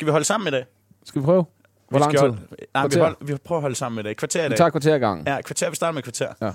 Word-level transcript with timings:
Skal 0.00 0.06
vi 0.06 0.10
holde 0.10 0.24
sammen 0.24 0.48
i 0.48 0.50
dag? 0.50 0.64
Skal 1.04 1.20
vi 1.20 1.24
prøve? 1.24 1.44
Hvor 1.88 1.98
Vi 1.98 2.02
lang 2.02 2.12
tid? 2.12 2.18
Holde, 2.18 2.36
nej, 2.74 2.86
vi, 2.86 2.98
hold, 3.00 3.16
vi 3.20 3.36
prøver 3.36 3.58
at 3.58 3.62
holde 3.62 3.76
sammen 3.76 4.00
i 4.00 4.02
dag. 4.02 4.16
Kvarter 4.16 4.40
i 4.40 4.42
Vi 4.42 4.48
dag. 4.48 4.56
tager 4.58 4.70
kvarter 4.70 4.98
gang. 4.98 5.26
Ja, 5.26 5.40
kvarter. 5.40 5.70
Vi 5.70 5.76
starter 5.76 5.92
med 5.92 6.02
kvarter. 6.02 6.28
Ja. 6.42 6.50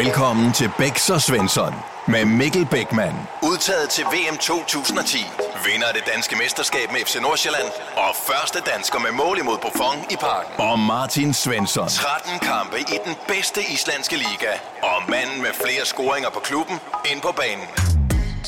Velkommen 0.00 0.52
til 0.52 0.70
Bæks 0.78 1.10
og 1.10 1.20
Svensson 1.20 1.74
med 2.08 2.24
Mikkel 2.24 2.66
Bækman. 2.70 3.14
Udtaget 3.42 3.88
til 3.90 4.04
VM 4.04 4.36
2010. 4.36 5.18
Vinder 5.66 5.86
af 5.86 5.94
det 5.94 6.02
danske 6.14 6.36
mesterskab 6.42 6.92
med 6.92 7.00
FC 7.06 7.16
Nordsjælland. 7.22 7.68
Og 7.96 8.10
første 8.28 8.58
dansker 8.72 8.98
med 8.98 9.12
mål 9.22 9.38
imod 9.38 9.58
Buffon 9.64 9.96
i 10.10 10.16
parken. 10.20 10.52
Og 10.70 10.78
Martin 10.78 11.32
Svensson. 11.34 11.88
13 11.88 12.38
kampe 12.52 12.76
i 12.94 12.96
den 13.06 13.14
bedste 13.28 13.60
islandske 13.74 14.16
liga. 14.16 14.52
Og 14.82 14.98
manden 15.10 15.38
med 15.44 15.52
flere 15.64 15.84
scoringer 15.92 16.30
på 16.30 16.40
klubben 16.48 16.76
ind 17.10 17.20
på 17.26 17.32
banen. 17.40 17.66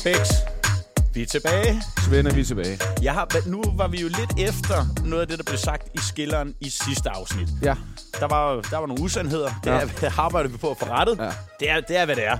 Bæks. 0.03 0.31
Vi 1.13 1.21
er 1.21 1.25
tilbage. 1.25 1.81
Svend 2.07 2.27
er 2.27 2.33
vi 2.33 2.43
tilbage. 2.43 2.79
Jeg 3.01 3.13
har, 3.13 3.49
nu 3.49 3.63
var 3.75 3.87
vi 3.87 4.01
jo 4.01 4.07
lidt 4.07 4.49
efter 4.49 4.85
noget 5.05 5.21
af 5.21 5.27
det, 5.27 5.37
der 5.37 5.43
blev 5.43 5.57
sagt 5.57 5.87
i 5.93 5.97
skilleren 5.97 6.55
i 6.61 6.69
sidste 6.69 7.09
afsnit. 7.09 7.47
Ja. 7.61 7.75
Der 8.19 8.27
var, 8.27 8.61
der 8.61 8.77
var 8.77 8.87
nogle 8.87 9.03
usandheder. 9.03 9.49
Det 9.63 9.69
Ja. 9.69 9.79
er, 10.07 10.19
arbejder 10.19 10.49
vi 10.49 10.57
på 10.57 10.71
at 10.71 10.77
få 10.77 10.85
rettet. 10.85 11.17
Ja. 11.19 11.31
Det, 11.59 11.69
er, 11.69 11.81
det 11.81 11.97
er, 11.97 12.05
hvad 12.05 12.15
det 12.15 12.27
er. 12.27 12.37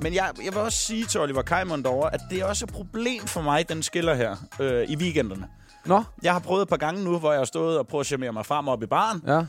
Men 0.00 0.14
jeg, 0.14 0.30
jeg 0.44 0.52
vil 0.52 0.60
også 0.60 0.78
sige 0.78 1.04
til 1.04 1.20
Oliver 1.20 1.42
Kajmon 1.42 1.82
derovre, 1.82 2.14
at 2.14 2.20
det 2.30 2.38
er 2.40 2.44
også 2.44 2.64
et 2.64 2.72
problem 2.72 3.26
for 3.26 3.42
mig, 3.42 3.68
den 3.68 3.82
skiller 3.82 4.14
her 4.14 4.36
øh, 4.60 4.88
i 4.88 4.96
weekenderne. 4.96 5.46
Nå, 5.86 6.02
Jeg 6.22 6.32
har 6.32 6.38
prøvet 6.38 6.62
et 6.62 6.68
par 6.68 6.76
gange 6.76 7.04
nu, 7.04 7.18
hvor 7.18 7.32
jeg 7.32 7.40
har 7.40 7.44
stået 7.44 7.78
og 7.78 7.86
prøvet 7.86 8.02
at 8.04 8.06
charmere 8.06 8.32
mig 8.32 8.46
frem 8.46 8.68
op 8.68 8.82
i 8.82 8.86
baren, 8.86 9.22
ja. 9.26 9.42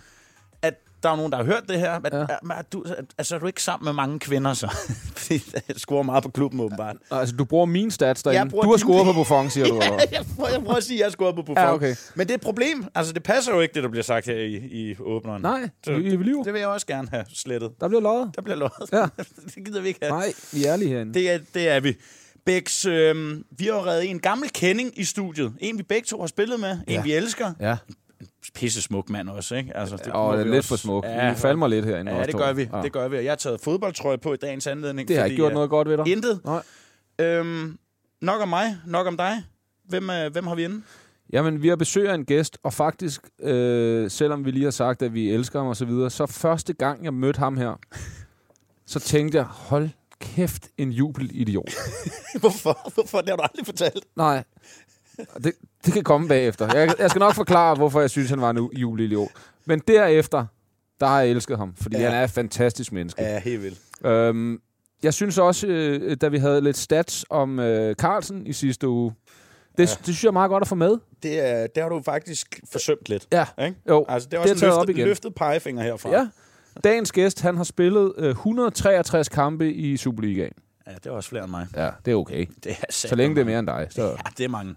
Der 1.04 1.10
er 1.10 1.16
nogen, 1.16 1.32
der 1.32 1.38
har 1.38 1.46
hørt 1.46 1.64
det 1.70 1.80
her. 1.80 2.00
Men, 2.00 2.10
Ja. 2.14 2.20
ja. 2.20 2.26
men 2.42 2.52
er 2.52 2.62
du, 2.74 2.86
altså, 3.18 3.36
er 3.36 3.40
du 3.40 3.46
ikke 3.48 3.64
sammen 3.64 3.86
med 3.86 3.94
mange 3.94 4.20
kvinder, 4.20 4.54
så? 4.54 4.68
Fordi 5.18 5.42
jeg 5.68 5.76
scorer 5.78 6.04
meget 6.04 6.24
på 6.24 6.30
klubben, 6.32 6.60
åbenbart. 6.60 6.96
Altså, 7.12 7.36
du 7.36 7.46
bruger 7.46 7.66
mine 7.66 7.92
stats 7.92 8.24
derinde. 8.24 8.52
Du 8.52 8.70
har 8.70 8.78
scoret 8.78 9.06
på 9.06 9.14
Buffon, 9.20 9.50
siger 9.50 9.66
du. 9.68 9.76
hvad? 9.76 9.88
jeg, 10.12 10.26
prøver, 10.36 10.50
jeg 10.50 10.60
prøver 10.60 10.76
at 10.78 10.84
sige, 10.84 10.96
at 10.96 11.00
jeg 11.00 11.06
har 11.06 11.12
scoret 11.12 11.36
på 11.36 11.42
Buffon. 11.42 11.64
Ja, 11.64 11.74
okay. 11.74 11.96
Men 12.16 12.28
det 12.28 12.34
er 12.34 12.38
et 12.38 12.42
problem. 12.42 12.86
Altså, 12.96 13.14
det 13.14 13.24
passer 13.24 13.54
jo 13.54 13.62
ikke, 13.62 13.74
det 13.74 13.84
der 13.84 13.90
bliver 13.90 14.04
sagt 14.04 14.26
her 14.26 14.36
i, 14.38 14.54
i 14.56 14.96
åbneren. 15.00 15.42
Nej, 15.42 15.70
Så 15.86 15.94
vi, 15.94 16.16
vi 16.16 16.24
lyver. 16.24 16.44
Det 16.44 16.54
vil 16.54 16.60
jeg 16.60 16.68
også 16.70 16.88
gerne 16.88 17.08
have 17.12 17.26
slettet. 17.34 17.72
Der 17.82 17.88
bliver 17.88 18.02
løjet. 18.02 18.32
Der 18.36 18.42
bliver 18.42 18.58
løjet. 18.58 18.92
Ja. 18.92 19.24
det 19.56 19.66
gider 19.66 19.82
vi 19.82 19.88
ikke 19.88 20.00
have. 20.02 20.12
Nej, 20.20 20.34
vi 20.54 20.66
er 20.66 20.74
ærlige 20.74 20.90
herinde. 20.90 21.14
Det 21.14 21.32
er, 21.32 21.40
det 21.54 21.70
er 21.70 21.80
vi. 21.80 21.96
Bæks, 22.46 22.86
øh, 22.86 23.38
vi 23.58 23.66
har 23.66 23.72
jo 23.74 23.86
reddet 23.86 24.10
en 24.10 24.20
gammel 24.20 24.50
kending 24.54 25.00
i 25.00 25.04
studiet. 25.04 25.54
En, 25.60 25.78
vi 25.78 25.84
begge 25.84 26.06
to 26.06 26.20
har 26.20 26.28
spillet 26.28 26.60
med. 26.60 26.72
En, 26.72 26.80
Ja. 26.88 27.02
vi 27.02 27.14
elsker. 27.14 27.54
Ja, 27.60 27.78
Pisse 28.58 28.82
smuk 28.82 29.10
mand 29.10 29.30
også, 29.30 29.56
ikke? 29.56 29.78
Altså, 29.78 29.96
det 29.98 30.08
og 30.08 30.34
det 30.38 30.42
er 30.42 30.46
lidt 30.46 30.56
også- 30.58 30.68
for 30.70 30.76
smuk. 30.76 31.04
Ja, 31.06 31.30
Vi 31.34 31.36
falmer 31.40 31.68
lidt 31.68 31.86
herinde. 31.86 32.16
ja 32.16 32.24
det 32.26 32.36
gør 32.36 32.54
vi. 32.54 32.70
Ja. 32.74 32.82
Det 32.82 32.92
gør 32.92 33.08
vi. 33.08 33.18
Og 33.18 33.24
jeg 33.24 33.32
har 33.32 33.36
taget 33.36 33.60
fodboldtrøje 33.62 34.18
på 34.18 34.34
i 34.34 34.38
dagens 34.38 34.68
anledning. 34.68 35.08
Det 35.08 35.16
har 35.16 35.24
fordi, 35.24 35.32
ikke 35.32 35.42
gjort 35.42 35.52
øh, 35.52 35.54
noget 35.56 35.70
godt 35.70 35.90
ved 35.90 35.98
dig. 35.98 36.08
Intet. 36.08 36.42
Nej. 36.46 36.64
Øhm, 37.20 37.78
nok 38.22 38.42
om 38.42 38.50
mig, 38.50 38.78
nok 38.86 39.08
om 39.08 39.18
dig. 39.18 39.44
Hvem, 39.86 40.10
øh, 40.10 40.32
hvem 40.32 40.48
har 40.48 40.56
vi 40.56 40.64
inde? 40.64 40.82
Jamen, 41.34 41.62
vi 41.62 41.68
har 41.68 41.76
besøg 41.76 42.10
af 42.10 42.14
en 42.16 42.26
gæst, 42.26 42.58
og 42.64 42.74
faktisk, 42.74 43.22
øh, 43.42 44.10
selvom 44.12 44.46
vi 44.46 44.52
lige 44.52 44.64
har 44.64 44.72
sagt, 44.72 45.02
at 45.02 45.14
vi 45.14 45.30
elsker 45.32 45.60
ham 45.60 45.68
og 45.68 45.76
så 45.76 45.86
videre, 45.86 46.10
så 46.10 46.26
første 46.26 46.74
gang, 46.74 47.04
jeg 47.04 47.14
mødte 47.14 47.38
ham 47.40 47.58
her, 47.58 47.80
så 48.86 49.00
tænkte 49.00 49.38
jeg, 49.38 49.46
hold 49.46 49.90
kæft, 50.20 50.68
en 50.78 50.92
jubelidiot. 50.92 51.72
Hvorfor? 52.40 52.92
Hvorfor? 52.94 53.22
Det 53.22 53.30
har 53.30 53.36
du 53.36 53.42
aldrig 53.44 53.66
fortalt. 53.66 54.06
Nej, 54.16 54.44
det, 55.44 55.54
det 55.88 55.94
kan 55.94 56.04
komme 56.04 56.28
bagefter. 56.28 56.78
Jeg, 56.80 56.94
jeg 57.00 57.10
skal 57.10 57.20
nok 57.20 57.34
forklare, 57.34 57.76
hvorfor 57.76 58.00
jeg 58.00 58.10
synes, 58.10 58.30
han 58.30 58.42
var 58.42 58.50
en 58.50 58.70
jubelidiot. 58.74 59.30
Men 59.66 59.82
derefter, 59.88 60.46
der 61.00 61.06
har 61.08 61.22
jeg 61.22 61.30
elsket 61.32 61.58
ham, 61.58 61.74
fordi 61.82 61.96
Ja. 61.96 62.02
ja. 62.04 62.10
han 62.10 62.18
er 62.20 62.24
et 62.24 62.32
fantastisk 62.32 62.92
menneske. 62.92 63.22
Ja, 63.22 63.40
helt 63.40 63.64
vildt. 63.64 63.80
Øhm, 64.06 64.60
jeg 65.04 65.14
synes 65.14 65.38
også, 65.38 65.68
øh, 65.68 66.18
da 66.22 66.28
vi 66.28 66.38
havde 66.38 66.62
lidt 66.62 66.78
stats 66.78 67.26
om 67.30 67.60
øh, 67.60 67.96
Carlsen 67.96 68.48
i 68.48 68.54
sidste 68.54 68.88
uge, 68.88 69.12
det, 69.12 69.80
Ja. 69.80 69.82
ja. 69.84 69.86
det 69.98 70.04
synes 70.06 70.24
jeg 70.24 70.28
er 70.30 70.34
meget 70.34 70.50
godt 70.50 70.62
at 70.62 70.68
få 70.68 70.76
med. 70.76 70.98
Det, 71.24 71.48
er, 71.50 71.68
det 71.68 71.84
har 71.84 71.90
du 71.90 72.02
faktisk 72.06 72.60
forsømt 72.72 73.10
lidt. 73.10 73.28
Ja, 73.32 73.46
Ikke? 73.66 73.78
jo. 73.90 74.06
Altså, 74.10 74.30
det 74.30 74.38
er 74.38 74.44
det 74.44 74.52
også 74.52 74.66
er 74.66 74.70
en 74.70 74.74
op 74.78 74.80
løftet, 74.88 74.98
igen. 74.98 75.08
løftet 75.08 75.36
pegefinger 75.36 75.84
herfra. 75.84 76.10
Ja. 76.10 76.28
Dagens 76.84 77.12
gæst, 77.12 77.42
han 77.42 77.58
har 77.58 77.64
spillet 77.64 78.14
øh, 78.18 78.30
163 78.30 79.30
kampe 79.30 79.74
i 79.74 79.98
Superligaen. 79.98 80.52
ja, 80.88 80.92
det 80.96 81.06
er 81.06 81.12
også 81.12 81.30
flere 81.30 81.44
end 81.44 81.52
mig. 81.52 81.68
Ja, 81.76 81.90
det 82.06 82.12
er 82.12 82.16
okay. 82.16 82.46
Det 82.64 82.72
er 82.72 82.76
Så 82.90 83.16
længe 83.16 83.36
det 83.36 83.42
er 83.42 83.46
mere 83.46 83.60
end 83.60 83.68
dig. 83.68 83.88
Så. 83.90 84.04
Ja, 84.08 84.16
det 84.38 84.44
er 84.44 84.50
mange. 84.50 84.76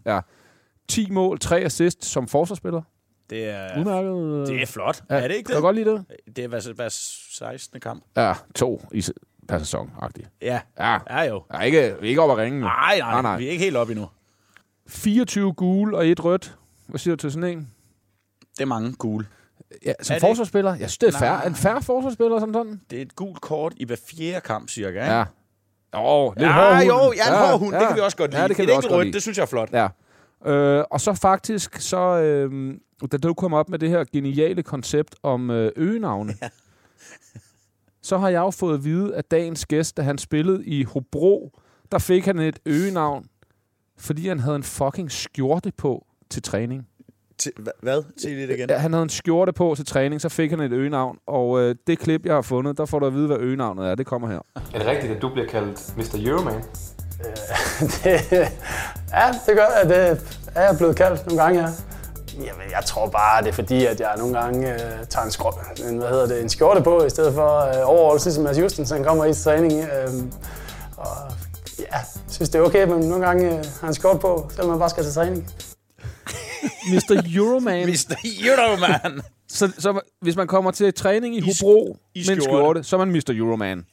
10 0.90 1.10
mål, 1.10 1.38
3 1.38 1.60
assist 1.60 2.04
som 2.04 2.28
forsvarsspiller. 2.28 2.82
Det 3.30 3.48
er, 3.48 3.78
Udmærket. 3.78 4.48
det 4.48 4.62
er 4.62 4.66
flot. 4.66 5.02
ja. 5.10 5.14
Er 5.14 5.28
det 5.28 5.34
ikke 5.34 5.46
Kan 5.46 5.54
det? 5.54 5.62
godt 5.62 5.76
lide 5.76 5.90
det? 5.90 6.04
Det 6.36 6.44
er 6.44 6.48
hvad, 6.48 6.74
hvad 6.74 6.90
16. 6.90 7.80
kamp. 7.80 8.04
Ja, 8.16 8.34
to 8.54 8.82
i 8.92 9.04
per 9.48 9.58
sæson 9.58 9.90
-agtigt. 10.02 10.28
Ja, 10.42 10.60
Ja, 10.78 10.98
ja 11.10 11.22
jo. 11.22 11.42
ja 11.54 11.60
ikke, 11.60 11.94
vi 12.00 12.06
er 12.06 12.08
ikke 12.10 12.22
op 12.22 12.30
at 12.30 12.36
ringe 12.36 12.60
nu. 12.60 12.66
Nej, 12.66 12.98
nej, 12.98 13.12
Nej, 13.12 13.22
nej. 13.22 13.38
vi 13.38 13.46
er 13.46 13.50
ikke 13.50 13.64
helt 13.64 13.76
oppe 13.76 13.92
endnu. 13.92 14.08
24 14.88 15.52
gule 15.52 15.96
og 15.96 16.06
et 16.08 16.24
rødt. 16.24 16.56
Hvad 16.86 16.98
siger 16.98 17.16
du 17.16 17.20
til 17.20 17.32
sådan 17.32 17.48
en? 17.58 17.70
Det 18.54 18.60
er 18.62 18.66
mange 18.66 18.92
gule. 18.92 19.26
Ja, 19.86 19.92
som 20.02 20.14
Er 20.14 20.18
det 20.18 20.26
forsvarsspiller? 20.28 20.70
Jeg 20.70 20.78
synes, 20.90 20.98
det 20.98 21.14
er 21.14 21.18
fair. 21.18 21.30
Nej. 21.30 21.44
En 21.46 21.54
færre 21.54 21.82
forsvarsspiller 21.82 22.40
som 22.40 22.52
sådan. 22.52 22.80
Det 22.90 22.98
er 22.98 23.02
et 23.02 23.16
gult 23.16 23.40
kort 23.40 23.72
i 23.76 23.84
hver 23.84 23.96
fjerde 24.10 24.40
kamp, 24.40 24.68
cirka. 24.68 24.88
Ikke? 24.88 25.00
Ja. 25.14 25.24
Åh, 25.94 26.32
lidt 26.36 26.46
ja, 26.48 26.52
hård 26.52 26.74
hund. 26.74 26.86
jo, 26.86 27.12
ja, 27.16 27.28
en 27.42 27.48
hård 27.50 27.58
hund. 27.58 27.74
Det 27.74 27.86
kan 27.88 27.96
vi 27.96 28.00
også 28.00 28.16
godt 28.16 28.30
lide. 28.30 28.42
Ja, 28.42 28.48
det 28.48 28.56
kan 28.56 28.62
et 28.64 28.66
vi 28.68 28.72
enkelt 28.72 28.76
også 28.76 28.88
godt 28.88 28.96
rødt, 28.98 29.06
lide. 29.06 29.14
det 29.14 29.22
synes 29.22 29.38
jeg 29.38 29.42
er 29.42 29.46
flot. 29.46 29.72
Ja. 29.72 29.88
Øh, 30.46 30.84
og 30.90 31.00
så 31.00 31.14
faktisk, 31.14 31.80
så, 31.80 31.98
øh, 32.20 32.74
da 33.12 33.16
du 33.16 33.34
kom 33.34 33.52
op 33.54 33.68
med 33.68 33.78
det 33.78 33.88
her 33.88 34.04
geniale 34.12 34.62
koncept 34.62 35.16
om 35.22 35.50
øh, 35.50 35.72
øgenavne, 35.76 36.34
Ja. 36.42 36.48
så 38.02 38.18
har 38.18 38.28
jeg 38.28 38.38
jo 38.38 38.50
fået 38.50 38.74
at 38.74 38.84
vide, 38.84 39.14
at 39.14 39.30
dagens 39.30 39.66
gæst, 39.66 39.96
da 39.96 40.02
han 40.02 40.18
spillede 40.18 40.64
i 40.66 40.82
Hobro, 40.84 41.52
der 41.92 41.98
fik 41.98 42.24
han 42.24 42.38
et 42.38 42.58
øgenavn, 42.66 43.24
fordi 43.98 44.28
han 44.28 44.38
havde 44.40 44.56
en 44.56 44.62
fucking 44.62 45.10
skjorte 45.12 45.72
på 45.76 46.06
til 46.30 46.42
træning. 46.42 46.86
Til, 47.38 47.52
hva- 47.60 47.78
hvad? 47.82 48.02
Sig 48.16 48.30
det 48.30 48.50
igen. 48.50 48.70
Ja, 48.70 48.76
han 48.78 48.92
havde 48.92 49.02
en 49.02 49.08
skjorte 49.08 49.52
på 49.52 49.74
til 49.76 49.86
træning, 49.86 50.20
så 50.20 50.28
fik 50.28 50.50
han 50.50 50.60
et 50.60 50.72
øgenavn, 50.72 51.18
og 51.26 51.60
øh, 51.60 51.74
det 51.86 51.98
klip, 51.98 52.26
jeg 52.26 52.34
har 52.34 52.42
fundet, 52.42 52.78
der 52.78 52.84
får 52.86 52.98
du 52.98 53.06
at 53.06 53.14
vide, 53.14 53.26
hvad 53.26 53.36
øgenavnet 53.38 53.86
er. 53.86 53.94
Det 53.94 54.06
kommer 54.06 54.28
her. 54.28 54.40
Er 54.74 54.78
det 54.78 54.86
rigtigt, 54.86 55.12
at 55.12 55.22
du 55.22 55.28
bliver 55.28 55.46
kaldt 55.48 55.96
Mr. 55.96 56.28
Euroman? 56.30 56.62
det, 58.04 58.31
ja, 59.12 59.26
det 59.47 59.54
gør 59.56 59.66
jeg. 59.78 59.88
Det 59.88 60.20
er 60.54 60.62
jeg 60.62 60.76
blevet 60.78 60.97
kaldt 60.97 61.26
nogle 61.26 61.42
gange, 61.42 61.60
ja. 61.60 61.69
Jamen, 62.34 62.70
jeg 62.70 62.84
tror 62.86 63.08
bare, 63.08 63.42
det 63.42 63.48
er 63.48 63.53
fordi, 63.53 63.86
at 63.86 64.00
jeg 64.00 64.14
nogle 64.19 64.38
gange 64.38 64.72
øh, 64.72 65.06
tager 65.10 65.25
en, 65.25 65.30
skrå- 65.30 65.88
en, 65.88 65.98
hvad 65.98 66.09
hedder 66.09 66.26
det, 66.26 66.42
en 66.42 66.48
skjorte 66.48 66.82
på, 66.82 67.04
i 67.04 67.10
stedet 67.10 67.34
for 67.34 67.59
øh, 67.59 67.88
overall, 67.88 68.20
ligesom 68.25 68.44
Mads 68.44 68.59
Justensen 68.59 68.97
han 68.97 69.04
kommer 69.04 69.25
i 69.25 69.32
til 69.34 69.44
træning. 69.44 69.72
Øh, 69.72 70.14
og 70.97 71.06
ja, 71.78 71.84
jeg 71.92 72.04
synes, 72.28 72.48
det 72.48 72.59
er 72.59 72.62
okay, 72.62 72.84
men 72.86 73.00
nogle 73.00 73.26
gange 73.26 73.59
øh, 73.59 73.64
har 73.80 73.88
en 73.88 73.94
skjorte 73.94 74.19
på, 74.19 74.50
selvom 74.50 74.70
man 74.70 74.78
bare 74.78 74.91
skal 74.91 75.04
til 75.04 75.12
træning. 75.14 75.48
Mr. 76.92 77.22
Euroman. 77.36 77.88
Mr. 77.88 78.14
Euroman. 78.44 79.22
Så, 79.48 79.72
så 79.78 80.00
hvis 80.20 80.36
man 80.36 80.47
kommer 80.47 80.70
til 80.70 80.94
træning 80.94 81.36
i 81.36 81.41
Hobro 81.41 81.97
i 82.14 82.25
med 82.28 82.36
en 82.36 82.42
skjorte. 82.42 82.42
skjorte, 82.42 82.84
så 82.84 82.97
er 82.97 83.04
man 83.04 83.10
Mr. 83.10 83.32
Euroman. 83.34 83.86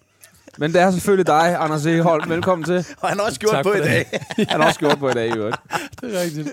Men 0.60 0.74
det 0.74 0.82
er 0.82 0.92
selvfølgelig 0.92 1.28
dig, 1.28 1.56
Anders 1.60 1.86
Eholm. 1.86 2.30
Velkommen 2.30 2.66
til. 2.66 2.86
Og 3.02 3.10
han 3.10 3.18
har 3.20 3.26
også 3.26 3.40
gjort 3.40 3.52
Tak 3.52 3.66
på 3.66 3.74
i 3.74 3.80
dag. 3.80 4.20
Han 4.50 4.60
har 4.62 4.68
også 4.68 4.80
gjort 4.80 5.00
på 5.00 5.10
i 5.10 5.14
dag, 5.14 5.28
i 5.28 5.32
øvrigt. 5.38 5.58
Det 6.02 6.16
er 6.18 6.22
rigtigt. 6.22 6.50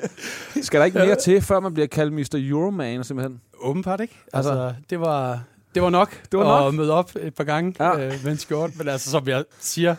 Skal 0.62 0.80
der 0.80 0.86
ikke 0.86 0.98
mere 0.98 1.16
til, 1.16 1.42
før 1.42 1.60
man 1.60 1.74
bliver 1.74 1.86
kaldt 1.86 2.12
Mr. 2.12 2.28
Euroman, 2.34 3.04
simpelthen? 3.04 3.40
Åbenbart 3.60 4.00
ikke. 4.00 4.14
Altså- 4.32 4.50
Altså, 4.50 4.74
det 4.90 5.00
var, 5.00 5.40
det 5.74 5.82
var 5.82 5.90
nok 5.90 6.10
Det 6.32 6.38
var 6.38 6.44
nok. 6.44 6.68
at 6.68 6.74
møde 6.74 6.92
op 6.92 7.10
et 7.20 7.34
par 7.34 7.44
gange 7.44 7.74
Ja. 7.80 7.98
ja. 7.98 8.06
øh, 8.06 8.12
med 8.24 8.32
en 8.32 8.38
skjort. 8.38 8.70
Men 8.78 8.88
altså, 8.88 9.10
som 9.10 9.28
jeg 9.28 9.44
siger, 9.60 9.94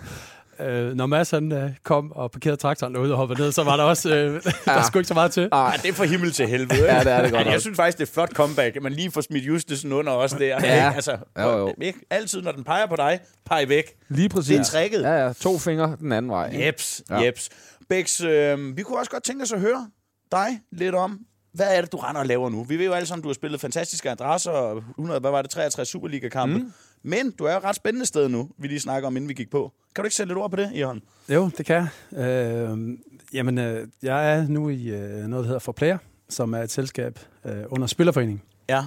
øh, 0.60 0.94
når 0.94 1.06
Mads 1.06 1.32
han, 1.32 1.52
øh, 1.52 1.72
kom 1.84 2.12
og 2.12 2.32
parkerede 2.32 2.58
traktoren 2.58 2.96
derude 2.96 3.12
og 3.12 3.18
hoppede 3.18 3.42
ned, 3.42 3.52
så 3.52 3.64
var 3.64 3.78
der 3.78 3.84
også, 3.84 4.16
øh, 4.16 4.44
der 4.66 4.84
skulle 4.84 5.02
ikke 5.02 5.08
så 5.08 5.14
meget 5.14 5.32
til. 5.32 5.48
Nej, 5.52 5.72
Ja, 5.76 5.78
det 5.82 5.90
er 5.90 5.94
for 5.94 6.04
himmel 6.04 6.32
til 6.32 6.48
helvede. 6.48 6.76
Ikke? 6.76 6.86
Ja, 6.94 7.00
det 7.00 7.12
er 7.12 7.22
det 7.22 7.32
godt 7.32 7.44
Men 7.46 7.54
Jeg 7.54 7.62
synes 7.62 7.76
faktisk, 7.76 7.98
det 7.98 8.04
er 8.04 8.08
et 8.08 8.14
flot 8.14 8.34
comeback, 8.34 8.76
at 8.76 8.82
man 8.84 8.92
lige 8.94 9.12
får 9.12 9.22
smidt 9.22 9.44
Justesen 9.46 9.94
under 9.94 10.12
også 10.12 10.38
der. 10.40 10.46
Ja. 10.46 10.58
Ikke? 10.58 10.96
Altså, 10.96 11.18
Jo, 11.40 11.58
jo. 11.58 11.74
Ikke? 11.82 12.00
Altid, 12.10 12.42
når 12.42 12.52
den 12.52 12.64
peger 12.64 12.86
på 12.86 12.96
dig, 12.96 13.20
peg 13.46 13.70
væk. 13.70 13.84
lige 14.10 14.30
præcis. 14.30 14.48
Det 14.50 14.60
er 14.60 14.64
tricket. 14.64 15.02
Ja, 15.02 15.26
ja. 15.26 15.34
To 15.34 15.58
fingre 15.58 15.98
den 16.00 16.12
anden 16.12 16.32
vej. 16.32 16.56
Jeps, 16.66 17.02
Ja. 17.10 17.20
ja. 17.20 17.26
jeps. 17.26 17.50
Bæks, 17.90 18.22
øh, 18.22 18.78
vi 18.78 18.84
kunne 18.84 19.00
også 19.00 19.12
godt 19.12 19.24
tænke 19.24 19.44
os 19.44 19.52
at 19.52 19.60
høre 19.60 19.88
dig 20.32 20.48
lidt 20.72 20.96
om, 20.96 21.20
hvad 21.54 21.68
er 21.78 21.82
det, 21.82 21.92
du 21.92 21.98
render 21.98 22.22
og 22.22 22.28
laver 22.28 22.50
nu? 22.50 22.64
Vi 22.64 22.78
ved 22.78 22.86
jo 22.86 22.94
alle 22.94 23.08
sammen, 23.08 23.24
du 23.24 23.30
har 23.30 23.34
spillet 23.34 23.62
fantastiske 23.62 24.10
adresser, 24.12 24.52
og 24.52 24.84
100, 24.90 25.20
hvad 25.20 25.32
var 25.32 25.42
det, 25.42 25.52
63 25.52 25.88
Superliga-kampe. 25.88 26.58
Mm. 26.58 26.72
Men 27.08 27.32
du 27.32 27.44
er 27.44 27.52
jo 27.52 27.58
et 27.58 27.64
ret 27.64 27.76
spændende 27.76 28.06
sted 28.06 28.30
nu, 28.30 28.50
vi 28.58 28.68
lige 28.68 28.80
snakker 28.80 29.08
om, 29.08 29.18
inden 29.18 29.30
vi 29.30 29.34
gik 29.34 29.50
på. 29.50 29.72
Kan 29.96 30.04
du 30.04 30.06
ikke 30.06 30.16
sætte 30.16 30.30
lidt 30.30 30.38
ord 30.40 30.50
på 30.50 30.56
det, 30.56 30.72
Jørgen? 30.76 31.02
Jo, 31.30 31.50
det 31.58 31.66
kan 31.66 31.88
jeg. 32.12 32.26
Øh, 32.26 32.98
jamen, 33.34 33.58
øh, 33.58 33.88
jeg 34.04 34.38
er 34.38 34.48
nu 34.48 34.70
i 34.70 34.88
øh, 34.88 35.10
noget, 35.12 35.44
der 35.44 35.44
hedder 35.44 35.60
For 35.60 35.72
Player, 35.72 35.98
som 36.30 36.54
er 36.54 36.62
et 36.62 36.72
selskab 36.72 37.20
øh, 37.46 37.64
under 37.70 37.88
Spillerforeningen. 37.88 38.42
Ja. 38.70 38.84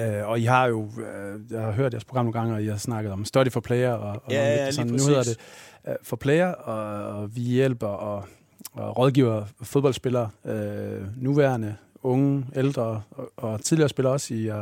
Øh, 0.00 0.28
og 0.28 0.40
I 0.40 0.44
har 0.44 0.66
jo, 0.66 0.84
øh, 0.84 1.40
jeg 1.50 1.60
har 1.60 1.72
hørt 1.72 1.92
jeres 1.92 2.04
program 2.04 2.24
nogle 2.24 2.38
gange, 2.38 2.54
og 2.54 2.62
I 2.62 2.66
har 2.66 2.76
snakket 2.76 3.12
om 3.12 3.24
Study 3.24 3.50
for 3.50 3.60
Player. 3.60 3.92
Og, 3.92 4.22
og 4.24 4.32
Ja, 4.32 4.44
noget 4.44 4.56
ja, 4.56 4.70
sådan. 4.70 4.92
Nu 4.92 5.06
hedder 5.06 5.22
det 5.22 5.36
øh, 5.88 5.94
For 6.02 6.16
Player, 6.16 6.48
og, 6.48 7.20
og 7.20 7.36
vi 7.36 7.40
hjælper 7.40 7.86
og, 7.86 8.24
og 8.72 8.98
rådgiver 8.98 9.44
fodboldspillere, 9.62 10.30
øh, 10.44 11.22
nuværende, 11.22 11.76
unge, 12.02 12.46
ældre 12.56 13.02
og, 13.10 13.32
og 13.36 13.60
tidligere 13.60 13.88
spillere 13.88 14.12
også 14.12 14.34
i, 14.34 14.50
uh, 14.50 14.56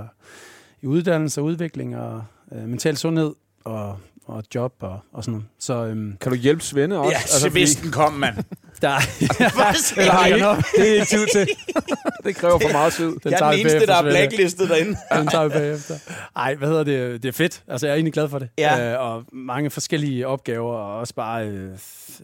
i 0.83 0.87
uddannelse 0.87 1.41
og 1.41 1.45
udvikling 1.45 1.97
og 1.97 2.25
øh, 2.55 2.69
mental 2.69 2.97
sundhed 2.97 3.35
og, 3.65 3.99
og 4.27 4.45
job 4.55 4.75
og, 4.81 4.99
og 5.13 5.25
sådan 5.25 5.33
noget. 5.33 5.47
Så 5.59 5.75
øhm, 5.85 6.17
Kan 6.21 6.33
du 6.33 6.39
hjælpe 6.39 6.63
Svende 6.63 6.99
også? 6.99 7.11
Ja, 7.11 7.17
altså, 7.17 7.49
hvis 7.49 7.77
den 7.77 7.91
kom, 7.91 8.13
mand. 8.13 8.37
der 8.83 8.99
Hvad 9.95 10.03
Eller 10.03 10.13
har 10.13 10.27
I 10.27 10.35
ikke? 10.35 10.47
Det 10.77 10.91
er 10.91 10.95
ikke 10.95 11.07
tid 11.07 11.27
til. 11.33 11.49
Det 12.25 12.37
kræver 12.37 12.59
for 12.59 12.73
meget 12.73 12.93
tid. 12.93 13.07
Den 13.07 13.21
Jeg 13.25 13.33
er 13.33 13.39
tager 13.39 13.51
den 13.51 13.61
eneste, 13.61 13.87
der 13.87 13.95
er 13.95 14.03
blacklistet 14.03 14.69
derinde. 14.69 14.91
Den 15.19 15.27
tager 15.27 15.45
vi 15.45 15.51
bagefter. 15.51 15.95
Ej, 16.37 16.55
hvad 16.55 16.69
hedder 16.69 16.85
det? 16.85 17.23
Det 17.23 17.29
er 17.29 17.33
fedt. 17.33 17.63
Altså, 17.69 17.87
jeg 17.87 17.93
er 17.93 17.97
egentlig 17.97 18.13
glad 18.13 18.29
for 18.29 18.39
det. 18.39 18.49
Ja. 18.59 18.93
Øh, 18.93 19.07
og 19.07 19.25
mange 19.33 19.71
forskellige 19.71 20.27
opgaver, 20.27 20.75
og 20.75 20.99
også 20.99 21.15
bare 21.15 21.47
øh, 21.49 21.71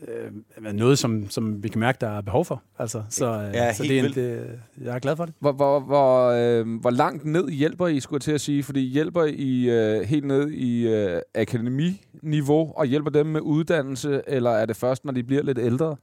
øh, 0.08 0.72
noget, 0.72 0.98
som, 0.98 1.30
som 1.30 1.62
vi 1.62 1.68
kan 1.68 1.80
mærke, 1.80 1.98
der 2.00 2.08
er 2.16 2.20
behov 2.20 2.44
for. 2.44 2.62
Altså, 2.78 3.02
så 3.10 3.26
øh, 3.26 3.54
Ja, 3.54 3.72
så 3.72 3.82
det 3.82 3.98
er, 3.98 4.04
en, 4.04 4.12
det, 4.12 4.46
jeg 4.84 4.94
er 4.94 4.98
glad 4.98 5.16
for 5.16 5.24
det. 5.24 5.34
Hvor, 5.40 5.52
hvor, 5.52 5.80
hvor, 5.80 6.28
øh, 6.28 6.80
hvor 6.80 6.90
langt 6.90 7.24
ned 7.24 7.48
hjælper 7.48 7.86
I, 7.86 8.00
skulle 8.00 8.16
jeg 8.16 8.22
til 8.22 8.32
at 8.32 8.40
sige? 8.40 8.62
Fordi 8.62 8.80
hjælper 8.80 9.24
I 9.24 9.68
øh, 9.70 10.02
helt 10.02 10.24
ned 10.24 10.50
i 10.50 10.88
øh, 10.88 11.20
akademiniveau, 11.34 12.72
og 12.76 12.86
hjælper 12.86 13.10
dem 13.10 13.26
med 13.26 13.40
uddannelse, 13.40 14.22
eller 14.26 14.50
er 14.50 14.66
det 14.66 14.76
først, 14.76 15.04
når 15.04 15.12
de 15.12 15.22
bliver 15.22 15.42
lidt 15.42 15.58
ældre? 15.58 15.96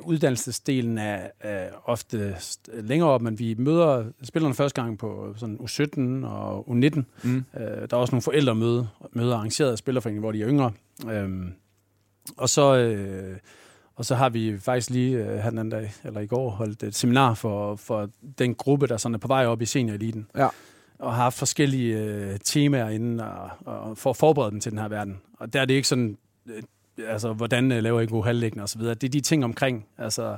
Uddannelsesdelen 0.00 0.98
er, 0.98 1.28
er 1.40 1.68
ofte 1.84 2.36
længere 2.72 3.08
op, 3.08 3.22
men 3.22 3.38
vi 3.38 3.54
møder 3.58 4.04
spillerne 4.22 4.54
første 4.54 4.82
gang 4.82 4.98
på 4.98 5.34
sådan 5.36 5.56
U17 5.56 6.26
og 6.26 6.68
U19. 6.68 7.02
Mm. 7.24 7.44
Øh, 7.56 7.60
der 7.60 7.86
er 7.90 7.96
også 7.96 8.12
nogle 8.12 8.22
forældremøder 8.22 9.08
møder 9.12 9.36
arrangeret 9.36 9.72
af 9.72 9.78
Spillerforeningen, 9.78 10.20
hvor 10.20 10.32
de 10.32 10.42
er 10.42 10.48
yngre. 10.48 10.72
Øhm, 11.10 11.52
og 12.36 12.48
så... 12.48 12.76
Øh, 12.76 13.36
og 13.96 14.04
så 14.04 14.14
har 14.14 14.28
vi 14.28 14.58
faktisk 14.58 14.90
lige 14.90 15.16
øh, 15.16 15.38
her 15.38 15.50
den 15.50 15.58
anden 15.58 15.70
dag, 15.70 15.92
eller 16.04 16.20
i 16.20 16.26
går, 16.26 16.50
holdt 16.50 16.82
et 16.82 16.94
seminar 16.94 17.34
for, 17.34 17.76
for 17.76 18.10
den 18.38 18.54
gruppe, 18.54 18.86
der 18.86 18.96
sådan 18.96 19.14
er 19.14 19.18
på 19.18 19.28
vej 19.28 19.46
op 19.46 19.62
i 19.62 19.66
senioreliten. 19.66 20.26
Ja. 20.36 20.48
Og 20.98 21.14
har 21.14 21.22
haft 21.22 21.38
forskellige 21.38 21.98
øh, 21.98 22.38
temaer 22.44 22.88
inden, 22.88 23.20
og, 23.20 23.50
og 23.64 23.98
for 23.98 24.10
at 24.10 24.16
forberede 24.16 24.50
dem 24.50 24.60
til 24.60 24.72
den 24.72 24.78
her 24.78 24.88
verden. 24.88 25.20
Og 25.38 25.52
der 25.52 25.60
er 25.60 25.64
det 25.64 25.74
ikke 25.74 25.88
sådan, 25.88 26.18
øh, 26.46 26.62
altså 27.08 27.32
hvordan 27.32 27.72
øh, 27.72 27.82
laver 27.82 28.00
I 28.00 28.02
en 28.02 28.08
god 28.08 28.24
halvlæggende 28.24 28.62
og 28.62 28.68
så 28.68 28.78
videre. 28.78 28.94
Det 28.94 29.04
er 29.04 29.10
de 29.10 29.20
ting 29.20 29.44
omkring, 29.44 29.86
altså 29.98 30.36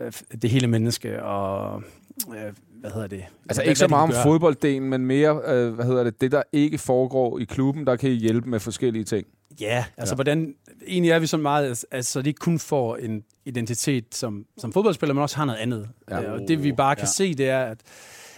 øh, 0.00 0.12
det 0.42 0.50
hele 0.50 0.66
menneske 0.66 1.22
og, 1.22 1.82
øh, 2.28 2.52
hvad 2.80 2.90
hedder 2.90 3.06
det? 3.06 3.24
Altså 3.48 3.62
Hvad- 3.62 3.68
ikke 3.68 3.78
så 3.78 3.88
meget 3.88 4.02
om 4.16 4.22
fodbolddelen, 4.22 4.88
men 4.90 5.06
mere, 5.06 5.40
øh, 5.46 5.74
hvad 5.74 5.84
hedder 5.84 6.04
det, 6.04 6.20
det 6.20 6.32
der 6.32 6.42
ikke 6.52 6.78
foregår 6.78 7.38
i 7.38 7.44
klubben, 7.44 7.86
der 7.86 7.96
kan 7.96 8.10
I 8.10 8.14
hjælpe 8.14 8.48
med 8.48 8.60
forskellige 8.60 9.04
ting. 9.04 9.26
Ja, 9.60 9.84
altså 9.96 10.12
Ja. 10.12 10.16
hvordan... 10.16 10.54
Egentlig 10.86 11.10
er 11.10 11.18
vi 11.18 11.26
så 11.26 11.36
meget, 11.36 11.84
altså 11.90 12.12
så 12.12 12.22
de 12.22 12.28
ikke 12.30 12.38
kun 12.38 12.58
får 12.58 12.96
en 12.96 13.24
identitet 13.44 14.04
som, 14.14 14.46
som 14.58 14.72
fodboldspiller, 14.72 15.14
men 15.14 15.22
også 15.22 15.36
har 15.36 15.44
noget 15.44 15.58
andet. 15.58 15.88
Ja. 16.10 16.32
Og 16.32 16.40
det 16.48 16.62
vi 16.64 16.72
bare 16.72 16.94
kan 16.96 17.02
Ja. 17.02 17.06
ja. 17.06 17.12
se, 17.12 17.34
det 17.34 17.48
er, 17.48 17.60
at, 17.64 17.78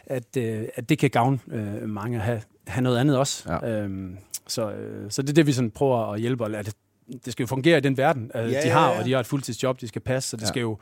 at, 0.07 0.37
øh, 0.37 0.65
at 0.75 0.89
det 0.89 0.99
kan 0.99 1.11
gavne 1.11 1.39
øh, 1.51 1.89
mange 1.89 2.17
at 2.17 2.23
have, 2.23 2.43
have 2.67 2.83
noget 2.83 2.99
andet 2.99 3.19
også. 3.19 3.53
Ja. 3.53 3.71
Øhm, 3.83 4.17
så, 4.49 4.71
øh, 4.73 5.11
så 5.11 5.23
det 5.23 5.31
er 5.31 5.35
det, 5.35 5.47
vi 5.47 5.53
sådan 5.53 5.71
prøver 5.71 6.13
at 6.13 6.21
hjælpe. 6.21 6.45
og 6.45 6.51
At 6.59 6.75
det, 7.25 7.33
skal 7.33 7.43
jo 7.43 7.47
fungere 7.47 7.79
i 7.79 7.81
den 7.81 7.97
verden, 7.97 8.31
øh, 8.35 8.41
Ja, 8.53 8.61
de 8.61 8.67
ja, 8.67 8.73
har, 8.73 8.93
ja. 8.93 8.99
og 8.99 9.05
de 9.05 9.13
har 9.13 9.21
et 9.21 9.27
fuldtidsjob, 9.27 9.81
de 9.81 9.89
skal 9.89 10.01
passe, 10.03 10.29
så 10.31 10.37
det 10.37 10.43
Ja. 10.43 10.47
ja. 10.47 10.49
skal 10.49 10.61
jo 10.61 10.79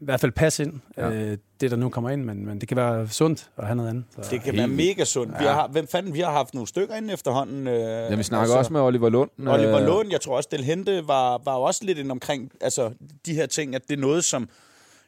i 0.00 0.04
hvert 0.04 0.20
fald 0.20 0.32
passe 0.32 0.62
ind, 0.62 0.80
Ja. 0.96 1.08
ja. 1.08 1.14
øh, 1.14 1.38
det 1.60 1.70
der 1.70 1.76
nu 1.76 1.88
kommer 1.88 2.10
ind, 2.10 2.24
men, 2.24 2.46
men 2.46 2.60
det 2.60 2.68
kan 2.68 2.76
være 2.76 3.08
sundt 3.08 3.50
at 3.56 3.66
have 3.66 3.76
noget 3.76 3.90
andet. 3.90 4.04
Så. 4.10 4.20
Det 4.20 4.28
kan 4.30 4.40
Helt 4.40 4.56
være 4.56 4.68
mega 4.68 5.04
sundt. 5.04 5.32
Vi 5.40 5.44
har, 5.44 5.68
hvem 5.68 5.86
fanden, 5.86 6.14
vi 6.14 6.20
har 6.20 6.30
haft 6.32 6.54
nogle 6.54 6.66
stykker 6.68 6.94
inde 6.94 7.12
efterhånden. 7.12 7.66
Øh, 7.68 7.74
Ja, 7.80 8.14
vi 8.14 8.22
snakker 8.22 8.54
også 8.56 8.72
med 8.72 8.80
Oliver 8.80 9.08
Lund. 9.08 9.30
Oliver 9.38 9.80
øh, 9.80 9.86
Lund, 9.86 10.10
jeg 10.10 10.20
tror 10.20 10.36
også, 10.36 10.48
Del 10.52 10.64
Hente 10.64 11.02
var, 11.08 11.40
var 11.44 11.52
også 11.54 11.84
lidt 11.84 11.98
ind 11.98 12.10
omkring 12.10 12.50
altså, 12.60 12.90
de 13.26 13.34
her 13.34 13.46
ting, 13.46 13.74
at 13.74 13.82
det 13.88 13.96
er 13.96 14.00
noget, 14.00 14.24
som... 14.24 14.48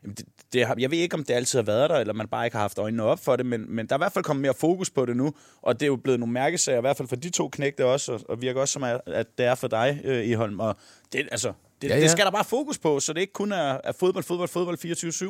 Jamen, 0.03 0.15
det, 0.15 0.27
det 0.53 0.67
har, 0.67 0.77
jeg 0.79 0.91
ved 0.91 0.99
ikke, 0.99 1.15
om 1.15 1.25
det 1.25 1.35
altid 1.35 1.59
har 1.59 1.65
været 1.65 1.91
der, 1.91 1.97
eller 1.97 2.15
man 2.15 2.29
bare 2.29 2.45
ikke 2.45 2.57
har 2.57 2.63
haft 2.63 2.79
øjnene 2.79 3.03
op 3.03 3.25
for 3.25 3.37
det, 3.37 3.47
men, 3.47 3.65
men 3.69 3.87
der 3.87 3.95
er 3.95 3.99
i 3.99 4.01
hvert 4.01 4.13
fald 4.13 4.25
kommet 4.25 4.41
mere 4.43 4.55
fokus 4.55 4.91
på 4.91 5.07
det 5.07 5.17
nu, 5.17 5.33
og 5.63 5.75
det 5.81 5.83
er 5.83 5.91
jo 5.91 5.97
blevet 5.97 6.21
nogle 6.21 6.33
mærkesager, 6.33 6.79
i 6.79 6.81
hvert 6.81 6.97
fald 6.97 7.09
for 7.09 7.17
de 7.17 7.31
to 7.31 7.49
knægte 7.49 7.85
også, 7.85 8.13
og, 8.13 8.21
og 8.29 8.43
virker 8.43 8.61
også 8.61 8.73
som, 8.73 8.83
at 8.85 9.01
at 9.07 9.27
det 9.39 9.47
er 9.47 9.55
for 9.55 9.69
dig, 9.69 10.01
øh, 10.05 10.31
Eholm. 10.31 10.61
Og 10.61 10.77
det, 11.13 11.29
altså, 11.33 11.53
det, 11.83 11.89
Ja, 11.89 11.95
ja, 11.95 12.03
det 12.03 12.11
skal 12.11 12.25
der 12.25 12.31
bare 12.31 12.45
fokus 12.45 12.79
på, 12.79 13.01
så 13.01 13.13
det 13.13 13.21
ikke 13.21 13.33
kun 13.33 13.53
er, 13.53 13.79
er 13.85 13.93
fodbold, 14.01 14.25
fodbold, 14.25 14.49
fodbold 14.49 14.79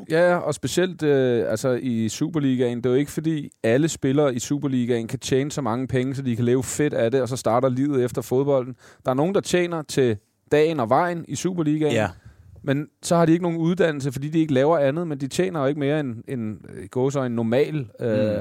24-7. 0.03 0.05
Ja, 0.11 0.31
ja, 0.31 0.37
og 0.37 0.55
specielt 0.55 1.03
øh, 1.03 1.51
altså 1.51 1.79
i 1.83 2.09
Superligaen. 2.09 2.79
Det 2.79 2.87
er 2.87 2.91
jo 2.91 2.97
ikke 2.97 3.11
fordi, 3.11 3.51
alle 3.63 3.89
spillere 3.89 4.35
i 4.35 4.39
Superligaen 4.39 5.09
kan 5.09 5.19
tjene 5.19 5.53
så 5.53 5.61
mange 5.63 5.87
penge, 5.89 6.15
så 6.15 6.23
de 6.23 6.37
kan 6.37 6.45
leve 6.45 6.63
fedt 6.65 6.95
af 6.95 7.11
det, 7.11 7.23
og 7.23 7.29
så 7.29 7.37
starter 7.37 7.69
livet 7.69 8.05
efter 8.05 8.23
fodbolden. 8.23 8.77
Der 9.05 9.11
er 9.11 9.15
nogen, 9.15 9.35
der 9.35 9.41
tjener 9.41 9.83
til 9.83 10.17
dagen 10.53 10.81
og 10.81 10.89
vejen 10.89 11.25
i 11.29 11.37
Superligaen, 11.37 11.93
Ja. 11.93 12.09
Men 12.67 12.87
så 13.03 13.17
har 13.17 13.27
de 13.27 13.33
ikke 13.33 13.43
nogen 13.43 13.59
uddannelse, 13.59 14.13
fordi 14.13 14.29
de 14.29 14.39
ikke 14.39 14.55
laver 14.55 14.79
andet, 14.79 15.07
men 15.09 15.21
de 15.21 15.29
tjener 15.29 15.61
jo 15.61 15.67
ikke 15.67 15.81
mere 15.81 16.01
end, 16.01 16.17
end 16.29 16.59
går 16.91 17.11
så 17.11 17.23
en 17.23 17.33
normal 17.33 17.87
øh, 18.01 18.39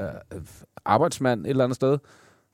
arbejdsmand 0.84 1.46
et 1.46 1.50
eller 1.50 1.64
andet 1.64 1.76
sted. 1.76 1.98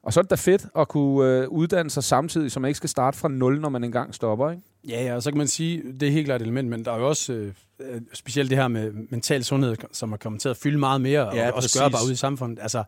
Og 0.02 0.12
så 0.12 0.20
er 0.20 0.22
det 0.22 0.30
da 0.30 0.34
fedt 0.34 0.66
at 0.78 0.88
kunne 0.88 1.30
øh, 1.42 1.48
uddanne 1.48 1.90
sig 1.90 2.04
samtidig, 2.04 2.52
så 2.52 2.60
man 2.60 2.68
ikke 2.68 2.76
skal 2.76 2.88
starte 2.90 3.18
fra 3.18 3.28
nul, 3.28 3.60
når 3.60 3.68
man 3.68 3.84
engang 3.84 4.14
stopper, 4.14 4.50
ikke? 4.50 4.62
Ja, 4.88 5.04
ja, 5.04 5.14
og 5.14 5.22
så 5.22 5.30
kan 5.30 5.38
man 5.38 5.46
sige, 5.46 5.82
det 6.00 6.08
er 6.08 6.12
helt 6.12 6.26
klart 6.26 6.40
et 6.40 6.44
element, 6.44 6.68
men 6.68 6.84
der 6.84 6.92
er 6.92 6.98
jo 6.98 7.08
også 7.08 7.32
øh, 7.32 7.52
øh, 7.80 8.00
specielt 8.14 8.50
det 8.50 8.58
her 8.58 8.68
med 8.68 8.92
mental 9.10 9.44
sundhed, 9.44 9.76
som 9.92 10.12
er 10.12 10.16
kommet 10.16 10.40
til 10.42 10.48
at 10.48 10.56
fylde 10.56 10.78
meget 10.78 11.00
mere, 11.00 11.34
Ja, 11.36 11.48
og 11.50 11.54
også 11.56 11.66
præcis. 11.66 11.80
gøre 11.80 11.90
bare 11.90 12.06
ud 12.06 12.12
i 12.12 12.16
samfundet. 12.16 12.58
Altså, 12.62 12.78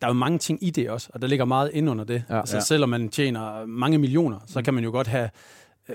der 0.00 0.06
er 0.06 0.10
jo 0.10 0.14
mange 0.14 0.38
ting 0.38 0.64
i 0.64 0.70
det 0.70 0.90
også, 0.90 1.08
og 1.14 1.22
der 1.22 1.28
ligger 1.28 1.44
meget 1.44 1.70
ind 1.74 1.90
under 1.90 2.04
det. 2.04 2.22
Ja. 2.30 2.36
Ja, 2.36 2.46
så 2.46 2.56
Ja. 2.56 2.60
selvom 2.60 2.88
man 2.88 3.08
tjener 3.08 3.66
mange 3.66 3.98
millioner, 3.98 4.38
så 4.46 4.62
kan 4.62 4.74
man 4.74 4.84
jo 4.84 4.90
godt 4.90 5.06
have, 5.06 5.30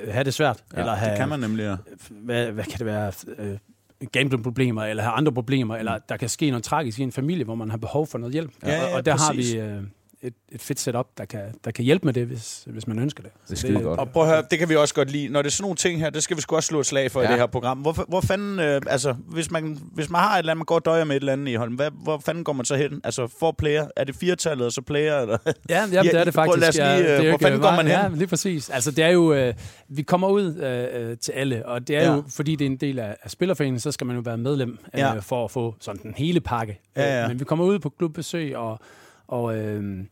have 0.09 0.23
det 0.23 0.33
svært. 0.33 0.63
Ja, 0.73 0.79
eller 0.79 0.93
have, 0.95 1.09
Det 1.09 1.17
kan 1.17 1.29
man 1.29 1.39
nemlig, 1.39 1.63
ja. 1.63 1.75
Hvad, 2.09 2.51
hvad 2.51 2.63
kan 2.63 2.77
det 2.77 2.85
være? 2.85 3.11
Øh, 3.37 3.57
gambling-problemer, 4.11 4.83
eller 4.83 5.03
have 5.03 5.13
andre 5.13 5.31
problemer, 5.33 5.75
eller 5.75 5.97
der 6.09 6.17
kan 6.17 6.29
ske 6.29 6.49
noget 6.49 6.63
tragisk 6.63 6.99
i 6.99 7.03
en 7.03 7.11
familie, 7.11 7.45
hvor 7.45 7.55
man 7.55 7.69
har 7.69 7.77
behov 7.77 8.07
for 8.07 8.17
noget 8.17 8.33
hjælp. 8.33 8.51
Ja, 8.63 8.71
ja, 8.71 8.87
og, 8.87 8.93
og 8.93 9.05
der 9.05 9.17
præcis. 9.17 9.53
har 9.53 9.61
vi 9.61 9.69
øh, 9.69 9.83
et, 10.27 10.33
et 10.51 10.61
fedt 10.61 10.79
setup, 10.79 11.07
der 11.17 11.25
kan, 11.25 11.41
der 11.65 11.71
kan 11.71 11.85
hjælpe 11.85 12.05
med 12.05 12.13
det, 12.13 12.25
hvis, 12.27 12.63
hvis 12.67 12.87
man 12.87 12.99
ønsker 12.99 13.23
det. 13.23 13.31
Det 13.49 13.57
skide 13.57 13.79
godt. 13.79 13.99
Og 13.99 14.09
prøv 14.09 14.23
at 14.23 14.29
høre, 14.29 14.43
det 14.51 14.59
kan 14.59 14.69
vi 14.69 14.75
også 14.75 14.93
godt 14.93 15.11
lide. 15.11 15.27
Når 15.27 15.41
det 15.41 15.49
er 15.49 15.51
sådan 15.51 15.63
nogle 15.63 15.75
ting 15.75 15.99
her, 15.99 16.09
det 16.09 16.23
skal 16.23 16.37
vi 16.37 16.41
sgu 16.41 16.55
også 16.55 16.67
slå 16.67 16.79
et 16.79 16.85
slag 16.85 17.11
for 17.11 17.21
ja. 17.21 17.27
I 17.27 17.31
det 17.31 17.39
her 17.39 17.45
program. 17.47 17.77
Hvor, 17.77 18.05
hvor 18.07 18.21
fanden, 18.21 18.59
øh, 18.59 18.81
altså, 18.87 19.15
hvis 19.27 19.51
man, 19.51 19.79
hvis 19.93 20.09
man 20.09 20.21
har 20.21 20.33
et 20.35 20.39
eller 20.39 20.51
andet, 20.51 20.59
man 20.59 20.65
går 20.65 20.75
og 20.75 20.85
døjer 20.85 21.03
med 21.03 21.15
et 21.15 21.19
eller 21.19 21.33
andet 21.33 21.51
i 21.51 21.55
Holm, 21.55 21.73
hvad, 21.75 21.89
hvor 22.03 22.21
fanden 22.25 22.43
går 22.43 22.53
man 22.53 22.65
så 22.65 22.75
hen? 22.75 23.01
Altså, 23.03 23.27
for 23.39 23.51
player? 23.57 23.87
Er 23.95 24.03
det 24.03 24.15
firetallet, 24.15 24.65
og 24.65 24.71
så 24.71 24.81
player? 24.81 25.19
Eller? 25.19 25.37
Ja, 25.69 25.79
jamen, 25.79 25.93
Ja, 25.93 26.01
det 26.01 26.13
er 26.13 26.23
det 26.23 26.33
faktisk. 26.33 26.73
lige, 26.77 26.85
ja, 26.87 26.97
det 26.99 27.09
er 27.09 27.17
øh, 27.17 27.17
jo 27.17 27.23
hvor 27.23 27.33
ikke 27.33 27.43
fanden 27.43 27.61
går 27.61 27.71
man 27.71 27.79
hen? 27.87 27.87
Ja, 27.95 28.07
lige 28.13 28.27
præcis. 28.27 28.69
Altså, 28.69 28.91
det 28.91 29.03
er 29.03 29.09
jo, 29.09 29.33
øh, 29.33 29.53
vi 29.89 30.01
kommer 30.01 30.27
ud 30.27 30.55
øh, 30.55 31.09
øh, 31.09 31.17
til 31.17 31.31
alle, 31.31 31.65
og 31.65 31.87
det 31.87 31.95
er 31.97 32.03
Ja. 32.03 32.13
jo, 32.15 32.23
fordi 32.29 32.55
det 32.55 32.65
er 32.65 32.69
en 32.69 32.77
del 32.77 32.99
af, 32.99 33.15
af 33.23 33.31
Spillerforeningen, 33.31 33.79
så 33.79 33.91
skal 33.91 34.07
man 34.07 34.15
jo 34.15 34.21
være 34.25 34.37
medlem 34.37 34.77
øh, 34.93 34.99
Ja. 34.99 35.19
for 35.19 35.45
at 35.45 35.51
få 35.51 35.75
sådan 35.79 36.01
den 36.03 36.13
hele 36.17 36.39
pakke. 36.41 36.79
Ja, 36.95 37.15
ja. 37.17 37.23
Øh, 37.23 37.27
Men 37.29 37.39
vi 37.39 37.45
kommer 37.45 37.65
ud 37.65 37.79
på 37.79 37.89
klubbesøg 37.89 38.57
og, 38.57 38.79
og, 39.27 39.57
øh, 39.57 40.03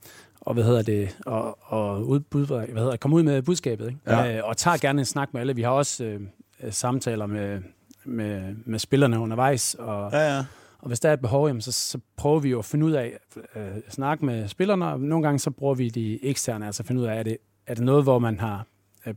og 0.42 0.54
hvad 0.54 0.63
hedder 0.63 0.81
det, 0.81 1.18
og, 1.25 1.57
og 1.62 2.07
udbud, 2.07 2.45
hvad 2.45 2.68
hedder, 2.68 2.92
det, 2.92 3.00
komme 3.00 3.15
ud 3.15 3.24
med 3.24 3.42
budskabet, 3.42 3.88
ikke? 3.88 4.00
Ja. 4.07 4.38
Øh, 4.38 4.42
og 4.48 4.57
tager 4.57 4.77
gerne 4.77 5.01
en 5.01 5.06
snak 5.06 5.33
med 5.33 5.42
alle. 5.42 5.56
Vi 5.56 5.62
har 5.62 5.69
også 5.71 6.04
øh, 6.04 6.21
øh, 6.63 6.71
samtaler 6.74 7.25
med, 7.25 7.62
med, 8.06 8.56
med 8.65 8.80
spillerne 8.80 9.19
undervejs, 9.19 9.75
og, 9.80 10.10
Ja, 10.12 10.36
ja. 10.36 10.45
og 10.80 10.88
hvis 10.88 11.00
der 11.00 11.10
er 11.10 11.13
et 11.13 11.19
behov, 11.21 11.48
jamen, 11.48 11.62
så, 11.62 11.71
så 11.71 12.00
prøver 12.18 12.39
vi 12.39 12.50
jo 12.50 12.60
at 12.60 12.65
finde 12.65 12.86
ud 12.86 12.92
af, 12.92 13.18
øh, 13.56 13.62
snakke 13.89 14.25
med 14.25 14.48
spillerne, 14.48 14.86
og 14.88 15.00
nogle 15.00 15.24
gange 15.25 15.39
så 15.39 15.51
bruger 15.51 15.75
vi 15.75 15.89
de 15.89 16.25
eksterne, 16.25 16.65
altså 16.65 16.84
finde 16.84 17.01
ud 17.01 17.05
af, 17.05 17.20
er 17.20 17.24
det, 17.24 17.38
er 17.67 17.74
det 17.74 17.84
noget, 17.84 18.03
hvor 18.03 18.20
man 18.20 18.39
har 18.39 18.65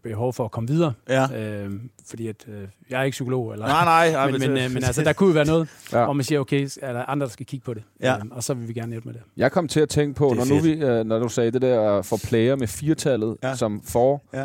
behov 0.02 0.32
for 0.32 0.44
at 0.44 0.50
komme 0.50 0.68
videre? 0.68 0.92
ja. 1.08 1.42
Øh, 1.64 1.70
fordi 2.08 2.28
at, 2.28 2.36
øh, 2.48 2.68
jeg 2.90 3.00
er 3.00 3.04
ikke 3.04 3.14
psykolog, 3.14 3.52
eller, 3.52 3.66
Nej, 3.66 3.84
nej. 3.84 4.12
nej 4.12 4.30
men, 4.30 4.40
men, 4.40 4.50
øh, 4.50 4.70
men 4.70 4.84
altså, 4.84 5.02
der 5.04 5.12
kunne 5.12 5.26
jo 5.28 5.32
være 5.34 5.46
noget, 5.46 5.68
Ja. 5.92 6.04
hvor 6.04 6.12
man 6.12 6.24
siger, 6.24 6.40
okay, 6.40 6.68
er 6.82 6.92
der 6.92 7.04
andre, 7.04 7.26
der 7.26 7.32
skal 7.32 7.46
kigge 7.46 7.64
på 7.64 7.74
det? 7.74 7.82
Ja. 8.00 8.16
Øh, 8.16 8.22
og 8.30 8.42
så 8.44 8.54
vil 8.54 8.68
vi 8.68 8.72
gerne 8.72 8.92
hjælpe 8.92 9.08
med 9.08 9.14
det. 9.14 9.22
Jeg 9.36 9.52
kom 9.52 9.68
til 9.68 9.80
at 9.80 9.88
tænke 9.88 10.14
på, 10.14 10.28
Det 10.28 10.36
når, 10.36 10.44
nu 10.56 10.60
vi, 10.60 10.72
øh, 10.72 11.04
når 11.04 11.18
du 11.18 11.28
sagde 11.28 11.50
det 11.50 11.62
der 11.62 12.02
for 12.02 12.18
player 12.28 12.56
med 12.56 12.66
firtallet 12.66 13.36
Ja. 13.42 13.54
som 13.54 13.82
for, 13.84 14.22
ja. 14.32 14.38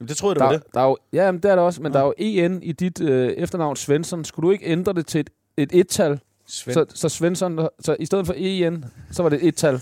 Jamen, 0.00 0.08
det 0.08 0.16
troede 0.16 0.32
jeg, 0.34 0.40
det 0.40 0.44
var 0.44 0.52
der, 0.52 0.58
det. 0.58 0.74
der 0.74 0.80
er 0.80 0.84
jo, 0.86 0.96
ja, 1.12 1.32
men 1.32 1.42
det 1.42 1.50
er 1.50 1.54
der 1.56 1.62
også, 1.62 1.82
men 1.82 1.92
Ja. 1.92 1.98
ja. 1.98 2.04
der 2.04 2.10
er 2.10 2.14
jo 2.18 2.44
EN 2.46 2.62
i 2.62 2.72
dit 2.72 3.00
øh, 3.00 3.28
efternavn 3.28 3.76
Svensson. 3.76 4.24
Skulle 4.24 4.46
du 4.46 4.50
ikke 4.50 4.66
ændre 4.66 4.92
det 4.92 5.06
til 5.06 5.20
et, 5.20 5.30
et 5.56 5.70
et-tal? 5.72 6.20
Svend. 6.48 6.74
Så, 6.74 6.84
så 6.94 7.08
Svensson, 7.08 7.68
så 7.80 7.96
i 8.00 8.06
stedet 8.06 8.26
for 8.26 8.34
EN, 8.36 8.84
så 9.12 9.22
var 9.22 9.28
det 9.30 9.38
et 9.42 9.48
et-tal. 9.48 9.80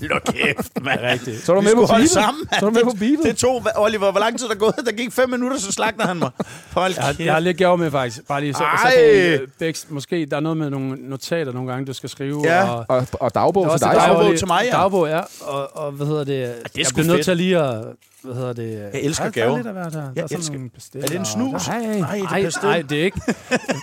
Luk 0.00 0.22
kæft, 0.34 0.82
mand. 0.82 1.00
Rigtigt. 1.00 1.44
Så 1.44 1.52
er 1.52 1.56
du 1.56 1.62
med 1.62 1.74
på 1.74 1.86
beatet. 1.86 2.10
sammen, 2.10 2.48
Så 2.48 2.66
er 2.66 2.70
du 2.70 2.70
med 2.70 2.82
på 2.84 2.96
beatet. 2.98 3.18
Det 3.24 3.36
tog, 3.36 3.62
Oliver, 3.76 4.10
hvor 4.10 4.20
lang 4.20 4.38
tid 4.38 4.46
der 4.48 4.54
er 4.54 4.58
gået? 4.58 4.74
Der 4.86 4.92
gik 4.92 5.12
fem 5.12 5.30
minutter, 5.30 5.58
så 5.58 5.72
slagter 5.72 6.06
han 6.06 6.16
mig. 6.18 6.30
Hold 6.72 6.92
Jeg 6.96 7.04
kæft. 7.06 7.20
jeg 7.26 7.32
har 7.32 7.40
lidt 7.40 7.56
gjort 7.56 7.78
med 7.78 7.90
faktisk. 7.90 8.26
Bare 8.28 8.40
lige 8.40 8.54
så, 8.54 8.58
så 8.58 8.86
Ej! 8.86 8.92
kan 8.94 9.04
I, 9.04 9.34
øh, 9.34 9.48
Bex, 9.58 9.84
måske 9.88 10.26
der 10.26 10.36
er 10.36 10.40
noget 10.40 10.56
med 10.56 10.70
nogle 10.70 10.96
notater 11.08 11.52
nogle 11.52 11.70
gange, 11.72 11.86
du 11.86 11.92
skal 11.92 12.08
skrive. 12.08 12.40
Ja. 12.44 12.70
Og, 12.70 12.84
Og, 12.88 13.06
og 13.12 13.34
dagbog 13.34 13.70
til 13.78 13.80
dig. 13.86 13.94
dagbog 13.96 14.24
så. 14.32 14.38
til 14.38 14.46
mig, 14.46 14.62
ja. 14.64 14.76
Dagbog, 14.76 15.08
ja. 15.08 15.20
Og, 15.40 15.76
og 15.76 15.92
hvad 15.92 16.06
hedder 16.06 16.24
det? 16.24 16.54
jeg 16.76 16.86
sgu 16.86 16.94
bliver 16.94 17.06
nødt 17.06 17.16
fedt. 17.16 17.24
til 17.24 17.36
lige 17.36 17.58
at... 17.58 17.84
Hvad 18.22 18.34
hedder 18.34 18.52
det? 18.52 18.90
Jeg 18.92 19.00
elsker 19.02 19.30
gaver. 19.30 19.46
Der 19.48 19.52
er 19.52 19.56
lidt 19.56 19.66
af 19.66 19.72
hvert 19.72 19.94
her. 19.94 20.00
Der 20.00 20.10
Jeg 20.16 20.22
er 20.22 20.26
sådan 20.28 20.70
elsker-. 20.76 20.98
Er 21.02 21.06
det 21.06 21.16
en 21.16 21.24
snus? 21.24 21.68
Nej, 21.68 21.78
Nej, 21.78 21.92
det 21.92 22.00
er 22.00 22.22
nej, 22.30 22.42
pastil. 22.42 22.62
nej, 22.68 22.82
det 22.82 23.00
er 23.00 23.04
ikke. 23.04 23.20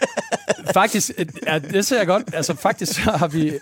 faktisk, 0.74 1.12
øh, 1.18 1.25
ja, 1.48 1.60
det 1.60 1.86
ser 1.86 1.98
jeg 1.98 2.08
godt. 2.08 2.24
Altså, 2.34 2.56
faktisk 2.56 2.94
så 3.04 3.12
har 3.12 3.27
vi 3.27 3.50
øh, 3.50 3.60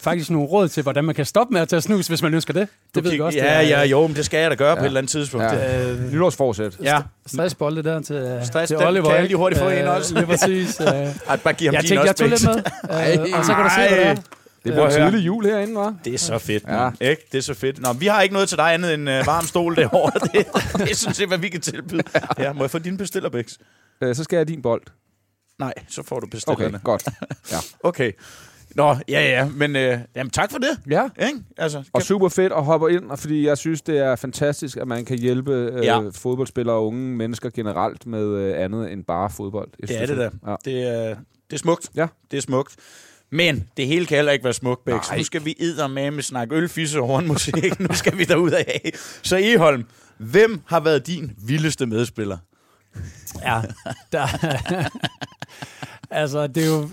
faktisk 0.00 0.30
nogle 0.30 0.48
råd 0.48 0.68
til, 0.68 0.82
hvordan 0.82 1.04
man 1.04 1.14
kan 1.14 1.24
stoppe 1.24 1.52
med 1.52 1.60
at 1.60 1.68
tage 1.68 1.80
snus, 1.82 2.06
hvis 2.06 2.22
man 2.22 2.34
ønsker 2.34 2.54
det. 2.54 2.68
Det 2.94 3.04
ved 3.04 3.12
jeg 3.12 3.20
også. 3.22 3.38
Ja, 3.38 3.44
det 3.44 3.52
er, 3.52 3.60
ja, 3.60 3.84
jo, 3.84 4.06
men 4.06 4.16
det 4.16 4.24
skal 4.24 4.40
jeg 4.40 4.50
da 4.50 4.54
gøre 4.54 4.68
ja. 4.68 4.74
på 4.74 4.80
et 4.80 4.86
eller 4.86 4.98
andet 5.00 5.10
tidspunkt. 5.10 5.44
Ja. 5.46 5.88
Øh, 5.90 6.12
Nytårsforsæt. 6.12 6.76
ja. 6.82 6.98
stressbolde 7.26 7.82
der 7.82 8.00
til, 8.00 8.40
Stress, 8.44 8.68
til 8.68 8.76
Oliver. 8.76 9.06
kan 9.08 9.14
jeg 9.16 9.24
lige 9.24 9.36
hurtigt 9.36 9.60
få 9.62 9.68
en 9.68 9.78
Øh, 9.78 9.96
også. 9.96 10.14
Lige 10.14 10.26
præcis. 10.26 10.80
Øh, 10.80 10.86
Ej, 10.86 11.36
bare 11.36 11.54
giv 11.54 11.66
ham 11.66 11.74
jeg 11.74 11.82
din 11.82 11.88
tænkte, 11.88 12.02
jeg 12.02 12.10
også, 12.10 12.14
tog 12.14 12.28
lidt 12.28 12.44
med, 12.44 13.28
øh, 13.32 13.38
og 13.38 13.44
så 13.44 13.54
kan 13.54 13.64
du 13.64 13.70
se, 13.70 13.88
hvad 13.88 13.98
det 13.98 14.06
er. 14.06 14.16
Det 14.72 14.78
er 14.78 14.98
høre. 15.00 15.10
tidlig 15.10 15.26
jul 15.26 15.44
herinde, 15.44 15.74
var. 15.74 15.96
Det 16.04 16.14
er 16.14 16.18
så 16.18 16.38
fedt, 16.38 16.64
Ja. 16.68 16.84
ja. 17.00 17.10
ikke? 17.10 17.22
Det 17.32 17.38
er 17.38 17.42
så 17.42 17.54
fedt. 17.54 17.80
Nå, 17.80 17.92
vi 17.92 18.06
har 18.06 18.22
ikke 18.22 18.32
noget 18.32 18.48
til 18.48 18.58
dig 18.58 18.74
andet 18.74 18.94
end 18.94 19.02
uh, 19.02 19.26
varm 19.26 19.44
stol 19.46 19.76
derovre. 19.76 20.12
Det, 20.38 20.46
det 20.78 20.90
er 20.90 20.94
sådan 20.94 21.14
set, 21.14 21.28
hvad 21.28 21.38
vi 21.38 21.48
kan 21.48 21.60
tilbyde. 21.60 22.02
Ja, 22.38 22.52
må 22.52 22.62
jeg 22.62 22.70
få 22.70 22.78
dine 22.78 22.98
bestillerbæks? 22.98 23.58
Øh, 24.00 24.14
så 24.14 24.24
skal 24.24 24.36
jeg 24.36 24.48
din 24.48 24.62
bold. 24.62 24.82
Nej, 25.58 25.72
så 25.88 26.02
får 26.02 26.20
du 26.20 26.24
Okay, 26.26 26.30
bestillerne. 26.30 26.80
godt. 26.84 27.08
Okay. 27.84 28.12
Nå, 28.74 28.96
ja, 29.08 29.20
ja, 29.22 29.48
men 29.54 29.76
øh, 29.76 29.98
jamen, 30.16 30.30
tak 30.30 30.50
for 30.50 30.58
det. 30.58 30.68
Ja. 30.90 31.08
Ikke? 31.26 31.38
Altså, 31.56 31.78
Og 31.78 31.84
kan- 31.94 32.00
super 32.06 32.28
fedt 32.28 32.52
at 32.52 32.64
hoppe 32.64 32.92
ind, 32.92 33.10
og 33.10 33.18
fordi 33.18 33.46
jeg 33.46 33.58
synes, 33.58 33.82
det 33.82 33.98
er 33.98 34.16
fantastisk, 34.16 34.76
at 34.76 34.88
man 34.88 35.04
kan 35.04 35.18
hjælpe 35.18 35.52
øh, 35.52 35.84
Ja. 35.84 35.98
fodboldspillere 36.14 36.76
og 36.76 36.86
unge 36.86 37.16
mennesker 37.16 37.50
generelt 37.50 38.06
med 38.06 38.26
øh, 38.26 38.64
andet 38.64 38.92
end 38.92 39.04
bare 39.04 39.30
fodbold. 39.30 39.68
Jeg 39.80 39.88
det 39.88 39.94
er 40.02 40.06
synes, 40.06 40.18
det 40.20 40.32
da. 40.44 40.50
Ja. 40.50 40.56
Det, 40.64 40.82
er, 41.08 41.08
det 41.50 41.56
er 41.56 41.58
smukt. 41.58 41.90
Ja. 41.96 42.06
Det 42.30 42.36
er 42.36 42.40
smukt. 42.40 42.76
Men 43.30 43.68
det 43.76 43.86
hele 43.86 44.06
kan 44.06 44.16
heller 44.16 44.32
ikke 44.32 44.44
være 44.44 44.52
smukt. 44.52 44.86
Nej. 44.86 45.16
Nu 45.16 45.24
skal 45.24 45.44
vi 45.44 45.56
med 45.90 46.22
snakke 46.22 46.54
øl, 46.54 46.68
fisse 46.68 47.00
og 47.00 47.06
hornmusik. 47.06 47.80
nu 47.80 47.94
skal 47.94 48.18
vi 48.18 48.24
derud 48.24 48.50
af. 48.50 48.92
Så 49.22 49.36
Eholm, 49.36 49.84
hvem 50.18 50.60
har 50.66 50.80
været 50.80 51.06
din 51.06 51.32
vildeste 51.46 51.86
medspiller? 51.86 52.38
Ja, 53.42 53.62
der, 54.12 54.26
altså 56.10 56.46
det 56.46 56.62
er 56.62 56.66
jo... 56.66 56.88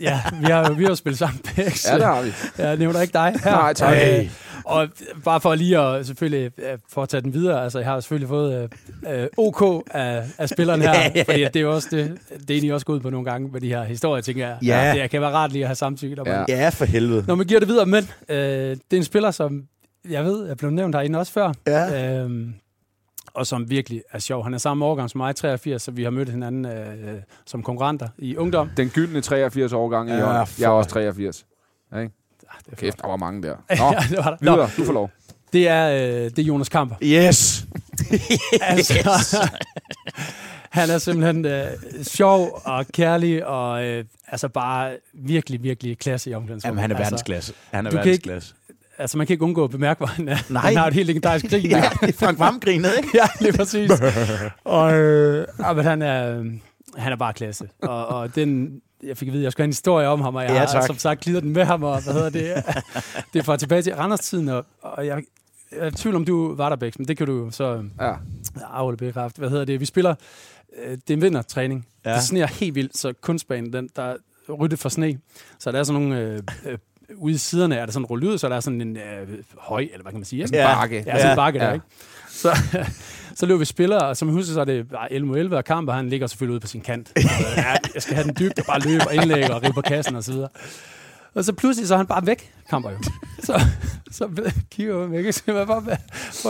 Ja, 0.00 0.20
vi 0.40 0.46
har 0.46 0.68
jo 0.68 0.74
vi 0.74 0.84
har 0.84 0.94
spillet 0.94 1.18
sammen, 1.18 1.40
Bex. 1.56 1.86
Ja, 1.90 1.94
det 1.94 2.04
har 2.04 2.22
vi. 2.22 2.32
Jeg 2.58 2.76
nævner 2.76 3.00
ikke 3.00 3.12
dig 3.12 3.34
her. 3.44 3.50
Nej, 3.60 3.72
tak. 3.74 3.96
Øh, 3.96 4.30
og 4.64 4.88
bare 5.24 5.40
for 5.40 5.54
lige 5.54 5.78
at 5.78 6.06
selvfølgelig 6.06 6.50
for 6.92 7.02
at 7.02 7.08
tage 7.08 7.20
den 7.20 7.34
videre, 7.34 7.62
altså 7.64 7.78
jeg 7.78 7.88
har 7.88 8.00
selvfølgelig 8.00 8.28
fået 8.28 8.68
øh, 9.08 9.22
øh, 9.22 9.26
OK 9.38 9.88
af, 9.90 10.22
af 10.38 10.48
spillerne 10.48 10.82
her, 10.82 10.92
Ja, 11.00 11.00
ja, 11.02 11.10
ja. 11.14 11.22
fordi 11.22 11.44
det 11.54 11.56
er 11.62 11.66
også 11.66 11.88
det, 11.90 12.18
det 12.30 12.50
er 12.50 12.54
egentlig 12.54 12.74
også 12.74 12.86
gået 12.86 13.02
på 13.02 13.10
nogle 13.10 13.30
gange 13.30 13.48
med 13.52 13.60
de 13.60 13.68
her 13.68 13.84
historier, 13.84 14.22
tænker 14.22 14.46
jeg. 14.46 14.56
Ja. 14.64 15.02
Det 15.02 15.10
kan 15.10 15.20
være 15.20 15.30
rart 15.30 15.52
lige 15.52 15.62
at 15.64 15.68
have 15.68 15.76
samtykke. 15.76 16.16
Der 16.16 16.22
Ja. 16.26 16.44
Ja, 16.48 16.68
for 16.68 16.84
helvede. 16.84 17.24
Når 17.26 17.34
man 17.34 17.46
giver 17.46 17.60
det 17.60 17.68
videre, 17.68 17.86
men 17.86 18.08
øh, 18.28 18.36
det 18.36 18.76
er 18.92 18.96
en 18.96 19.04
spiller, 19.04 19.30
som 19.30 19.62
jeg 20.10 20.24
ved 20.24 20.48
er 20.50 20.54
blevet 20.54 20.74
nævnt 20.74 20.94
herinde 20.94 21.18
også 21.18 21.32
før, 21.32 21.52
Ja. 21.66 22.16
øhm, 22.20 22.54
og 23.34 23.46
som 23.46 23.70
virkelig 23.70 24.02
er 24.12 24.18
sjov. 24.18 24.44
Han 24.44 24.54
er 24.54 24.58
samme 24.58 24.84
årgang 24.84 25.10
som 25.10 25.18
mig, 25.18 25.36
83, 25.36 25.82
så 25.82 25.90
vi 25.90 26.02
har 26.02 26.10
mødt 26.10 26.28
hinanden 26.28 26.64
øh, 26.66 27.14
som 27.46 27.62
konkurrenter 27.62 28.08
i 28.18 28.36
ungdom. 28.36 28.70
Den 28.76 28.88
gyldne 28.88 29.20
83 29.20 29.72
årgang 29.72 30.10
i 30.10 30.12
Ja, 30.12 30.40
år. 30.40 30.48
Jeg 30.60 30.66
er 30.66 30.70
også 30.70 30.90
83. 30.90 31.46
Ja, 31.92 31.98
ikke? 31.98 32.12
Ah, 32.50 32.56
det 32.66 32.72
er 32.72 32.76
Kæft, 32.76 32.98
der 33.02 33.08
var 33.08 33.16
mange 33.16 33.42
der. 33.42 33.56
Nå, 33.78 33.84
ja, 33.92 34.06
det 34.10 34.16
var 34.18 34.30
der. 34.30 34.36
Nå, 34.40 34.52
videre. 34.52 34.70
Du 34.76 34.84
får 34.84 34.92
lov. 34.92 35.10
det 35.52 35.68
er, 35.68 35.88
øh, 35.90 36.30
det 36.30 36.38
er 36.38 36.42
Jonas 36.42 36.68
Kamper. 36.68 36.96
Yes. 37.02 37.66
Altså, 38.62 39.48
han 40.70 40.90
er 40.90 40.98
simpelthen 40.98 41.44
øh, 41.46 41.66
sjov 42.02 42.60
og 42.64 42.86
kærlig, 42.86 43.46
og 43.46 43.84
øh, 43.84 44.04
altså 44.28 44.48
bare 44.48 44.96
virkelig, 45.12 45.62
virkelig 45.62 45.98
klasse 45.98 46.30
i 46.30 46.34
omklædningsrummet. 46.34 46.70
Jamen, 46.70 46.80
han 46.80 46.90
er 46.90 46.96
altså, 46.96 47.10
verdensklasse. 47.10 47.52
Han 47.70 47.86
er 47.86 47.90
du 47.90 47.96
kan 47.96 48.12
ikke- 48.12 48.28
verdensklasse. 48.28 48.54
Altså, 49.02 49.18
man 49.18 49.26
kan 49.26 49.34
ikke 49.34 49.44
undgå 49.44 49.64
at 49.64 49.70
bemærke, 49.70 49.98
hvor 49.98 50.06
han 50.06 50.28
er. 50.28 50.36
Nej. 50.50 50.62
Han 50.62 50.76
har 50.76 50.86
et 50.86 50.94
helt 50.94 51.06
legendarisk 51.06 51.50
grin. 51.50 51.66
Ja, 51.70 51.82
det 52.00 52.08
er 52.08 52.12
Frank 52.12 52.38
Vam-grinet, 52.38 52.90
ikke? 52.96 53.08
ja, 53.20 53.26
lige 53.40 53.52
præcis. 53.52 53.90
og, 54.64 54.92
øh, 54.94 55.46
ja, 55.60 55.72
men 55.72 55.84
han 55.84 56.02
er, 56.02 56.38
øh, 56.38 56.46
han 56.96 57.12
er 57.12 57.16
bare 57.16 57.32
klasse. 57.32 57.68
Og, 57.82 58.06
og 58.06 58.34
den, 58.34 58.80
jeg 59.02 59.16
fik 59.16 59.28
at 59.28 59.32
vide, 59.32 59.42
at 59.42 59.44
jeg 59.44 59.52
skulle 59.52 59.62
have 59.62 59.68
en 59.68 59.72
historie 59.72 60.08
om 60.08 60.20
ham, 60.20 60.34
og 60.34 60.42
jeg 60.42 60.50
Ja, 60.50 60.58
har 60.58 60.86
som 60.86 60.98
sagt 60.98 61.20
glider 61.20 61.40
den 61.40 61.52
med 61.52 61.64
ham, 61.64 61.82
og 61.82 62.02
hvad 62.02 62.12
hedder 62.14 62.30
det? 62.30 62.64
det 63.32 63.38
er 63.38 63.42
fra 63.42 63.56
tilbage 63.56 63.82
til 63.82 63.94
Randers-tiden, 63.94 64.48
og, 64.48 64.64
og 64.82 65.06
jeg, 65.06 65.22
jeg 65.72 65.78
er 65.80 65.86
i 65.86 65.90
tvivl 65.90 66.16
om, 66.16 66.24
du 66.24 66.54
var 66.54 66.68
der, 66.68 66.76
Bæks, 66.76 66.98
men 66.98 67.08
det 67.08 67.16
kan 67.16 67.26
du 67.26 67.48
så 67.50 67.84
Ja. 68.00 68.12
afholde 68.72 68.96
bekræfte. 68.96 69.38
Hvad 69.38 69.50
hedder 69.50 69.64
det? 69.64 69.80
Vi 69.80 69.84
spiller, 69.84 70.14
øh, 70.84 70.90
det 70.92 71.10
er 71.10 71.14
en 71.14 71.22
vintertræning. 71.22 71.86
Ja. 72.04 72.10
Ja. 72.10 72.16
Det 72.16 72.24
sneer 72.24 72.46
helt 72.46 72.74
vildt, 72.74 72.98
så 72.98 73.12
kunstbanen, 73.20 73.72
den, 73.72 73.88
der 73.96 74.02
er 74.02 74.16
ryddet 74.52 74.78
for 74.78 74.88
sne. 74.88 75.18
Så 75.58 75.72
der 75.72 75.78
er 75.78 75.82
sådan 75.84 76.02
nogle... 76.02 76.20
Øh, 76.20 76.42
øh, 76.66 76.78
ude 77.16 77.34
i 77.34 77.36
siderne 77.36 77.76
er 77.76 77.84
der 77.86 77.92
sådan 77.92 78.02
en 78.02 78.06
rulle 78.06 78.28
ud, 78.28 78.38
så 78.38 78.48
der 78.48 78.56
er 78.56 78.60
sådan 78.60 78.80
en 78.80 78.96
øh, 78.96 79.28
høj, 79.58 79.80
eller 79.82 80.02
hvad 80.02 80.12
kan 80.12 80.18
man 80.20 80.24
sige? 80.24 80.42
Ikke? 80.42 80.56
Ja. 80.56 80.74
Bakke. 80.74 81.04
Ja, 81.06 81.16
sådan 81.18 81.30
en 81.30 81.36
bakke 81.36 81.58
Ja. 81.58 81.66
der, 81.66 81.72
ikke? 81.72 81.86
Så, 82.30 82.56
så 83.38 83.46
løber 83.46 83.58
vi 83.58 83.64
spiller, 83.64 83.98
og 84.00 84.16
som 84.16 84.28
jeg 84.28 84.32
husker, 84.34 84.54
så 84.54 84.60
er 84.60 84.64
det 84.64 84.88
bare 84.88 85.12
11 85.12 85.28
mod 85.28 85.38
11, 85.38 85.56
og 85.56 85.64
Kamper, 85.64 85.92
han 85.92 86.08
ligger 86.08 86.26
selvfølgelig 86.26 86.52
ude 86.52 86.60
på 86.60 86.66
sin 86.66 86.80
kant. 86.80 87.12
ja, 87.56 87.70
jeg 87.94 88.02
skal 88.02 88.14
have 88.14 88.26
den 88.26 88.36
dybt, 88.38 88.58
og 88.58 88.64
bare 88.66 88.80
løbe 88.80 89.06
og 89.06 89.14
indlægge 89.14 89.54
og 89.54 89.62
rive 89.62 89.72
på 89.72 89.80
kassen 89.82 90.16
og 90.16 90.24
så 90.24 90.32
videre. 90.32 90.48
Og 91.34 91.44
så 91.44 91.52
pludselig, 91.52 91.88
så 91.88 91.94
er 91.94 91.98
han 91.98 92.06
bare 92.06 92.26
væk, 92.26 92.52
Kamper 92.70 92.90
jo. 92.90 92.96
Så, 93.42 93.60
så 94.10 94.52
kigger 94.70 95.00
jeg 95.00 95.10
væk, 95.10 95.26
og 95.26 95.34
siger, 95.34 95.64
hvor 95.64 95.74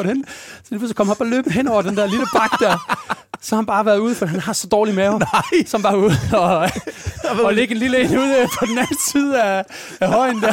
er 0.03 0.07
henne? 0.07 0.25
Så 0.27 0.67
lige 0.71 0.79
pludselig 0.79 0.97
kommer 0.97 1.15
han 1.15 1.19
bare 1.19 1.29
løbende 1.37 1.55
hen 1.55 1.69
over 1.69 1.83
den 1.83 1.97
der 1.97 2.07
lille 2.07 2.27
bak 2.35 2.51
der. 2.61 2.99
Så 3.43 3.55
har 3.55 3.57
han 3.63 3.67
bare 3.67 3.87
været 3.87 3.99
ude, 3.99 4.15
for 4.15 4.27
han 4.27 4.41
har 4.41 4.53
så 4.53 4.67
dårlig 4.67 4.95
mave. 4.95 5.19
Nej. 5.33 5.43
Så 5.67 5.77
han 5.77 5.83
bare 5.83 5.99
ude 5.99 6.13
og, 6.33 6.69
og 7.47 7.55
ligge 7.55 7.73
en 7.75 7.79
lille 7.79 8.01
en 8.01 8.19
ude 8.19 8.47
på 8.59 8.67
den 8.67 8.79
anden 8.79 8.97
side 9.13 9.43
af, 9.43 9.65
af 10.01 10.09
højen 10.09 10.41
der. 10.41 10.53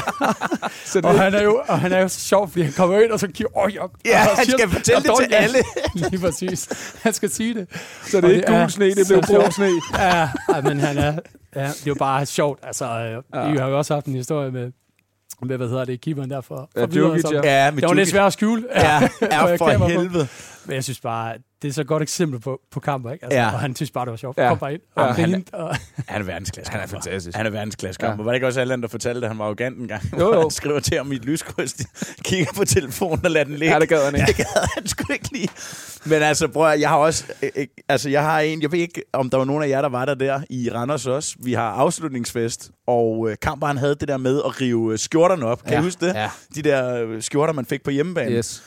Så 0.85 0.99
Og 1.03 1.19
han 1.19 1.33
er 1.35 1.43
jo, 1.43 1.61
og 1.67 1.79
han 1.79 1.91
er 1.93 1.99
jo 1.99 2.07
så 2.07 2.19
sjov, 2.19 2.49
fordi 2.49 2.61
han 2.63 2.73
kommer 2.73 2.99
ind, 2.99 3.11
og 3.11 3.19
så 3.19 3.27
kigger, 3.27 3.57
åh, 3.65 3.73
jeg, 3.73 3.81
Ja, 4.05 4.21
og 4.29 4.35
han 4.37 4.45
siger- 4.45 4.57
skal 4.57 4.69
fortælle 4.69 5.03
det 5.03 5.11
til 5.19 5.27
ja, 5.31 5.35
alle. 5.35 5.57
Lige 5.95 6.19
præcis. 6.21 6.69
Han 7.03 7.13
skal 7.13 7.29
sige 7.29 7.53
det. 7.53 7.67
Så 8.07 8.17
det 8.17 8.23
Og 8.23 8.29
er 8.31 8.33
ikke 8.35 8.51
gul 8.59 8.69
sne, 8.69 8.85
det 8.95 9.07
blev 9.07 9.21
brun 9.27 9.51
sne. 9.51 9.69
Ja, 9.99 10.29
men 10.63 10.79
han 10.79 10.97
er, 10.97 11.13
ja, 11.55 11.61
det 11.61 11.67
er 11.67 11.87
jo 11.87 11.95
bare 11.99 12.25
sjovt. 12.25 12.59
Altså, 12.63 12.85
øh, 12.85 13.23
Ja. 13.43 13.51
vi 13.51 13.57
har 13.57 13.67
jo 13.67 13.77
også 13.77 13.93
haft 13.93 14.05
en 14.05 14.13
historie 14.15 14.51
med, 14.51 14.71
med 15.41 15.57
hvad 15.57 15.67
hedder 15.67 15.85
det, 15.85 16.01
keeperen 16.01 16.29
der 16.29 16.41
for, 16.41 16.69
Ja, 16.75 16.81
for 16.81 16.87
videre, 16.87 17.07
Djokic, 17.09 17.31
ja. 17.43 17.65
Ja, 17.65 17.71
med 17.71 17.81
Det 17.81 17.87
var 17.89 17.93
lidt 17.95 18.09
svært 18.09 18.27
at 18.27 18.33
skjule. 18.33 18.63
Ja, 18.75 19.09
er 19.21 19.57
for 19.57 19.87
helvede. 19.87 20.27
Men 20.65 20.75
jeg 20.75 20.83
synes 20.83 20.99
bare, 20.99 21.33
det 21.61 21.67
er 21.67 21.71
så 21.73 21.81
et 21.81 21.87
godt 21.87 22.03
eksempel 22.03 22.39
på, 22.39 22.59
på 22.71 22.79
kamper, 22.79 23.11
ikke? 23.11 23.25
Altså, 23.25 23.39
Ja. 23.39 23.51
Og 23.53 23.59
han 23.59 23.75
synes 23.75 23.91
bare, 23.91 24.05
det 24.05 24.11
var 24.11 24.17
sjovt. 24.17 24.37
Ja. 24.37 24.47
Kom 24.49 24.57
bare 24.57 24.73
ind 24.73 24.81
og 24.95 25.07
Ja, 25.07 25.11
han 25.13 25.33
er-. 25.53 25.57
Og, 25.57 25.75
Han 26.07 26.21
er 26.21 26.25
verdensklasse. 26.25 26.71
Han 26.71 26.81
er 26.81 26.87
fantastisk. 26.87 27.37
Han 27.37 27.45
er 27.45 27.49
verdensklasse. 27.49 27.99
Ja. 28.03 28.09
Ja. 28.09 28.15
Var 28.15 28.23
det 28.23 28.33
ikke 28.35 28.47
også 28.47 28.61
Allan, 28.61 28.81
der 28.81 28.87
fortalte, 28.87 29.21
at 29.25 29.27
han 29.29 29.39
var 29.39 29.45
arrogant 29.45 29.77
en 29.77 29.87
gang? 29.87 30.03
Jo, 30.19 30.33
jo. 30.33 30.41
Han 30.41 30.49
skriver 30.51 30.79
til 30.79 30.97
ham 30.97 31.11
i 31.11 31.15
et 31.15 31.25
lyskryds, 31.25 31.75
kigger 32.23 32.53
på 32.55 32.65
telefonen 32.65 33.25
og 33.25 33.31
lader 33.31 33.45
den 33.45 33.55
ligge. 33.55 33.73
Ja, 33.73 33.79
det 33.79 33.89
gad 33.89 34.05
han 34.05 34.15
ikke. 34.19 34.25
Det 34.27 34.35
gad 34.37 34.67
han 34.75 34.87
sgu 34.87 35.13
ikke 35.13 35.31
lige. 35.31 35.49
Men 36.05 36.21
altså, 36.21 36.47
bror, 36.47 36.67
jeg 36.69 36.89
har 36.89 36.97
også... 36.97 37.23
øh, 37.43 37.49
øh, 37.55 37.67
altså, 37.89 38.09
jeg 38.09 38.23
har 38.23 38.39
en... 38.39 38.61
Jeg 38.61 38.71
ved 38.71 38.79
ikke, 38.79 39.01
om 39.13 39.29
der 39.29 39.37
var 39.37 39.45
nogen 39.45 39.63
af 39.63 39.67
jer, 39.69 39.81
der 39.81 39.89
var 39.89 40.05
der 40.05 40.13
der 40.15 40.41
i 40.49 40.69
Randers 40.73 41.07
også. 41.07 41.35
Vi 41.43 41.53
har 41.53 41.71
afslutningsfest, 41.71 42.71
og 42.87 43.27
øh, 43.29 43.37
Kamper, 43.41 43.67
han 43.67 43.77
havde 43.77 43.95
det 43.95 44.07
der 44.07 44.17
med 44.17 44.41
at 44.45 44.61
rive 44.61 44.93
øh, 44.93 44.99
skjorterne 44.99 45.45
op. 45.45 45.63
Kan 45.63 45.73
Ja. 45.73 45.79
I 45.79 45.83
huske 45.83 46.05
det? 46.05 46.13
Ja. 46.13 46.29
De 46.55 46.61
der 46.61 47.05
skjorter, 47.21 47.53
man 47.53 47.65
fik 47.65 47.83
på 47.83 47.89
hjemmebane. 47.91 48.31
Yes. 48.31 48.63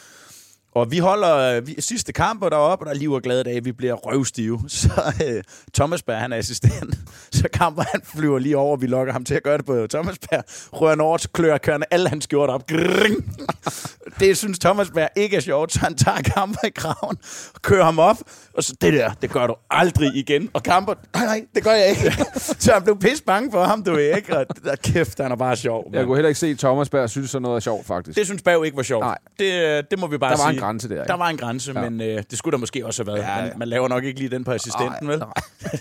Og 0.74 0.90
vi 0.90 0.98
holder 0.98 1.36
øh, 1.36 1.66
vi, 1.66 1.76
sidste 1.78 2.12
kamp 2.12 2.42
deroppe, 2.42 2.82
og 2.82 2.86
der 2.86 2.92
er 2.92 2.96
liv 2.96 3.12
og 3.12 3.22
glade 3.22 3.44
dage. 3.44 3.64
Vi 3.64 3.72
bliver 3.72 3.94
røvstive. 3.94 4.60
Så 4.68 5.14
øh, 5.26 5.42
Thomas 5.74 6.02
Berg, 6.02 6.20
han 6.20 6.32
er 6.32 6.36
assistent. 6.36 6.98
Så 7.32 7.48
kamper 7.52 7.82
han 7.92 8.00
flyver 8.04 8.38
lige 8.38 8.56
over. 8.56 8.76
Vi 8.76 8.86
lokker 8.86 9.12
ham 9.12 9.24
til 9.24 9.34
at 9.34 9.42
gøre 9.42 9.58
det 9.58 9.66
på 9.66 9.86
Thomas 9.90 10.18
Berg. 10.18 10.44
Rører 10.72 11.02
over, 11.02 11.26
klør 11.32 11.58
kørende 11.58 11.86
alle 11.90 12.08
hans 12.08 12.24
skjorter 12.24 12.54
op. 12.54 12.66
Gring. 12.66 13.36
Det 14.20 14.36
synes 14.36 14.58
Thomas 14.58 14.90
Berg 14.90 15.08
ikke 15.16 15.36
er 15.36 15.40
sjovt, 15.40 15.72
så 15.72 15.80
han 15.80 15.94
tager 15.94 16.22
kamper 16.22 16.66
i 16.66 16.70
kraven 16.70 17.18
kører 17.62 17.84
ham 17.84 17.98
op. 17.98 18.16
Og 18.54 18.64
så, 18.64 18.76
det 18.80 18.92
der, 18.92 19.10
det 19.22 19.30
gør 19.30 19.46
du 19.46 19.54
aldrig 19.70 20.14
igen. 20.14 20.50
Og 20.52 20.62
kamper, 20.62 20.94
nej, 21.14 21.24
nej, 21.24 21.46
det 21.54 21.64
gør 21.64 21.70
jeg 21.70 21.88
ikke. 21.90 22.24
så 22.34 22.72
han 22.72 22.82
blev 22.82 22.98
pisse 22.98 23.24
bange 23.24 23.52
for 23.52 23.64
ham, 23.64 23.82
du 23.82 23.92
ved 23.92 24.16
ikke. 24.16 24.38
Og 24.38 24.46
der, 24.64 24.76
kæft, 24.76 25.20
han 25.20 25.32
er 25.32 25.36
bare 25.36 25.56
sjov. 25.56 25.84
Jeg 25.84 25.98
mand. 25.98 26.06
kunne 26.06 26.16
heller 26.16 26.28
ikke 26.28 26.40
se, 26.40 26.46
at 26.46 26.58
Thomas 26.58 26.88
Berg 26.88 27.10
synes, 27.10 27.30
sådan 27.30 27.42
noget 27.42 27.56
er 27.56 27.60
sjovt, 27.60 27.86
faktisk. 27.86 28.18
Det 28.18 28.26
synes 28.26 28.42
Berg 28.42 28.64
ikke 28.64 28.76
var 28.76 28.82
sjovt. 28.82 29.04
Nej. 29.04 29.18
Det, 29.38 29.52
øh, 29.52 29.84
det 29.90 29.98
må 29.98 30.06
vi 30.06 30.18
bare 30.18 30.36
sige. 30.36 30.60
Var 30.62 30.66
grænse 30.68 30.88
der, 30.88 30.94
ikke? 30.94 31.08
Der 31.08 31.14
var 31.14 31.28
en 31.28 31.36
grænse, 31.36 31.72
Ja. 31.80 31.90
men 31.90 32.00
øh, 32.00 32.22
det 32.30 32.38
skulle 32.38 32.52
der 32.52 32.58
måske 32.58 32.86
også 32.86 33.04
have 33.04 33.12
været. 33.14 33.24
Ja, 33.26 33.36
Ja. 33.38 33.42
Man, 33.48 33.58
man 33.58 33.68
laver 33.68 33.88
nok 33.88 34.04
ikke 34.04 34.18
lige 34.18 34.30
den 34.30 34.44
på 34.44 34.52
assistenten, 34.52 35.08
vel? 35.08 35.22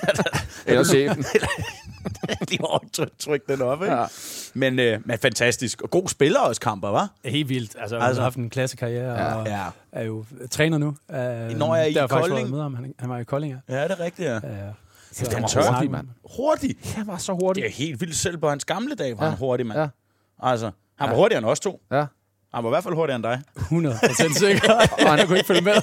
Eller 0.65 0.83
chefen. 0.83 1.25
lige 2.49 2.65
overtryk 2.65 3.47
den 3.47 3.61
op, 3.61 3.81
ikke? 3.83 3.95
Ja. 3.95 4.05
Men, 4.53 4.79
øh, 4.79 4.99
men 5.05 5.17
fantastisk. 5.19 5.81
Og 5.81 5.89
god 5.89 6.07
spiller 6.07 6.39
også, 6.39 6.61
Kamper, 6.61 6.87
var? 6.89 7.09
helt 7.25 7.49
vildt. 7.49 7.75
Altså, 7.79 7.95
altså, 7.95 7.99
han 8.07 8.15
har 8.15 8.21
haft 8.21 8.35
en 8.37 8.49
klassekarriere, 8.49 9.13
Ja. 9.23 9.35
og 9.35 9.47
Ja. 9.47 9.65
er 9.91 10.03
jo 10.03 10.25
træner 10.51 10.77
nu. 10.77 10.87
Uh, 10.87 11.15
Når 11.57 11.75
jeg 11.75 11.83
er 11.83 11.87
i 11.87 11.93
har 11.93 12.07
Kolding. 12.07 12.49
med 12.49 12.61
ham. 12.61 12.75
Han, 12.75 12.93
han 12.99 13.09
var 13.09 13.17
i 13.17 13.23
Kolding, 13.23 13.55
ja. 13.69 13.75
Ja, 13.77 13.83
det 13.83 13.91
er 13.91 13.99
rigtigt, 13.99 14.27
ja. 14.27 14.33
ja. 14.33 14.39
Så 15.11 15.31
han 15.37 15.47
snakke 15.49 15.71
Hurtig, 15.73 15.91
mand. 15.91 16.07
Hurtig. 16.37 16.75
Han 16.95 17.07
var 17.07 17.17
så 17.17 17.31
Det 17.33 17.41
hurtig. 17.41 17.63
er 17.63 17.69
helt 17.69 18.01
vildt. 18.01 18.15
Selv 18.15 18.37
på 18.37 18.49
hans 18.49 18.65
gamle 18.65 18.95
dage 18.95 19.17
var 19.17 19.23
Ja. 19.23 19.29
han 19.29 19.39
hurtig, 19.39 19.65
mand. 19.65 19.79
Ja. 19.79 19.87
Altså, 20.39 20.65
han 20.65 21.09
var 21.09 21.15
Ja. 21.15 21.15
hurtigere 21.15 21.37
end 21.37 21.45
os 21.47 21.59
to. 21.59 21.81
Ja. 21.91 22.05
Han 22.53 22.63
var 22.63 22.69
i 22.69 22.73
hvert 22.73 22.83
fald 22.83 22.95
hurtigere 22.95 23.15
end 23.15 23.23
dig. 23.23 23.41
100% 23.57 24.39
sikker. 24.39 24.73
og 25.05 25.17
han 25.17 25.27
kunne 25.27 25.37
ikke 25.37 25.47
følge 25.47 25.61
med. 25.61 25.73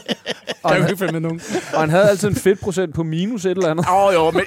Og 0.63 0.71
han 0.71 0.81
kunne 0.81 0.91
ikke 0.91 0.99
følge 0.99 1.13
med 1.13 1.21
nogen. 1.21 1.41
Og 1.75 1.81
han 1.81 1.91
havde 1.91 2.09
altid 2.09 2.29
en 2.29 2.37
fedtprocent 2.37 2.95
på 2.95 3.03
minus 3.03 3.45
et 3.45 3.51
eller 3.51 3.71
andet. 3.71 3.87
Åh, 3.89 4.05
oh, 4.05 4.15
jo, 4.15 4.31
men... 4.31 4.45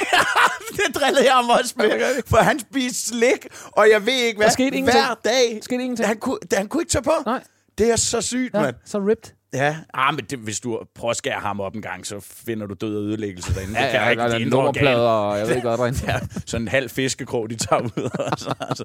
det 0.78 0.94
drillede 0.94 1.24
jeg 1.24 1.34
ham 1.34 1.50
også 1.50 1.74
med. 1.76 1.90
For 2.26 2.36
han 2.36 2.60
spiste 2.60 3.08
slik, 3.08 3.46
og 3.72 3.90
jeg 3.90 4.06
ved 4.06 4.12
ikke 4.12 4.36
hvad. 4.36 4.46
Der 4.46 4.52
skete 4.52 4.76
ingenting. 4.76 5.04
Hver 5.04 5.14
dag. 5.24 5.54
Der 5.54 5.60
skete 5.62 5.82
ingenting. 5.82 6.08
Han 6.08 6.16
kunne, 6.16 6.38
han 6.52 6.68
kunne 6.68 6.82
ikke 6.82 6.90
tage 6.90 7.02
på. 7.02 7.12
Nej. 7.26 7.42
Det 7.78 7.90
er 7.90 7.96
så 7.96 8.20
sygt, 8.20 8.54
ja. 8.54 8.58
Ja, 8.58 8.64
mand. 8.64 8.76
så 8.84 8.98
ripped. 8.98 9.32
Ja, 9.54 9.76
ah, 9.94 10.14
men 10.14 10.24
det, 10.24 10.38
hvis 10.38 10.60
du 10.60 10.80
prøver 10.94 11.10
at 11.10 11.16
skære 11.16 11.40
ham 11.40 11.60
op 11.60 11.74
en 11.74 11.82
gang, 11.82 12.06
så 12.06 12.20
finder 12.20 12.66
du 12.66 12.74
død 12.74 12.96
og 12.96 13.02
ødelæggelse 13.02 13.54
derinde. 13.54 13.78
Ja, 13.78 13.84
det 13.84 13.92
kan 13.92 14.00
ja, 14.00 14.08
ikke. 14.10 14.22
der 14.22 14.28
Det 14.28 14.40
er 14.42 14.46
er 14.46 14.50
nummerplader, 14.50 15.08
og 15.08 15.38
jeg 15.38 15.48
ved 15.48 15.62
godt, 15.62 15.80
hvad 15.80 15.92
Ja, 16.12 16.18
sådan 16.46 16.64
en 16.64 16.68
halv 16.68 16.90
fiskekrog, 16.90 17.50
de 17.50 17.54
tager 17.56 17.82
ud. 17.82 18.10
altså, 18.32 18.54
altså. 18.70 18.84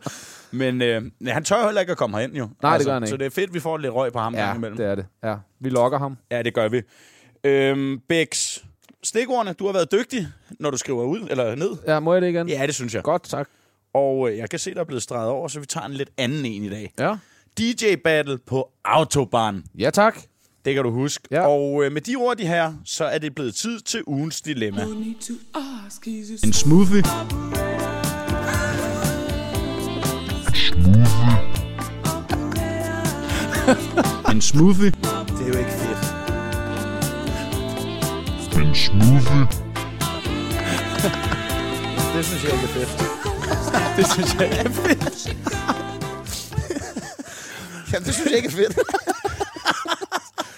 Men 0.51 0.81
øh, 0.81 1.01
nej, 1.19 1.33
han 1.33 1.43
tør 1.43 1.65
heller 1.65 1.81
ikke 1.81 1.91
at 1.91 1.97
komme 1.97 2.17
herind, 2.17 2.35
jo. 2.35 2.43
det 2.43 2.49
altså, 2.63 2.87
gør 2.89 2.93
han 2.93 3.03
ikke. 3.03 3.09
Så 3.09 3.17
det 3.17 3.25
er 3.25 3.29
fedt, 3.29 3.53
vi 3.53 3.59
får 3.59 3.77
lidt 3.77 3.93
røg 3.93 4.13
på 4.13 4.19
ham 4.19 4.35
Ja, 4.35 4.55
imellem. 4.55 4.77
det 4.77 4.85
er 4.85 4.95
det. 4.95 5.05
Ja, 5.23 5.35
vi 5.59 5.69
lokker 5.69 5.99
ham. 5.99 6.17
Ja, 6.31 6.41
det 6.41 6.53
gør 6.53 6.67
vi. 6.69 6.81
Øhm, 7.43 7.99
Bex, 8.09 8.57
stikordene, 9.03 9.53
du 9.53 9.65
har 9.65 9.73
været 9.73 9.91
dygtig, 9.91 10.27
når 10.59 10.71
du 10.71 10.77
skriver 10.77 11.03
ud 11.03 11.27
eller 11.29 11.55
ned. 11.55 11.71
Ja, 11.87 11.99
må 11.99 12.13
jeg 12.13 12.21
det 12.21 12.29
igen? 12.29 12.49
Ja, 12.49 12.65
det 12.67 12.75
synes 12.75 12.95
jeg. 12.95 13.03
Godt, 13.03 13.23
tak. 13.23 13.49
Og 13.93 14.29
øh, 14.31 14.37
jeg 14.37 14.49
kan 14.49 14.59
se, 14.59 14.73
der 14.73 14.79
er 14.79 14.83
blevet 14.85 15.03
streget 15.03 15.29
over, 15.29 15.47
så 15.47 15.59
vi 15.59 15.65
tager 15.65 15.85
en 15.85 15.93
lidt 15.93 16.09
anden 16.17 16.45
en 16.45 16.63
i 16.63 16.69
dag. 16.69 16.93
Ja. 16.99 17.15
DJ 17.57 17.95
Battle 18.03 18.37
på 18.37 18.69
Autobahn. 18.85 19.63
Ja, 19.79 19.89
tak. 19.89 20.17
Det 20.65 20.75
kan 20.75 20.83
du 20.83 20.91
huske. 20.91 21.23
Ja. 21.31 21.47
Og 21.47 21.83
øh, 21.83 21.91
med 21.91 22.01
de 22.01 22.15
ord, 22.15 22.37
de 22.37 22.47
her, 22.47 22.73
så 22.85 23.05
er 23.05 23.17
det 23.17 23.35
blevet 23.35 23.55
tid 23.55 23.79
til 23.79 24.03
ugens 24.07 24.41
dilemma. 24.41 24.81
En 26.43 26.53
smoothie. 26.53 27.03
En 34.31 34.41
smoothie? 34.41 34.91
Det 34.91 35.41
er 35.41 35.47
jo 35.47 35.57
ikke 35.57 35.71
fedt. 35.71 36.13
En 38.57 38.75
smoothie. 38.75 39.43
Det 42.15 42.25
synes 42.25 42.43
jeg 42.43 42.51
ikke 42.53 42.63
er 42.63 42.67
fedt. 42.67 42.89
Det 43.97 44.07
synes 44.11 44.35
jeg 44.39 44.59
er 44.59 44.69
fedt. 44.69 45.27
Jamen, 47.93 48.05
det 48.05 48.13
synes 48.13 48.29
jeg 48.29 48.37
ikke 48.37 48.47
er 48.47 48.51
fedt. 48.51 48.79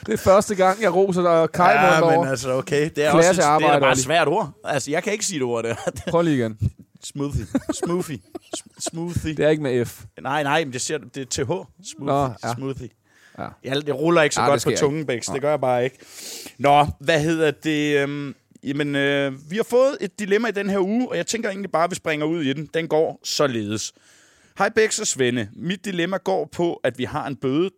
Det 0.05 0.13
er 0.13 0.17
første 0.17 0.55
gang, 0.55 0.81
jeg 0.81 0.95
roser 0.95 1.21
dig 1.21 1.51
Kai 1.51 1.71
ja, 1.71 2.01
over. 2.01 2.19
men 2.21 2.29
altså, 2.29 2.51
okay. 2.53 2.89
Det 2.95 3.03
er 3.05 3.11
Klasse 3.11 3.29
også 3.29 3.41
det 3.41 3.45
er 3.47 3.49
arbejde, 3.51 3.73
da 3.73 3.79
bare 3.79 3.91
et 3.91 3.97
svært 3.97 4.27
ord. 4.27 4.51
Altså, 4.63 4.91
jeg 4.91 5.03
kan 5.03 5.13
ikke 5.13 5.25
sige 5.25 5.39
det 5.39 5.45
ord 5.45 5.63
der. 5.63 5.75
Prøv 6.11 6.21
lige 6.21 6.37
igen. 6.37 6.57
Smoothie. 7.03 7.45
Smoothie. 7.73 8.19
Sm- 8.57 8.89
Smoothie. 8.89 9.33
Det 9.33 9.45
er 9.45 9.49
ikke 9.49 9.63
med 9.63 9.85
F. 9.85 10.03
Nej, 10.21 10.43
nej, 10.43 10.63
men 10.63 10.73
det, 10.73 10.81
siger, 10.81 10.97
det 10.97 11.21
er 11.21 11.25
TH. 11.25 11.47
Smoothie. 11.47 12.05
Nå, 12.05 12.29
ja. 12.43 12.53
Smoothie. 12.55 12.89
Ja. 13.39 13.47
Jeg, 13.63 13.75
det 13.87 13.95
ruller 13.95 14.21
ikke 14.21 14.35
så 14.35 14.41
Ja, 14.41 14.45
det 14.53 14.63
godt 14.63 14.75
på 14.75 14.79
tungen, 14.79 15.05
Bæks. 15.05 15.27
Det 15.27 15.41
gør 15.41 15.49
jeg 15.49 15.61
bare 15.61 15.83
ikke. 15.83 15.97
Nå, 16.59 16.87
hvad 16.99 17.19
hedder 17.21 17.51
det? 17.51 17.97
Øhm, 17.99 18.35
jamen, 18.63 18.95
øh, 18.95 19.51
vi 19.51 19.55
har 19.55 19.63
fået 19.63 19.97
et 20.01 20.19
dilemma 20.19 20.47
i 20.47 20.51
den 20.51 20.69
her 20.69 20.79
uge, 20.79 21.09
og 21.09 21.17
jeg 21.17 21.27
tænker 21.27 21.49
egentlig 21.49 21.71
bare, 21.71 21.83
at 21.83 21.89
vi 21.91 21.95
springer 21.95 22.25
ud 22.25 22.43
i 22.43 22.53
den. 22.53 22.69
Den 22.73 22.87
går 22.87 23.19
således. 23.23 23.93
Hej 24.57 24.69
Bæks 24.69 24.99
og 24.99 25.07
Svende. 25.07 25.49
Mit 25.55 25.85
dilemma 25.85 26.17
går 26.17 26.49
på, 26.51 26.73
at 26.73 26.97
vi 26.97 27.03
har 27.03 27.27
en 27.27 27.35
bøde, 27.35 27.69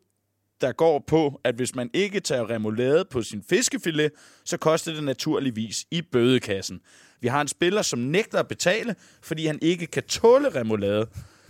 der 0.62 0.72
går 0.72 1.04
på, 1.08 1.42
at 1.44 1.56
hvis 1.56 1.76
man 1.76 1.90
ikke 1.94 2.20
tager 2.20 2.50
remoulade 2.50 3.06
på 3.12 3.22
sin 3.22 3.44
fiskefilet, 3.50 4.12
så 4.46 4.58
koster 4.58 4.94
det 4.94 5.04
naturligvis 5.04 5.86
i 5.92 6.02
bødekassen. 6.02 6.80
Vi 7.22 7.28
har 7.28 7.42
en 7.42 7.48
spiller, 7.48 7.82
som 7.82 8.00
nægter 8.00 8.40
at 8.40 8.48
betale, 8.48 8.96
fordi 9.22 9.46
han 9.46 9.60
ikke 9.62 9.88
kan 9.88 10.04
tåle 10.04 10.50
remoulade. 10.50 11.10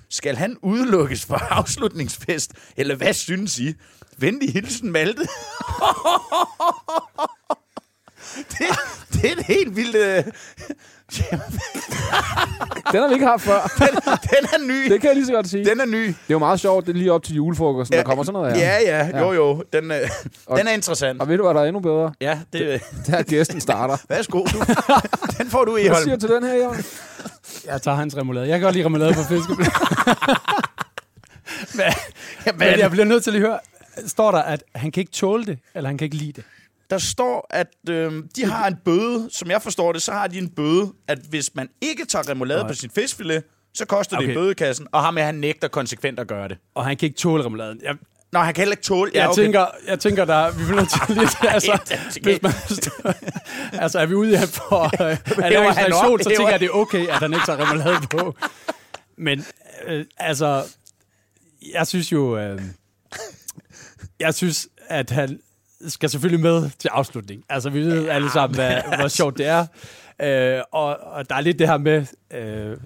Skal 0.09 0.35
han 0.35 0.57
udelukkes 0.61 1.25
fra 1.25 1.47
afslutningsfest, 1.59 2.53
eller 2.77 2.95
hvad 2.95 3.13
synes 3.13 3.59
I? 3.59 3.73
Venlig 4.17 4.53
hilsen, 4.53 4.91
Malte. 4.91 5.21
det, 8.51 8.67
det 9.13 9.25
er 9.25 9.35
et 9.37 9.43
helt 9.45 9.75
vildt... 9.75 9.95
Øh, 9.95 10.23
Den 12.91 13.01
har 13.01 13.07
vi 13.07 13.13
ikke 13.13 13.25
haft 13.25 13.43
før. 13.43 13.59
den 13.79 14.45
er 14.53 14.67
ny. 14.67 14.91
Det 14.91 15.01
kan 15.01 15.07
jeg 15.07 15.15
lige 15.15 15.25
så 15.25 15.31
godt 15.33 15.49
sige. 15.49 15.65
Den 15.65 15.79
er 15.79 15.85
ny. 15.85 16.05
Det 16.05 16.09
er 16.13 16.13
jo 16.29 16.39
meget 16.39 16.59
sjovt, 16.59 16.85
det 16.85 16.93
er 16.93 16.97
lige 16.97 17.11
op 17.11 17.23
til 17.23 17.35
julefrokosten, 17.35 17.97
der 17.97 18.03
kommer 18.03 18.23
sådan 18.23 18.41
noget 18.41 18.55
her. 18.57 18.61
Ja, 18.81 19.07
ja, 19.11 19.19
jo, 19.19 19.31
jo. 19.33 19.63
Den, 19.73 19.91
øh, 19.91 19.97
den 20.57 20.67
er 20.67 20.71
interessant. 20.71 21.21
Og 21.21 21.27
ved 21.27 21.37
du, 21.37 21.43
hvad 21.43 21.53
der 21.53 21.61
er 21.61 21.65
endnu 21.65 21.79
bedre? 21.79 22.13
Ja, 22.21 22.39
det, 22.53 22.81
Det 23.05 23.13
er, 23.13 23.17
at 23.17 23.25
gæsten 23.25 23.61
starter. 23.61 23.97
værsgo. 24.09 24.39
Du. 24.39 24.63
Den 25.37 25.49
får 25.49 25.65
du 25.65 25.75
i, 25.75 25.87
Hvad 25.87 26.03
siger 26.03 26.17
til 26.17 26.29
den 26.29 26.43
her, 26.43 26.53
Jørgen? 26.53 26.83
Jeg 27.65 27.81
tager 27.81 27.97
hans 27.97 28.17
remoulade. 28.17 28.47
Jeg 28.47 28.53
kan 28.59 28.61
godt 28.63 28.75
lide 28.75 28.85
remoulade 28.85 29.13
på 29.13 29.23
fiskeblad. 29.23 29.67
Men 32.57 32.79
jeg 32.79 32.91
bliver 32.91 33.05
nødt 33.05 33.23
til 33.23 33.31
at 33.35 33.39
høre, 33.39 33.59
står 34.07 34.31
der, 34.31 34.39
at 34.41 34.63
han 34.75 34.91
kan 34.91 35.01
ikke 35.01 35.11
tåle 35.11 35.45
det, 35.45 35.59
eller 35.75 35.89
han 35.89 35.97
kan 35.97 36.05
ikke 36.05 36.17
lide 36.17 36.31
det? 36.31 36.43
Der 36.89 36.97
står, 36.97 37.47
at 37.49 37.67
øh, 37.89 38.23
de 38.35 38.45
har 38.45 38.67
en 38.67 38.75
bøde. 38.85 39.29
Som 39.31 39.51
jeg 39.51 39.61
forstår 39.61 39.91
det, 39.93 40.01
så 40.01 40.11
har 40.11 40.27
de 40.27 40.37
en 40.37 40.49
bøde, 40.49 40.93
at 41.07 41.19
hvis 41.29 41.55
man 41.55 41.69
ikke 41.81 42.05
tager 42.05 42.29
remoulade 42.29 42.59
Nej. 42.59 42.67
på 42.67 42.73
sin 42.73 42.89
fiskfilet, 42.89 43.43
så 43.73 43.85
koster 43.85 44.17
det 44.17 44.23
Okay. 44.25 44.31
i 44.33 44.35
bødekassen. 44.35 44.87
Og 44.91 45.03
ham 45.03 45.13
med, 45.13 45.23
han 45.23 45.35
nægter 45.35 45.67
konsekvent 45.67 46.19
at 46.19 46.27
gøre 46.27 46.47
det. 46.47 46.57
Og 46.75 46.85
han 46.85 46.97
kan 46.97 47.05
ikke 47.07 47.17
tåle 47.17 47.45
remouladen. 47.45 47.79
Jeg, 47.83 47.95
Nå, 48.31 48.39
han 48.39 48.53
kan 48.53 48.61
heller 48.61 48.73
ikke 48.73 48.83
tåle... 48.83 49.11
jeg, 49.13 49.29
tænker, 49.35 49.65
jeg 49.87 49.99
tænker, 49.99 50.25
der, 50.25 50.51
vi 50.51 50.63
bliver 50.63 50.75
nødt 50.75 50.89
til 50.89 50.99
lige... 51.15 51.27
Altså, 51.53 51.79
det 51.89 51.95
er 51.95 52.21
hvis 52.21 52.41
man, 52.41 52.53
altså, 53.83 53.99
er 53.99 54.05
vi 54.05 54.13
ude 54.13 54.31
i 54.31 54.33
at 54.33 54.49
få 54.49 54.83
øh, 54.85 54.89
han 54.99 55.17
ernæringsreaktion, 55.39 56.13
op? 56.13 56.19
så 56.23 56.29
tænker 56.29 56.45
jeg, 56.45 56.53
at 56.53 56.59
det 56.61 56.65
er 56.67 56.71
okay, 56.71 57.07
at 57.07 57.13
han 57.15 57.33
ikke 57.33 57.45
tager 57.45 57.59
remoulade 57.71 58.07
på. 58.07 58.35
Men 59.17 59.45
øh, 59.87 60.05
altså, 60.17 60.63
jeg 61.73 61.87
synes 61.87 62.11
jo... 62.11 62.37
Øh, 62.37 62.61
jeg 64.19 64.33
synes, 64.33 64.67
at 64.87 65.09
han 65.09 65.39
skal 65.87 66.09
selvfølgelig 66.09 66.43
med 66.43 66.69
til 66.79 66.87
afslutning. 66.87 67.43
Altså, 67.49 67.69
vi 67.69 67.81
ved 67.81 68.09
alle 68.09 68.29
sammen, 68.31 68.55
hvad, 68.55 68.81
hvor 68.99 69.07
sjovt 69.07 69.37
det 69.37 69.45
er. 69.45 69.65
Øh, 70.21 70.61
og, 70.71 70.97
og 70.99 71.29
der 71.29 71.35
er 71.35 71.41
lidt 71.41 71.59
det 71.59 71.67
her 71.67 71.77
med... 71.77 72.05
Øh, 72.33 72.77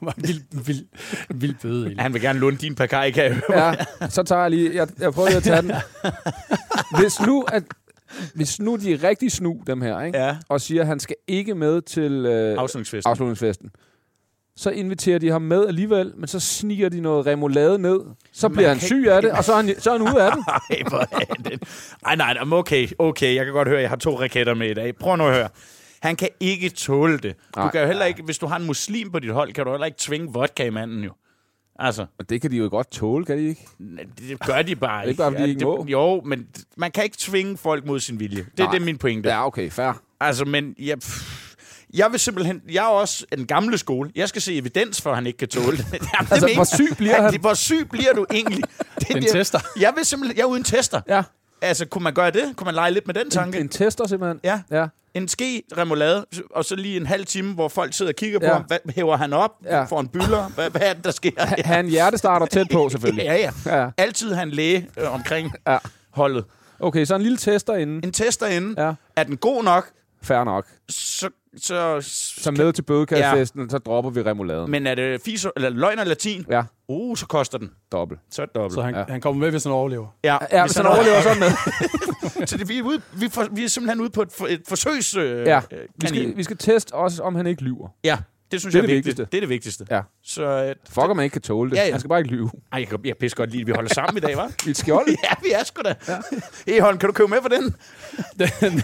vild, 0.16 0.64
vild, 0.66 0.86
vild 1.34 1.54
bøde, 1.62 1.80
egentlig. 1.80 2.02
Han 2.02 2.14
vil 2.14 2.22
gerne 2.22 2.38
låne 2.38 2.56
din 2.56 2.74
pakaj, 2.74 3.10
kan 3.10 3.24
jeg 3.24 3.40
høre. 3.48 3.66
Ja, 4.00 4.08
så 4.08 4.22
tager 4.22 4.40
jeg 4.42 4.50
lige... 4.50 4.74
Jeg, 4.74 4.88
jeg 4.98 5.12
prøver 5.12 5.28
lige 5.28 5.36
at 5.36 5.42
tage 5.42 5.62
den. 5.62 5.72
Hvis 7.00 7.20
nu, 7.20 7.42
at, 7.52 7.62
hvis 8.34 8.60
nu 8.60 8.76
de 8.76 8.92
er 8.92 9.02
rigtig 9.02 9.32
snu, 9.32 9.62
dem 9.66 9.82
her, 9.82 10.00
ikke? 10.00 10.18
Ja. 10.18 10.36
og 10.48 10.60
siger, 10.60 10.82
at 10.82 10.86
han 10.88 11.00
skal 11.00 11.16
ikke 11.26 11.54
med 11.54 11.82
til 11.82 12.12
øh, 12.12 12.58
Afslutningsfesten. 12.58 13.10
afslutningsfesten, 13.10 13.70
så 14.56 14.70
inviterer 14.70 15.18
de 15.18 15.30
ham 15.30 15.42
med 15.42 15.66
alligevel, 15.66 16.12
men 16.16 16.28
så 16.28 16.40
sniger 16.40 16.88
de 16.88 17.00
noget 17.00 17.26
remoulade 17.26 17.78
ned. 17.78 18.00
Så 18.32 18.48
bliver 18.48 18.68
han 18.68 18.80
syg 18.80 19.06
af 19.10 19.22
det, 19.22 19.32
og 19.38 19.44
så 19.44 19.52
er 19.52 19.56
han, 19.56 19.74
så 19.78 19.90
er 19.90 19.98
han 19.98 20.02
ude 20.14 20.22
af 20.22 20.32
den. 20.32 20.44
Ej, 20.70 20.82
hvor 20.88 20.98
er 20.98 21.34
det... 21.34 21.62
Ej, 22.06 22.16
nej, 22.16 22.34
nej, 22.34 22.44
men 22.44 22.52
okay, 22.52 22.88
okay. 22.98 23.34
Jeg 23.34 23.44
kan 23.44 23.54
godt 23.54 23.68
høre, 23.68 23.76
at 23.78 23.82
jeg 23.82 23.90
har 23.90 23.96
to 23.96 24.20
raketter 24.20 24.54
med 24.54 24.70
i 24.70 24.74
dag. 24.74 24.96
Prøv 24.96 25.16
nu 25.16 25.26
at 25.26 25.34
høre. 25.34 25.48
Han 26.02 26.16
kan 26.16 26.28
ikke 26.40 26.68
tåle 26.68 27.18
det. 27.18 27.34
Du 27.54 27.60
Nej. 27.60 27.70
kan 27.70 27.80
jo 27.80 27.86
heller 27.86 28.04
ikke, 28.04 28.22
hvis 28.22 28.38
du 28.38 28.46
har 28.46 28.56
en 28.56 28.66
muslim 28.66 29.10
på 29.12 29.18
dit 29.18 29.32
hold, 29.32 29.52
kan 29.52 29.64
du 29.64 29.70
heller 29.70 29.86
ikke 29.86 29.98
tvinge 29.98 30.32
vodka 30.32 30.64
i 30.66 30.70
manden 30.70 31.04
jo. 31.04 31.10
Altså, 31.78 32.06
Og 32.18 32.28
det 32.30 32.40
kan 32.40 32.50
de 32.50 32.56
jo 32.56 32.68
godt 32.70 32.90
tåle, 32.90 33.24
kan 33.24 33.38
de 33.38 33.48
ikke? 33.48 33.66
det 34.28 34.40
gør 34.46 34.62
de 34.62 34.76
bare 34.76 35.02
ikke 35.04 35.10
ikke. 35.10 35.18
bare, 35.18 35.32
fordi 35.32 35.42
de 35.44 35.48
ikke 35.48 35.58
det, 35.58 35.66
må. 35.66 35.86
Jo, 35.88 36.20
men 36.24 36.46
man 36.76 36.90
kan 36.90 37.04
ikke 37.04 37.16
tvinge 37.18 37.56
folk 37.56 37.86
mod 37.86 38.00
sin 38.00 38.20
vilje. 38.20 38.36
Det, 38.50 38.58
Nej. 38.58 38.70
det 38.70 38.80
er 38.80 38.84
min 38.84 38.98
pointe. 38.98 39.28
Ja, 39.28 39.46
okay, 39.46 39.70
fair. 39.70 40.02
Altså, 40.20 40.44
men 40.44 40.74
jeg, 40.78 40.98
pff, 40.98 41.45
jeg 41.96 42.12
vil 42.12 42.20
simpelthen... 42.20 42.62
Jeg 42.72 42.84
er 42.84 42.88
også 42.88 43.24
den 43.36 43.46
gamle 43.46 43.78
skole. 43.78 44.10
Jeg 44.16 44.28
skal 44.28 44.42
se 44.42 44.56
evidens 44.56 45.02
for, 45.02 45.10
at 45.10 45.16
han 45.16 45.26
ikke 45.26 45.36
kan 45.38 45.48
tåle 45.48 45.76
det. 45.76 45.86
Jamen, 45.92 46.00
det 46.20 46.30
Altså, 46.30 46.46
mener- 46.46 46.54
hvor 46.54 46.64
syg 46.64 46.96
bliver 46.96 47.22
han? 47.22 47.40
Hvor 47.40 47.54
syg 47.54 47.88
bliver 47.90 48.12
du 48.12 48.26
egentlig? 48.32 48.62
Det 48.98 49.08
Den 49.08 49.16
bliver- 49.16 49.32
tester. 49.32 49.58
Jeg 49.80 49.92
vil 49.96 50.04
simpelthen... 50.04 50.36
Jeg 50.36 50.42
er 50.42 50.46
uden 50.46 50.64
tester. 50.64 51.00
Ja, 51.08 51.22
Altså, 51.62 51.86
kunne 51.86 52.04
man 52.04 52.14
gøre 52.14 52.30
det? 52.30 52.52
Kunne 52.56 52.64
man 52.64 52.74
lege 52.74 52.90
lidt 52.90 53.06
med 53.06 53.14
den 53.14 53.30
tanke? 53.30 53.58
en, 53.58 53.64
en 53.64 53.68
tester 53.68 54.06
simpelthen. 54.06 54.40
Ja. 54.44 54.60
Ja. 54.70 54.86
En 55.14 55.28
ske 55.28 55.62
remoulade, 55.78 56.26
og 56.50 56.64
så 56.64 56.76
lige 56.76 56.96
en 56.96 57.06
halv 57.06 57.26
time, 57.26 57.54
hvor 57.54 57.68
folk 57.68 57.94
sidder 57.94 58.12
og 58.12 58.16
kigger 58.16 58.38
på 58.38 58.44
Ja. 58.44 58.52
ham. 58.52 58.62
Hvad 58.62 58.78
hæver 58.94 59.16
han 59.16 59.32
op? 59.32 59.50
Ja. 59.64 59.84
Får 59.84 60.00
en 60.00 60.08
byller? 60.08 60.48
Hvad, 60.54 60.70
hvad 60.70 60.80
er 60.84 60.92
det, 60.92 61.04
der 61.04 61.10
sker? 61.10 61.30
Ha' 61.64 61.80
en 61.80 61.88
hjertestarter 61.88 62.46
tæt 62.46 62.66
på, 62.72 62.88
selvfølgelig. 62.88 63.24
Ja, 63.24 63.34
ja. 63.66 63.78
Ja. 63.80 63.88
Altid 63.98 64.32
have 64.34 64.42
en 64.42 64.50
læge 64.50 64.88
øh, 65.00 65.14
omkring 65.14 65.52
Ja. 65.66 65.78
holdet. 66.10 66.44
Okay, 66.80 67.04
så 67.04 67.14
en 67.14 67.22
lille 67.22 67.38
tester 67.38 67.74
inden. 67.74 68.00
En 68.04 68.12
tester 68.12 68.46
inden. 68.46 68.74
Ja. 68.78 68.92
Er 69.16 69.22
den 69.22 69.36
god 69.36 69.64
nok, 69.64 69.90
Fair 70.22 70.44
nok. 70.44 70.66
så... 70.88 71.28
så, 71.62 71.98
Så 72.42 72.50
med 72.50 72.72
til 72.72 72.82
bødekassefesten, 72.82 73.62
ja. 73.62 73.68
så 73.68 73.78
dropper 73.78 74.10
vi 74.10 74.22
remouladen. 74.22 74.70
men 74.70 74.86
er 74.86 74.94
det 74.94 75.20
fis, 75.24 75.46
eller 75.56 75.70
løgn 75.70 75.98
og 75.98 76.06
latin? 76.06 76.46
Ja, 76.50 76.62
Uh, 76.88 77.16
så 77.16 77.26
koster 77.26 77.58
den. 77.58 77.70
dobbelt. 77.92 78.20
Så 78.30 78.46
dobbelt. 78.54 78.74
Så 78.74 78.82
han, 78.82 78.94
Ja. 78.94 79.04
han 79.08 79.20
kommer 79.20 79.40
med, 79.40 79.50
hvis 79.50 79.64
han 79.64 79.72
overlever. 79.72 80.06
ja, 80.24 80.36
Ja, 80.52 80.64
hvis 80.66 80.76
han 80.76 80.86
overlever 80.86 81.20
sådan 81.22 81.38
med. 81.40 81.50
Så 82.46 82.56
det, 82.56 82.68
vi, 82.68 82.78
er 82.78 82.82
ude, 82.82 83.00
vi, 83.12 83.28
for, 83.28 83.44
vi 83.52 83.64
er 83.64 83.68
simpelthen 83.68 84.00
ude 84.00 84.10
på 84.10 84.22
et, 84.22 84.32
for, 84.32 84.46
et 84.46 84.62
forsøgs... 84.68 85.16
Øh, 85.16 85.46
Ja, 85.46 85.60
øh, 85.72 85.78
vi 85.96 86.06
skal, 86.08 86.36
vi 86.36 86.42
skal 86.42 86.56
teste 86.56 86.94
også, 86.94 87.22
om 87.22 87.34
han 87.34 87.46
ikke 87.46 87.62
lyver. 87.62 87.88
Ja, 88.04 88.18
det 88.52 88.60
synes 88.60 88.72
Det 88.72 88.78
er 88.78 88.82
jeg 88.82 88.84
er 88.84 88.86
det 88.86 88.94
vigtigt. 88.96 89.06
vigtigste. 89.18 89.24
Det 89.32 89.36
er 89.38 89.40
det 89.40 89.48
vigtigste. 89.48 89.86
Ja. 89.90 90.00
Så 90.24 90.42
øh, 90.44 90.74
Fuck, 90.88 90.98
om 91.10 91.16
man 91.16 91.24
ikke 91.24 91.32
kan 91.34 91.42
tåle 91.42 91.70
det. 91.70 91.76
Ja, 91.76 91.84
ja. 91.84 91.90
Han 91.90 92.00
skal 92.00 92.08
bare 92.08 92.18
ikke 92.20 92.30
lyve. 92.30 92.50
ej, 92.72 92.78
jeg, 92.80 92.88
kan- 92.88 92.98
jeg 93.04 93.16
pisse 93.16 93.36
godt 93.36 93.50
lide, 93.50 93.60
at 93.60 93.66
vi 93.66 93.72
holder 93.72 93.94
sammen 93.94 94.16
i 94.16 94.20
dag, 94.20 94.34
hva'? 94.44 94.52
I 94.66 94.70
et 94.70 94.76
skjold. 94.76 95.08
ja, 95.24 95.34
vi 95.42 95.48
er 95.54 95.64
sgu 95.64 95.82
da. 95.84 95.94
Ja. 96.08 96.18
Eholm, 96.76 96.98
kan 96.98 97.06
du 97.08 97.12
købe 97.12 97.28
med 97.28 97.38
for 97.42 97.48
den? 97.48 97.74
Den, 98.60 98.82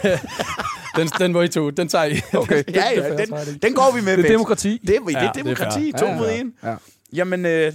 den, 0.97 1.09
den 1.19 1.33
må 1.33 1.43
I 1.43 1.49
to. 1.49 1.71
Den 1.71 1.89
tager 1.89 2.05
I. 2.05 2.21
Okay. 2.37 2.63
Ja, 2.75 2.85
ja, 2.97 3.17
den, 3.17 3.59
den 3.63 3.75
går 3.75 3.93
vi 3.97 4.01
med. 4.05 4.17
Det 4.17 4.25
er 4.25 4.31
demokrati. 4.31 4.81
Det, 4.87 4.97
er, 4.97 5.01
det 5.01 5.13
Ja, 5.15 5.21
det 5.21 5.27
er 5.29 5.33
demokrati. 5.33 5.93
fair. 5.93 5.99
to 5.99 6.07
Ja, 6.07 6.17
mod 6.19 6.27
ja. 6.29 6.41
en. 6.41 6.55
Ja, 6.63 6.75
Jamen, 7.13 7.47
øh, 7.47 7.73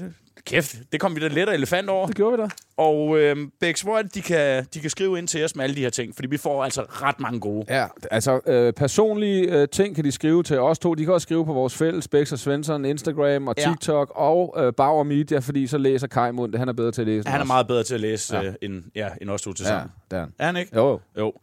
kæft, 0.48 0.76
det 0.92 1.00
kom 1.00 1.16
vi 1.16 1.20
da 1.22 1.28
let 1.28 1.50
og 1.50 1.56
elefant 1.56 1.90
over. 1.90 2.08
det 2.08 2.16
gjorde 2.16 2.38
vi 2.38 2.44
da. 2.44 2.50
Og 2.78 3.20
øh, 3.20 3.38
Bæks, 3.60 3.82
hvor 3.82 3.98
er 3.98 4.02
det, 4.02 4.16
de 4.16 4.22
kan, 4.22 4.66
de 4.74 4.80
kan 4.80 4.90
skrive 4.90 5.18
ind 5.18 5.28
til 5.28 5.44
os 5.46 5.56
med 5.56 5.64
alle 5.64 5.76
de 5.76 5.82
her 5.82 5.90
ting? 5.90 6.16
Fordi 6.16 6.28
vi 6.28 6.38
får 6.38 6.64
altså 6.64 6.82
ret 6.82 7.20
mange 7.20 7.40
gode. 7.40 7.66
Ja, 7.70 7.88
altså 8.12 8.40
øh, 8.48 8.74
personlige 8.74 9.42
øh, 9.62 9.68
ting 9.72 9.96
kan 9.96 10.04
de 10.04 10.12
skrive 10.12 10.44
til 10.44 10.60
os 10.60 10.80
to. 10.80 10.94
De 10.94 11.06
kan 11.06 11.14
også 11.14 11.26
skrive 11.26 11.46
på 11.46 11.54
vores 11.54 11.76
fælles, 11.76 12.08
Bex 12.08 12.32
og 12.32 12.40
Svensson, 12.40 12.86
Instagram 12.86 13.48
og 13.48 13.56
Ja. 13.58 13.70
TikTok 13.70 14.12
og 14.16 14.56
øh, 14.58 14.74
Bauer 14.78 15.04
Media, 15.04 15.40
fordi 15.40 15.68
så 15.68 15.78
læser 15.78 16.08
Kai 16.08 16.32
Mund 16.32 16.52
det. 16.52 16.60
Han 16.60 16.70
er 16.70 16.74
bedre 16.74 16.92
til 16.92 17.02
at 17.02 17.08
læse. 17.08 17.18
end 17.20 17.28
Han 17.28 17.42
er 17.42 17.46
meget 17.46 17.68
bedre 17.68 17.84
til 17.84 17.94
at 17.94 18.02
læse 18.02 18.36
Ja. 18.36 18.42
ja. 18.42 18.48
øh, 18.48 18.54
end, 18.62 18.84
ja, 18.96 19.10
end 19.22 19.30
os 19.30 19.42
to 19.42 19.54
til 19.54 19.64
Ja, 19.64 19.70
sammen. 19.70 19.92
det 20.12 20.18
er 20.18 20.22
han. 20.22 20.34
Er 20.40 20.46
han 20.46 20.58
ikke? 20.58 20.72
Jo, 20.76 20.88
jo. 20.90 21.00
Jo. 21.18 21.34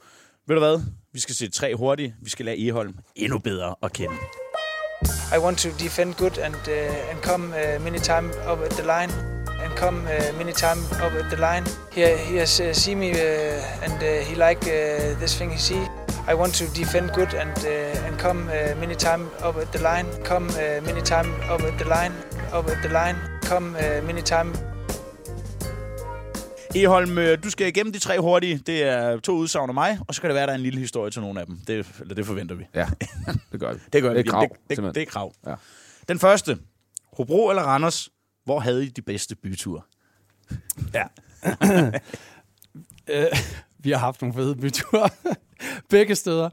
Ved 0.46 0.56
du 0.56 0.60
hvad? 0.60 0.80
Vi 1.12 1.20
skal 1.20 1.34
se 1.34 1.50
tre 1.50 1.74
hurtigt. 1.74 2.14
Vi 2.22 2.30
skal 2.30 2.44
lade 2.46 2.66
Eholm 2.68 2.94
endnu 3.16 3.38
bedre 3.38 3.74
at 3.82 3.92
kende. 3.92 4.14
I 5.32 5.38
want 5.38 5.58
to 5.60 5.70
defend 5.72 6.16
good 6.16 6.38
and 6.38 6.54
uh, 6.68 7.10
and 7.10 7.20
come 7.22 7.52
uh, 7.52 7.78
many 7.80 7.98
time 7.98 8.30
up 8.46 8.60
at 8.60 8.70
the 8.70 8.84
line 8.84 9.10
and 9.62 9.74
come 9.76 10.06
uh, 10.06 10.32
many 10.38 10.52
time 10.52 10.78
up 11.00 11.12
at 11.12 11.30
the 11.30 11.36
line. 11.36 11.64
He 11.90 12.02
he 12.02 12.36
has 12.36 12.60
uh, 12.60 12.72
see 12.72 12.94
me 12.94 13.10
and 13.82 14.02
he 14.02 14.34
like 14.34 14.60
this 14.60 15.36
thing 15.36 15.50
he 15.50 15.58
see. 15.58 15.86
I 16.26 16.34
want 16.34 16.54
to 16.54 16.66
defend 16.68 17.12
good 17.12 17.34
and 17.34 17.56
and 18.06 18.18
come 18.18 18.46
many 18.80 18.94
time 18.94 19.30
up 19.42 19.56
at 19.56 19.72
the 19.72 19.80
line. 19.80 20.06
Come 20.22 20.46
many 20.84 21.02
time 21.02 21.32
up 21.50 21.62
at 21.62 21.78
the 21.78 21.84
line. 21.84 22.12
Up 22.52 22.68
at 22.68 22.82
the 22.82 22.88
line. 22.88 23.16
Come 23.42 23.72
many 24.06 24.22
time 24.22 24.52
Eholm, 26.76 27.18
øh, 27.18 27.42
du 27.44 27.50
skal 27.50 27.66
igennem 27.66 27.92
de 27.92 27.98
tre 27.98 28.20
hurtige. 28.20 28.58
Det 28.58 28.82
er 28.82 29.18
to 29.20 29.32
udsagn 29.32 29.70
af 29.70 29.74
mig, 29.74 29.98
og 30.08 30.14
så 30.14 30.20
kan 30.20 30.30
det 30.30 30.34
være, 30.34 30.46
der 30.46 30.52
er 30.52 30.56
en 30.56 30.62
lille 30.62 30.80
historie 30.80 31.10
til 31.10 31.22
nogle 31.22 31.40
af 31.40 31.46
dem. 31.46 31.58
Det, 31.66 31.86
eller 32.00 32.14
det 32.14 32.26
forventer 32.26 32.54
vi. 32.54 32.64
Ja, 32.74 32.86
det 33.52 33.60
gør 33.60 33.72
vi. 33.72 33.80
Det 33.92 34.02
gør 34.02 34.08
Det 34.10 34.18
er 34.18 34.22
vi. 34.22 34.28
krav, 34.28 34.42
det, 34.42 34.50
det, 34.68 34.76
simpelthen. 34.76 34.94
det 34.94 35.02
er 35.02 35.06
krav. 35.10 35.32
Ja. 35.46 35.54
Den 36.08 36.18
første. 36.18 36.58
Hobro 37.16 37.48
eller 37.50 37.62
Randers? 37.62 38.08
Hvor 38.44 38.60
havde 38.60 38.84
I 38.84 38.88
de 38.88 39.02
bedste 39.02 39.36
byture? 39.36 39.80
Ja. 40.94 41.04
Øh, 43.08 43.26
vi 43.78 43.90
har 43.90 43.98
haft 43.98 44.22
nogle 44.22 44.34
fede 44.34 44.56
byture 44.56 45.08
begge 45.90 46.14
steder. 46.14 46.50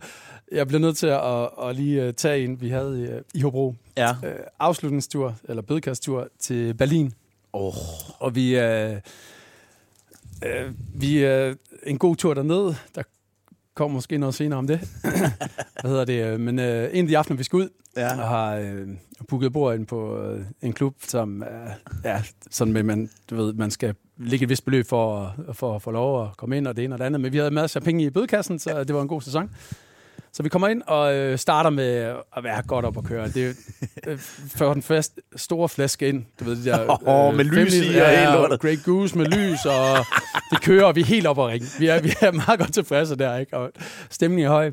Jeg 0.51 0.67
bliver 0.67 0.79
nødt 0.79 0.97
til 0.97 1.07
at, 1.07 1.25
at, 1.25 1.49
at 1.69 1.75
lige 1.75 2.03
øh, 2.03 2.13
tage 2.13 2.43
en, 2.43 2.61
vi 2.61 2.69
havde 2.69 3.23
i, 3.33 3.37
i 3.37 3.41
Hobro. 3.41 3.75
Ja. 3.97 4.09
Øh, 4.23 4.35
afslutningstur, 4.59 5.35
eller 5.43 5.61
bødkastur 5.61 6.27
til 6.39 6.73
Berlin. 6.73 7.13
Oh. 7.53 7.73
Og 8.19 8.35
vi, 8.35 8.59
øh, 8.59 8.95
øh, 10.45 10.71
vi 10.95 11.25
øh, 11.25 11.55
en 11.83 11.97
god 11.97 12.15
tur 12.15 12.33
derned. 12.33 12.73
Der 12.95 13.03
kommer 13.75 13.93
måske 13.93 14.17
noget 14.17 14.35
senere 14.35 14.59
om 14.59 14.67
det. 14.67 14.79
Hvad 15.81 15.91
hedder 15.91 16.05
det? 16.05 16.39
Men 16.39 16.59
øh, 16.59 16.89
en 16.93 17.05
af 17.05 17.07
de 17.07 17.17
aftener, 17.17 17.37
vi 17.37 17.43
skal 17.43 17.57
ud, 17.57 17.69
Ja. 17.97 18.21
og 18.21 18.27
har 18.27 18.55
øh, 18.55 18.87
booket 19.27 19.53
bord 19.53 19.75
ind 19.75 19.87
på 19.87 20.21
øh, 20.23 20.41
en 20.61 20.73
klub, 20.73 20.95
som 21.07 21.41
er 21.41 21.71
ja, 22.03 22.21
sådan 22.51 22.73
med, 22.73 22.83
man, 22.83 23.09
du 23.29 23.35
ved, 23.35 23.53
man 23.53 23.71
skal 23.71 23.95
lægge 24.17 24.43
et 24.43 24.49
vist 24.49 24.65
beløb 24.65 24.85
for, 24.87 25.35
for 25.53 25.75
at 25.75 25.81
få 25.81 25.91
lov 25.91 26.23
at 26.23 26.37
komme 26.37 26.57
ind, 26.57 26.67
og 26.67 26.75
det 26.75 26.83
ene 26.83 26.95
og 26.95 26.99
det 26.99 27.05
andet. 27.05 27.21
Men 27.21 27.33
vi 27.33 27.37
havde 27.37 27.51
masser 27.51 27.79
af 27.79 27.83
penge 27.83 28.03
i 28.03 28.09
bødekassen, 28.09 28.59
så 28.59 28.83
det 28.83 28.95
var 28.95 29.01
en 29.01 29.07
god 29.07 29.21
sæson. 29.21 29.49
Så 30.33 30.43
vi 30.43 30.49
kommer 30.49 30.67
ind 30.67 30.81
og 30.87 31.15
øh, 31.15 31.37
starter 31.37 31.69
med 31.69 32.15
at 32.37 32.43
være 32.43 32.61
godt 32.61 32.85
op 32.85 32.97
at 32.97 33.03
køre. 33.03 33.27
Det 33.27 33.45
er 33.45 33.53
øh, 34.07 34.17
for 34.55 34.73
den 34.73 34.81
fast, 34.83 35.19
store 35.35 35.69
flaske 35.69 36.07
ind. 36.07 36.25
Du 36.39 36.43
ved, 36.45 36.55
det 36.55 36.65
der, 36.65 37.07
Åh, 37.09 37.35
med 37.35 37.45
lys 37.45 37.75
i 37.75 37.97
og 37.97 38.09
helt 38.09 38.31
lortet. 38.33 38.59
Grey 38.59 38.83
Goose 38.83 39.17
med 39.17 39.25
lys, 39.25 39.65
og 39.65 40.05
vi 40.51 40.57
kører, 40.61 40.85
og 40.85 40.95
vi 40.95 41.01
er 41.01 41.05
helt 41.05 41.27
op 41.27 41.39
at 41.39 41.47
ringe. 41.47 41.67
Vi 41.79 41.87
er, 41.87 42.01
vi 42.01 42.13
er 42.21 42.31
meget 42.31 42.59
godt 42.59 42.73
tilfredse 42.73 43.15
der, 43.15 43.37
ikke? 43.37 43.57
Og 43.57 43.71
stemningen 44.09 44.45
er 44.45 44.51
høj. 44.51 44.71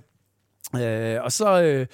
Øh, 0.76 1.22
og 1.24 1.32
så, 1.32 1.62
øh, 1.62 1.86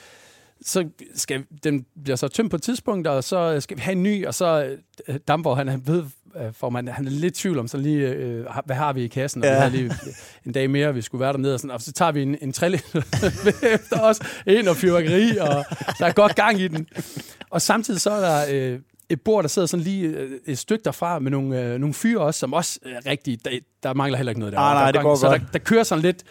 så 0.63 0.89
skal 1.15 1.45
den 1.65 1.87
bliver 2.03 2.17
så 2.17 2.29
tømt 2.29 2.51
på 2.51 2.57
et 2.57 2.63
tidspunkt, 2.63 3.07
og 3.07 3.25
så 3.25 3.61
skal 3.61 3.77
vi 3.77 3.83
have 3.83 3.93
en 3.93 4.03
ny, 4.03 4.27
og 4.27 4.35
så 4.35 4.77
øh, 5.09 5.19
Damborg, 5.29 5.57
han, 5.57 5.69
han 5.69 5.83
ved, 5.87 5.99
øh, 6.03 6.24
for 6.53 6.71
man, 6.71 6.89
han 6.89 7.07
er 7.07 7.11
lidt 7.11 7.35
tvivl 7.35 7.59
om, 7.59 7.69
så 7.69 7.77
lige, 7.77 8.09
øh, 8.09 8.47
hvad 8.65 8.77
har 8.77 8.93
vi 8.93 9.03
i 9.05 9.09
kassen, 9.09 9.43
og 9.43 9.49
Ja. 9.49 9.55
vi 9.55 9.61
har 9.61 9.69
lige 9.69 9.93
en 10.47 10.53
dag 10.53 10.71
mere, 10.71 10.95
vi 10.95 11.03
skulle 11.03 11.21
være 11.21 11.33
dernede, 11.33 11.55
og, 11.55 11.61
sådan, 11.61 11.71
og 11.75 11.81
så 11.83 11.93
tager 11.93 12.13
vi 12.13 12.23
en, 12.23 12.37
en 12.43 12.53
trælle 12.53 12.81
efter 13.75 14.01
os, 14.01 14.21
ind 14.47 14.69
og 14.69 14.77
fyrværkeri, 14.77 15.37
og 15.37 15.65
der 15.99 16.07
er 16.07 16.13
godt 16.13 16.35
gang 16.37 16.61
i 16.61 16.69
den. 16.69 16.87
Og 17.51 17.63
samtidig 17.63 18.01
så 18.01 18.11
er 18.11 18.21
der 18.21 18.45
øh, 18.73 18.79
et 19.09 19.21
bord, 19.21 19.43
der 19.43 19.49
sidder 19.49 19.67
sådan 19.67 19.85
lige 19.85 20.07
øh, 20.09 20.31
et 20.47 20.59
stykke 20.59 20.85
derfra, 20.85 21.19
med 21.19 21.31
nogle, 21.31 21.61
øh, 21.63 21.79
nogle 21.79 21.95
fyre 21.95 22.21
også, 22.21 22.41
som 22.41 22.53
også 22.53 22.79
er 22.87 23.11
rigtig, 23.11 23.45
der, 23.45 23.51
der 23.83 23.95
mangler 23.95 24.17
heller 24.17 24.31
ikke 24.31 24.41
noget 24.41 24.53
der. 24.53 24.59
Ah, 24.59 24.75
nej, 24.75 24.81
Der 24.81 24.87
er 24.89 24.93
det 24.93 24.95
gang- 24.99 25.05
går 25.05 25.15
så 25.17 25.27
godt. 25.29 25.41
Der, 25.41 25.47
der 25.53 25.59
kører 25.59 25.83
sådan 25.83 26.03
lidt, 26.03 26.23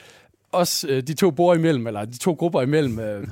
også 0.51 0.87
øh, 0.89 1.03
de 1.03 1.13
to 1.13 1.31
bord 1.31 1.57
imellem, 1.57 1.87
eller 1.87 2.05
de 2.05 2.17
to 2.17 2.33
grupper 2.33 2.61
imellem, 2.61 2.99
øh, 2.99 3.27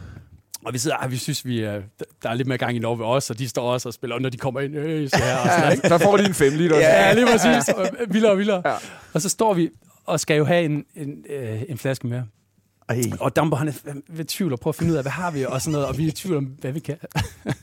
og 0.65 0.73
vi 0.73 0.77
sidder, 0.77 0.97
ah, 0.97 1.11
vi 1.11 1.17
synes, 1.17 1.45
vi, 1.45 1.59
øh, 1.59 1.83
der 2.23 2.29
er 2.29 2.33
lidt 2.33 2.47
mere 2.47 2.57
gang 2.57 2.75
i 2.75 2.79
Norge 2.79 2.99
ved 2.99 3.05
os, 3.05 3.29
og 3.29 3.39
de 3.39 3.49
står 3.49 3.73
også 3.73 3.89
og 3.89 3.93
spiller, 3.93 4.15
og 4.15 4.21
når 4.21 4.29
de 4.29 4.37
kommer 4.37 4.59
ind, 4.59 4.75
øh, 4.75 5.09
så 5.09 5.17
her, 5.17 5.37
og 5.37 5.47
sådan? 5.59 5.91
Der 5.91 5.97
får 5.97 6.17
de 6.17 6.25
en 6.25 6.33
5 6.33 6.53
liter. 6.53 6.77
Ja, 6.77 7.13
lige 7.13 7.25
præcis. 7.25 7.73
Og 7.73 7.89
Vildere 8.07 8.31
og 8.31 8.37
vildere. 8.37 8.61
Ja. 8.65 8.75
Og 9.13 9.21
så 9.21 9.29
står 9.29 9.53
vi 9.53 9.69
og 10.05 10.19
skal 10.19 10.37
jo 10.37 10.45
have 10.45 10.65
en, 10.65 10.85
en, 10.95 11.25
øh, 11.29 11.61
en 11.69 11.77
flaske 11.77 12.07
mere. 12.07 12.25
Ej. 12.89 13.01
Og 13.19 13.35
Dambo, 13.35 13.55
han 13.55 13.67
er 13.67 13.73
ved 14.09 14.25
tvivl 14.25 14.53
og 14.53 14.59
prøver 14.59 14.71
at 14.71 14.75
finde 14.75 14.91
ud 14.91 14.97
af, 14.97 15.03
hvad 15.03 15.11
har 15.11 15.31
vi, 15.31 15.45
og 15.45 15.61
sådan 15.61 15.71
noget, 15.71 15.87
og 15.87 15.97
vi 15.97 16.03
er 16.03 16.07
i 16.07 16.11
tvivl 16.11 16.37
om, 16.37 16.45
hvad 16.45 16.71
vi 16.71 16.79
kan. 16.79 16.97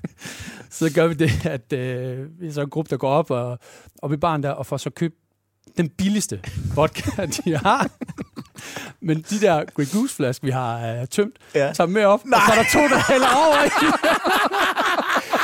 så 0.71 0.93
gør 0.95 1.07
vi 1.07 1.15
det, 1.15 1.47
at 1.47 1.73
øh, 1.73 2.41
vi 2.41 2.47
er 2.47 2.53
så 2.53 2.61
en 2.61 2.71
gruppe, 2.71 2.91
der 2.91 2.97
går 2.97 3.11
op 3.11 3.31
og, 3.31 3.59
op 4.03 4.13
i 4.13 4.17
baren 4.17 4.43
der, 4.43 4.51
og 4.51 4.67
får 4.67 4.77
så 4.77 4.91
købt 4.91 5.15
den 5.77 5.89
billigste 5.89 6.41
vodka, 6.75 7.27
de 7.37 7.57
har. 7.57 7.91
Men 9.01 9.25
de 9.31 9.41
der 9.41 9.65
Grey 9.77 9.87
Goose-flasker, 9.93 10.45
vi 10.47 10.51
har 10.51 10.79
øh, 11.01 11.07
tømt, 11.07 11.35
Ja. 11.55 11.67
ja. 11.67 11.73
tager 11.73 11.89
med 11.89 12.05
op, 12.05 12.21
Nej. 12.25 12.41
og 12.41 12.43
så 12.47 12.53
er 12.53 12.63
der 12.63 12.89
to, 12.89 12.95
der 12.95 13.13
hælder 13.13 13.29
over 13.47 13.65
i. 13.65 13.69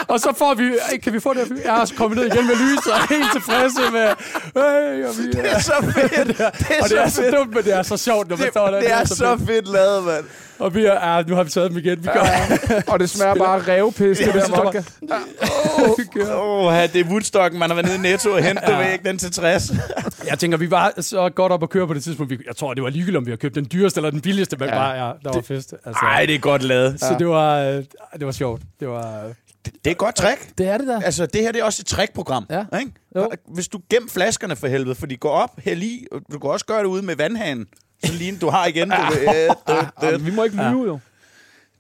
og 0.09 0.21
så 0.21 0.33
får 0.39 0.55
vi, 0.55 0.65
"Ej, 0.91 0.99
kan 0.99 1.13
vi 1.13 1.21
få 1.21 1.35
det? 1.35 1.53
Jeg 1.65 1.81
er 1.81 1.85
så 1.85 1.95
kommet 1.95 2.19
ned 2.19 2.27
igen 2.35 2.47
med 2.47 2.55
lys, 2.57 2.87
og 2.87 2.93
er 2.99 3.07
helt 3.15 3.33
tilfredse 3.33 3.81
med, 3.93 4.09
hey, 4.55 5.05
og 5.09 5.15
vi, 5.19 5.31
Det 5.33 5.53
er 5.53 5.59
så 5.59 5.73
fedt. 5.95 6.27
Det 6.29 6.41
er, 6.47 6.51
og 6.83 6.89
det 6.89 6.99
er 7.01 7.09
så 7.09 7.15
så 7.15 7.23
fedt. 7.23 7.35
dumt, 7.35 7.55
men 7.55 7.65
det 7.65 7.73
er 7.75 7.83
så 7.83 7.97
sjovt, 7.97 8.29
når 8.29 8.37
man 8.37 8.51
står 8.51 8.67
der. 8.67 8.73
Det, 8.81 8.83
det 8.89 8.93
er 8.93 9.05
så 9.05 9.39
fedt 9.47 9.69
lavet, 9.69 10.05
mand. 10.05 10.25
Og 10.59 10.75
vi 10.75 10.85
er, 10.85 11.17
ja, 11.17 11.23
nu 11.23 11.35
har 11.35 11.43
vi 11.45 11.51
taget 11.51 11.71
dem 11.71 11.79
igen. 11.79 11.99
Vi 12.03 12.09
gør, 12.15 12.83
Og 12.93 13.01
det 13.01 13.11
smager 13.11 13.35
bare 13.35 13.61
revpis, 13.69 14.19
det 14.19 14.35
der 14.35 14.63
vodka. 14.65 14.83
Åh, 16.35 16.67
oh, 16.67 16.73
det 16.93 16.97
er 16.97 17.05
Woodstock, 17.05 17.55
man 17.55 17.71
har 17.71 17.75
været 17.75 17.87
nede 17.87 17.97
i 17.97 18.01
Netto 18.13 18.31
og 18.31 18.43
hentet 18.45 18.63
ja. 18.69 18.81
Ja. 18.81 18.91
væk 18.91 19.05
den 19.05 19.19
til 19.19 19.33
60. 19.33 19.71
Jeg 20.31 20.39
tænker, 20.39 20.59
vi 20.59 20.71
var 20.71 20.93
så 21.01 21.29
godt 21.29 21.53
op 21.53 21.63
at 21.63 21.71
køre 21.71 21.87
på 21.87 21.95
det 21.95 22.05
tidspunkt. 22.05 22.31
Vi, 22.31 22.39
jeg 22.47 22.57
tror, 22.57 22.75
det 22.75 22.83
var 22.83 22.91
ligegyldigt, 22.91 23.17
om 23.17 23.27
vi 23.27 23.31
har 23.31 23.37
købt 23.37 23.55
den 23.55 23.67
dyreste 23.73 23.99
eller 23.99 24.11
den 24.11 24.21
billigste, 24.21 24.57
men 24.57 24.69
Ja. 24.69 24.75
ja. 24.75 24.81
bare, 24.81 25.07
ja, 25.07 25.13
der 25.25 25.33
var 25.35 25.41
fest. 25.41 25.75
Altså, 25.85 26.01
Nej, 26.03 26.27
det 26.27 26.35
er 26.35 26.39
godt 26.39 26.63
lavet. 26.63 27.01
Så 27.01 27.17
det 27.19 27.29
var, 27.29 27.59
øh, 27.59 27.85
det 28.19 28.27
var 28.27 28.33
sjovt. 28.33 28.63
Det 28.81 28.89
var... 28.89 29.23
Det 29.65 29.73
er 29.87 29.91
et 29.91 29.99
godt 29.99 30.15
trick. 30.15 30.59
Det 30.59 30.69
er 30.69 30.79
det 30.79 30.87
der. 30.87 31.01
Altså, 31.01 31.27
det 31.27 31.41
her 31.41 31.53
det 31.53 31.61
er 31.61 31.65
også 31.65 31.83
et 31.83 31.87
trickprogram. 31.87 32.47
Ja. 32.51 32.79
Ikke? 32.81 32.93
Jo. 33.17 33.31
Hvis 33.49 33.69
du 33.69 33.81
gemmer 33.91 34.11
flaskerne 34.11 34.57
for 34.57 34.67
helvede, 34.67 34.95
for 34.95 35.07
de 35.07 35.17
går 35.17 35.31
op, 35.31 35.51
hæld 35.59 35.83
i, 35.83 36.07
og 36.13 36.21
du 36.33 36.39
kan 36.39 36.51
også 36.51 36.67
gøre 36.67 36.79
det 36.79 36.85
ude 36.85 37.03
med 37.03 37.17
vandhanen. 37.17 37.67
Så 38.07 38.13
lige 38.13 38.39
du 38.39 38.51
har 38.51 38.67
igen. 38.67 38.91
Du, 38.91 38.97
øh, 38.97 39.51
du, 39.69 40.17
du. 40.17 40.19
vi 40.25 40.31
må 40.31 40.45
ikke 40.45 40.57
lyve, 40.57 40.85
jo. 40.87 40.99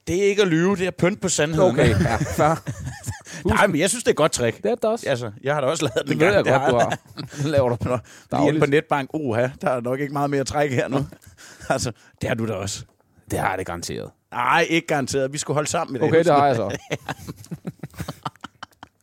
Det 0.07 0.19
er 0.19 0.23
ikke 0.29 0.43
at 0.43 0.49
lyve, 0.49 0.77
det 0.77 0.87
er 0.87 0.91
pynt 0.91 1.21
på 1.21 1.29
sandheden. 1.29 1.71
Okay, 1.73 1.89
ja, 1.89 2.17
fair. 2.17 2.63
Nej, 3.49 3.67
men 3.67 3.81
jeg 3.81 3.89
synes, 3.89 4.05
det 4.05 4.09
er 4.09 4.13
et 4.13 4.17
godt 4.17 4.33
trick. 4.33 4.57
Det 4.63 4.71
er 4.71 4.75
det 4.75 4.85
også. 4.85 5.09
Altså, 5.09 5.33
jeg 5.43 5.55
har 5.55 5.61
da 5.61 5.67
også 5.67 5.85
lavet 5.85 6.09
den 6.09 6.19
Det 6.21 6.27
ved 6.27 6.35
jeg 6.35 6.45
gang. 6.45 6.71
godt, 6.71 6.73
du 6.73 6.79
har. 6.79 6.99
Det 7.37 7.45
laver 7.45 7.69
du 7.69 7.77
på 7.77 7.99
Lige 8.51 8.61
på 8.61 8.67
netbank. 8.67 9.11
Oha, 9.13 9.49
der 9.61 9.71
er 9.71 9.81
nok 9.81 10.01
ikke 10.01 10.13
meget 10.13 10.31
mere 10.31 10.45
træk 10.45 10.71
her 10.73 10.89
nu. 10.89 11.07
altså, 11.69 11.93
det 12.21 12.29
har 12.29 12.35
du 12.37 12.47
da 12.47 12.53
også. 12.53 12.85
Det 13.31 13.39
har 13.39 13.49
jeg 13.49 13.59
det 13.59 13.67
garanteret. 13.67 14.11
Nej, 14.33 14.67
ikke 14.71 14.87
garanteret. 14.87 15.33
Vi 15.33 15.39
skulle 15.39 15.55
holde 15.55 15.71
sammen 15.71 15.97
i 15.97 15.99
dag. 15.99 16.09
Okay, 16.09 16.19
det 16.19 16.33
har 16.33 16.47
jeg 16.47 16.57
så. 16.57 16.77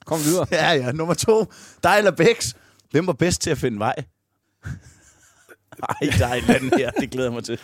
Kom 0.05 0.19
videre. 0.23 0.45
Ja, 0.51 0.71
ja. 0.71 0.91
Nummer 0.91 1.13
to. 1.13 1.45
Dig 1.83 1.95
eller 1.97 2.11
Bex. 2.11 2.53
Hvem 2.91 3.07
var 3.07 3.13
bedst 3.13 3.41
til 3.41 3.49
at 3.49 3.57
finde 3.57 3.79
vej? 3.79 3.95
Ej, 5.89 6.09
der 6.19 6.27
er 6.27 6.33
et 6.33 6.37
eller 6.41 6.55
andet 6.55 6.73
her. 6.77 6.91
Det 6.91 7.09
glæder 7.11 7.27
jeg 7.29 7.33
mig 7.33 7.43
til. 7.43 7.59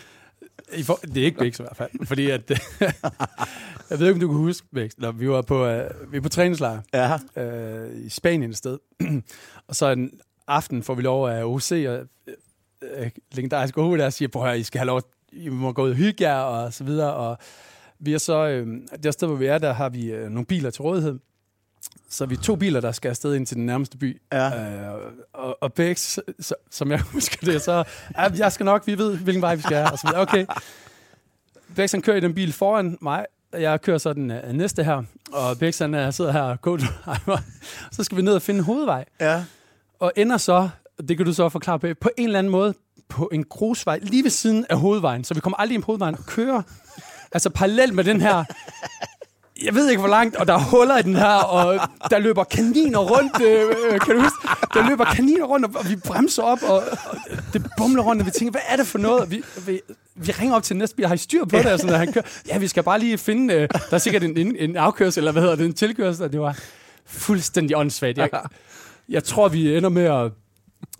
I 0.74 0.84
for, 0.84 0.94
det 0.96 1.18
er 1.18 1.26
ikke 1.26 1.40
Bæks 1.40 1.60
i 1.60 1.64
hvert 1.64 1.78
fald. 1.78 2.06
Fordi 2.06 2.30
at... 2.30 2.50
jeg 3.90 4.00
ved 4.00 4.08
ikke, 4.08 4.14
om 4.14 4.20
du 4.20 4.28
kan 4.28 4.38
huske 4.38 4.68
Bæks. 4.74 4.98
Når 4.98 5.12
vi 5.12 5.30
var 5.30 5.42
på, 5.42 5.66
øh, 5.66 6.12
vi 6.12 6.18
er 6.18 6.22
på 6.22 6.30
træningslejr 6.30 6.82
Ja. 6.94 7.42
øh, 7.44 8.06
i 8.06 8.10
Spanien 8.10 8.50
et 8.50 8.58
sted. 8.58 8.78
og 9.68 9.76
så 9.76 9.92
en 9.92 10.12
aften 10.48 10.84
får 10.84 10.96
vi 10.96 11.02
lov 11.02 11.28
af 11.28 11.44
OC 11.44 11.72
og 11.72 11.78
øh, 11.78 12.08
øh, 12.82 13.10
legendarisk 13.32 13.76
hoved, 13.76 14.00
der 14.00 14.10
siger, 14.10 14.40
høre, 14.40 14.60
I 14.60 14.64
skal 14.64 14.80
have 14.80 14.88
lov, 14.88 15.02
I 15.32 15.50
må 15.50 15.72
gå 15.72 15.84
ud 15.84 15.90
og 15.90 15.96
hygge 15.96 16.30
jer, 16.30 16.40
og 16.40 16.74
så 16.74 16.84
videre. 16.84 17.14
Og 17.14 17.38
vi 18.00 18.14
er 18.14 18.18
så, 18.18 18.48
øh, 18.48 18.68
det 19.04 19.14
sted, 19.14 19.28
hvor 19.28 19.38
vi 19.38 19.46
er, 19.46 19.58
der 19.58 19.74
har 19.74 19.90
vi 19.90 20.12
øh, 20.12 20.30
nogle 20.30 20.46
biler 20.46 20.70
til 20.70 20.82
rådighed. 20.82 21.20
Så 22.10 22.26
vi 22.26 22.36
er 22.36 22.40
to 22.40 22.56
biler, 22.56 22.82
der 22.82 22.92
skal 22.92 23.10
afsted 23.10 23.36
ind 23.36 23.46
til 23.46 23.58
den 23.58 23.66
nærmeste 23.66 23.98
by. 23.98 24.22
Ja. 24.32 24.72
Øh, 24.72 25.02
og, 25.34 25.58
og 25.62 25.74
Bex, 25.74 26.18
så, 26.40 26.56
som 26.72 26.92
jeg 26.92 27.00
husker 27.14 27.46
det, 27.46 27.62
så 27.62 27.84
ja, 28.18 28.28
jeg 28.38 28.52
skal 28.52 28.64
nok, 28.64 28.88
vi 28.88 28.98
ved, 28.98 29.18
hvilken 29.18 29.42
vej 29.42 29.56
vi 29.56 29.62
skal. 29.62 29.88
Og 29.92 30.00
så 30.00 30.08
videre. 30.08 30.22
Okay. 30.22 30.46
Bex, 31.76 31.92
han 31.92 32.02
kører 32.02 32.18
i 32.18 32.20
den 32.20 32.34
bil 32.34 32.54
foran 32.54 32.98
mig. 33.02 33.26
Jeg 33.54 33.82
kører 33.82 33.98
så 33.98 34.14
den 34.14 34.32
uh, 34.32 34.52
næste 34.52 34.84
her. 34.84 35.04
Og 35.34 35.58
Bex, 35.60 35.80
han 35.80 35.94
uh, 35.94 36.14
sidder 36.14 36.32
her 36.32 36.42
og 36.42 36.58
co 36.62 36.78
Så 37.96 38.04
skal 38.04 38.18
vi 38.18 38.22
ned 38.22 38.34
og 38.34 38.42
finde 38.42 38.62
hovedvej. 38.62 39.06
Ja. 39.20 39.44
Og 40.00 40.12
ender 40.16 40.38
så, 40.38 40.70
det 41.08 41.18
kan 41.18 41.26
du 41.26 41.34
så 41.34 41.50
forklare 41.50 41.80
på, 41.80 41.88
på 42.02 42.10
en 42.18 42.26
eller 42.26 42.40
anden 42.40 42.52
måde, 42.52 42.74
på 43.10 43.30
en 43.34 43.44
grusvej 43.44 44.00
lige 44.02 44.24
ved 44.24 44.32
siden 44.32 44.66
af 44.70 44.80
hovedvejen. 44.80 45.24
Så 45.24 45.34
vi 45.34 45.40
kommer 45.40 45.58
aldrig 45.58 45.76
ind 45.76 45.84
på 45.84 45.86
hovedvejen 45.86 46.16
og 46.16 46.26
kører. 46.26 46.62
Altså 47.32 47.50
parallelt 47.50 47.94
med 47.94 48.04
den 48.04 48.22
her 48.22 48.44
jeg 49.64 49.76
ved 49.76 49.90
ikke 49.90 50.00
hvor 50.00 50.10
langt, 50.10 50.36
og 50.36 50.48
der 50.48 50.54
er 50.54 50.60
huller 50.60 50.98
i 50.98 51.02
den 51.02 51.16
her, 51.16 51.34
og 51.34 51.80
der 52.10 52.20
løber 52.20 52.44
kaniner 52.44 53.00
rundt, 53.00 53.42
øh, 53.42 54.00
kan 54.00 54.16
du 54.16 54.22
huske? 54.22 54.38
Der 54.74 54.90
løber 54.90 55.06
kaniner 55.06 55.46
rundt, 55.46 55.76
og, 55.76 55.90
vi 55.90 55.96
bremser 55.96 56.44
op, 56.44 56.64
og, 56.64 56.76
og 56.76 57.18
det 57.54 57.66
bumler 57.78 58.04
rundt, 58.04 58.22
og 58.22 58.26
vi 58.26 58.32
tænker, 58.32 58.52
hvad 58.52 58.62
er 58.70 58.76
det 58.76 58.88
for 58.88 58.98
noget? 58.98 59.20
Og 59.20 59.32
Vi, 59.32 59.44
vi, 59.66 59.82
vi 60.16 60.32
ringer 60.32 60.56
op 60.56 60.64
til 60.64 60.74
den 60.74 60.80
næste 60.80 60.96
bil, 60.96 61.08
har 61.08 61.16
I 61.16 61.18
styr 61.18 61.46
på 61.46 61.58
det? 61.58 61.66
Og 61.66 61.80
sådan, 61.80 61.94
og 61.94 62.00
han 62.00 62.14
kører, 62.14 62.26
ja, 62.48 62.58
vi 62.58 62.68
skal 62.68 62.84
bare 62.84 63.00
lige 63.00 63.18
finde, 63.18 63.54
øh, 63.54 63.70
der 63.90 63.96
er 63.96 63.98
sikkert 63.98 64.24
en, 64.24 64.38
en, 64.38 64.56
en 64.56 64.76
afkørsel, 64.78 65.22
eller 65.22 65.32
hvad 65.32 65.42
hedder 65.42 65.56
det, 65.56 65.66
en 65.66 65.74
tilkørsel, 65.74 66.24
og 66.24 66.32
det 66.32 66.40
var 66.40 66.60
fuldstændig 67.06 67.78
åndssvagt. 67.78 68.18
Jeg, 68.18 68.30
jeg 69.10 69.24
tror, 69.24 69.48
vi 69.48 69.78
ender 69.78 69.90
med 69.90 70.04
at, 70.04 70.32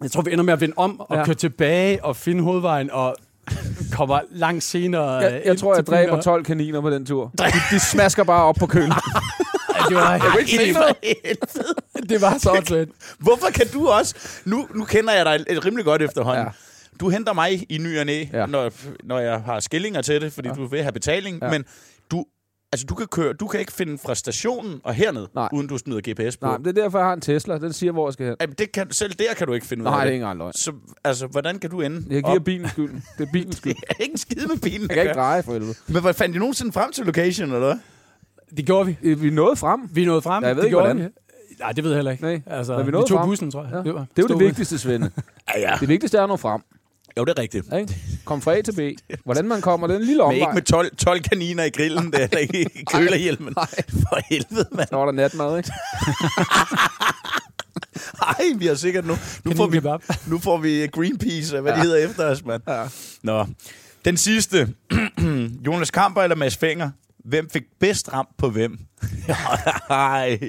jeg 0.02 0.12
tror, 0.12 0.22
vi 0.22 0.32
ender 0.32 0.44
med 0.44 0.54
at 0.54 0.62
vende 0.62 0.74
om 0.78 1.00
og 1.00 1.18
ja. 1.18 1.26
køre 1.26 1.36
tilbage 1.36 2.06
og 2.06 2.16
finde 2.16 2.44
hovedvejen, 2.44 2.92
og 2.92 3.16
kommer 3.92 4.20
langt 4.32 4.64
senere 4.64 5.12
Jeg, 5.12 5.32
jeg 5.32 5.46
ind 5.46 5.58
tror, 5.58 5.76
jeg 5.76 5.88
dræber 5.88 6.14
og- 6.18 6.24
12 6.24 6.44
kaniner 6.44 6.82
på 6.82 6.90
den 6.90 7.06
tur. 7.06 7.32
De, 7.38 7.44
de 7.72 7.80
smasker 7.80 8.24
bare 8.24 8.44
op 8.44 8.56
på 8.60 8.68
køen. 8.68 8.92
Det 9.90 9.96
var, 9.96 10.12
Jeg 10.12 10.22
kunne 10.22 10.40
ikke 10.42 10.52
se 10.58 10.72
noget. 10.72 10.96
det 12.10 12.22
var 12.22 12.38
så 12.38 12.52
åndssvagt. 12.52 12.90
Hvorfor 13.20 13.48
kan 13.54 13.68
du 13.74 13.88
også... 13.88 14.16
Nu, 14.46 14.68
nu 14.76 14.86
kender 14.86 15.14
jeg 15.14 15.26
dig 15.26 15.66
rimelig 15.66 15.86
godt 15.86 16.02
efterhånden. 16.02 16.44
Ja. 16.44 16.50
Du 17.00 17.10
henter 17.10 17.34
mig 17.34 17.66
i 17.72 17.78
ny 17.78 18.00
og 18.00 18.06
næ, 18.06 18.26
Ja. 18.34 18.46
når, 18.46 18.72
når 19.04 19.20
jeg 19.20 19.40
har 19.46 19.60
skillinger 19.60 20.02
til 20.02 20.22
det, 20.22 20.34
fordi 20.34 20.48
Ja. 20.48 20.54
du 20.54 20.66
vil 20.68 20.82
have 20.82 20.92
betaling. 20.92 21.40
Ja. 21.42 21.50
Men 21.50 21.66
du, 22.12 22.26
altså, 22.72 22.86
du, 22.86 22.96
kan 22.96 23.08
køre, 23.08 23.34
du 23.34 23.48
kan 23.48 23.60
ikke 23.60 23.72
finde 23.72 23.98
fra 23.98 24.16
stationen 24.16 24.82
og 24.84 24.94
herned, 24.94 25.28
Nej. 25.36 25.50
uden 25.54 25.68
du 25.68 25.78
smider 25.78 26.02
GPS 26.28 26.38
på. 26.38 26.46
Nej, 26.46 26.58
men 26.58 26.66
det 26.66 26.78
er 26.78 26.82
derfor, 26.84 26.98
jeg 26.98 27.08
har 27.08 27.14
en 27.14 27.22
Tesla. 27.22 27.58
Den 27.58 27.74
siger, 27.74 27.92
hvor 27.92 28.08
jeg 28.08 28.14
skal 28.14 28.26
hen. 28.26 28.36
Jamen, 28.42 28.56
det 28.58 28.72
kan, 28.72 28.92
selv 28.92 29.14
der 29.14 29.34
kan 29.38 29.48
du 29.48 29.54
ikke 29.54 29.66
finde 29.68 29.82
ud 29.84 29.86
Nej, 29.90 29.94
af 29.94 29.98
det 29.98 30.02
er 30.02 30.06
det. 30.10 30.14
ikke 30.14 30.24
engang 30.24 30.38
løgn. 30.38 30.54
Så 30.54 30.72
altså, 31.04 31.28
hvordan 31.28 31.60
kan 31.60 31.70
du 31.70 31.82
ende 31.82 31.98
Jeg 32.10 32.24
giver 32.24 32.36
op? 32.40 32.44
bilen 32.44 32.70
skylden. 32.70 33.04
Det 33.18 33.28
er 33.28 33.32
bilens 33.32 33.58
skyld. 33.58 33.76
Jeg 33.90 33.96
er 34.00 34.04
ikke 34.04 34.12
en 34.12 34.18
skide 34.18 34.48
med 34.48 34.58
bilen. 34.62 34.82
Jeg 34.82 34.90
kan 34.96 35.04
ikke 35.04 35.14
dreje 35.14 35.44
for 35.44 35.52
helvede. 35.54 35.74
Men 35.88 36.02
hvad 36.02 36.14
fandt 36.14 36.36
I 36.36 36.40
nogensinde 36.40 36.72
frem 36.72 36.92
til 36.92 37.06
location, 37.06 37.48
eller 37.48 37.60
hvad? 37.68 37.78
Det 38.58 38.66
gjorde 38.66 38.96
vi. 39.02 39.14
Vi 39.14 39.30
nåede 39.30 39.56
frem. 39.56 39.80
Vi 39.92 40.06
nåede 40.06 40.22
frem. 40.22 40.44
Ja, 40.44 40.48
jeg 40.48 40.56
ved 40.56 40.62
det 40.64 40.68
ikke, 40.68 40.74
gjorde 40.78 40.94
hvordan. 40.94 41.04
vi. 41.06 41.10
Nej, 41.60 41.72
det 41.72 41.84
ved 41.84 41.92
jeg 41.92 41.98
heller 41.98 42.12
ikke. 42.12 42.24
Nej. 42.24 42.42
Altså, 42.46 42.78
Men 42.78 42.86
vi 42.86 42.92
vi, 42.92 42.98
tog 42.98 43.08
frem. 43.10 43.28
bussen, 43.30 43.52
tror 43.52 43.64
jeg. 43.64 43.86
Ja. 43.86 43.92
var- 43.92 44.06
Det 44.16 44.24
er 44.24 44.28
jo 44.30 44.40
det 44.40 44.40
vigtigste, 44.48 44.78
Svende. 44.78 45.12
Ja, 45.56 45.60
ja. 45.72 45.78
Det 45.80 45.90
vigtigste 45.90 46.18
er 46.18 46.24
at 46.24 46.30
nå 46.30 46.36
frem. 46.38 46.62
Jo, 47.18 47.26
det 47.26 47.40
er 47.40 47.42
rigtigt. 47.42 47.74
Ikke? 47.74 47.96
Kom 48.26 48.42
fra 48.42 48.58
A 48.58 48.62
til 48.62 48.72
B. 48.72 48.80
Hvordan 49.24 49.48
man 49.48 49.62
kommer, 49.62 49.88
det 49.88 49.94
er 49.94 50.00
en 50.00 50.06
lille 50.06 50.18
Men 50.18 50.26
omvej. 50.26 50.36
ikke 50.36 50.54
med 50.54 50.62
12, 50.62 50.96
12 50.96 51.22
kaniner 51.22 51.64
i 51.64 51.70
grillen, 51.70 52.14
der, 52.14 52.20
eller 52.20 52.38
ikke 52.38 52.62
i 52.62 52.84
kølerhjelmen. 52.94 53.54
For 53.54 54.20
helvede, 54.30 54.68
mand. 54.72 54.88
Så 54.90 54.96
var 54.96 55.06
der 55.06 55.12
natmad, 55.12 55.58
ikke? 55.58 55.72
Ej, 58.22 58.46
vi 58.58 58.68
har 58.68 58.76
sikkert 58.76 59.06
nu. 59.06 59.14
Nu 59.44 59.56
får 59.56 59.68
vi, 59.68 59.82
nu 60.28 60.40
får 60.40 60.58
vi 60.58 60.88
Greenpeace, 60.88 61.56
og 61.56 61.62
hvad 61.62 61.72
ja. 61.72 61.76
det 61.78 61.86
hedder 61.86 62.08
efter 62.08 62.26
os, 62.26 62.46
mand. 62.46 62.62
Ja. 62.68 62.86
Nå. 63.24 63.46
Den 64.06 64.18
sidste. 64.18 64.74
Jonas 65.66 65.92
Kamper 65.92 66.22
eller 66.22 66.36
Mads 66.36 66.58
Fenger? 66.58 66.90
Hvem 67.26 67.50
fik 67.50 67.64
bedst 67.80 68.14
ramt 68.14 68.38
på 68.38 68.50
hvem? 68.50 68.80
Ej. 69.90 70.40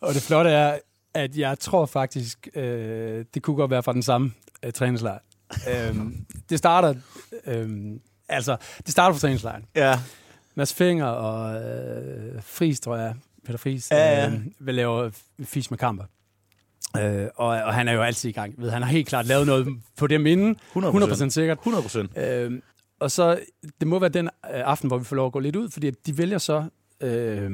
Og 0.00 0.14
det 0.14 0.22
flotte 0.22 0.50
er, 0.50 0.78
at 1.14 1.36
jeg 1.36 1.58
tror 1.58 1.86
faktisk, 1.86 2.48
øh, 2.54 3.24
det 3.34 3.42
kunne 3.42 3.56
godt 3.56 3.70
være 3.70 3.82
fra 3.82 3.92
den 3.92 4.02
samme 4.02 4.32
øh, 4.66 4.72
træningslejr. 4.72 5.18
øhm, 5.88 6.26
det 6.50 6.58
starter, 6.58 6.94
øhm, 7.46 8.00
altså, 8.28 8.56
det 8.78 8.88
starter 8.92 9.12
fra 9.14 9.20
træningslejren. 9.20 9.64
Ja. 9.76 10.00
Mads 10.54 10.74
Finger 10.74 11.04
og 11.06 11.62
øh, 11.62 12.42
Friis, 12.42 12.80
tror 12.80 12.96
jeg, 12.96 13.14
Peter 13.44 13.58
Friis, 13.58 13.90
Ja, 13.90 14.20
ja. 14.22 14.30
øh, 14.30 14.40
vil 14.58 14.74
lave 14.74 15.12
Fis 15.44 15.70
med 15.70 15.78
kamper. 15.78 16.04
Øh, 16.98 17.26
og, 17.36 17.46
og 17.48 17.74
han 17.74 17.88
er 17.88 17.92
jo 17.92 18.02
altid 18.02 18.28
i 18.28 18.32
gang. 18.32 18.54
Ved, 18.58 18.70
han 18.70 18.82
har 18.82 18.90
helt 18.90 19.08
klart 19.08 19.26
lavet 19.26 19.46
noget 19.46 19.68
på 19.96 20.06
det 20.06 20.26
inden. 20.26 20.56
100%. 20.76 20.78
100% 20.78 21.28
sikkert. 21.28 21.58
100 21.58 21.82
procent. 21.82 22.18
Øh, 22.18 22.60
og 23.00 23.10
så, 23.10 23.40
det 23.80 23.88
må 23.88 23.98
være 23.98 24.08
den 24.10 24.26
øh, 24.26 24.30
aften, 24.44 24.88
hvor 24.88 24.98
vi 24.98 25.04
får 25.04 25.16
lov 25.16 25.26
at 25.26 25.32
gå 25.32 25.38
lidt 25.38 25.56
ud, 25.56 25.70
fordi 25.70 25.90
de 25.90 26.18
vælger 26.18 26.38
så, 26.38 26.64
øh, 27.00 27.50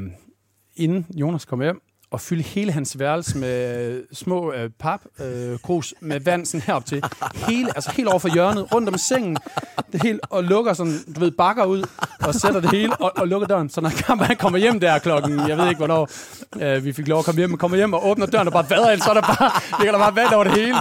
inden 0.76 1.06
Jonas 1.14 1.44
kommer 1.44 1.64
hjem, 1.66 1.82
at 2.14 2.20
fylde 2.20 2.42
hele 2.42 2.72
hans 2.72 2.98
værelse 2.98 3.38
med 3.38 4.02
små 4.12 4.52
øh, 4.52 4.70
pap, 4.78 5.00
øh, 5.20 5.58
med 6.00 6.20
vand 6.20 6.46
sådan 6.46 6.60
herop 6.60 6.86
til. 6.86 7.02
Hele, 7.48 7.68
altså 7.74 7.90
helt 7.90 8.08
over 8.08 8.18
for 8.18 8.28
hjørnet, 8.28 8.74
rundt 8.74 8.88
om 8.88 8.98
sengen, 8.98 9.36
det 9.92 10.02
hele, 10.02 10.18
og 10.22 10.44
lukker 10.44 10.72
sådan, 10.72 10.98
du 11.14 11.20
ved, 11.20 11.30
bakker 11.30 11.64
ud, 11.64 11.86
og 12.20 12.34
sætter 12.34 12.60
det 12.60 12.70
hele, 12.70 12.96
og, 12.96 13.12
og 13.16 13.28
lukker 13.28 13.46
døren. 13.46 13.68
Så 13.70 13.80
når 13.80 14.24
han 14.24 14.36
kommer 14.36 14.58
hjem 14.58 14.80
der 14.80 14.98
klokken, 14.98 15.48
jeg 15.48 15.58
ved 15.58 15.68
ikke 15.68 15.78
hvornår, 15.78 16.08
øh, 16.60 16.84
vi 16.84 16.92
fik 16.92 17.08
lov 17.08 17.18
at 17.18 17.24
komme 17.24 17.38
hjem, 17.38 17.50
men 17.50 17.58
kommer 17.58 17.76
hjem 17.76 17.92
og 17.92 18.06
åbner 18.06 18.26
døren 18.26 18.46
og 18.46 18.52
bare 18.52 18.70
vader 18.70 18.90
ind, 18.90 19.00
så 19.00 19.10
er 19.10 19.14
der 19.14 19.20
bare, 19.20 19.50
ligger 19.80 19.92
der 19.92 19.98
bare 19.98 20.16
vand 20.16 20.32
over 20.32 20.44
det 20.44 20.52
hele 20.52 20.76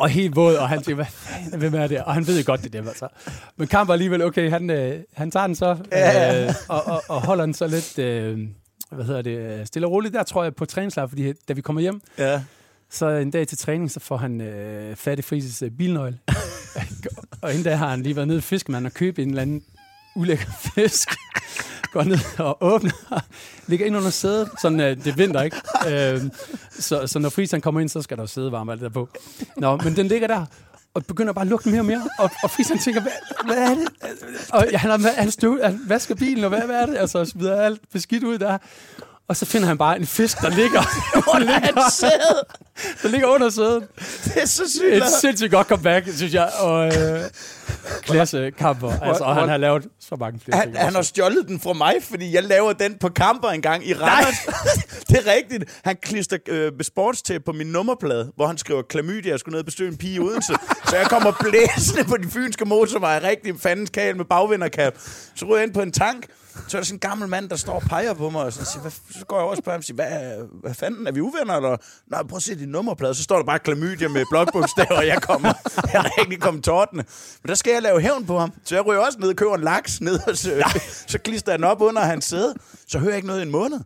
og 0.00 0.08
helt 0.08 0.36
våd, 0.36 0.56
og 0.56 0.68
han 0.68 0.82
tænker, 0.82 0.94
hvad 0.94 1.06
fanden, 1.06 1.58
hvem 1.58 1.74
er 1.74 1.86
det? 1.86 2.02
Og 2.02 2.14
han 2.14 2.26
ved 2.26 2.38
jo 2.38 2.42
godt, 2.46 2.60
det 2.60 2.74
er 2.74 2.78
dem, 2.78 2.88
altså. 2.88 3.08
Men 3.56 3.68
Kamp 3.68 3.88
var 3.88 3.92
alligevel, 3.92 4.22
okay, 4.22 4.50
han, 4.50 4.70
øh, 4.70 5.00
han 5.14 5.30
tager 5.30 5.46
den 5.46 5.56
så, 5.56 5.70
øh, 5.70 6.54
og, 6.68 6.86
og, 6.86 7.02
og, 7.08 7.20
holder 7.20 7.44
den 7.44 7.54
så 7.54 7.66
lidt, 7.66 7.98
øh, 7.98 8.38
hvad 8.90 9.04
hedder 9.04 9.22
det, 9.22 9.66
stille 9.68 9.86
og 9.88 9.92
roligt. 9.92 10.14
Der 10.14 10.22
tror 10.22 10.42
jeg 10.42 10.54
på 10.54 10.64
træningslejr, 10.64 11.06
fordi 11.06 11.32
da 11.32 11.52
vi 11.52 11.60
kommer 11.60 11.80
hjem, 11.82 12.00
Ja. 12.18 12.42
så 12.90 13.06
en 13.08 13.30
dag 13.30 13.48
til 13.48 13.58
træning, 13.58 13.90
så 13.90 14.00
får 14.00 14.16
han 14.16 14.40
øh, 14.40 14.96
fat 14.96 15.18
i 15.18 15.22
Frises 15.22 15.62
øh, 15.62 15.70
bilnøgle. 15.70 16.18
og 17.42 17.50
inden 17.50 17.64
da 17.64 17.74
har 17.74 17.88
han 17.88 18.02
lige 18.02 18.16
været 18.16 18.28
nede 18.28 18.38
i 18.38 18.42
fiskemanden 18.42 18.86
og 18.86 18.92
købt 18.92 19.18
en 19.18 19.28
eller 19.28 19.42
anden 19.42 19.62
ulækker 20.16 20.46
fisk. 20.74 21.08
Går 21.92 22.02
ned 22.02 22.18
og 22.38 22.58
åbner, 22.60 23.20
ligger 23.66 23.86
ind 23.86 23.96
under 23.96 24.10
sædet, 24.10 24.48
sådan 24.62 24.80
øh, 24.80 24.96
det 24.96 25.06
er 25.06 25.12
vinter, 25.16 25.42
ikke? 25.42 25.56
Øh, 25.88 26.20
så, 26.70 27.06
så 27.06 27.18
når 27.18 27.28
Friis 27.28 27.50
han 27.50 27.60
kommer 27.60 27.80
ind, 27.80 27.88
så 27.88 28.02
skal 28.02 28.16
der 28.16 28.22
jo 28.22 28.26
sidde 28.26 28.52
varmt 28.52 28.70
alt 28.70 28.80
det 28.80 28.84
der 28.84 28.92
på. 29.00 29.08
Nå, 29.56 29.76
men 29.76 29.96
den 29.96 30.06
ligger 30.08 30.26
der, 30.28 30.46
og 30.94 31.06
begynder 31.06 31.32
bare 31.32 31.42
at 31.42 31.48
lugte 31.48 31.68
mere 31.68 31.80
og 31.80 31.86
mere, 31.86 32.02
og, 32.18 32.30
og 32.42 32.50
Friis 32.50 32.68
han 32.68 32.78
tænker, 32.78 33.00
hvad, 33.00 33.12
hvad 33.44 33.56
er 33.56 33.74
det? 33.74 33.88
Og 34.52 34.64
han, 34.74 34.90
har, 34.90 35.20
han, 35.20 35.30
støv, 35.30 35.62
han 35.64 35.80
vasker 35.86 36.14
bilen, 36.14 36.44
og 36.44 36.50
hvad, 36.50 36.60
hvad 36.60 36.76
er 36.76 36.86
det? 36.86 36.96
Altså, 36.96 37.24
smider 37.24 37.62
alt 37.62 37.80
beskidt 37.92 38.24
ud 38.24 38.38
der. 38.38 38.58
Og 39.30 39.36
så 39.36 39.46
finder 39.46 39.68
han 39.68 39.78
bare 39.78 39.96
en 39.96 40.06
fisk, 40.06 40.40
der 40.40 40.50
ligger, 40.50 40.80
der 41.32 41.38
ligger, 41.38 41.82
der 43.02 43.08
ligger 43.08 43.26
under 43.26 43.50
sædet. 43.50 43.88
Det 44.24 44.42
er 44.42 44.46
så 44.46 44.62
sygt. 44.70 44.94
Et 44.94 45.02
sindssygt 45.20 45.50
godt 45.50 45.66
comeback, 45.66 46.08
synes 46.16 46.34
jeg. 46.34 46.50
Og 46.58 46.86
øh, 46.86 47.20
klasse 48.02 48.50
kamper. 48.50 49.00
Altså, 49.02 49.24
og 49.24 49.34
han 49.34 49.48
har 49.48 49.56
lavet 49.56 49.86
så 50.00 50.16
mange 50.16 50.40
flere 50.44 50.58
Han, 50.58 50.68
ting. 50.68 50.78
han 50.78 50.94
har 50.94 51.02
stjålet 51.02 51.48
den 51.48 51.60
fra 51.60 51.72
mig, 51.72 51.94
fordi 52.10 52.34
jeg 52.34 52.44
laver 52.44 52.72
den 52.72 52.94
på 53.00 53.08
kamper 53.08 53.48
engang 53.48 53.86
i 53.88 53.94
Randers. 53.94 54.34
det 55.08 55.26
er 55.26 55.32
rigtigt. 55.32 55.80
Han 55.84 55.96
klister 56.02 56.36
øh, 56.48 56.72
sportstæp 56.82 57.44
på 57.44 57.52
min 57.52 57.66
nummerplade, 57.66 58.32
hvor 58.36 58.46
han 58.46 58.58
skriver 58.58 58.82
klamydia, 58.82 59.30
jeg 59.30 59.40
skulle 59.40 59.52
ned 59.52 59.60
og 59.60 59.66
besøge 59.66 59.90
en 59.90 59.96
pige 59.96 60.14
i 60.14 60.20
Odense. 60.20 60.54
så 60.88 60.96
jeg 60.96 61.06
kommer 61.06 61.32
blæsende 61.40 62.04
på 62.04 62.16
de 62.16 62.30
fynske 62.30 62.64
motorveje, 62.64 63.28
rigtig 63.28 63.60
fandens 63.60 63.90
kal 63.90 64.16
med 64.16 64.24
bagvinderkab. 64.24 64.98
Så 65.34 65.44
ryger 65.44 65.56
jeg 65.56 65.64
ind 65.66 65.74
på 65.74 65.80
en 65.82 65.92
tank, 65.92 66.26
så 66.68 66.76
er 66.76 66.80
der 66.80 66.84
sådan 66.84 66.96
en 66.96 66.98
gammel 66.98 67.28
mand, 67.28 67.48
der 67.48 67.56
står 67.56 67.74
og 67.74 67.82
peger 67.82 68.14
på 68.14 68.30
mig, 68.30 68.42
og 68.42 68.52
så, 68.52 68.64
siger, 68.64 68.80
hvad, 68.80 68.90
så 68.90 69.24
går 69.26 69.36
jeg 69.36 69.42
over 69.42 69.50
og 69.50 69.56
spørger 69.56 69.76
ham, 69.76 69.82
siger, 69.82 69.94
hvad, 69.94 70.46
hvad 70.62 70.74
fanden, 70.74 71.06
er 71.06 71.12
vi 71.12 71.20
uvenner, 71.20 71.56
eller? 71.56 71.76
Nej, 72.10 72.22
prøv 72.22 72.36
at 72.36 72.42
se 72.42 72.54
din 72.54 72.68
nummerplade, 72.68 73.14
så 73.14 73.22
står 73.22 73.36
der 73.36 73.44
bare 73.44 73.58
klamydia 73.58 74.08
med 74.08 74.24
blokbogstaver, 74.30 74.96
og 74.96 75.06
jeg 75.06 75.22
kommer, 75.22 75.52
jeg 75.92 76.04
er 76.04 76.20
rigtig 76.20 76.40
kommet 76.40 76.64
tårtene. 76.64 77.04
Men 77.42 77.48
der 77.48 77.54
skal 77.54 77.72
jeg 77.72 77.82
lave 77.82 78.00
hævn 78.00 78.26
på 78.26 78.38
ham, 78.38 78.52
så 78.64 78.74
jeg 78.74 78.86
ryger 78.86 79.00
også 79.00 79.18
ned 79.18 79.28
og 79.28 79.36
køber 79.36 79.54
en 79.54 79.64
laks 79.64 80.00
ned, 80.00 80.20
og 80.28 80.36
så, 80.36 80.80
så 81.06 81.18
klister 81.18 81.52
jeg 81.52 81.58
den 81.58 81.64
op 81.64 81.80
under 81.80 82.02
hans 82.02 82.24
sæde, 82.24 82.54
så 82.88 82.98
hører 82.98 83.10
jeg 83.10 83.16
ikke 83.16 83.28
noget 83.28 83.40
i 83.40 83.42
en 83.42 83.50
måned. 83.50 83.80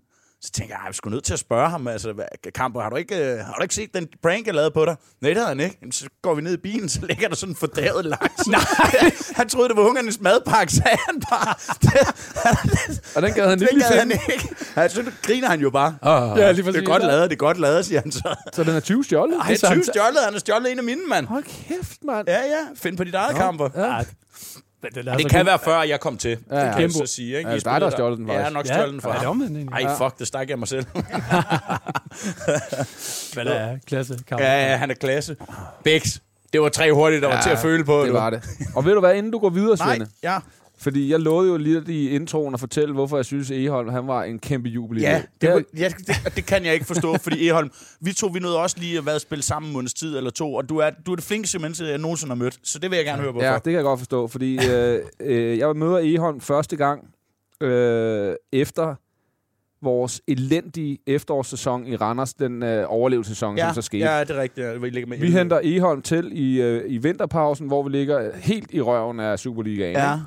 Så 0.44 0.50
tænker 0.50 0.74
jeg, 0.74 0.80
jeg 0.84 0.88
er 0.88 0.92
sgu 0.92 1.10
nødt 1.10 1.24
til 1.24 1.32
at 1.32 1.38
spørge 1.38 1.70
ham, 1.70 1.88
altså, 1.88 2.12
hvad, 2.12 2.24
Kamper, 2.54 2.80
har 2.80 2.90
du, 2.90 2.96
ikke, 2.96 3.16
øh, 3.16 3.38
har 3.38 3.54
du 3.54 3.62
ikke 3.62 3.74
set 3.74 3.94
den 3.94 4.08
prank, 4.22 4.46
jeg 4.46 4.54
lavede 4.54 4.70
på 4.70 4.84
dig? 4.84 4.96
Nej, 5.20 5.28
det 5.28 5.36
havde 5.36 5.48
han 5.48 5.60
ikke. 5.60 5.78
Jamen, 5.80 5.92
Så 5.92 6.08
går 6.22 6.34
vi 6.34 6.42
ned 6.42 6.52
i 6.52 6.56
bilen, 6.56 6.88
så 6.88 7.06
ligger 7.06 7.28
der 7.28 7.36
sådan 7.36 7.52
en 7.52 7.56
fordavet 7.56 8.04
laks. 8.04 8.46
Nej. 8.48 8.60
han 9.38 9.48
troede, 9.48 9.68
det 9.68 9.76
var 9.76 9.82
ungernes 9.82 10.20
madpakke, 10.20 10.72
sagde 10.72 10.98
han 11.08 11.20
bare. 11.30 11.54
Og 13.16 13.22
den 13.22 13.32
gad 13.32 13.48
han 13.48 13.58
Det 13.60 13.68
lige 13.72 13.84
gad 13.88 13.98
han 13.98 14.10
ikke. 14.10 14.48
Han, 14.74 14.90
så 14.90 15.12
griner 15.22 15.48
han 15.48 15.60
jo 15.60 15.70
bare. 15.70 15.96
Oh, 16.02 16.38
Ja, 16.38 16.52
lige 16.52 16.72
Det 16.72 16.76
er 16.76 16.86
godt 16.86 17.04
lavet, 17.04 17.30
det 17.30 17.36
er 17.36 17.38
godt 17.38 17.60
lavet, 17.60 17.86
siger 17.86 18.00
han 18.00 18.12
så. 18.12 18.34
Så 18.52 18.64
den 18.64 18.76
er 18.76 18.80
20 18.80 19.04
stjålet? 19.04 19.36
Det 19.48 19.64
er 19.64 19.70
20 19.70 19.84
stjålet, 19.84 20.18
han 20.24 20.32
har 20.32 20.40
stjålet 20.40 20.72
en 20.72 20.78
af 20.78 20.84
mine, 20.84 21.00
mand. 21.08 21.26
Hold 21.26 21.44
kæft, 21.44 22.04
mand. 22.04 22.28
Ja, 22.28 22.38
ja, 22.38 22.60
find 22.74 22.96
på 22.96 23.04
dit 23.04 23.14
eget 23.14 23.36
kamper. 23.36 23.68
Ja. 23.76 24.02
Den 24.94 25.08
er 25.08 25.12
Det 25.16 25.22
så 25.22 25.28
kan 25.28 25.46
være 25.46 25.58
før, 25.64 25.82
jeg 25.82 26.00
kom 26.00 26.16
til. 26.18 26.30
Ja, 26.50 26.56
Det 26.56 26.66
ja. 26.66 26.72
kan 26.72 26.82
jeg 26.82 26.90
så 26.92 27.06
sige. 27.06 27.38
Ikke? 27.38 27.50
Ja, 27.50 27.56
det 27.56 27.66
er 27.66 27.72
dig, 27.72 27.80
der 27.80 27.90
stjålet 27.90 28.18
den, 28.18 28.26
Ja, 28.28 28.32
faktisk. 28.38 28.54
nok 28.54 28.66
stjålet 28.66 28.86
den 28.86 28.94
Ja, 28.94 28.96
det 28.96 29.02
fra 29.02 29.32
egentlig? 29.56 29.84
Ej, 29.84 29.96
fuck, 29.98 30.18
det 30.18 30.26
stak 30.26 30.50
jeg 30.50 30.58
mig 30.58 30.68
selv. 30.68 30.84
Det 33.34 33.46
er 33.46 33.78
klasse 33.86 34.18
ja, 34.30 34.70
ja, 34.70 34.76
han 34.76 34.90
er 34.90 34.94
klasse. 34.94 35.36
Bæks. 35.84 36.20
Det 36.52 36.60
var 36.62 36.68
tre 36.68 36.92
hurtigt, 36.92 37.22
der 37.22 37.28
var 37.28 37.42
til 37.42 37.50
at 37.50 37.58
føle 37.58 37.84
på. 37.84 38.00
Det 38.00 38.08
du. 38.08 38.12
var 38.12 38.30
det. 38.30 38.42
Og 38.74 38.84
ved 38.84 38.94
du 38.94 39.00
hvad, 39.00 39.14
inden 39.14 39.32
du 39.32 39.38
går 39.38 39.50
videre, 39.50 39.76
Nej, 39.76 39.88
Svende? 39.88 40.10
ja. 40.22 40.38
Fordi 40.84 41.10
jeg 41.10 41.20
lovede 41.20 41.48
jo 41.48 41.56
lidt 41.56 41.88
i 41.88 42.10
introen 42.10 42.54
at 42.54 42.60
fortælle, 42.60 42.94
hvorfor 42.94 43.16
jeg 43.16 43.24
synes, 43.24 43.50
Eholm 43.50 43.88
han 43.88 44.06
var 44.06 44.24
en 44.24 44.38
kæmpe 44.38 44.68
jubel 44.68 45.00
Ja, 45.00 45.22
det, 45.40 45.50
var, 45.50 45.62
ja 45.76 45.88
det, 45.88 46.36
det, 46.36 46.46
kan 46.46 46.64
jeg 46.64 46.74
ikke 46.74 46.86
forstå, 46.86 47.18
fordi 47.18 47.48
Eholm, 47.48 47.70
vi 48.00 48.12
to, 48.12 48.26
vi 48.26 48.38
nåede 48.38 48.58
også 48.58 48.76
lige 48.78 48.98
at 48.98 49.06
være 49.06 49.20
spille 49.20 49.42
sammen 49.42 49.70
en 49.70 49.72
måneds 49.72 49.94
tid 49.94 50.16
eller 50.16 50.30
to, 50.30 50.54
og 50.54 50.68
du 50.68 50.78
er, 50.78 50.90
du 51.06 51.12
er 51.12 51.16
det 51.16 51.24
flinkeste 51.24 51.58
menneske, 51.58 51.84
jeg 51.84 51.98
nogensinde 51.98 52.30
har 52.30 52.36
mødt, 52.36 52.58
så 52.62 52.78
det 52.78 52.90
vil 52.90 52.96
jeg 52.96 53.04
gerne 53.04 53.22
høre 53.22 53.32
på. 53.32 53.42
Ja, 53.42 53.54
det 53.54 53.62
kan 53.62 53.72
jeg 53.72 53.82
godt 53.82 54.00
forstå, 54.00 54.26
fordi 54.26 54.70
øh, 54.70 55.00
øh, 55.20 55.58
jeg 55.58 55.76
møder 55.76 55.98
Eholm 56.02 56.40
første 56.40 56.76
gang 56.76 57.08
øh, 57.60 58.34
efter 58.52 58.94
vores 59.82 60.22
elendige 60.28 60.98
efterårssæson 61.06 61.86
i 61.86 61.96
Randers, 61.96 62.34
den 62.34 62.62
øh, 62.62 62.84
overlevelsessæson, 62.88 63.56
ja, 63.56 63.66
som 63.66 63.74
så 63.74 63.82
skete. 63.82 64.04
ja, 64.04 64.20
det 64.20 64.30
er 64.30 64.42
rigtigt. 64.42 64.66
Ja, 64.66 64.72
vi 64.72 64.90
ligger 64.90 65.08
med 65.08 65.18
Vi 65.18 65.30
henter 65.30 65.60
Eholm 65.62 66.02
til 66.02 66.30
i, 66.32 66.62
øh, 66.62 66.82
i 66.86 66.98
vinterpausen, 66.98 67.66
hvor 67.66 67.82
vi 67.82 67.90
ligger 67.90 68.36
helt 68.36 68.70
i 68.72 68.80
røven 68.80 69.20
af 69.20 69.38
Superligaen. 69.38 69.96
Ja. 69.96 70.14
ikke? 70.14 70.24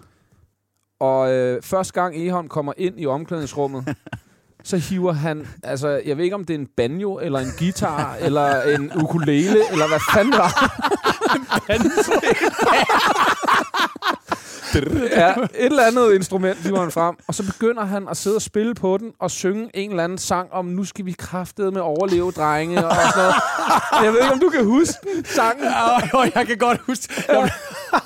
Og 0.99 1.31
øh, 1.33 1.61
første 1.63 1.93
gang 1.93 2.15
Eholm 2.17 2.47
kommer 2.47 2.73
ind 2.77 2.95
i 3.01 3.05
omklædningsrummet, 3.05 3.95
så 4.63 4.77
hiver 4.77 5.13
han, 5.13 5.47
altså 5.63 6.01
jeg 6.05 6.17
ved 6.17 6.23
ikke 6.23 6.35
om 6.35 6.45
det 6.45 6.53
er 6.53 6.59
en 6.59 6.67
banjo, 6.77 7.19
eller 7.19 7.39
en 7.39 7.51
guitar, 7.59 8.15
eller 8.21 8.61
en 8.61 8.91
ukulele, 9.03 9.59
eller 9.71 9.87
hvad 9.87 9.99
fanden 10.13 10.33
var. 10.33 10.81
ja, 15.15 15.33
et 15.33 15.49
eller 15.65 15.83
andet 15.83 16.13
instrument 16.13 16.57
hiver 16.57 16.79
han 16.81 16.91
frem, 16.91 17.15
og 17.27 17.35
så 17.35 17.45
begynder 17.45 17.85
han 17.85 18.07
at 18.09 18.17
sidde 18.17 18.35
og 18.35 18.41
spille 18.41 18.75
på 18.75 18.97
den, 18.97 19.11
og 19.19 19.31
synge 19.31 19.69
en 19.73 19.89
eller 19.89 20.03
anden 20.03 20.17
sang 20.17 20.53
om, 20.53 20.65
nu 20.65 20.83
skal 20.85 21.05
vi 21.05 21.11
kraftede 21.11 21.71
med 21.71 21.81
overleve, 21.81 22.31
drenge, 22.31 22.85
og 22.87 22.95
sådan 22.95 23.11
noget. 23.15 23.35
Jeg 24.03 24.13
ved 24.13 24.19
ikke, 24.21 24.33
om 24.33 24.39
du 24.39 24.49
kan 24.49 24.65
huske 24.65 24.93
sangen. 25.25 25.63
Ja, 25.63 26.07
jo, 26.13 26.31
jeg 26.35 26.47
kan 26.47 26.57
godt 26.57 26.79
huske. 26.87 27.23
Jeg- 27.29 27.51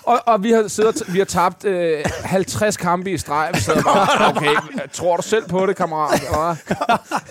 Og, 0.03 0.19
og 0.25 0.43
vi 0.43 0.51
har 0.51 0.67
siddet, 0.67 1.03
vi 1.13 1.17
har 1.17 1.25
tabt 1.25 1.65
øh, 1.65 2.03
50 2.23 2.77
kampe 2.77 3.11
i 3.11 3.17
streg. 3.17 3.49
Vi 3.53 3.59
sidder 3.59 3.81
bare, 3.83 4.35
okay, 4.35 4.55
tror 4.93 5.15
du 5.17 5.21
selv 5.23 5.47
på 5.49 5.65
det, 5.65 5.75
kammerat? 5.75 6.21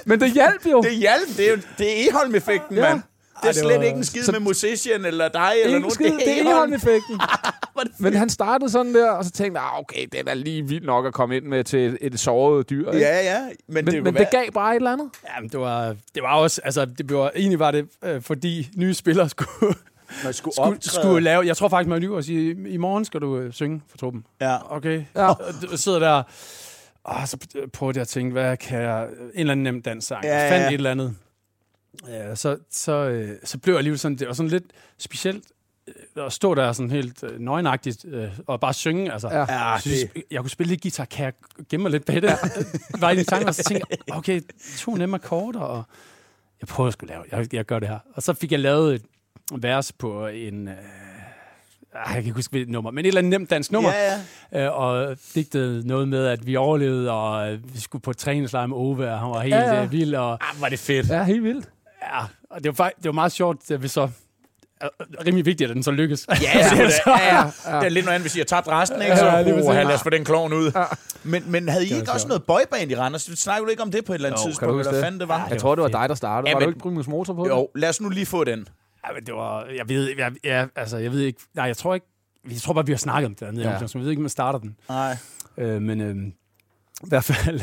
Men 0.06 0.20
det 0.20 0.32
hjalp 0.32 0.66
jo. 0.70 0.82
Det 0.82 0.92
hjalp. 0.96 1.36
Det 1.36 1.46
er, 1.48 1.50
jo- 1.50 1.60
det 1.78 1.86
er 2.04 2.08
Eholm-effekten, 2.10 2.76
Ja. 2.76 2.82
mand. 2.82 3.02
Det 3.42 3.48
er 3.48 3.52
det 3.52 3.60
slet 3.60 3.76
var- 3.78 3.82
ikke 3.84 3.96
en 3.96 4.04
skid 4.04 4.22
så- 4.22 4.32
med 4.32 4.40
musician 4.40 5.04
eller 5.04 5.28
dig 5.28 5.50
eller 5.54 5.66
Ingen 5.66 5.80
nogen. 5.80 5.94
skid, 5.94 6.04
det 6.06 6.28
er 6.28 6.40
Eholm. 6.40 6.48
Eholm-effekten. 6.48 7.20
Men 7.98 8.14
han 8.14 8.28
startede 8.30 8.70
sådan 8.70 8.94
der, 8.94 9.10
og 9.10 9.24
så 9.24 9.30
tænkte 9.30 9.60
jeg, 9.60 9.68
ah, 9.72 9.78
okay, 9.80 10.06
det 10.12 10.20
er 10.20 10.24
da 10.24 10.34
lige 10.34 10.62
vildt 10.68 10.86
nok 10.86 11.06
at 11.06 11.12
komme 11.14 11.36
ind 11.36 11.44
med 11.44 11.64
til 11.64 11.78
et, 11.86 11.98
et 12.00 12.20
såret 12.20 12.70
dyr. 12.70 12.90
Ikke? 12.90 13.06
Ja, 13.06 13.20
ja. 13.34 13.40
Men, 13.68 13.84
Men, 13.84 13.86
det, 13.94 14.02
men 14.02 14.14
det 14.14 14.28
gav 14.30 14.44
bare 14.54 14.70
et 14.72 14.76
eller 14.76 14.92
andet. 14.92 15.08
Jamen, 15.36 15.48
det 15.50 15.60
var, 15.60 15.86
det 16.14 16.22
var 16.22 16.34
også, 16.36 16.60
altså, 16.64 16.84
det 16.84 17.12
var, 17.12 17.30
egentlig 17.36 17.58
var 17.58 17.70
det, 17.70 17.88
øh, 18.04 18.22
fordi 18.22 18.68
nye 18.76 18.94
spillere 18.94 19.28
skulle, 19.28 19.74
man 20.24 20.32
skulle, 20.32 20.54
skulle, 20.54 20.68
optræde. 20.68 20.94
skulle 20.94 21.24
lave, 21.24 21.46
jeg 21.46 21.56
tror 21.56 21.68
faktisk, 21.68 21.88
man 21.88 22.00
lyver 22.02 22.16
og 22.16 22.24
sige, 22.24 22.68
i 22.68 22.76
morgen 22.76 23.04
skal 23.04 23.20
du 23.20 23.38
øh, 23.38 23.52
synge 23.52 23.82
for 23.88 23.98
truppen. 23.98 24.26
Ja. 24.40 24.76
Okay. 24.76 25.04
Ja. 25.16 25.28
Og 25.28 25.38
du 25.70 25.76
sidder 25.76 25.98
der, 25.98 26.22
Og 27.04 27.28
så 27.28 27.36
prøvede 27.72 27.96
jeg 27.96 28.02
at 28.02 28.08
tænke, 28.08 28.32
hvad 28.32 28.56
kan 28.56 28.82
jeg... 28.82 29.04
En 29.04 29.08
eller 29.34 29.52
anden 29.52 29.64
nem 29.64 29.82
dansk 29.82 30.08
sang. 30.08 30.24
Ja, 30.24 30.38
Jeg 30.38 30.50
fandt 30.50 30.62
ja. 30.64 30.68
et 30.68 30.74
eller 30.74 30.90
andet. 30.90 31.16
Ja, 32.08 32.34
så, 32.34 32.56
så, 32.70 32.92
øh, 32.92 33.36
så 33.44 33.58
blev 33.58 33.74
jeg 33.74 33.78
alligevel 33.78 33.98
sådan... 33.98 34.16
Det 34.18 34.26
var 34.26 34.32
sådan 34.34 34.50
lidt 34.50 34.64
specielt 34.98 35.44
øh, 36.16 36.26
at 36.26 36.32
stå 36.32 36.54
der 36.54 36.72
sådan 36.72 36.90
helt 36.90 37.22
øh, 37.22 37.38
nøgenagtigt 37.40 38.04
øh, 38.04 38.28
og 38.46 38.60
bare 38.60 38.74
synge. 38.74 39.12
Altså, 39.12 39.28
Ja. 39.28 39.38
Ja, 39.38 39.44
jeg, 39.68 39.80
synes, 39.80 39.98
jeg 40.30 40.40
kunne 40.40 40.50
spille 40.50 40.68
lidt 40.68 40.82
guitar. 40.82 41.04
Kan 41.04 41.24
jeg 41.24 41.32
gemme 41.70 41.82
mig 41.82 41.90
lidt 41.92 42.04
bag 42.04 42.22
det? 42.22 42.30
var 43.00 43.10
i 43.10 43.16
de 43.16 43.24
tanker, 43.24 43.48
og 43.48 43.54
så 43.54 43.62
tænkte 43.62 43.86
jeg, 44.08 44.16
okay, 44.16 44.40
to 44.78 44.94
nemme 44.94 45.14
akkorder, 45.14 45.60
og 45.60 45.82
jeg 46.60 46.68
prøver 46.68 46.88
at 46.88 46.92
skulle 46.92 47.12
lave, 47.14 47.24
jeg, 47.32 47.54
jeg 47.54 47.64
gør 47.64 47.78
det 47.78 47.88
her. 47.88 47.98
Og 48.14 48.22
så 48.22 48.32
fik 48.32 48.52
jeg 48.52 48.60
lavet 48.60 48.94
et 48.94 49.02
vers 49.58 49.92
på 49.92 50.26
en... 50.26 50.68
Øh, 50.68 50.74
ej, 50.74 50.80
jeg 52.04 52.06
kan 52.14 52.18
ikke 52.22 52.30
huske 52.32 52.50
hvilket 52.50 52.72
nummer, 52.72 52.90
men 52.90 53.04
et 53.04 53.08
eller 53.08 53.18
andet 53.18 53.30
nemt 53.30 53.50
dansk 53.50 53.72
nummer. 53.72 53.90
Ja, 53.92 54.20
ja. 54.52 54.66
Øh, 54.66 54.78
og 54.80 55.16
digtede 55.34 55.86
noget 55.88 56.08
med, 56.08 56.26
at 56.26 56.46
vi 56.46 56.56
overlevede, 56.56 57.10
og 57.10 57.52
øh, 57.52 57.74
vi 57.74 57.80
skulle 57.80 58.02
på 58.02 58.12
træningslejr 58.12 58.66
med 58.66 58.76
Ove, 58.76 59.10
og 59.12 59.18
han 59.20 59.30
var 59.30 59.40
helt 59.40 59.54
Ja, 59.54 59.74
ja. 59.74 59.82
øh, 59.84 59.92
vild. 59.92 60.14
Og, 60.14 60.32
Ah, 60.32 60.60
var 60.60 60.68
det 60.68 60.78
fedt. 60.78 61.08
Ja, 61.08 61.22
helt 61.24 61.44
vildt. 61.44 61.68
ja, 62.14 62.20
og 62.50 62.64
det 62.64 62.78
var, 62.78 62.88
det 62.96 63.04
var 63.04 63.12
meget 63.12 63.32
sjovt, 63.32 63.70
at 63.70 63.82
vi 63.82 63.88
så... 63.88 64.00
øh, 64.82 64.88
rimelig 65.26 65.46
vigtigt, 65.46 65.70
at 65.70 65.74
den 65.74 65.82
så 65.82 65.90
lykkes. 65.90 66.26
Ja, 66.28 66.34
det, 66.70 66.80
er, 66.80 66.86
det, 66.86 66.92
ja, 67.06 67.36
ja. 67.36 67.42
det 67.78 67.84
er 67.84 67.88
lidt 67.88 68.04
noget 68.04 68.14
andet, 68.14 68.24
hvis 68.24 68.36
I 68.36 68.38
har 68.38 68.44
tabt 68.44 68.68
resten, 68.68 69.02
ikke? 69.02 69.16
Så 69.16 69.24
Ja, 69.26 69.36
ja, 69.38 69.42
præcis. 69.54 69.66
lad 69.66 69.86
os 69.94 70.02
få 70.02 70.10
den 70.10 70.24
klovn 70.24 70.52
ud. 70.52 70.72
Men, 71.22 71.42
men 71.46 71.68
havde 71.68 71.86
I 71.86 71.88
Det 71.88 71.96
ikke 72.00 72.12
også 72.12 72.28
sjovt. 72.28 72.46
noget 72.48 72.68
boyband 72.70 72.90
i 72.90 72.96
Randers? 72.96 73.22
Snakker 73.22 73.64
du 73.64 73.70
ikke 73.70 73.82
om 73.82 73.90
det 73.90 74.04
på 74.04 74.12
et 74.12 74.14
eller 74.14 74.28
andet 74.28 74.38
Jo, 74.40 74.44
du 74.44 74.48
tidspunkt? 74.48 74.72
Eller 74.72 74.82
hvad 74.82 74.92
det? 74.92 75.04
fanden 75.04 75.20
det 75.20 75.28
var? 75.28 75.46
Jeg 75.50 75.58
tror, 75.60 75.74
det 75.74 75.82
var 75.82 75.88
dig, 75.88 76.08
der 76.08 76.14
startede. 76.14 76.48
Ja, 76.48 76.54
var 76.54 76.60
du 76.60 76.66
men- 76.66 76.70
ikke 76.74 76.80
primus 76.80 77.08
motor 77.08 77.34
på 77.34 77.44
det? 77.44 77.50
Jo, 77.50 77.68
lad 77.74 77.88
os 77.88 78.00
nu 78.00 78.08
lige 78.08 78.26
få 78.26 78.44
den. 78.44 78.68
Ja, 79.08 79.12
men 79.14 79.26
det 79.26 79.34
var, 79.34 79.64
jeg 79.76 79.88
ved, 79.88 80.14
jeg, 80.18 80.32
jeg, 80.44 80.68
altså, 80.76 80.96
jeg 80.96 81.12
ved 81.12 81.20
ikke, 81.20 81.40
nej, 81.54 81.64
jeg 81.64 81.76
tror 81.76 81.94
ikke, 81.94 82.06
jeg 82.50 82.56
tror 82.60 82.72
bare, 82.74 82.86
vi 82.86 82.92
har 82.92 82.96
snakket 82.98 83.26
om 83.26 83.34
det 83.34 83.40
dernede, 83.40 83.62
Ja. 83.68 83.70
ja. 83.80 83.86
så 83.86 83.98
jeg 83.98 84.02
ved 84.02 84.10
ikke, 84.10 84.20
om 84.20 84.22
man 84.22 84.30
starter 84.30 84.58
den. 84.58 84.76
Nej. 84.88 85.16
Øh, 85.58 85.82
men 85.82 86.00
øh, 86.00 86.16
i 87.04 87.08
hvert 87.08 87.24
fald, 87.24 87.60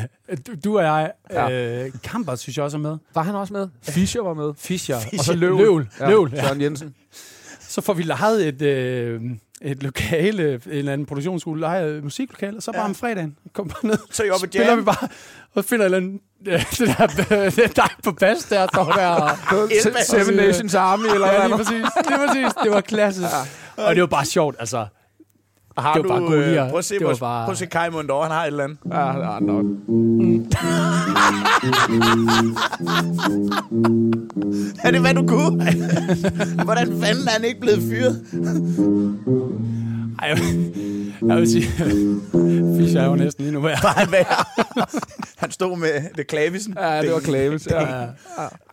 du, 0.47 0.56
du 0.63 0.78
og 0.78 0.84
jeg, 0.84 1.12
Ja. 1.32 1.47
ja. 1.50 1.84
øh, 1.86 1.91
Kamper 2.04 2.36
synes 2.36 2.58
jeg 2.58 2.65
også 2.65 2.78
er 2.78 2.82
med. 2.82 2.97
Var 3.13 3.21
han 3.23 3.36
også 3.36 3.54
med? 3.54 3.69
Fischer 3.84 4.21
var 4.21 4.34
med. 4.34 4.54
Fischer. 4.58 4.95
Og 5.19 5.26
så 5.26 5.34
Løvl. 5.36 5.58
Løvl. 5.58 5.89
Ja, 6.00 6.10
Løvl, 6.10 6.32
ja. 6.34 6.41
Søren 6.47 6.62
Jensen. 6.62 6.95
Så 7.60 7.82
får 7.82 7.93
vi 7.93 8.04
lejet 8.04 8.47
et, 8.47 8.62
øh, 8.62 9.21
et 9.62 9.84
lokale, 9.84 10.54
en 10.54 10.62
eller 10.65 10.93
anden 10.93 11.06
produktionsskole, 11.08 11.88
et 11.98 12.04
musiklokale, 12.04 12.58
og 12.58 12.63
så 12.63 12.72
bare 12.72 12.82
Ja. 12.82 12.86
om 12.88 12.96
fredagen, 12.96 13.38
kom 13.54 13.67
bare 13.67 13.88
ned, 13.88 13.98
Så 14.12 14.24
I 14.24 14.28
i 14.28 14.32
spiller 14.48 14.67
jam. 14.67 14.78
vi 14.80 14.84
bare, 14.84 15.08
og 15.56 15.65
finder 15.65 15.86
et 15.86 15.96
eller 15.96 15.98
andet, 15.98 16.20
øh, 16.48 16.65
det 16.88 16.98
der, 16.98 17.08
det 17.50 17.63
er 17.63 17.67
dig 17.67 17.89
på 18.04 18.12
bas 18.12 18.43
der, 18.43 18.67
står 18.74 18.84
der. 18.84 20.02
Seven 20.04 20.36
Nations 20.36 20.76
Army, 20.76 21.06
eller 21.13 21.28
ja, 21.34 21.48
lige 21.48 21.58
præcis, 21.58 21.72
lige 22.10 22.17
præcis, 22.28 22.54
det 22.63 22.72
var 22.72 22.82
klasse. 22.82 23.22
Og 23.78 23.96
det 23.96 24.02
var 24.02 24.08
bare 24.08 24.26
sjovt, 24.26 24.56
altså. 24.60 24.86
Har 25.78 25.94
Det 25.94 26.10
var 26.10 26.20
du, 26.20 26.20
bare 26.22 26.22
gode 26.32 26.62
øh, 26.63 26.70
prøv 26.70 26.78
at 26.80 26.86
se, 26.86 26.98
prøv, 27.00 27.08
bare... 27.10 27.18
bare- 27.20 27.46
prøv 27.46 27.52
at 27.52 27.58
se 27.58 27.66
Kai 27.66 27.90
Mundor, 27.90 28.22
han 28.24 28.32
har 28.32 28.44
et 28.44 28.48
eller 28.48 28.63
andet. 28.63 28.78
Ja, 28.92 29.34
ja, 29.34 29.40
nok. 29.40 29.66
Er 34.84 34.92
det, 34.92 35.02
hvad 35.02 35.13
du 35.13 35.28
kunne? 35.28 35.66
Hvordan 36.66 36.88
fanden 36.88 37.28
er 37.28 37.32
han 37.32 37.44
ikke 37.44 37.60
blevet 37.60 37.80
fyret? 37.82 38.26
Ej, 40.22 40.28
jeg, 41.28 41.38
vil 41.38 41.52
sige, 41.52 41.63
Fischer 42.78 43.02
er 43.02 43.06
jo 43.06 43.16
næsten 43.16 43.46
endnu. 43.46 43.62
Var 43.62 44.00
han 44.00 44.12
værd? 44.12 44.48
Han 45.38 45.52
stod 45.52 45.78
med 45.78 45.88
det 46.18 46.28
klavisen. 46.28 46.74
Ja, 46.80 47.02
det 47.02 47.12
var 47.12 47.20
Klaves. 47.20 47.68
Ja. 47.72 47.82
Ja. 48.00 48.06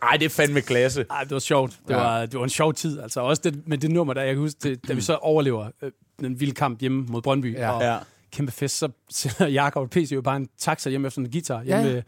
Ej, 0.01 0.17
det 0.19 0.25
er 0.25 0.29
fandme 0.29 0.61
klasse. 0.61 1.05
Ej, 1.09 1.23
det 1.23 1.31
var 1.31 1.39
sjovt. 1.39 1.71
Det, 1.87 1.93
Ja. 1.93 1.97
var, 1.99 2.25
det 2.25 2.33
var 2.37 2.43
en 2.43 2.49
sjov 2.49 2.73
tid. 2.73 2.99
Altså 2.99 3.19
også 3.21 3.41
det, 3.45 3.61
med 3.67 3.77
det 3.77 3.91
nummer, 3.91 4.13
der 4.13 4.21
jeg 4.21 4.33
kan 4.33 4.41
huske, 4.41 4.57
det, 4.63 4.87
da 4.87 4.93
vi 4.93 5.01
så 5.01 5.15
overlever 5.15 5.65
øh, 5.83 5.91
den 6.19 6.39
vilde 6.39 6.53
kamp 6.53 6.79
hjemme 6.81 7.05
mod 7.09 7.21
Brøndby, 7.21 7.53
Ja. 7.55 7.71
og 7.71 7.81
Ja. 7.81 7.97
kæmpe 8.31 8.51
fest, 8.51 8.77
så 8.77 8.89
sender 9.09 9.47
Jakob 9.47 9.81
og 9.83 9.89
PC 9.89 10.11
jo 10.13 10.21
bare 10.21 10.35
en 10.37 10.49
taxa 10.57 10.89
hjem 10.89 11.05
efter 11.05 11.21
en 11.21 11.31
guitar. 11.31 11.63
Hjemme, 11.63 11.83
Ja. 11.83 11.95
ja. 11.95 12.01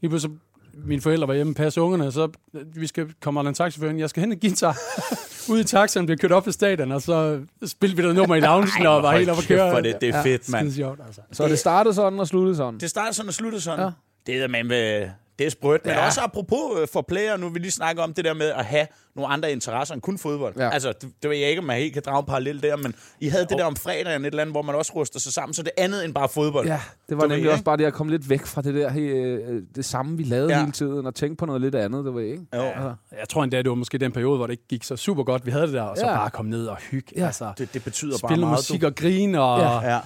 Lige 0.00 0.08
pludselig, 0.08 0.36
mine 0.74 1.00
forældre 1.02 1.28
var 1.28 1.34
hjemme 1.34 1.50
og 1.50 1.54
passe 1.56 1.80
ungerne, 1.80 2.12
så 2.12 2.28
vi 2.52 2.86
skal, 2.86 3.06
kommer 3.22 3.42
der 3.42 3.48
en 3.48 3.54
taxachauffør, 3.54 3.98
jeg 3.98 4.10
skal 4.10 4.20
hente 4.20 4.34
en 4.34 4.40
guitar. 4.40 4.76
Ude 5.50 5.60
i 5.60 5.64
taxaen 5.64 6.06
bliver 6.06 6.16
kørt 6.18 6.32
op 6.32 6.44
på 6.44 6.52
stadion, 6.52 6.92
og 6.92 7.02
så 7.02 7.40
spillede 7.66 8.02
vi 8.02 8.08
det 8.08 8.14
nummer 8.16 8.34
i 8.34 8.40
loungen, 8.40 8.86
og 8.86 9.02
var 9.02 9.16
helt 9.16 9.30
oppe 9.30 9.42
at 9.42 9.48
køre. 9.48 9.72
for 9.72 9.80
det, 9.80 10.00
det 10.00 10.08
er 10.08 10.16
Ja. 10.16 10.22
fedt, 10.24 10.48
mand. 10.48 10.72
Sjovt, 10.72 11.00
altså. 11.06 11.20
Så 11.32 11.48
det 11.48 11.58
startede 11.58 11.94
sådan 11.94 12.20
og 12.20 12.28
sluttede 12.28 12.56
sådan. 12.56 12.80
Det 12.80 12.90
startede 12.90 13.14
sådan 13.14 13.28
og 13.28 13.34
sluttede 13.34 13.62
sådan. 13.62 13.84
Ja. 13.84 13.90
Det 14.26 14.42
er 14.42 14.48
man 14.48 14.66
med, 14.66 15.08
det 15.38 15.46
er 15.46 15.50
sprødt. 15.50 15.84
Men 15.86 15.94
Ja. 15.94 16.06
også 16.06 16.20
apropos 16.20 16.80
øh, 16.80 16.88
for 16.92 17.02
player, 17.08 17.36
nu 17.36 17.48
vil 17.48 17.62
lige 17.62 17.70
snakke 17.72 18.02
om 18.02 18.14
det 18.14 18.24
der 18.24 18.34
med 18.34 18.46
at 18.46 18.64
have 18.64 18.86
nogle 19.16 19.28
andre 19.32 19.52
interesser 19.52 19.94
end 19.94 20.02
kun 20.02 20.18
fodbold. 20.18 20.54
Ja. 20.58 20.70
Altså, 20.70 20.92
det, 20.92 21.10
det 21.22 21.30
ved 21.30 21.36
jeg 21.36 21.48
ikke, 21.48 21.58
om 21.60 21.64
man 21.66 21.76
helt 21.78 21.92
kan 21.92 22.02
drage 22.06 22.18
en 22.20 22.26
parallel 22.26 22.62
der, 22.62 22.76
men 22.76 22.94
I 23.20 23.28
havde 23.28 23.46
det 23.48 23.58
der 23.58 23.64
om 23.64 23.76
fredagen, 23.76 24.22
et 24.22 24.26
eller 24.26 24.40
andet, 24.42 24.52
hvor 24.54 24.62
man 24.62 24.74
også 24.74 24.92
ruster 24.94 25.20
sig 25.20 25.32
sammen, 25.32 25.54
så 25.54 25.62
det 25.62 25.70
er 25.76 25.84
andet 25.84 26.04
end 26.04 26.14
bare 26.14 26.28
fodbold. 26.28 26.66
Ja, 26.66 26.80
det 27.08 27.16
var 27.16 27.22
Du 27.22 27.28
nemlig 27.28 27.44
ved, 27.44 27.50
også 27.50 27.58
ikke? 27.58 27.64
bare 27.64 27.76
det 27.76 27.84
at 27.84 27.92
komme 27.92 28.12
lidt 28.12 28.30
væk 28.30 28.46
fra 28.46 28.62
det 28.62 28.74
der, 28.74 28.90
øh, 28.96 29.62
det 29.74 29.84
samme, 29.84 30.16
vi 30.16 30.22
lavede 30.22 30.48
Ja. 30.52 30.54
ja. 30.58 30.60
hele 30.60 30.72
tiden, 30.72 31.06
og 31.06 31.14
tænke 31.14 31.36
på 31.36 31.46
noget 31.46 31.60
lidt 31.60 31.74
andet, 31.74 32.04
du 32.04 32.12
ved 32.12 32.24
ikke? 32.24 32.42
Jo. 32.54 32.60
Altså, 32.62 32.94
Jeg 33.18 33.28
tror 33.28 33.42
endda, 33.44 33.58
det 33.58 33.68
var 33.68 33.74
måske 33.74 33.98
den 33.98 34.12
periode, 34.12 34.36
hvor 34.36 34.46
det 34.46 34.52
ikke 34.52 34.68
gik 34.68 34.84
så 34.84 34.96
super 34.96 35.22
godt. 35.24 35.46
Vi 35.46 35.50
havde 35.50 35.64
det 35.66 35.72
der, 35.74 35.82
og 35.82 35.96
så 35.96 36.06
Ja. 36.06 36.14
bare 36.16 36.30
komme 36.30 36.50
ned 36.50 36.66
og 36.66 36.76
hygge. 36.76 37.12
Ja. 37.16 37.26
Altså, 37.26 37.52
Det, 37.58 37.74
det 37.74 37.84
betyder 37.84 38.18
bare 38.22 38.36
meget. 38.36 38.52
musik 38.58 38.82
og 38.82 38.94
grine, 38.94 39.42
og... 39.42 39.60
Ja. 39.60 39.72
Ja. 39.80 39.92
Ja. 39.94 40.00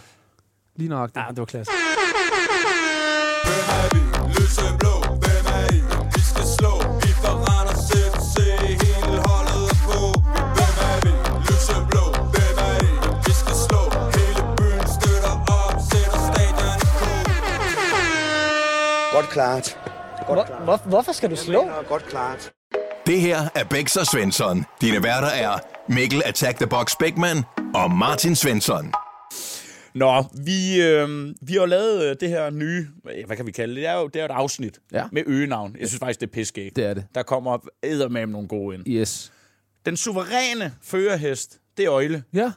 lige 0.77 0.89
nøjagtigt. 0.89 1.25
ja, 1.25 1.31
det 1.31 1.39
var 1.39 1.45
klasse. 1.45 1.73
Hvem 3.47 4.75
er 4.81 5.06
klart. 19.37 19.79
Godt 20.27 20.46
klart. 20.46 20.62
Hvor, 20.64 20.77
hvorfor 20.88 21.12
skal 21.12 21.31
du 21.31 21.37
slå? 21.37 21.64
Godt 21.88 22.03
klart. 22.05 22.53
Det 23.07 23.20
her 23.20 23.49
er 23.55 23.64
Bæks 23.64 23.96
og 23.96 24.07
Svensson. 24.07 24.64
Dine 24.81 25.03
værter 25.03 25.29
er 25.29 25.59
Mikkel 25.88 26.22
Attack 26.25 26.57
the 26.59 26.66
Box 26.66 26.92
Bækman 27.01 27.42
og 27.75 27.90
Martin 27.90 28.37
Svensson. 28.37 28.92
Nå, 29.94 30.25
vi, 30.44 30.83
øh, 30.83 31.29
vi 31.42 31.53
har 31.53 31.61
jo 31.61 31.66
lavet 31.66 32.05
øh, 32.11 32.16
det 32.20 32.29
her 32.29 32.51
nye, 32.51 32.87
hvad 33.27 33.37
kan 33.37 33.46
vi 33.46 33.53
kalde 33.53 33.75
det? 33.75 33.83
Det 33.83 33.88
er 33.90 33.94
jo, 33.99 34.07
det 34.07 34.16
er 34.16 34.20
jo 34.20 34.25
et 34.25 34.31
afsnit 34.38 34.79
Ja. 34.92 35.05
med 35.12 35.22
øgenavn. 35.27 35.77
Jeg 35.81 35.88
synes 35.88 35.99
faktisk, 36.01 36.20
det 36.20 36.27
er 36.27 36.33
piskægt. 36.33 36.77
Det 36.77 36.85
er 36.85 36.94
det. 36.94 37.05
Der 37.14 37.22
kommer 37.22 38.09
med 38.09 38.27
nogle 38.27 38.49
gode 38.49 38.75
ind. 38.77 38.85
Yes. 38.88 39.33
Den 39.87 39.96
suveræne 39.96 40.75
førerhest, 40.83 41.59
det 41.77 41.85
er 41.85 41.92
øjle. 41.92 42.22
Ja, 42.35 42.53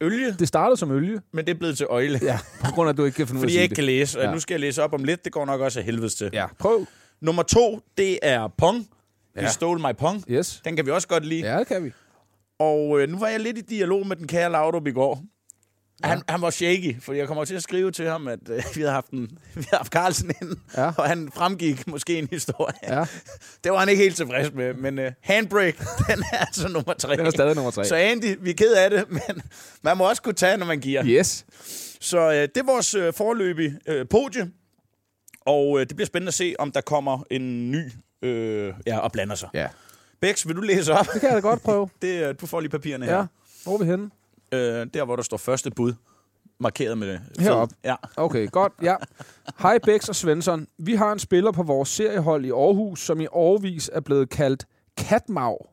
Ølje, 0.00 0.32
det 0.38 0.48
startede 0.48 0.76
som 0.76 0.90
olie. 0.90 1.20
men 1.32 1.44
det 1.44 1.54
er 1.54 1.58
blevet 1.58 1.76
til 1.76 1.86
øjle. 1.90 2.20
Ja, 2.22 2.38
på 2.64 2.70
grund 2.74 2.88
af, 2.88 2.92
at 2.92 2.96
du 2.96 3.04
ikke 3.04 3.16
kan 3.16 3.26
finde 3.26 3.40
ud 3.40 3.46
af 3.46 3.54
jeg 3.54 3.62
ikke 3.62 3.74
kan 3.74 3.84
læse, 3.84 4.18
og 4.18 4.24
Ja. 4.24 4.32
nu 4.32 4.40
skal 4.40 4.54
jeg 4.54 4.60
læse 4.60 4.82
op 4.82 4.92
om 4.94 5.04
lidt. 5.04 5.24
Det 5.24 5.32
går 5.32 5.44
nok 5.44 5.60
også 5.60 5.78
af 5.78 5.84
helvedes 5.84 6.14
til. 6.14 6.30
Ja, 6.32 6.46
prøv. 6.58 6.86
Nummer 7.20 7.42
to, 7.42 7.80
det 7.98 8.18
er 8.22 8.48
Pong. 8.58 8.88
Ja. 9.36 9.42
Ja. 9.42 9.48
Stole 9.48 9.80
My 9.82 9.94
Pong. 9.98 10.24
Yes. 10.30 10.60
Den 10.64 10.76
kan 10.76 10.86
vi 10.86 10.90
også 10.90 11.08
godt 11.08 11.24
lide. 11.26 11.52
Ja, 11.52 11.58
det 11.58 11.66
kan 11.66 11.84
vi. 11.84 11.92
Og 12.58 13.00
øh, 13.00 13.08
nu 13.08 13.18
var 13.18 13.26
jeg 13.28 13.40
lidt 13.40 13.58
i 13.58 13.60
dialog 13.60 14.06
med 14.06 14.16
den 14.16 14.26
kære 14.26 14.50
Laudrup 14.52 14.86
i 14.86 14.90
går. 14.92 15.22
Ja. 16.04 16.08
Han, 16.08 16.22
han 16.28 16.42
var 16.42 16.50
shaky, 16.50 17.02
for 17.02 17.12
jeg 17.12 17.26
kommer 17.26 17.44
til 17.44 17.54
at 17.54 17.62
skrive 17.62 17.90
til 17.90 18.08
ham, 18.08 18.28
at 18.28 18.38
øh, 18.50 18.62
vi 18.74 18.80
havde 18.80 18.92
haft, 18.92 19.10
en, 19.10 19.20
vi 19.54 19.62
havde 19.70 19.76
haft 19.78 19.92
Carlsen 19.92 20.30
ind, 20.42 20.56
Ja. 20.76 20.90
og 20.98 21.08
han 21.08 21.30
fremgik 21.34 21.86
måske 21.86 22.18
en 22.18 22.28
historie. 22.30 22.74
Ja. 22.96 23.04
Det 23.64 23.72
var 23.72 23.78
han 23.78 23.88
ikke 23.88 24.02
helt 24.02 24.16
tilfreds 24.16 24.52
med, 24.54 24.74
men 24.74 24.98
øh, 24.98 25.12
handbrake, 25.20 25.78
den 26.08 26.24
er 26.32 26.36
altså 26.38 26.68
nummer 26.68 26.92
tre. 26.94 27.16
Den 27.16 27.26
er 27.26 27.30
stadig 27.30 27.54
nummer 27.54 27.70
tre. 27.70 27.84
Så 27.84 27.94
Andy, 27.94 28.36
vi 28.40 28.50
er 28.50 28.54
ked 28.54 28.72
af 28.72 28.90
det, 28.90 29.04
men 29.28 29.42
man 29.82 29.96
må 29.96 30.08
også 30.08 30.22
kunne 30.22 30.34
tage, 30.34 30.56
når 30.56 30.66
man 30.66 30.80
giver. 30.80 31.02
Yes. 31.06 31.44
Så 32.00 32.18
øh, 32.30 32.34
det 32.34 32.56
er 32.56 32.64
vores 32.64 32.94
øh, 32.94 33.12
forløbige 33.14 33.78
øh, 33.86 34.06
podie, 34.10 34.50
og 35.40 35.80
øh, 35.80 35.86
det 35.86 35.96
bliver 35.96 36.06
spændende 36.06 36.28
at 36.30 36.34
se, 36.34 36.54
om 36.58 36.72
der 36.72 36.80
kommer 36.80 37.22
en 37.30 37.70
ny 37.70 37.84
øh, 38.22 38.72
ja, 38.86 38.98
og 38.98 39.12
blander 39.12 39.34
sig. 39.34 39.48
Ja. 39.54 39.68
Bex, 40.20 40.46
vil 40.46 40.56
du 40.56 40.60
læse 40.60 40.92
op? 40.92 41.06
Det 41.12 41.20
kan 41.20 41.28
jeg 41.30 41.36
da 41.36 41.40
godt 41.40 41.62
prøve. 41.62 41.88
Det, 42.02 42.40
du 42.40 42.46
får 42.46 42.60
lige 42.60 42.70
papirerne 42.70 43.06
Ja. 43.06 43.10
her. 43.12 43.26
Hvor 43.64 43.74
er 43.74 43.78
vi 43.78 43.84
henne? 43.84 44.10
Øh, 44.52 44.86
der, 44.94 45.04
hvor 45.04 45.16
der 45.16 45.22
står 45.22 45.36
første 45.36 45.70
bud, 45.70 45.92
markeret 46.60 46.98
med 46.98 47.08
det. 47.08 47.20
Heroppe. 47.38 47.74
Ja. 47.84 47.94
Okay, 48.16 48.50
godt. 48.50 48.72
Ja. 48.82 48.94
Hej 49.58 49.78
Bex 49.78 50.08
og 50.08 50.14
Svensson. 50.14 50.66
Vi 50.78 50.94
har 50.94 51.12
en 51.12 51.18
spiller 51.18 51.52
på 51.52 51.62
vores 51.62 51.88
seriehold 51.88 52.44
i 52.44 52.50
Aarhus, 52.50 53.00
som 53.00 53.20
i 53.20 53.26
årvis 53.32 53.90
er 53.92 54.00
blevet 54.00 54.30
kaldt 54.30 54.66
Katmav. 54.96 55.66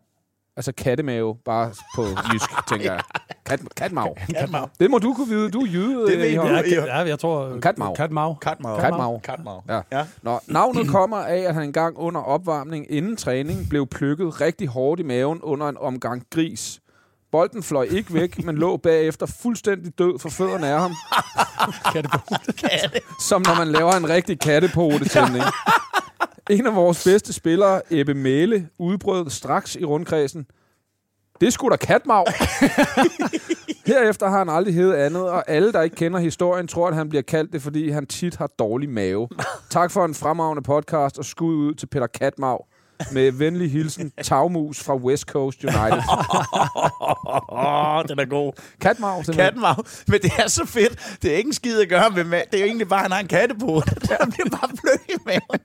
Altså 0.57 0.71
kattemave, 0.71 1.35
bare 1.45 1.71
på 1.95 2.03
jysk, 2.33 2.49
tænker 2.69 2.93
jeg. 2.93 3.01
Kat, 3.45 3.59
katmav. 3.75 4.15
Katmav. 4.35 4.69
Det 4.79 4.91
må 4.91 4.97
du 4.97 5.13
kunne 5.13 5.27
vide. 5.27 5.49
Du 5.51 5.61
er 5.61 5.67
jyde. 5.67 6.07
Det 6.07 6.17
ved 6.17 6.25
øh, 6.25 6.33
jeg. 6.33 6.63
Ja, 6.71 6.85
ja, 6.85 7.07
jeg 7.07 7.19
tror... 7.19 7.59
Katmav. 7.59 7.95
Katmav. 7.95 8.39
Katmav. 8.39 8.79
Katmav. 8.79 9.21
Katmav. 9.21 9.63
Ja. 9.69 9.81
ja. 9.91 10.05
Nå, 10.21 10.39
navnet 10.47 10.87
kommer 10.87 11.17
af, 11.17 11.37
at 11.37 11.53
han 11.53 11.63
engang 11.63 11.97
under 11.97 12.21
opvarmning 12.21 12.91
inden 12.91 13.17
træning 13.17 13.69
blev 13.69 13.87
plukket 13.87 14.41
rigtig 14.41 14.67
hårdt 14.67 14.99
i 14.99 15.03
maven 15.03 15.41
under 15.41 15.69
en 15.69 15.77
omgang 15.77 16.23
gris. 16.31 16.79
Bolden 17.31 17.63
fløj 17.63 17.87
ikke 17.91 18.13
væk, 18.13 18.43
men 18.43 18.55
lå 18.57 18.77
bagefter 18.77 19.25
fuldstændig 19.25 19.99
død 19.99 20.19
for 20.19 20.29
fødderne 20.29 20.67
af 20.67 20.79
ham. 20.79 20.91
Som 23.29 23.41
når 23.41 23.55
man 23.57 23.67
laver 23.67 23.91
en 23.91 24.09
rigtig 24.09 24.39
kattepotetænding. 24.39 25.43
En 26.49 26.67
af 26.67 26.75
vores 26.75 27.03
bedste 27.03 27.33
spillere, 27.33 27.81
Ebbe 27.91 28.13
Mæle, 28.13 28.69
udbrød 28.79 29.29
straks 29.29 29.75
i 29.75 29.85
rundkredsen. 29.85 30.47
Det 31.41 31.53
sgu 31.53 31.69
da 31.69 31.75
katmav. 31.75 32.25
Herefter 33.87 34.29
har 34.29 34.37
han 34.37 34.49
aldrig 34.49 34.73
heddet 34.73 34.93
andet, 34.93 35.29
og 35.29 35.49
alle, 35.49 35.71
der 35.71 35.81
ikke 35.81 35.95
kender 35.95 36.19
historien, 36.19 36.67
tror, 36.67 36.87
at 36.87 36.95
han 36.95 37.09
bliver 37.09 37.21
kaldt 37.21 37.53
det, 37.53 37.61
fordi 37.61 37.89
han 37.89 38.05
tit 38.05 38.35
har 38.35 38.47
dårlig 38.47 38.89
mave. 38.89 39.27
Tak 39.69 39.91
for 39.91 40.05
en 40.05 40.13
fremragende 40.13 40.63
podcast, 40.63 41.17
og 41.17 41.25
skud 41.25 41.55
ud 41.55 41.73
til 41.73 41.87
Peter 41.87 42.07
Katmav. 42.07 42.65
Med 43.11 43.31
venlig 43.31 43.71
hilsen, 43.71 44.11
Tagmus 44.23 44.79
fra 44.83 44.95
West 44.95 45.23
Coast 45.23 45.63
United. 45.63 46.03
Oh, 47.49 48.03
den 48.09 48.19
er 48.19 48.25
god. 48.29 48.53
Katmav, 48.81 49.23
simpelthen. 49.23 49.53
Katmav. 49.53 49.85
Men 50.07 50.21
det 50.21 50.31
er 50.37 50.47
så 50.47 50.65
fedt. 50.65 51.17
Det 51.21 51.33
er 51.33 51.37
ikke 51.37 51.47
en 51.47 51.53
skid 51.53 51.81
at 51.81 51.89
gøre 51.89 52.09
med 52.09 52.23
mad. 52.23 52.41
Det 52.51 52.57
er 52.57 52.61
jo 52.61 52.65
egentlig 52.65 52.87
bare, 52.87 52.99
at 52.99 53.03
han 53.03 53.11
har 53.11 53.19
en 53.19 53.27
kattepot. 53.27 53.85
Der 53.85 54.25
bliver 54.25 54.49
bare 54.49 54.69
blød 54.81 54.99
i 55.09 55.13
maven. 55.25 55.59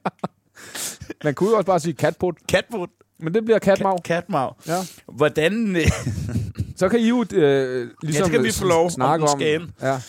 Man 1.24 1.35
kunne 1.35 1.51
jo 1.51 1.57
også 1.57 1.66
bare 1.66 1.80
sige 1.80 1.95
katput, 1.95 2.35
Katpot. 2.49 2.89
men 3.20 3.35
det 3.35 3.45
bliver 3.45 3.59
katmav. 3.59 4.03
Katmav. 4.05 4.57
Ja. 4.66 4.78
Hvordan... 5.12 5.76
øh, 5.76 5.87
Så 6.76 6.89
kan 6.89 7.01
I 7.01 7.09
jo 7.09 7.24
øh, 7.33 7.89
ligesom 8.03 8.26
skal 8.26 8.43
vi 8.43 8.53
få 8.53 8.66
lov, 8.66 8.85
om 8.85 8.91
snakke 8.91 9.26
om... 9.26 9.41
ind. 9.41 9.68
Ja. 9.83 10.01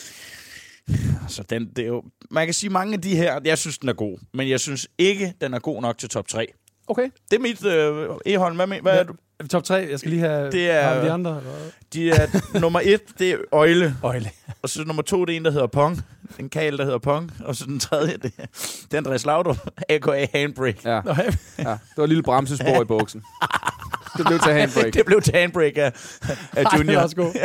Altså, 1.24 1.43
den, 1.49 1.69
det 1.76 1.84
er 1.84 1.88
jo, 1.88 2.03
man 2.32 2.47
kan 2.47 2.53
sige, 2.53 2.69
mange 2.69 2.93
af 2.93 3.01
de 3.01 3.15
her, 3.15 3.39
jeg 3.45 3.57
synes, 3.57 3.78
den 3.78 3.89
er 3.89 3.93
god. 3.93 4.17
Men 4.34 4.49
jeg 4.49 4.59
synes 4.59 4.88
ikke, 4.97 5.34
den 5.41 5.53
er 5.53 5.59
god 5.59 5.82
nok 5.82 5.97
til 5.97 6.09
top 6.09 6.28
3. 6.28 6.47
Okay. 6.88 7.09
Det 7.31 7.38
er 7.38 7.41
mit 7.41 7.65
øh, 7.65 8.09
Eholm. 8.25 8.55
Hvad, 8.55 8.67
men- 8.67 8.81
hvad 8.81 8.99
er 8.99 9.03
du? 9.03 9.13
Top 9.49 9.63
3, 9.63 9.88
jeg 9.91 9.99
skal 9.99 10.11
lige 10.11 10.19
have 10.21 10.51
Det 10.51 10.69
er- 10.71 11.01
de 11.03 11.11
andre. 11.11 11.38
eller? 11.38 11.51
De 11.93 12.09
er, 12.11 12.59
nummer 12.59 12.79
et, 12.84 13.01
det 13.19 13.31
er 13.31 13.38
Øjle. 13.51 13.95
Øjle. 14.03 14.29
Og 14.61 14.69
så 14.69 14.84
nummer 14.84 15.01
to, 15.03 15.25
det 15.25 15.34
er 15.34 15.38
en, 15.38 15.45
der 15.45 15.51
hedder 15.51 15.67
Pong. 15.67 16.01
En 16.39 16.49
kal, 16.49 16.77
der 16.77 16.84
hedder 16.84 16.97
Pong. 16.99 17.31
Og 17.45 17.55
så 17.55 17.65
den 17.65 17.79
tredje, 17.79 18.17
det 18.17 18.31
er, 18.38 18.45
det 18.84 18.93
er 18.93 18.97
Andreas 18.97 19.25
Laudrup, 19.25 19.57
a.k.a. 19.89 20.25
Handbrake. 20.34 20.79
Ja. 20.86 21.01
Nå, 21.05 21.11
ja. 21.17 21.23
ja. 21.57 21.69
Det 21.69 21.77
var 21.97 22.03
et 22.03 22.09
lille 22.09 22.23
bremsespor 22.23 22.81
i 22.81 22.86
buksen. 22.86 23.21
Det 24.17 24.25
blev 24.25 24.39
til 24.39 24.51
handbrake. 24.53 24.91
det 24.91 25.05
blev 25.05 25.21
til 25.21 25.34
Handbrake 25.36 25.84
af, 25.84 25.91
af 26.53 26.63
Ej, 26.65 26.77
Junior. 26.77 26.84
det 26.91 26.97
er 26.99 27.03
også 27.03 27.15
god. 27.15 27.34
Det 27.34 27.41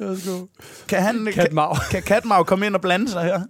er 0.00 0.08
også 0.10 0.30
god. 0.30 0.46
Kan, 0.88 1.02
han, 1.02 1.24
kan, 1.24 1.32
Katmav. 1.32 1.76
kan 1.90 2.02
Katmav 2.02 2.44
komme 2.44 2.66
ind 2.66 2.74
og 2.74 2.80
blande 2.80 3.10
sig 3.10 3.22
her? 3.24 3.40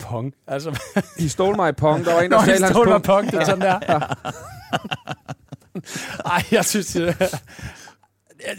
Pong. 0.00 0.32
Altså, 0.46 0.80
He 1.18 1.28
stole 1.28 1.56
my 1.56 1.74
pong. 1.76 2.04
Der 2.04 2.14
var 2.14 2.20
en, 2.20 2.30
der 2.30 2.38
sagde 2.44 2.52
han 2.52 2.62
hans 2.62 2.76
pung. 2.76 3.02
Pong, 3.02 3.26
det 3.32 3.40
er 3.40 3.44
sådan 3.44 3.60
der. 3.60 3.78
Ej, 6.26 6.42
jeg 6.52 6.64
synes... 6.64 6.96
øh, 6.96 7.14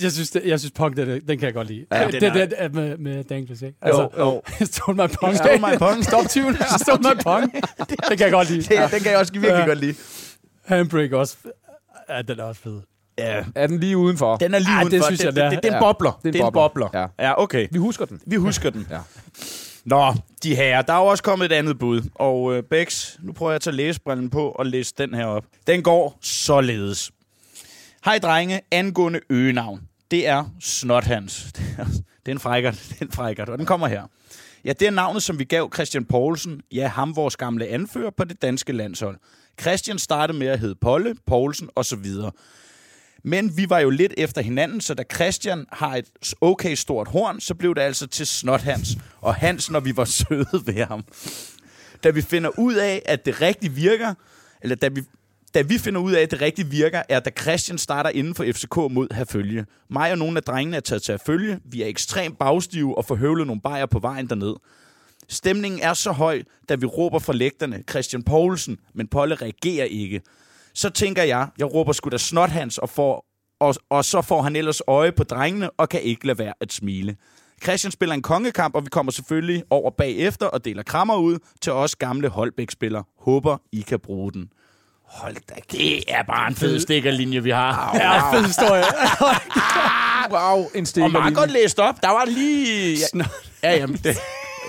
Jeg 0.01 0.11
synes, 0.11 0.31
det, 0.31 0.41
jeg 0.45 0.59
synes 0.59 0.71
Pong, 0.71 0.97
den, 0.97 1.07
den 1.27 1.39
kan 1.39 1.41
jeg 1.45 1.53
godt 1.53 1.67
lide. 1.67 1.85
Ja, 1.91 1.99
Ja, 1.99 2.05
den 2.05 2.13
det, 2.13 2.23
er- 2.23 2.33
det, 2.33 2.53
det, 2.59 2.73
med, 2.75 2.97
med 2.97 3.23
Dankles, 3.23 3.61
ikke? 3.61 3.77
Altså, 3.81 4.09
jo. 4.17 4.41
Stole 4.65 4.95
my 4.95 5.07
Pong. 5.21 5.35
Stole 5.37 5.57
my 5.57 5.77
Pong. 5.77 6.03
Stop 6.03 6.29
tyven. 6.29 6.55
Stole 6.79 6.99
my 6.99 7.21
Pong. 7.23 7.53
Det 7.89 8.17
kan 8.17 8.19
jeg 8.19 8.31
godt 8.31 8.49
lide. 8.49 8.61
Det, 8.61 8.71
ja. 8.71 8.87
Den 8.91 8.99
kan 8.99 9.11
jeg 9.11 9.19
også 9.19 9.33
virkelig 9.33 9.53
Ja. 9.59 9.65
godt 9.65 9.79
lide. 9.79 9.95
Handbrake 10.65 11.17
også. 11.17 11.37
Ja, 12.09 12.21
den 12.21 12.39
er 12.39 12.43
også 12.43 12.61
fed. 12.61 12.81
Ja. 13.17 13.43
Er 13.55 13.67
den 13.67 13.79
lige 13.79 13.97
udenfor? 13.97 14.35
Den 14.37 14.53
er 14.53 14.59
lige 14.59 14.69
Ej, 14.71 14.79
det 14.83 14.87
udenfor. 14.87 15.05
synes 15.07 15.19
det, 15.19 15.25
jeg, 15.25 15.33
det, 15.35 15.41
det 15.41 15.45
er. 15.45 15.49
det, 15.49 15.63
det 15.63 15.69
er 15.69 15.73
en 15.77 15.83
Ja. 15.83 15.91
bobler. 15.93 16.19
Det 16.23 16.35
er 16.35 16.45
en 16.45 16.53
bobler. 16.53 16.89
Ja. 16.93 17.05
ja, 17.27 17.41
okay. 17.41 17.67
Vi 17.71 17.77
husker 17.79 18.05
den. 18.05 18.19
Vi 18.25 18.35
husker 18.35 18.69
den. 18.69 18.87
Ja. 18.89 18.97
Nå, 19.85 20.13
de 20.43 20.55
her. 20.55 20.81
Der 20.81 20.93
er 20.93 20.97
jo 20.97 21.05
også 21.05 21.23
kommet 21.23 21.45
et 21.45 21.51
andet 21.51 21.79
bud. 21.79 22.01
Og 22.15 22.55
øh, 22.55 22.63
Bex, 22.63 23.15
nu 23.19 23.31
prøver 23.31 23.51
jeg 23.51 23.55
at 23.55 23.61
tage 23.61 23.75
læsebrillen 23.75 24.29
på 24.29 24.49
og 24.49 24.65
læse 24.65 24.93
den 24.97 25.13
her 25.13 25.25
op. 25.25 25.45
Den 25.67 25.83
går 25.83 26.17
således. 26.21 27.11
Hej 28.05 28.19
drenge, 28.19 28.61
angående 28.71 29.19
øgenavn. 29.29 29.81
Det 30.11 30.27
er 30.27 30.45
Snothans. 30.59 31.43
Det 31.55 31.75
er, 31.77 31.85
det 32.25 32.27
er 32.27 32.31
en 32.31 32.39
frækkert. 32.39 32.75
Frækkert, 33.11 33.49
og 33.49 33.57
den 33.57 33.65
kommer 33.65 33.87
her. 33.87 34.03
Ja, 34.65 34.73
det 34.73 34.87
er 34.87 34.91
navnet, 34.91 35.23
som 35.23 35.39
vi 35.39 35.43
gav 35.43 35.71
Christian 35.73 36.05
Poulsen. 36.05 36.61
Ja, 36.71 36.87
ham 36.87 37.15
vores 37.15 37.37
gamle 37.37 37.67
anfører 37.67 38.09
på 38.17 38.23
det 38.23 38.41
danske 38.41 38.73
landshold. 38.73 39.17
Christian 39.61 39.99
startede 39.99 40.37
med 40.37 40.47
at 40.47 40.59
hedde 40.59 40.75
Polle, 40.75 41.15
Poulsen 41.27 41.69
osv. 41.75 42.05
Men 43.23 43.57
vi 43.57 43.69
var 43.69 43.79
jo 43.79 43.89
lidt 43.89 44.13
efter 44.17 44.41
hinanden, 44.41 44.81
så 44.81 44.93
da 44.93 45.03
Christian 45.13 45.65
har 45.71 45.95
et 45.95 46.33
okay 46.41 46.75
stort 46.75 47.07
horn, 47.07 47.39
så 47.39 47.55
blev 47.55 47.75
det 47.75 47.81
altså 47.81 48.07
til 48.07 48.27
Snothans. 48.27 48.97
Og 49.21 49.35
Hans, 49.35 49.71
når 49.71 49.79
vi 49.79 49.97
var 49.97 50.05
søde 50.05 50.61
ved 50.65 50.85
ham. 50.85 51.03
Da 52.03 52.09
vi 52.09 52.21
finder 52.21 52.49
ud 52.59 52.73
af, 52.73 53.01
at 53.05 53.25
det 53.25 53.41
rigtigt 53.41 53.75
virker, 53.75 54.13
eller 54.61 54.75
da 54.75 54.87
vi, 54.87 55.01
da 55.53 55.61
vi 55.61 55.77
finder 55.77 56.01
ud 56.01 56.11
af, 56.11 56.21
at 56.21 56.31
det 56.31 56.41
rigtigt 56.41 56.71
virker, 56.71 57.03
er 57.09 57.19
da 57.19 57.29
Christian 57.41 57.77
starter 57.77 58.09
inden 58.09 58.35
for 58.35 58.45
FCK 58.53 58.75
mod 58.75 59.13
Herfølge. 59.13 59.65
Mig 59.89 60.11
og 60.11 60.17
nogle 60.17 60.37
af 60.37 60.43
drengene 60.43 60.77
er 60.77 60.81
taget 60.81 61.01
til 61.01 61.11
Herfølge. 61.11 61.59
Vi 61.65 61.81
er 61.81 61.87
ekstremt 61.87 62.39
bagstive 62.39 62.97
og 62.97 63.05
får 63.05 63.15
høvlet 63.15 63.47
nogle 63.47 63.61
bajer 63.61 63.85
på 63.85 63.99
vejen 63.99 64.29
derned. 64.29 64.55
Stemningen 65.27 65.79
er 65.81 65.93
så 65.93 66.11
høj, 66.11 66.43
da 66.69 66.75
vi 66.75 66.85
råber 66.85 67.19
fra 67.19 67.33
lægterne 67.33 67.83
Christian 67.89 68.23
Poulsen, 68.23 68.77
men 68.93 69.07
Polle 69.07 69.35
reagerer 69.35 69.85
ikke. 69.85 70.21
Så 70.73 70.89
tænker 70.89 71.23
jeg, 71.23 71.47
jeg 71.57 71.73
råber 71.73 71.91
sgu 71.91 72.09
da 72.09 72.17
Snothans, 72.17 72.77
og, 72.77 72.89
får, 72.89 73.25
og, 73.59 73.75
og 73.89 74.05
så 74.05 74.21
får 74.21 74.41
han 74.41 74.55
ellers 74.55 74.81
øje 74.87 75.11
på 75.11 75.23
drengene 75.23 75.69
og 75.69 75.89
kan 75.89 76.01
ikke 76.01 76.27
lade 76.27 76.39
være 76.39 76.53
at 76.61 76.73
smile. 76.73 77.15
Christian 77.63 77.91
spiller 77.91 78.15
en 78.15 78.21
kongekamp, 78.21 78.75
og 78.75 78.83
vi 78.83 78.89
kommer 78.89 79.11
selvfølgelig 79.11 79.63
over 79.69 79.91
bagefter 79.91 80.45
og 80.45 80.65
deler 80.65 80.83
krammer 80.83 81.15
ud 81.15 81.37
til 81.61 81.71
os 81.71 81.95
gamle 81.95 82.27
Holbæk-spillere. 82.29 83.03
Håber, 83.19 83.57
I 83.71 83.81
kan 83.81 83.99
bruge 83.99 84.31
den. 84.31 84.49
Hold 85.05 85.35
da, 85.49 85.55
det 85.71 86.03
er 86.07 86.23
bare 86.23 86.47
en 86.47 86.55
fed 86.55 86.79
stikkerlinje, 86.79 87.43
vi 87.43 87.49
har. 87.49 87.95
Ja, 87.95 88.33
fed 88.33 88.45
historie. 88.45 88.83
Wow, 90.31 90.65
en 90.75 90.85
stikker. 90.85 91.05
Og 91.05 91.11
meget 91.11 91.35
godt 91.35 91.51
læst 91.51 91.79
op. 91.79 92.01
Der 92.03 92.09
var 92.09 92.25
lige... 92.25 92.97
Ja, 93.13 93.23
ja 93.63 93.77
jamen, 93.77 93.95
det, 93.95 94.17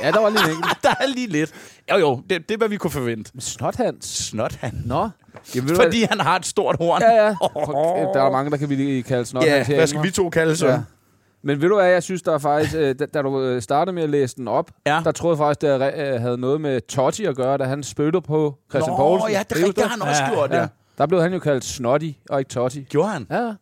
Ja, 0.03 0.11
der 0.11 0.21
var 0.21 0.31
lige 0.31 0.51
en 0.51 0.63
der 0.83 0.95
er 1.01 1.07
lige 1.07 1.27
lidt. 1.27 1.53
Jo, 1.91 1.97
jo, 1.97 2.23
det, 2.31 2.49
det 2.49 2.55
er, 2.55 2.59
hvad 2.59 2.69
vi 2.69 2.77
kunne 2.77 2.91
forvente. 2.91 3.31
Snothans. 3.39 4.07
Snot 4.07 4.55
han. 4.55 4.83
Nå. 4.85 5.09
Jamen, 5.55 5.77
Fordi 5.77 6.03
han 6.11 6.21
har 6.21 6.37
et 6.37 6.47
stort 6.47 6.77
horn. 6.81 7.01
hvad? 7.03 7.11
Ja, 7.11 7.25
ja. 7.25 8.13
Der 8.15 8.27
er 8.27 8.31
mange, 8.33 8.51
der 8.51 8.57
kan 8.57 8.69
vi 8.71 9.03
kalde 9.09 9.25
Snothans 9.27 9.69
Ja, 9.69 9.75
hvad 9.75 9.87
skal 9.87 10.03
vi 10.03 10.11
to 10.11 10.31
kalde 10.31 10.57
så? 10.57 10.69
Ja. 10.69 10.81
Men 11.45 11.63
ved 11.63 11.69
du 11.69 11.75
hvad, 11.75 11.87
jeg 11.89 12.03
synes, 12.03 12.23
der 12.23 12.35
er 12.35 12.39
faktisk, 12.39 12.75
øh, 12.77 12.95
da, 12.99 13.07
da 13.07 13.23
du 13.23 13.41
øh, 13.43 13.63
startede 13.63 13.95
med 13.95 14.03
at 14.03 14.11
læse 14.11 14.37
den 14.37 14.49
op, 14.49 14.71
Ja. 14.87 15.01
der 15.05 15.13
troede 15.13 15.35
jeg 15.35 15.39
faktisk, 15.39 15.61
det 15.61 16.21
havde 16.21 16.39
noget 16.39 16.61
med 16.61 16.81
Totti 16.81 17.25
at 17.25 17.37
gøre, 17.37 17.59
da 17.59 17.65
han 17.65 17.83
spyttede 17.83 18.23
på 18.23 18.55
Christian 18.71 18.91
Nå, 18.93 18.97
Poulsen. 18.97 19.31
ja, 19.31 19.43
det 19.51 19.63
er 19.63 19.67
rigtigt, 19.67 19.87
han 19.87 20.03
også 20.03 20.23
Ja, 20.23 20.31
gjort, 20.31 20.51
ja. 20.51 20.61
Ja. 20.61 20.67
Der 20.99 21.07
blev 21.07 21.23
han 21.23 21.33
jo 21.33 21.39
kaldt 21.39 21.65
Snotty, 21.65 22.09
og 22.31 22.39
ikke 22.39 22.49
Totti. 22.49 22.83
Gjorde 22.91 23.09
han? 23.09 23.27
Ja. 23.31 23.53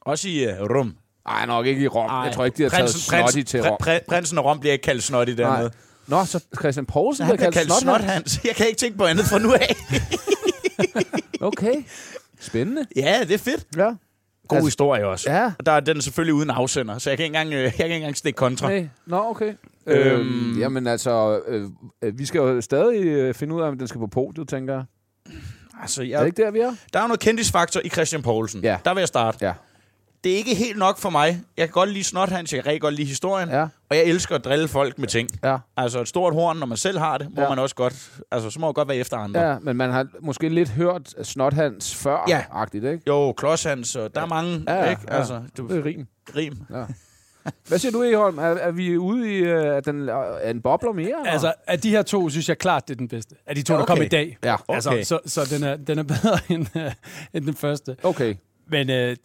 Også 0.00 0.28
i 0.28 0.46
uh, 0.46 0.52
Rum. 0.76 0.94
Ej, 1.28 1.46
nok 1.46 1.66
ikke 1.66 1.82
i 1.82 1.88
Rom. 1.88 2.24
Jeg 2.24 2.32
tror 2.34 2.44
ikke, 2.44 2.56
de 2.58 2.62
har 2.62 2.70
taget 2.70 2.90
Snotty 2.90 3.42
til 3.42 3.62
Rom. 3.68 3.76
Pr- 3.82 4.04
prinsen 4.08 4.38
af 4.38 4.44
Rom 4.44 4.60
bliver 4.60 4.72
ikke 4.72 4.82
kaldt 4.82 5.02
Snotty 5.02 5.32
dernede. 5.32 5.60
Nej. 5.62 6.18
Nå, 6.20 6.24
så 6.24 6.44
Christian 6.60 6.86
Poulsen 6.86 7.26
Han 7.26 7.36
bliver 7.36 7.50
kaldt 7.50 7.68
kaldt 7.68 7.80
Snot. 7.80 8.44
Jeg 8.44 8.54
kan 8.56 8.66
ikke 8.66 8.78
tænke 8.78 8.98
på 8.98 9.04
andet 9.04 9.24
fra 9.24 9.38
nu 9.38 9.52
af. 9.52 9.76
Okay. 11.40 11.74
Spændende. 12.40 12.86
ja, 12.96 13.20
det 13.28 13.34
er 13.34 13.38
fedt. 13.38 13.66
Ja. 13.76 13.82
God 14.48 14.56
Altså- 14.56 14.66
historie 14.66 15.06
også. 15.06 15.30
Ja. 15.32 15.52
Og 15.58 15.66
der 15.66 15.72
er 15.72 15.80
den 15.80 16.02
selvfølgelig 16.02 16.34
uden 16.34 16.50
afsender, 16.50 16.98
så 16.98 17.10
jeg 17.10 17.16
kan 17.18 17.24
ikke 17.24 17.36
engang, 17.38 17.54
øh, 17.54 17.62
jeg 17.62 17.72
kan 17.72 17.84
ikke 17.86 17.96
engang 17.96 18.16
stikke 18.16 18.36
kontra. 18.36 18.68
Nej. 18.68 18.88
Nå, 19.06 19.24
okay. 19.30 19.52
Øhm. 19.86 20.20
Øhm, 20.20 20.58
jamen 20.58 20.86
altså, 20.86 21.40
øh, 21.48 21.68
øh, 22.02 22.18
vi 22.18 22.24
skal 22.26 22.38
jo 22.38 22.60
stadig 22.60 23.04
øh, 23.04 23.34
finde 23.34 23.54
ud 23.54 23.60
af, 23.60 23.68
om 23.68 23.78
den 23.78 23.88
skal 23.88 23.98
på 23.98 24.06
podiet, 24.06 24.48
tænker 24.48 24.74
jeg. 24.74 24.84
Altså, 25.82 26.00
Er 26.00 26.04
det 26.04 26.10
jeg, 26.12 26.26
ikke 26.26 26.42
der, 26.42 26.50
vi 26.50 26.58
er? 26.60 26.72
der 26.92 26.98
er 26.98 27.02
jo 27.02 27.08
noget 27.08 27.20
kendisfaktor 27.20 27.80
i 27.84 27.88
Christian 27.88 28.22
Poulsen. 28.22 28.62
Ja. 28.62 28.78
Der 28.84 28.94
vil 28.94 29.00
jeg 29.00 29.08
starte. 29.08 29.38
Ja. 29.46 29.52
Det 30.24 30.32
er 30.32 30.36
ikke 30.36 30.54
helt 30.54 30.78
nok 30.78 30.98
for 30.98 31.10
mig. 31.10 31.42
Jeg 31.56 31.66
kan 31.66 31.72
godt 31.72 31.90
lide 31.90 32.04
Snothans, 32.04 32.52
jeg 32.52 32.62
kan 32.62 32.66
rigtig 32.70 32.80
godt 32.80 32.94
lide 32.94 33.08
historien. 33.08 33.48
Ja. 33.48 33.62
Og 33.62 33.96
jeg 33.96 34.04
elsker 34.04 34.34
at 34.34 34.44
drille 34.44 34.68
folk 34.68 34.98
med 34.98 35.08
ting. 35.08 35.28
Ja. 35.44 35.56
Altså 35.76 36.00
et 36.00 36.08
stort 36.08 36.32
horn, 36.34 36.56
når 36.56 36.66
man 36.66 36.76
selv 36.76 36.98
har 36.98 37.18
det, 37.18 37.28
må 37.36 37.42
Ja. 37.42 37.48
man 37.48 37.58
også 37.58 37.74
godt, 37.74 38.10
altså 38.32 38.50
så 38.50 38.60
må 38.60 38.66
man 38.66 38.74
godt 38.74 38.88
være 38.88 38.96
efter 38.96 39.16
andre. 39.16 39.40
Ja, 39.40 39.58
men 39.58 39.76
man 39.76 39.90
har 39.90 40.06
måske 40.20 40.48
lidt 40.48 40.68
hørt 40.68 41.14
Snothans 41.22 41.94
før, 41.94 42.24
Ja. 42.28 42.44
agtigt, 42.52 42.84
ikke? 42.84 43.02
Jo, 43.06 43.32
Klodshans, 43.32 43.96
og 43.96 44.14
der 44.14 44.20
er 44.20 44.26
mange, 44.26 44.64
Ja, 44.68 44.74
ja, 44.74 44.90
ikke? 44.90 45.02
ja. 45.08 45.16
Altså, 45.18 45.42
du, 45.56 45.68
Det 45.68 45.76
er 45.78 45.84
rim. 45.84 46.06
rim. 46.36 46.56
Hvad 47.68 47.78
siger 47.78 47.92
du, 47.92 48.02
Eholm? 48.02 48.38
Er, 48.38 48.42
er 48.42 48.70
vi 48.70 48.96
ude 48.98 49.32
i 49.32 49.38
øh, 49.38 49.76
at 49.76 49.84
den, 49.84 50.08
er 50.08 50.50
en 50.50 50.60
bobler 50.62 50.92
mere? 50.92 51.04
eller? 51.06 51.30
Altså, 51.32 51.52
af 51.66 51.80
de 51.80 51.90
her 51.90 52.02
to, 52.02 52.28
synes 52.30 52.48
jeg 52.48 52.58
klart, 52.58 52.88
det 52.88 52.94
er 52.94 52.98
den 52.98 53.08
bedste. 53.08 53.34
Af 53.46 53.54
de 53.54 53.62
to, 53.62 53.74
Ja, 53.74 53.80
der 53.80 53.86
kom 53.86 53.98
okay. 53.98 54.04
i 54.06 54.08
dag. 54.08 54.36
Ja, 54.44 54.56
Altså, 54.68 54.90
okay. 54.90 55.02
så, 55.02 55.18
så 55.26 55.44
den, 55.50 55.62
er, 55.64 55.76
den 55.76 55.98
er 55.98 56.02
bedre 56.02 56.38
end, 56.54 56.66
øh, 56.76 56.92
end 57.34 57.44
den 57.44 57.54
første. 57.54 57.96
okay. 58.02 58.34
Men 58.66 58.90
øh, 58.90 59.16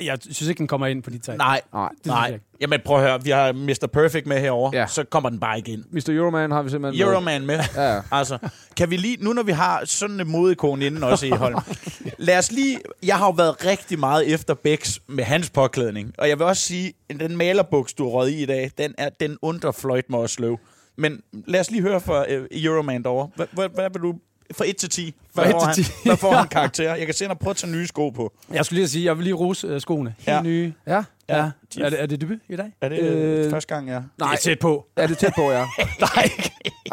jeg 0.00 0.18
synes 0.20 0.48
ikke, 0.48 0.58
den 0.58 0.66
kommer 0.66 0.86
ind 0.86 1.02
på 1.02 1.10
de 1.10 1.18
tre. 1.18 1.36
Nej, 1.36 1.60
Nej. 1.72 1.82
jeg 1.82 1.90
nej. 2.06 2.26
ikke. 2.26 2.44
Jamen 2.60 2.80
prøv 2.84 2.96
at 2.96 3.02
høre, 3.02 3.24
vi 3.24 3.30
har 3.30 3.52
Mr. 3.52 3.86
Perfect 3.92 4.26
med 4.26 4.40
herover, 4.40 4.70
Ja. 4.74 4.86
så 4.86 5.04
kommer 5.04 5.30
den 5.30 5.40
bare 5.40 5.56
ikke 5.56 5.72
ind. 5.72 5.84
Mr. 5.92 6.08
Euroman 6.08 6.50
har 6.50 6.62
vi 6.62 6.70
simpelthen 6.70 7.06
med. 7.06 7.12
Euroman 7.12 7.46
med. 7.46 7.58
Ja, 7.76 7.94
ja. 7.94 8.00
Altså, 8.18 8.38
kan 8.76 8.90
vi 8.90 8.96
lige, 8.96 9.16
nu 9.24 9.32
når 9.32 9.42
vi 9.42 9.52
har 9.52 9.82
sådan 9.84 10.20
en 10.20 10.30
modekone 10.30 10.86
inden 10.86 11.02
også 11.04 11.26
i 11.26 11.30
Holm, 11.30 11.58
lad 12.18 12.38
os 12.38 12.52
lige, 12.52 12.78
jeg 13.02 13.16
har 13.18 13.26
jo 13.26 13.30
været 13.32 13.64
rigtig 13.66 13.98
meget 13.98 14.34
efter 14.34 14.54
Bex 14.54 14.98
med 15.06 15.24
hans 15.24 15.50
påklædning, 15.50 16.12
og 16.18 16.28
jeg 16.28 16.38
vil 16.38 16.46
også 16.46 16.62
sige, 16.62 16.92
at 17.10 17.20
den 17.20 17.36
malerbuks, 17.36 17.94
du 17.94 18.18
har 18.18 18.26
i 18.26 18.42
i 18.42 18.46
dag, 18.46 18.70
den, 18.78 18.94
er, 18.98 19.08
den 19.08 19.36
underfløjt 19.42 20.10
mig 20.10 20.20
også 20.20 20.34
sløv. 20.34 20.58
Men 21.00 21.20
lad 21.32 21.60
os 21.60 21.70
lige 21.70 21.82
høre 21.82 22.00
fra 22.00 22.20
uh, 22.22 22.44
Euroman 22.50 23.02
derovre. 23.02 23.46
Hvad 23.52 23.90
vil 23.92 24.02
du, 24.02 24.14
fra 24.56 24.64
1 24.68 24.76
til 24.76 24.90
10, 24.90 25.14
hvad 25.34 25.44
Fra 25.44 25.50
får, 25.52 25.58
1 25.58 25.64
han, 25.66 25.74
til 25.74 25.84
10. 25.84 25.90
hvad 26.04 26.16
får 26.16 26.32
han 26.32 26.48
karakter? 26.58 26.94
Jeg 26.94 27.06
kan 27.06 27.14
se, 27.14 27.24
at 27.24 27.28
han 27.28 27.36
har 27.36 27.38
prøvet 27.44 27.54
at 27.54 27.60
tage 27.60 27.72
nye 27.72 27.86
sko 27.86 28.10
på. 28.10 28.32
Jeg 28.52 28.64
skulle 28.64 28.76
lige 28.76 28.84
at 28.84 28.90
sige, 28.90 29.04
jeg 29.04 29.16
vil 29.16 29.24
lige 29.24 29.34
rose 29.34 29.66
øh, 29.66 29.80
skoene. 29.80 30.14
Helt 30.18 30.28
Ja. 30.36 30.42
nye. 30.42 30.72
ja. 30.86 31.02
Ja. 31.28 31.50
de- 31.74 31.82
Er, 31.82 31.90
det, 31.90 32.02
er 32.02 32.06
det 32.06 32.20
debut 32.20 32.38
i 32.48 32.56
dag? 32.56 32.72
Er 32.80 32.88
det 32.88 32.98
Øh, 32.98 33.44
øh, 33.44 33.50
første 33.50 33.74
gang, 33.74 33.88
ja? 33.88 34.00
Nej, 34.18 34.30
Det 34.30 34.38
er 34.38 34.42
tæt 34.42 34.58
på. 34.58 34.86
er 34.96 35.06
det 35.06 35.18
tæt 35.18 35.32
på, 35.36 35.50
ja. 35.50 35.66
Nej, 36.00 36.30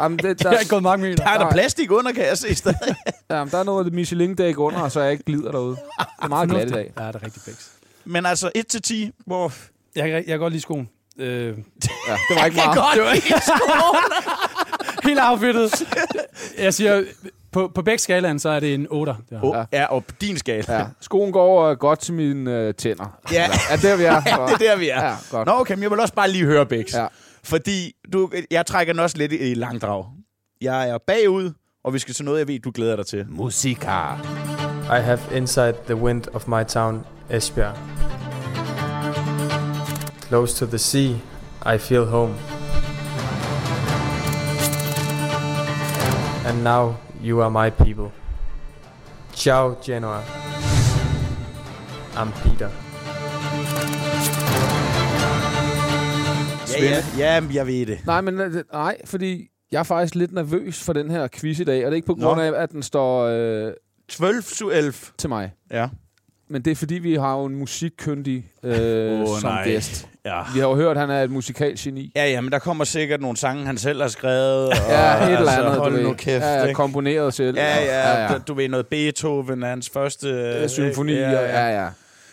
Jamen, 0.00 0.18
det, 0.18 0.24
Der 0.24 0.34
der, 0.50 0.56
er 0.56 0.58
ikke 0.60 0.70
gået 0.70 0.82
mange 0.82 1.08
meter. 1.08 1.24
der 1.24 1.30
er 1.32 1.38
der 1.38 1.50
plastik 1.50 1.90
under, 1.90 2.12
kan 2.12 2.24
jeg 2.26 2.38
se 2.38 2.54
stadig. 2.54 2.78
jamen, 3.30 3.50
der 3.50 3.58
er 3.58 3.62
noget 3.64 3.92
Michelin-dæk 3.92 4.58
under, 4.58 4.88
så 4.88 5.00
jeg 5.00 5.12
ikke 5.12 5.24
glider 5.24 5.52
derude. 5.52 5.76
Det 5.76 6.06
er 6.22 6.28
meget 6.28 6.50
glat 6.50 6.68
i 6.68 6.72
dag. 6.72 6.92
Ja, 6.98 7.06
det 7.06 7.14
er 7.14 7.22
rigtig 7.24 7.42
bæks. 7.46 7.70
Men 8.04 8.26
altså 8.26 8.50
1 8.54 8.66
til 8.66 8.82
10, 8.82 9.10
hvor... 9.26 9.52
Jeg, 9.96 10.04
kan- 10.04 10.12
jeg 10.14 10.24
kan 10.26 10.38
godt 10.38 10.52
lide 10.52 10.62
skoen. 10.62 10.88
Øh, 11.18 11.26
Ja, 11.46 11.50
det 11.50 11.58
var 12.36 12.44
ikke 12.44 12.56
meget. 12.56 12.94
det 12.94 13.02
var 13.02 13.12
ikke 13.12 13.34
helt 15.04 15.18
affittet. 15.18 15.82
Jeg 16.58 16.74
siger, 16.74 17.04
på, 17.56 17.70
på 17.74 17.82
begge 17.82 17.98
skalaen, 17.98 18.38
så 18.38 18.48
er 18.48 18.60
det 18.60 18.74
en 18.74 18.86
8. 18.90 19.14
Der. 19.30 19.40
oh, 19.42 19.64
ja, 19.72 19.84
og 19.84 20.04
på 20.04 20.14
din 20.20 20.38
skala. 20.38 20.78
Ja. 20.78 20.86
Skoen 21.00 21.32
går 21.32 21.64
øh, 21.64 21.76
godt 21.76 21.98
til 21.98 22.14
mine 22.14 22.58
øh, 22.58 22.74
tænder. 22.74 23.18
Ja. 23.32 23.48
Er 23.70 23.76
det 23.76 23.82
der, 23.82 23.96
vi 23.96 24.04
er? 24.04 24.12
Ja, 24.26 24.46
det 24.46 24.52
er 24.52 24.70
der, 24.70 24.76
vi 24.76 24.88
er. 24.88 25.04
Ja, 25.04 25.14
godt. 25.30 25.46
Nå, 25.46 25.52
okay, 25.52 25.74
men 25.74 25.82
jeg 25.82 25.90
vil 25.90 26.00
også 26.00 26.14
bare 26.14 26.30
lige 26.30 26.44
høre, 26.44 26.66
Bix. 26.66 26.94
Ja. 26.94 27.06
Fordi 27.44 27.92
du, 28.12 28.30
jeg 28.50 28.66
trækker 28.66 28.92
den 28.92 29.00
også 29.00 29.18
lidt 29.18 29.32
i 29.32 29.54
langdrag. 29.54 30.04
Jeg 30.60 30.88
er 30.88 30.98
bagud, 31.06 31.52
og 31.84 31.94
vi 31.94 31.98
skal 31.98 32.14
til 32.14 32.24
noget, 32.24 32.38
jeg 32.38 32.48
ved, 32.48 32.60
du 32.60 32.70
glæder 32.74 32.96
dig 32.96 33.06
til. 33.06 33.26
Musika. 33.28 34.14
I 34.82 35.00
have 35.00 35.20
inside 35.34 35.74
the 35.86 35.96
wind 35.96 36.22
of 36.32 36.48
my 36.48 36.64
town, 36.68 37.06
Esbjerg. 37.30 37.76
Close 40.28 40.56
to 40.56 40.66
the 40.66 40.78
sea, 40.78 41.10
I 41.74 41.78
feel 41.78 42.04
home. 42.04 42.34
And 46.46 46.62
now 46.62 46.94
you 47.26 47.42
are 47.42 47.50
my 47.50 47.70
people. 47.70 48.12
Ciao, 49.34 49.76
Genoa. 49.84 50.22
I'm 52.14 52.30
Peter. 52.42 52.70
Ja, 56.80 56.84
ja, 56.84 57.02
ja, 57.18 57.42
jeg 57.54 57.66
ved 57.66 57.86
det. 57.86 57.98
Nej, 58.06 58.20
men 58.20 58.40
øh, 58.40 58.64
nej, 58.72 58.96
fordi 59.04 59.48
jeg 59.72 59.78
er 59.78 59.82
faktisk 59.82 60.14
lidt 60.14 60.32
nervøs 60.32 60.82
for 60.82 60.92
den 60.92 61.10
her 61.10 61.28
quiz 61.34 61.58
i 61.58 61.64
dag, 61.64 61.84
og 61.84 61.90
det 61.90 61.94
er 61.94 61.96
ikke 61.96 62.06
på 62.06 62.14
Nå. 62.18 62.26
grund 62.26 62.40
af, 62.40 62.52
at 62.62 62.70
den 62.70 62.82
står 62.82 63.24
øh, 63.24 63.72
12 64.08 64.42
zu 64.42 64.70
11. 64.70 64.92
til 65.18 65.28
mig. 65.28 65.52
Ja. 65.70 65.88
Men 66.48 66.62
det 66.62 66.70
er 66.70 66.74
fordi, 66.74 66.94
vi 66.94 67.14
har 67.14 67.36
jo 67.36 67.44
en 67.44 67.54
musikkyndig 67.56 68.50
øh, 68.62 69.20
Åh, 69.20 69.40
som 69.40 69.50
nej. 69.50 69.64
gæst. 69.64 70.08
Ja. 70.24 70.42
Vi 70.54 70.60
har 70.60 70.68
jo 70.68 70.74
hørt, 70.74 70.96
at 70.96 71.00
han 71.00 71.10
er 71.10 71.22
et 71.22 71.30
musikalgeni. 71.30 72.12
Ja, 72.16 72.30
ja, 72.30 72.40
men 72.40 72.52
der 72.52 72.58
kommer 72.58 72.84
sikkert 72.84 73.20
nogle 73.20 73.36
sange, 73.36 73.66
han 73.66 73.78
selv 73.78 74.00
har 74.00 74.08
skrevet. 74.08 74.66
Og, 74.68 74.72
Ja, 74.88 75.16
et 75.16 75.22
eller 75.22 75.38
altså, 75.38 75.60
andet, 75.60 75.78
Hold 75.78 76.02
du 76.02 76.08
ved. 76.08 76.16
kæft, 76.16 76.44
ja, 76.44 76.72
komponeret 76.72 77.34
selv. 77.34 77.56
Ja, 77.56 77.84
ja, 77.84 77.84
ja, 77.84 78.32
ja. 78.32 78.38
Du 78.38 78.54
ved 78.54 78.68
noget 78.68 78.86
Beethoven, 78.86 79.62
hans 79.62 79.90
første... 79.90 80.28
øh, 80.28 80.68
Symfoni, 80.68 81.12
ja, 81.12 81.30
ja, 81.30 81.68
ja. 81.68 81.82
ja. 81.82 81.88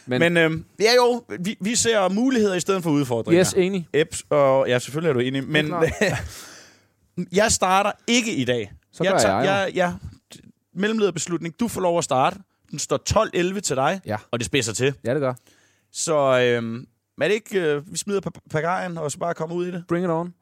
Men, 0.06 0.20
Men, 0.20 0.38
øhm, 0.38 0.66
ja 0.80 0.92
jo, 0.96 1.24
vi, 1.40 1.58
vi 1.62 1.76
ser 1.76 2.10
muligheder 2.10 2.56
i 2.56 2.60
stedet 2.60 2.84
for 2.84 2.90
udfordringer. 2.90 3.40
yes, 3.42 3.54
enig. 3.54 3.88
Eps, 3.94 4.24
og 4.30 4.68
ja, 4.68 4.80
selvfølgelig 4.80 5.10
er 5.10 5.14
du 5.14 5.20
enig. 5.20 5.44
Men 5.48 5.74
jeg 7.40 7.52
starter 7.52 7.92
ikke 8.08 8.34
i 8.34 8.46
dag. 8.46 8.72
Så 8.94 9.04
gør 9.04 9.10
jeg, 9.10 9.46
jo. 9.46 9.52
jeg, 9.52 9.72
jeg 9.76 9.94
mellemlederbeslutning. 10.76 11.60
Du 11.60 11.68
får 11.68 11.82
lov 11.82 11.98
at 11.98 12.04
starte. 12.04 12.38
Den 12.74 12.80
står 12.80 13.00
12-11 13.58 13.60
til 13.60 13.76
dig, 13.76 14.02
Ja. 14.06 14.18
og 14.32 14.40
det 14.40 14.46
spidser 14.46 14.74
til. 14.74 14.94
Ja, 15.06 15.14
det 15.14 15.20
gør. 15.22 15.34
Så 15.92 16.16
øhm, 16.40 16.86
er 17.22 17.28
det 17.28 17.34
ikke, 17.34 17.62
øh, 17.62 17.92
vi 17.92 17.98
smider 17.98 18.22
pa- 18.22 18.48
pagajen 18.52 18.98
og 18.98 19.12
så 19.12 19.18
bare 19.18 19.34
kommer 19.34 19.56
ud 19.56 19.66
i 19.68 19.72
det? 19.72 19.84
Bring 19.88 20.06
it 20.06 20.12
on. 20.12 20.26
Det 20.28 20.34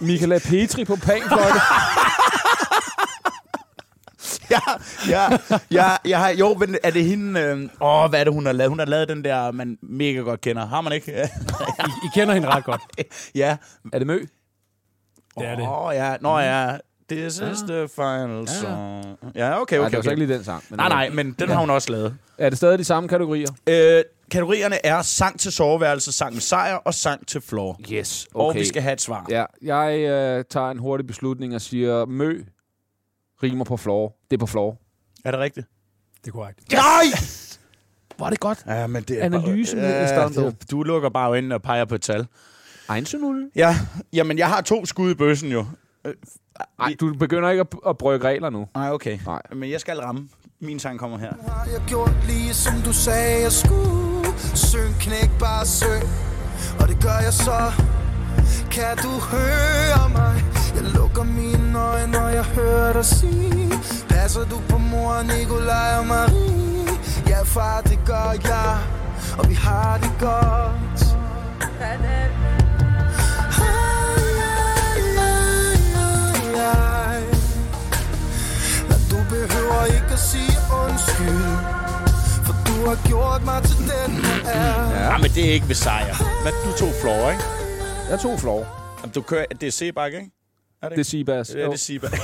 Michaela 0.00 0.38
Petri 0.38 0.84
på 0.84 0.96
panfløjte. 0.96 1.60
ja, 4.50 4.60
ja, 5.08 5.28
ja, 5.70 5.96
ja, 6.04 6.18
har- 6.18 6.28
jo, 6.30 6.54
men 6.54 6.76
er 6.82 6.90
det 6.90 7.04
hende... 7.04 7.40
Øh, 7.40 7.68
åh, 7.80 8.08
hvad 8.10 8.20
er 8.20 8.24
det, 8.24 8.32
hun 8.32 8.46
har 8.46 8.52
lavet? 8.52 8.68
Hun 8.70 8.78
har 8.78 8.86
lavet 8.86 9.08
den 9.08 9.24
der, 9.24 9.52
man 9.52 9.78
mega 9.82 10.18
godt 10.20 10.40
kender. 10.40 10.66
Har 10.66 10.80
man 10.80 10.92
ikke? 10.92 11.12
I, 11.86 11.90
I 12.04 12.08
kender 12.14 12.34
hende 12.34 12.48
ret 12.48 12.64
godt. 12.64 12.80
ja. 13.34 13.56
Er 13.92 13.98
det 13.98 14.06
mø? 14.06 14.18
Det 15.38 15.46
er 15.48 15.56
det. 15.56 15.68
Åh, 15.68 15.86
oh, 15.86 15.94
ja. 15.94 16.16
Nå, 16.20 16.38
ja. 16.38 16.76
This 17.10 17.34
is 17.52 17.58
the 17.68 17.88
final 17.88 18.48
song. 18.48 19.04
Ja, 19.34 19.60
okay, 19.60 19.76
Nej, 19.76 19.76
okay. 19.76 19.76
det 19.76 19.82
var 19.82 19.88
så 19.90 19.98
okay. 19.98 20.10
ikke 20.10 20.26
lige 20.26 20.34
den 20.36 20.44
sang. 20.44 20.62
Men 20.70 20.76
Nej, 20.76 20.88
nej, 20.88 21.08
men 21.08 21.32
den 21.38 21.48
har 21.48 21.60
hun 21.60 21.70
også 21.70 21.92
lavet. 21.92 22.14
Er 22.38 22.48
det 22.48 22.58
stadig 22.58 22.78
de 22.78 22.84
samme 22.84 23.08
kategorier? 23.08 23.48
Øh, 23.66 24.02
kategorierne 24.30 24.86
er 24.86 25.02
sang 25.02 25.40
til 25.40 25.52
soveværelse, 25.52 26.12
sang 26.12 26.32
med 26.32 26.40
sejr 26.40 26.74
og 26.74 26.94
sang 26.94 27.26
til 27.26 27.40
floor. 27.40 27.80
Yes, 27.92 28.26
Okay. 28.34 28.48
Og 28.48 28.54
vi 28.54 28.64
skal 28.64 28.82
have 28.82 28.92
et 28.92 29.00
svar. 29.00 29.26
Ja, 29.28 29.44
jeg 29.62 29.98
øh, 29.98 30.44
tager 30.50 30.70
en 30.70 30.78
hurtig 30.78 31.06
beslutning 31.06 31.54
og 31.54 31.60
siger, 31.60 32.04
mø 32.06 32.42
rimer 33.42 33.64
på 33.64 33.76
floor. 33.76 34.16
Det 34.30 34.36
er 34.36 34.38
på 34.40 34.46
floor. 34.46 34.76
Er 35.24 35.30
det 35.30 35.40
rigtigt? 35.40 35.66
Det 36.24 36.28
er 36.28 36.32
korrekt. 36.32 36.72
Nej! 36.72 36.82
Var 38.18 38.30
det 38.30 38.40
godt? 38.40 38.64
Ja, 38.66 38.86
men 38.86 39.02
det 39.02 39.20
er 39.20 39.24
Analysen 39.24 39.78
bare, 39.78 40.08
stand 40.08 40.54
du, 40.70 40.82
lukker 40.82 41.08
bare 41.08 41.30
øjnene 41.30 41.54
og 41.54 41.62
peger 41.62 41.84
på 41.84 41.94
et 41.94 42.02
tal. 42.02 42.26
1-0. 42.90 43.16
Ja, 43.56 43.76
jamen 44.12 44.38
jeg 44.38 44.48
har 44.48 44.60
to 44.60 44.86
skud 44.86 45.10
i 45.10 45.14
bøssen 45.14 45.50
jo. 45.50 45.66
Nej, 46.78 46.94
du 47.00 47.14
begynder 47.14 47.50
ikke 47.50 47.60
at, 47.60 47.66
at 47.86 47.98
brygge 47.98 48.28
regler 48.28 48.50
nu. 48.50 48.66
Nej, 48.74 48.90
okay. 48.90 49.18
Nej. 49.26 49.42
Men 49.54 49.70
jeg 49.70 49.80
skal 49.80 49.98
ramme. 49.98 50.28
Min 50.60 50.78
sang 50.78 50.98
kommer 50.98 51.18
her. 51.18 51.32
Har 51.48 51.68
jeg 51.72 51.82
gjort 51.86 52.12
lige 52.26 52.54
som 52.54 52.74
du 52.84 52.92
sagde 52.92 53.42
jeg 53.42 53.52
skulle 53.52 54.19
Syng, 54.54 54.94
knæk, 55.00 55.30
bare 55.38 55.66
syng. 55.66 56.08
Og 56.80 56.88
det 56.88 57.02
gør 57.02 57.18
jeg 57.22 57.32
så. 57.32 57.72
Kan 58.70 58.96
du 58.96 59.08
høre 59.08 60.08
mig? 60.08 60.44
Jeg 60.74 60.82
lukker 60.82 61.22
mine 61.22 61.78
øjne, 61.78 62.12
når 62.12 62.28
jeg 62.28 62.44
hører 62.44 62.92
dig 62.92 63.04
sige. 63.04 63.72
Passer 64.08 64.44
du 64.44 64.60
på 64.68 64.78
mor, 64.78 65.22
Nikolaj 65.22 65.98
og 65.98 66.06
Marie? 66.06 66.88
Ja, 67.26 67.42
far, 67.42 67.80
det 67.80 67.98
gør 68.06 68.34
jeg. 68.44 68.78
Og 69.38 69.48
vi 69.48 69.54
har 69.54 69.98
det 70.02 70.12
godt. 70.20 70.70
Behøver 79.30 79.84
ikke 79.84 80.12
at 80.12 80.18
sige 80.18 80.58
undskyld 80.84 81.79
du 82.80 82.86
har 82.86 83.08
gjort 83.08 83.44
mig 83.44 83.62
til 83.62 83.76
den, 83.78 84.16
jeg 84.16 84.40
er 84.44 85.10
Ja. 85.12 85.18
men 85.18 85.30
det 85.30 85.48
er 85.48 85.52
ikke 85.52 85.68
ved 85.68 85.74
sejr. 85.74 86.42
Hvad, 86.42 86.52
du 86.64 86.78
tog 86.78 86.92
floor, 87.00 87.30
ikke? 87.30 87.42
Jeg 88.10 88.20
tog 88.20 88.40
floor. 88.40 88.66
Jamen, 89.00 89.12
du 89.14 89.22
kører, 89.22 89.46
det 89.60 89.66
er 89.66 89.70
C-bakke, 89.70 90.18
ikke? 90.18 90.30
Er 90.82 90.88
det 90.88 90.96
Det 90.98 91.04
er 91.04 91.08
Sibas. 91.10 91.50
Ja, 91.54 91.58
det 91.64 91.72
er 91.72 91.76
Seabass. 91.76 92.14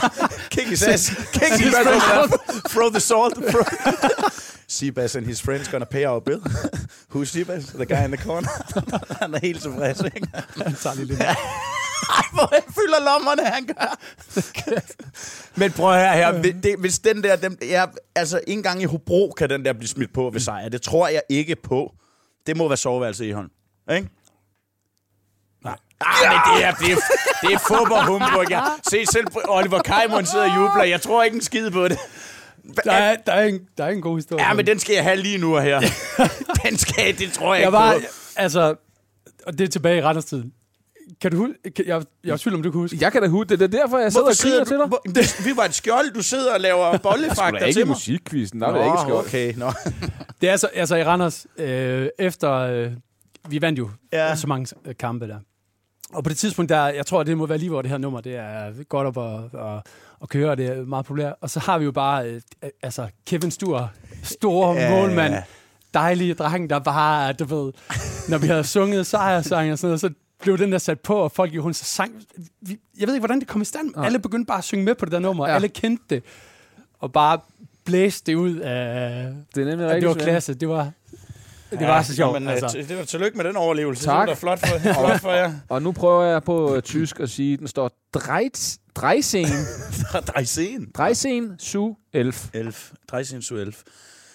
King 0.54 0.72
is 0.72 0.82
ass. 0.82 1.08
King 1.32 1.54
is 1.60 1.74
Throw 2.72 2.88
the 2.90 3.00
salt. 3.00 3.34
Seabass 4.76 5.16
and 5.16 5.26
his 5.26 5.42
friends 5.42 5.68
gonna 5.68 5.84
pay 5.84 6.06
our 6.06 6.20
bill. 6.20 6.40
Who's 7.14 7.24
Seabass? 7.24 7.64
The 7.66 7.86
guy 7.86 8.04
in 8.04 8.12
the 8.12 8.24
corner. 8.24 8.48
han 9.22 9.34
er 9.34 9.38
helt 9.42 9.62
tilfreds, 9.62 10.00
ikke? 10.00 10.28
Han 10.62 10.74
tager 10.74 10.96
lige 10.96 11.06
lidt. 11.06 11.20
Ej, 12.10 12.22
hvor 12.32 12.48
han 12.52 12.62
fylder 12.74 13.04
lommerne, 13.04 13.44
han 13.44 13.66
gør. 13.66 13.98
Men 15.54 15.72
prøv 15.72 15.92
høre 15.94 16.12
her. 16.12 16.32
Hvis- 16.32 16.54
Det, 16.62 16.76
hvis 16.78 16.98
den 16.98 17.22
der... 17.22 17.36
Den, 17.36 17.58
ja, 17.62 17.84
altså, 18.14 18.40
ikke 18.46 18.58
engang 18.58 18.82
i 18.82 18.84
Hobro 18.84 19.34
kan 19.38 19.50
den 19.50 19.64
der 19.64 19.72
blive 19.72 19.88
smidt 19.88 20.12
på 20.14 20.30
ved 20.32 20.40
sejr. 20.40 20.68
Det 20.68 20.82
tror 20.82 21.08
jeg 21.08 21.22
ikke 21.28 21.56
på. 21.56 21.92
Det 22.46 22.56
må 22.56 22.68
være 22.68 22.76
soveværelse 22.76 23.26
i 23.28 23.30
hånd. 23.32 23.50
Ikke? 23.92 24.08
Nej. 25.64 25.76
Ah, 26.00 26.30
men 26.32 26.56
det 26.56 26.64
er, 26.64 26.72
det 26.74 26.92
er, 26.92 26.96
det 27.42 27.54
er 27.54 27.58
fodbold 27.58 28.06
humbug. 28.06 28.50
Jeg 28.50 28.72
se 28.90 29.06
selv 29.12 29.26
Oliver 29.48 29.82
Kajmund 29.82 30.26
sidder 30.26 30.50
og 30.50 30.56
jubler. 30.56 30.84
Jeg 30.84 31.00
tror 31.02 31.22
ikke 31.22 31.34
en 31.34 31.40
skid 31.42 31.70
på 31.70 31.88
det. 31.88 31.98
Der 32.84 32.92
er, 32.92 33.16
der, 33.16 33.32
er 33.32 33.44
en, 33.44 33.60
der 33.78 33.84
er 33.84 33.88
en 33.88 34.00
god 34.02 34.16
historie. 34.16 34.44
Ja, 34.44 34.52
men 34.54 34.66
den 34.66 34.78
skal 34.78 34.94
jeg 34.94 35.02
have 35.04 35.16
lige 35.16 35.38
nu 35.38 35.56
her. 35.58 35.80
Den 36.64 36.78
skal, 36.78 37.18
det 37.18 37.32
tror 37.32 37.54
jeg, 37.54 37.60
jeg 37.60 37.68
ikke 37.68 37.72
var, 37.72 37.94
på. 37.94 38.00
altså, 38.36 38.74
og 39.46 39.58
det 39.58 39.64
er 39.64 39.68
tilbage 39.68 39.98
i 39.98 40.02
Randers-tiden. 40.02 40.52
Kan 41.20 41.30
du 41.30 41.36
huske, 41.36 41.54
jeg, 41.86 42.02
jeg 42.24 42.32
er 42.32 42.36
tvivl, 42.36 42.54
om 42.56 42.62
du 42.62 42.70
kan 42.70 42.80
huske. 42.80 42.98
Jeg 43.00 43.12
kan 43.12 43.22
da 43.22 43.28
huske 43.28 43.48
det. 43.48 43.58
Det 43.60 43.74
er 43.74 43.80
derfor, 43.80 43.98
jeg 43.98 44.12
sidder 44.12 44.26
Hvorfor 44.26 44.48
og 44.48 44.52
griner 44.52 44.64
til 44.64 44.76
dig. 44.78 44.86
Hvor- 44.86 45.02
Det- 45.14 45.46
Vi 45.46 45.56
var 45.56 45.64
et 45.64 45.74
skjold, 45.74 46.12
du 46.14 46.22
sidder 46.22 46.54
og 46.54 46.60
laver 46.60 46.86
Det 46.92 46.94
er 46.94 46.98
bollefakter 46.98 47.66
ikke 47.66 47.78
til 47.80 47.86
mig. 47.86 47.94
musikkvisten. 47.94 48.60
Der 48.60 48.66
er 48.68 48.72
det 48.78 48.84
ikke 48.84 48.98
skjold. 49.00 49.26
okay. 49.26 49.54
Nå. 49.56 49.72
Det 50.40 50.46
er 50.46 50.50
altså, 50.50 50.66
altså 50.74 50.96
i 50.96 51.04
Randers, 51.04 51.46
øh, 51.58 52.08
efter, 52.18 52.52
øh, 52.52 52.92
vi 53.48 53.62
vandt 53.62 53.78
jo 53.78 53.90
Ja. 54.12 54.36
så 54.36 54.46
mange 54.46 54.76
øh, 54.86 54.94
kampe 54.98 55.28
der. 55.28 55.38
Og 56.12 56.24
på 56.24 56.30
det 56.30 56.36
tidspunkt, 56.38 56.68
der, 56.68 56.86
jeg 56.88 57.06
tror, 57.06 57.22
det 57.22 57.36
må 57.36 57.46
være 57.46 57.58
lige, 57.58 57.70
hvor 57.70 57.82
det 57.82 57.90
her 57.90 57.98
nummer, 57.98 58.20
det 58.20 58.36
er 58.36 58.84
godt 58.88 59.06
op 59.06 59.18
at, 59.54 59.60
at, 59.60 59.82
at 60.22 60.28
køre, 60.28 60.50
og 60.50 60.56
det 60.56 60.66
er 60.66 60.84
meget 60.86 61.06
populært. 61.06 61.34
Og 61.40 61.50
så 61.50 61.60
har 61.60 61.78
vi 61.78 61.84
jo 61.84 61.92
bare, 61.92 62.26
øh, 62.28 62.40
altså, 62.82 63.06
Kevin 63.26 63.50
Stur, 63.50 63.90
store 64.22 64.74
Ja, 64.76 64.90
målmand, 64.90 65.34
dejlige 65.94 66.34
dreng, 66.34 66.70
der 66.70 66.78
bare, 66.78 67.32
du 67.32 67.44
ved, 67.44 67.72
når 68.28 68.38
vi 68.38 68.46
havde 68.46 68.64
sunget 68.64 69.06
sejrsang 69.06 69.72
og 69.72 69.78
sådan 69.78 69.88
noget, 69.88 70.00
så 70.00 70.10
blev 70.40 70.58
den 70.58 70.72
der 70.72 70.78
sat 70.78 71.00
på, 71.00 71.14
og 71.16 71.32
folk 71.32 71.54
i 71.54 71.56
hun 71.56 71.74
så 71.74 71.84
sang. 71.84 72.12
Vi, 72.60 72.78
jeg 73.00 73.06
ved 73.06 73.14
ikke, 73.14 73.20
hvordan 73.20 73.40
det 73.40 73.48
kom 73.48 73.62
i 73.62 73.64
stand. 73.64 73.90
Nej. 73.96 74.06
Alle 74.06 74.18
begyndte 74.18 74.46
bare 74.46 74.58
at 74.58 74.64
synge 74.64 74.84
med 74.84 74.94
på 74.94 75.04
det 75.04 75.12
der 75.12 75.18
nummer, 75.18 75.44
Ja. 75.46 75.50
ja. 75.50 75.54
alle 75.56 75.68
kendte 75.68 76.04
det, 76.10 76.22
og 76.98 77.12
bare 77.12 77.38
blæste 77.84 78.26
det 78.32 78.34
ud 78.34 78.56
af... 78.56 79.26
Det 79.54 79.60
er 79.60 79.64
nemlig 79.66 79.84
Ja, 79.84 79.90
rigtig 79.94 80.08
det 80.08 80.08
var 80.18 80.24
klasse. 80.24 80.54
Det 80.54 80.68
var, 80.68 80.90
Det 81.70 81.80
var 81.80 82.02
så 82.02 82.14
sjovt. 82.14 82.32
Men, 82.42 82.48
altså. 82.48 82.84
Det 82.88 82.98
var 82.98 83.04
tillykke 83.04 83.36
med 83.36 83.44
den 83.44 83.56
overlevelse. 83.56 84.04
Tak. 84.04 84.20
Det 84.20 84.28
var 84.28 84.34
flot 84.34 84.58
for, 84.58 84.78
flot 85.06 85.20
for 85.20 85.32
jer. 85.32 85.52
Og 85.68 85.82
nu 85.82 85.92
prøver 85.92 86.24
jeg 86.24 86.42
på 86.42 86.74
øh, 86.76 86.82
tysk 86.82 87.20
at 87.20 87.30
sige, 87.30 87.52
at 87.52 87.58
den 87.58 87.68
står 87.68 87.90
Dreis, 88.14 88.78
Dreisen, 88.94 89.46
Dreisen. 90.28 90.90
Dreisen 90.96 91.54
su 91.58 91.94
11. 92.12 92.32
Elf. 92.54 92.90
Dreisen 93.10 93.42
su 93.42 93.56
elf. 93.56 93.82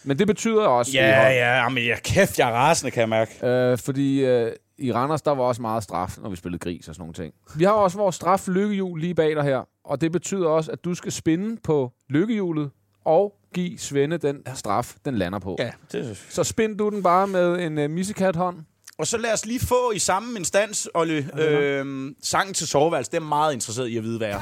Men 0.03 0.19
det 0.19 0.27
betyder 0.27 0.61
også, 0.65 0.91
Ja, 0.93 1.29
ja, 1.29 1.69
men 1.69 1.87
jeg 1.87 1.97
kæft, 2.03 2.39
jeg 2.39 2.49
er 2.49 2.53
rasende, 2.53 2.91
kan 2.91 2.99
jeg 3.01 3.09
mærke. 3.09 3.47
Øh, 3.47 3.77
fordi 3.77 4.19
øh, 4.25 4.51
i 4.77 4.93
Randers, 4.93 5.21
der 5.21 5.31
var 5.31 5.43
også 5.43 5.61
meget 5.61 5.83
straf, 5.83 6.17
når 6.17 6.29
vi 6.29 6.35
spillede 6.35 6.59
gris 6.59 6.87
og 6.87 6.95
sådan 6.95 7.01
nogle 7.01 7.13
ting. 7.13 7.33
Vi 7.55 7.63
har 7.63 7.71
også 7.71 7.97
vores 7.97 8.15
straf 8.15 8.47
lykkehjul 8.47 8.99
lige 8.99 9.15
bag 9.15 9.35
dig 9.35 9.43
her, 9.43 9.61
og 9.85 10.01
det 10.01 10.11
betyder 10.11 10.47
også, 10.47 10.71
at 10.71 10.83
du 10.85 10.95
skal 10.95 11.11
spinde 11.11 11.57
på 11.63 11.91
lykkehjulet 12.09 12.69
og 13.05 13.35
give 13.53 13.77
Svende 13.77 14.17
den 14.17 14.37
straf, 14.55 14.95
den 15.05 15.17
lander 15.17 15.39
på. 15.39 15.55
Ja, 15.59 15.71
det 15.91 16.25
Så 16.29 16.43
spind 16.43 16.77
du 16.77 16.89
den 16.89 17.03
bare 17.03 17.27
med 17.27 17.59
en 17.65 17.77
uh, 17.77 17.89
missekat-hånd. 17.89 18.57
Og 18.97 19.07
så 19.07 19.17
lad 19.17 19.33
os 19.33 19.45
lige 19.45 19.59
få 19.59 19.91
i 19.91 19.99
samme 19.99 20.39
instans, 20.39 20.89
Olli, 20.93 21.25
øh, 21.39 22.11
sangen 22.23 22.53
til 22.53 22.67
soveværelse. 22.67 23.11
Det 23.11 23.17
er 23.17 23.21
meget 23.21 23.53
interesseret 23.53 23.87
i 23.87 23.97
at 23.97 24.03
vide, 24.03 24.17
hvad 24.17 24.29
er. 24.29 24.39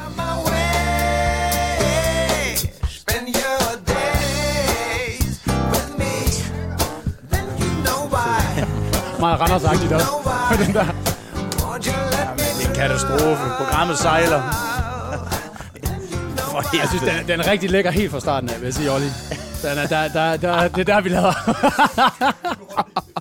Meget 9.19 9.39
Randers-agtigt 9.39 9.93
også. 9.93 10.20
Den 10.65 10.73
der. 10.73 10.81
Er 10.81 12.69
en 12.69 12.75
katastrofe. 12.75 13.43
Programmet 13.57 13.97
sejler. 13.97 14.41
For 16.51 16.77
Jeg 16.77 16.87
synes, 16.89 17.03
den, 17.03 17.27
den 17.27 17.39
er 17.39 17.47
rigtig 17.51 17.69
lækker 17.69 17.91
helt 17.91 18.11
fra 18.11 18.19
starten 18.19 18.49
af, 18.49 18.59
vil 18.59 18.65
jeg 18.65 18.73
sige, 18.73 18.91
Olli. 18.91 19.05
Den 19.63 19.77
er, 19.77 19.87
der, 19.87 20.07
der, 20.07 20.37
der, 20.37 20.67
det 20.67 20.79
er 20.79 20.83
der, 20.95 21.01
vi 21.01 21.09
lader. 21.09 21.33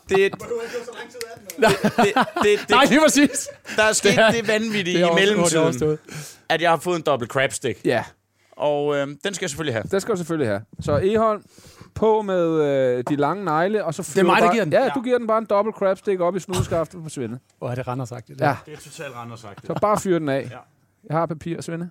det, 0.08 0.32
det, 1.58 1.68
det, 1.96 2.12
det, 2.42 2.70
Nej, 2.70 2.84
lige 2.84 3.00
præcis. 3.00 3.48
der 3.76 3.82
er 3.82 3.92
sket 3.92 4.10
Det 4.10 4.18
er- 4.18 4.30
det 4.30 4.48
vanvittige 4.48 4.98
Det 4.98 5.04
er 5.06 5.10
i 5.10 5.14
mellemtiden, 5.14 5.98
at 6.48 6.62
jeg 6.62 6.70
har 6.70 6.76
fået 6.76 6.96
en 6.96 7.02
dobbelt 7.02 7.30
crab 7.30 7.52
stick. 7.52 7.78
Ja, 7.84 8.04
Og 8.52 8.96
øh, 8.96 9.06
den 9.24 9.34
skal 9.34 9.44
jeg 9.44 9.50
selvfølgelig 9.50 9.74
have. 9.74 9.84
det 9.90 10.02
skal 10.02 10.12
du 10.12 10.16
selvfølgelig 10.16 10.48
have. 10.48 10.60
Så 10.80 11.00
Eholm, 11.02 11.42
på 12.00 12.22
med 12.22 12.46
øh, 12.62 13.04
de 13.08 13.16
lange 13.16 13.44
negle, 13.44 13.84
og 13.84 13.94
så 13.94 14.02
flyver 14.02 14.26
mig, 14.26 14.36
der 14.36 14.42
bare, 14.46 14.52
giver 14.52 14.64
den. 14.64 14.72
Ja, 14.72 14.82
Ja. 14.84 14.88
du 14.94 15.00
giver 15.02 15.18
den 15.18 15.26
bare 15.26 15.38
en 15.38 15.44
dobbelt 15.50 15.76
crab 15.76 15.98
stick 15.98 16.20
op 16.20 16.36
i 16.36 16.40
snudskaftet 16.40 17.02
på 17.02 17.08
Svende. 17.08 17.38
Hvor 17.58 17.70
er 17.70 17.74
det 17.74 17.88
Randers-agtigt. 17.88 18.36
Ja, 18.40 18.56
Det 18.66 18.74
er 18.74 18.78
totalt 18.78 19.14
randersagt. 19.16 19.66
så 19.66 19.74
bare 19.80 20.00
fyr 20.00 20.18
den 20.18 20.28
af. 20.28 20.50
Jeg 21.08 21.16
har 21.16 21.26
papir, 21.26 21.60
Svende. 21.60 21.90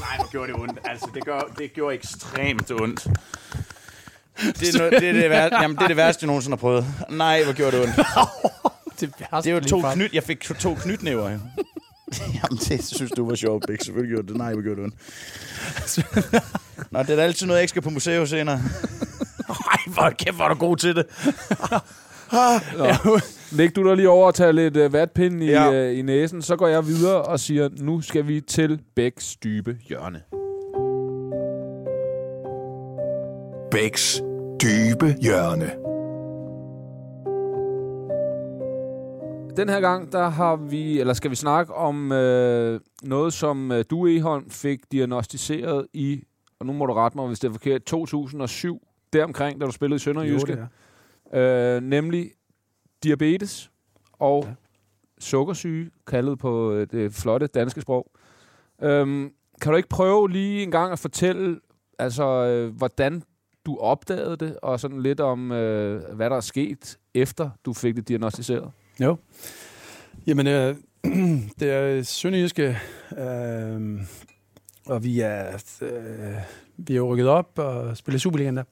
Nej, 0.00 0.16
hvor 0.16 0.30
gjorde 0.30 0.52
det 0.52 0.60
ondt. 0.60 0.78
Altså, 0.84 1.10
det, 1.14 1.24
gør, 1.24 1.40
det 1.58 1.72
gjorde 1.72 1.94
ekstremt 1.94 2.70
ondt. 2.70 3.04
Det 3.04 4.74
er, 4.74 4.78
no, 4.78 4.90
det, 4.90 5.08
er 5.08 5.12
det, 5.12 5.30
værste, 5.30 5.56
jamen, 5.62 5.76
det 5.76 5.82
er 5.84 5.88
det 5.88 5.96
værste, 5.96 6.24
jeg 6.24 6.26
nogensinde 6.26 6.56
har 6.56 6.60
prøvet. 6.60 6.84
Nej, 7.10 7.44
hvor 7.44 7.52
gjorde 7.52 7.76
det 7.76 7.84
ondt. 7.86 7.96
Det, 9.00 9.14
Det 9.18 9.46
er 9.46 9.50
jo 9.54 9.60
to 9.60 9.82
knyt, 9.94 10.12
jeg 10.14 10.22
fik 10.22 10.40
to 10.40 10.74
knytnæver, 10.74 11.30
jo. 11.30 11.38
Jamen, 12.34 12.58
det 12.68 12.84
synes 12.84 13.10
du 13.10 13.28
var 13.28 13.34
sjovt, 13.34 13.64
Bæk. 13.66 13.78
Selvfølgelig 13.84 14.14
gjorde 14.14 14.28
det. 14.28 14.36
Nej, 14.36 14.52
hvor 14.52 14.62
gjorde 14.62 14.76
det 14.76 14.84
ondt. 14.84 14.94
Nå, 16.92 17.02
det 17.02 17.10
er 17.10 17.16
da 17.16 17.22
altid 17.22 17.46
noget, 17.46 17.58
jeg 17.58 17.62
ikke 17.62 17.70
skal 17.70 17.82
på 17.82 17.90
museum 17.90 18.26
senere. 18.26 18.56
Nej, 19.48 19.78
hvor 19.94 20.10
kæft, 20.18 20.36
hvor 20.36 20.44
er 20.44 20.48
du 20.48 20.54
god 20.54 20.76
til 20.76 20.96
det. 20.96 21.06
Læg 23.52 23.76
du 23.76 23.88
dig 23.88 23.96
lige 23.96 24.08
over 24.08 24.26
og 24.26 24.34
tage 24.34 24.52
lidt 24.52 24.76
øh, 24.76 24.92
vatpind 24.92 25.42
i, 25.42 25.46
Ja. 25.46 25.72
øh, 25.72 25.98
i 25.98 26.02
næsen, 26.02 26.42
så 26.42 26.56
går 26.56 26.66
jeg 26.68 26.86
videre 26.86 27.22
og 27.22 27.40
siger, 27.40 27.68
nu 27.78 28.00
skal 28.00 28.26
vi 28.26 28.40
til 28.40 28.80
Bæks 28.96 29.36
dybe 29.36 29.76
hjørne. 29.88 30.20
Bæks 33.70 34.20
dybe 34.62 35.14
hjørne. 35.22 35.85
Den 39.56 39.68
her 39.68 39.80
gang, 39.80 40.12
der 40.12 40.28
har 40.28 40.56
vi, 40.56 41.00
eller 41.00 41.14
skal 41.14 41.30
vi 41.30 41.36
snakke 41.36 41.74
om 41.74 42.12
øh, 42.12 42.80
noget, 43.02 43.32
som 43.32 43.72
øh, 43.72 43.84
du, 43.90 44.06
Eholm, 44.06 44.50
fik 44.50 44.92
diagnostiseret 44.92 45.86
i, 45.92 46.22
og 46.58 46.66
nu 46.66 46.72
må 46.72 46.86
du 46.86 46.92
rette 46.92 47.18
mig, 47.18 47.26
hvis 47.26 47.38
det 47.38 47.48
er 47.48 47.52
forkert, 47.52 47.82
2007, 47.82 48.82
deromkring, 49.12 49.60
da 49.60 49.66
du 49.66 49.72
spillede 49.72 49.96
i 49.96 49.98
Sønderjyske. 49.98 50.66
Øh, 51.34 51.82
nemlig 51.82 52.30
diabetes 53.02 53.70
og 54.12 54.44
ja. 54.46 54.54
sukkersyge, 55.18 55.90
kaldet 56.06 56.38
på 56.38 56.72
øh, 56.72 56.86
det 56.90 57.12
flotte 57.12 57.46
danske 57.46 57.80
sprog. 57.80 58.10
Øhm, 58.82 59.32
kan 59.62 59.72
du 59.72 59.76
ikke 59.76 59.88
prøve 59.88 60.30
lige 60.30 60.62
en 60.62 60.70
gang 60.70 60.92
at 60.92 60.98
fortælle, 60.98 61.60
altså, 61.98 62.24
øh, 62.24 62.76
hvordan 62.76 63.22
du 63.66 63.76
opdagede 63.78 64.36
det, 64.36 64.58
og 64.62 64.80
sådan 64.80 65.02
lidt 65.02 65.20
om, 65.20 65.52
øh, 65.52 66.14
hvad 66.14 66.30
der 66.30 66.36
er 66.36 66.40
sket, 66.40 66.98
efter 67.14 67.50
du 67.64 67.72
fik 67.72 67.96
det 67.96 68.08
diagnostiseret? 68.08 68.70
Jo. 69.00 69.16
Jamen, 70.26 70.46
øh, 70.46 70.76
det 71.60 71.70
er 71.70 72.02
Sønderjyske, 72.02 72.78
øh, 73.18 74.00
og 74.86 75.04
vi 75.04 75.20
er, 75.20 75.46
øh, 75.82 76.36
vi 76.76 76.92
er 76.92 76.96
jo 76.96 77.12
rykket 77.12 77.28
op 77.28 77.58
og 77.58 77.96
spiller 77.96 78.18
Superligaen 78.18 78.56
der. 78.56 78.64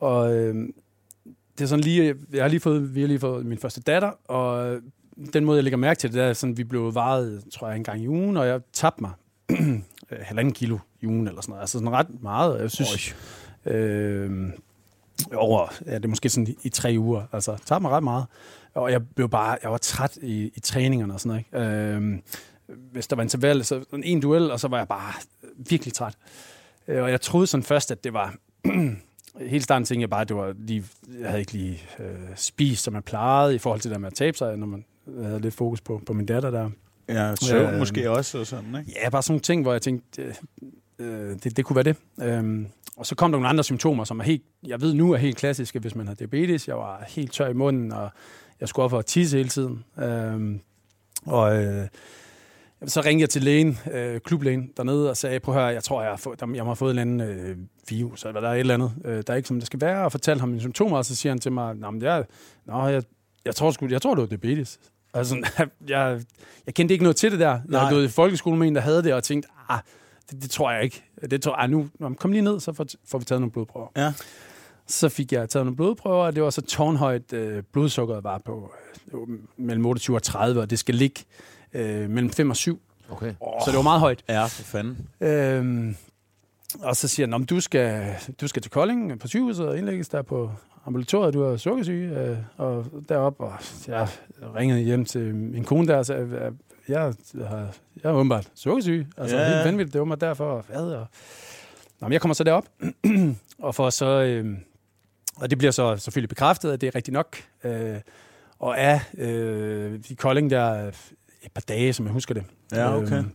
Og 0.00 0.34
øh, 0.34 0.68
det 1.58 1.64
er 1.64 1.66
sådan 1.66 1.84
lige, 1.84 2.14
jeg 2.32 2.44
har 2.44 2.48
lige 2.48 2.60
fået, 2.60 2.94
vi 2.94 3.00
har 3.00 3.08
lige 3.08 3.20
fået 3.20 3.46
min 3.46 3.58
første 3.58 3.80
datter, 3.80 4.10
og 4.24 4.78
den 5.32 5.44
måde, 5.44 5.56
jeg 5.56 5.64
lægger 5.64 5.76
mærke 5.76 5.98
til 5.98 6.10
det, 6.10 6.16
det 6.16 6.24
er 6.24 6.32
sådan, 6.32 6.56
vi 6.56 6.64
blev 6.64 6.94
varet, 6.94 7.44
tror 7.52 7.68
jeg, 7.68 7.76
en 7.76 7.84
gang 7.84 8.02
i 8.02 8.08
ugen, 8.08 8.36
og 8.36 8.46
jeg 8.46 8.60
tabte 8.72 9.00
mig 9.00 9.12
øh, 10.10 10.18
halvanden 10.22 10.54
kilo 10.54 10.78
i 11.00 11.06
ugen 11.06 11.28
eller 11.28 11.40
sådan 11.40 11.50
noget. 11.50 11.60
Altså 11.60 11.78
sådan 11.78 11.92
ret 11.92 12.22
meget, 12.22 12.60
jeg 12.60 12.70
synes... 12.70 13.16
Øh, 13.66 14.50
over, 15.34 15.72
ja, 15.86 15.94
det 15.94 16.04
er 16.04 16.08
måske 16.08 16.28
sådan 16.28 16.54
i, 16.62 16.68
tre 16.68 16.94
uger. 16.98 17.22
Altså, 17.32 17.56
tager 17.66 17.78
mig 17.78 17.90
ret 17.90 18.02
meget. 18.02 18.26
Og 18.74 18.92
jeg 18.92 19.08
blev 19.08 19.28
bare, 19.28 19.58
jeg 19.62 19.70
var 19.70 19.78
træt 19.78 20.18
i, 20.22 20.52
i 20.54 20.60
træningerne 20.60 21.14
og 21.14 21.20
sådan 21.20 21.44
noget. 21.52 21.68
Ikke? 21.70 21.96
Øhm, 21.96 22.22
hvis 22.92 23.06
der 23.06 23.16
var 23.16 23.22
interval, 23.22 23.64
så 23.64 23.84
en 24.04 24.20
duel, 24.20 24.50
og 24.50 24.60
så 24.60 24.68
var 24.68 24.78
jeg 24.78 24.88
bare 24.88 25.12
virkelig 25.56 25.94
træt. 25.94 26.14
Øh, 26.88 27.02
og 27.02 27.10
jeg 27.10 27.20
troede 27.20 27.46
sådan 27.46 27.64
først, 27.64 27.90
at 27.90 28.04
det 28.04 28.12
var... 28.12 28.34
Helt 29.40 29.64
starten 29.64 29.84
tænkte 29.84 30.00
jeg 30.00 30.10
bare, 30.10 30.20
at 30.20 30.28
det 30.28 30.36
var 30.36 30.54
lige, 30.58 30.84
jeg 31.20 31.28
havde 31.28 31.40
ikke 31.40 31.52
lige 31.52 31.82
øh, 31.98 32.06
spist, 32.36 32.84
som 32.84 32.94
jeg 32.94 33.04
plejede, 33.04 33.54
i 33.54 33.58
forhold 33.58 33.80
til 33.80 33.90
det 33.90 33.94
der 33.94 34.00
med 34.00 34.06
at 34.06 34.14
tabe 34.14 34.36
sig, 34.36 34.56
når 34.56 34.66
man 34.66 34.84
havde 35.22 35.40
lidt 35.40 35.54
fokus 35.54 35.80
på, 35.80 36.02
på 36.06 36.12
min 36.12 36.26
datter 36.26 36.50
der. 36.50 36.70
Ja, 37.08 37.34
søvn 37.36 37.74
Øh, 37.74 37.78
måske 37.78 38.10
også 38.10 38.38
og 38.38 38.46
sådan, 38.46 38.76
ikke? 38.78 39.00
Ja, 39.02 39.10
bare 39.10 39.22
sådan 39.22 39.32
nogle 39.32 39.40
ting, 39.40 39.62
hvor 39.62 39.72
jeg 39.72 39.82
tænkte, 39.82 40.22
øh, 40.22 40.34
øh, 40.98 41.36
det, 41.44 41.56
det 41.56 41.64
kunne 41.64 41.74
være 41.76 41.84
det. 41.84 41.96
Øhm, 42.22 42.66
og 42.96 43.06
så 43.06 43.14
kom 43.14 43.32
der 43.32 43.38
nogle 43.38 43.48
andre 43.48 43.64
symptomer, 43.64 44.04
som 44.04 44.20
er 44.20 44.24
helt, 44.24 44.42
jeg 44.62 44.80
ved 44.80 44.94
nu 44.94 45.12
er 45.12 45.16
helt 45.16 45.36
klassiske, 45.36 45.78
hvis 45.78 45.94
man 45.94 46.06
har 46.08 46.14
diabetes. 46.14 46.68
Jeg 46.68 46.76
var 46.76 47.04
helt 47.08 47.32
tør 47.32 47.48
i 47.48 47.52
munden, 47.52 47.92
og 47.92 48.10
jeg 48.62 48.68
skulle 48.68 48.84
op 48.84 48.90
for 48.90 48.98
at 48.98 49.06
tisse 49.06 49.36
hele 49.36 49.48
tiden. 49.48 49.84
Øhm, 49.98 50.60
og 51.26 51.62
øh, 51.64 51.88
så 52.86 53.00
ringede 53.00 53.20
jeg 53.22 53.30
til 53.30 53.42
lægen, 53.42 53.78
øh, 53.92 54.20
klublægen 54.20 54.70
dernede, 54.76 55.10
og 55.10 55.16
sagde, 55.16 55.40
prøv 55.40 55.54
at 55.54 55.60
høre, 55.60 55.72
jeg 55.72 55.84
tror, 55.84 56.02
jeg 56.02 56.10
har, 56.10 56.16
fået, 56.16 56.40
jeg 56.54 56.64
har 56.64 56.74
fået 56.74 56.90
en 56.90 56.98
eller 56.98 57.24
anden 57.24 57.48
øh, 57.48 57.56
virus, 57.88 58.24
eller 58.24 58.40
der 58.40 58.48
er 58.48 58.52
et 58.54 58.60
eller 58.60 58.74
andet, 58.74 58.92
øh, 59.04 59.22
der 59.26 59.32
er 59.32 59.36
ikke 59.36 59.48
som 59.48 59.56
det 59.58 59.66
skal 59.66 59.80
være, 59.80 60.04
og 60.04 60.12
fortalte 60.12 60.40
ham 60.40 60.48
mine 60.48 60.60
symptomer, 60.60 60.96
og 60.96 61.04
så 61.04 61.16
siger 61.16 61.30
han 61.32 61.38
til 61.38 61.52
mig, 61.52 61.74
Nå, 61.74 61.90
men 61.90 62.02
jeg, 62.02 62.24
nå, 62.66 62.86
jeg, 62.86 63.02
jeg, 63.44 63.54
tror, 63.54 63.70
sgu, 63.70 63.86
jeg 63.86 64.02
tror, 64.02 64.14
det 64.14 64.20
var 64.22 64.26
diabetes. 64.26 64.78
Altså, 65.14 65.36
jeg, 65.88 66.20
jeg 66.66 66.74
kendte 66.74 66.92
ikke 66.92 67.04
noget 67.04 67.16
til 67.16 67.32
det 67.32 67.40
der. 67.40 67.50
Jeg 67.50 67.60
Nej. 67.66 67.80
havde 67.80 67.94
gået 67.94 68.04
i 68.04 68.08
folkeskolen 68.08 68.58
med 68.58 68.68
en, 68.68 68.74
der 68.74 68.80
havde 68.80 69.02
det, 69.02 69.14
og 69.14 69.24
tænkte, 69.24 69.48
ah, 69.68 69.78
det, 70.30 70.42
det 70.42 70.50
tror 70.50 70.72
jeg 70.72 70.82
ikke. 70.84 71.04
Det 71.30 71.42
tror 71.42 71.60
jeg, 71.60 71.68
nu, 71.68 71.88
nå, 71.98 72.08
men 72.08 72.16
kom 72.16 72.32
lige 72.32 72.42
ned, 72.42 72.60
så 72.60 72.72
får, 72.72 72.86
får 73.06 73.18
vi 73.18 73.24
taget 73.24 73.40
nogle 73.40 73.52
blodprøver. 73.52 73.88
Ja. 73.96 74.12
Så 74.86 75.08
fik 75.08 75.32
jeg 75.32 75.48
taget 75.48 75.66
nogle 75.66 75.76
blodprøver, 75.76 76.24
og 76.24 76.34
det 76.34 76.42
var 76.42 76.50
så 76.50 76.60
tårnhøjt 76.62 77.32
øh, 77.32 77.62
blodsukkeret 77.72 78.24
var 78.24 78.38
på 78.38 78.72
øh, 79.12 79.18
mellem 79.56 79.86
28 79.86 80.16
og 80.16 80.22
30, 80.22 80.60
og 80.60 80.70
det 80.70 80.78
skal 80.78 80.94
ligge 80.94 81.20
øh, 81.72 82.10
mellem 82.10 82.30
5 82.30 82.50
og 82.50 82.56
7. 82.56 82.80
Okay. 83.10 83.34
Så 83.40 83.64
det 83.66 83.76
var 83.76 83.82
meget 83.82 84.00
højt. 84.00 84.24
Ja, 84.28 84.44
for 84.44 84.62
fanden. 84.62 85.08
Øhm, 85.20 85.96
og 86.82 86.96
så 86.96 87.08
siger 87.08 87.26
han, 87.26 87.30
"Nå, 87.30 87.38
men 87.38 87.46
du 87.46 87.60
skal, 87.60 88.14
du 88.40 88.48
skal 88.48 88.62
til 88.62 88.70
Kolding 88.70 89.20
på 89.20 89.28
sygehuset 89.28 89.68
og 89.68 89.78
indlægges 89.78 90.08
der 90.08 90.22
på 90.22 90.50
ambulatoriet, 90.86 91.34
du 91.34 91.42
er 91.42 91.56
sukkersyge, 91.56 92.18
øh, 92.20 92.36
og 92.56 92.86
derop 93.08 93.34
og 93.40 93.52
jeg 93.88 94.08
ringede 94.56 94.80
hjem 94.80 95.04
til 95.04 95.34
min 95.34 95.64
kone 95.64 95.86
der 95.88 95.96
og 95.96 96.06
sagde, 96.06 96.28
"Jeg- 96.42 96.52
jeg, 96.88 97.14
har, 97.48 97.58
jeg 98.02 98.10
er 98.10 98.12
åbenbart 98.12 98.48
sukkersyge, 98.54 99.06
altså 99.16 99.36
Ja, 99.36 99.54
helt 99.54 99.64
vanvittigt, 99.64 99.92
det 99.92 99.98
var 99.98 100.04
mig 100.04 100.20
derfor, 100.20 100.44
og 100.44 100.64
hvad, 100.68 100.82
og 100.92 101.06
Nå, 102.00 102.08
men 102.08 102.12
jeg 102.12 102.20
kommer 102.20 102.34
så 102.34 102.44
derop, 102.44 102.64
og 103.58 103.74
for 103.74 103.90
så, 103.90 104.06
øh, 104.22 104.56
og 105.36 105.50
det 105.50 105.58
bliver 105.58 105.70
så 105.72 105.96
selvfølgelig 105.96 106.28
bekræftet, 106.28 106.72
at 106.72 106.80
det 106.80 106.86
er 106.86 106.94
rigtigt 106.94 107.12
nok, 107.12 107.36
øh, 107.64 107.96
og 108.58 108.74
er 108.78 109.00
øh, 109.18 110.00
i 110.08 110.14
Kolding 110.14 110.50
der 110.50 110.88
et 111.42 111.52
par 111.54 111.60
dage, 111.68 111.92
som 111.92 112.06
jeg 112.06 112.12
husker 112.12 112.34
det. 112.34 112.44
Ja, 112.72 112.96
okay. 112.96 113.18
Øhm, 113.18 113.30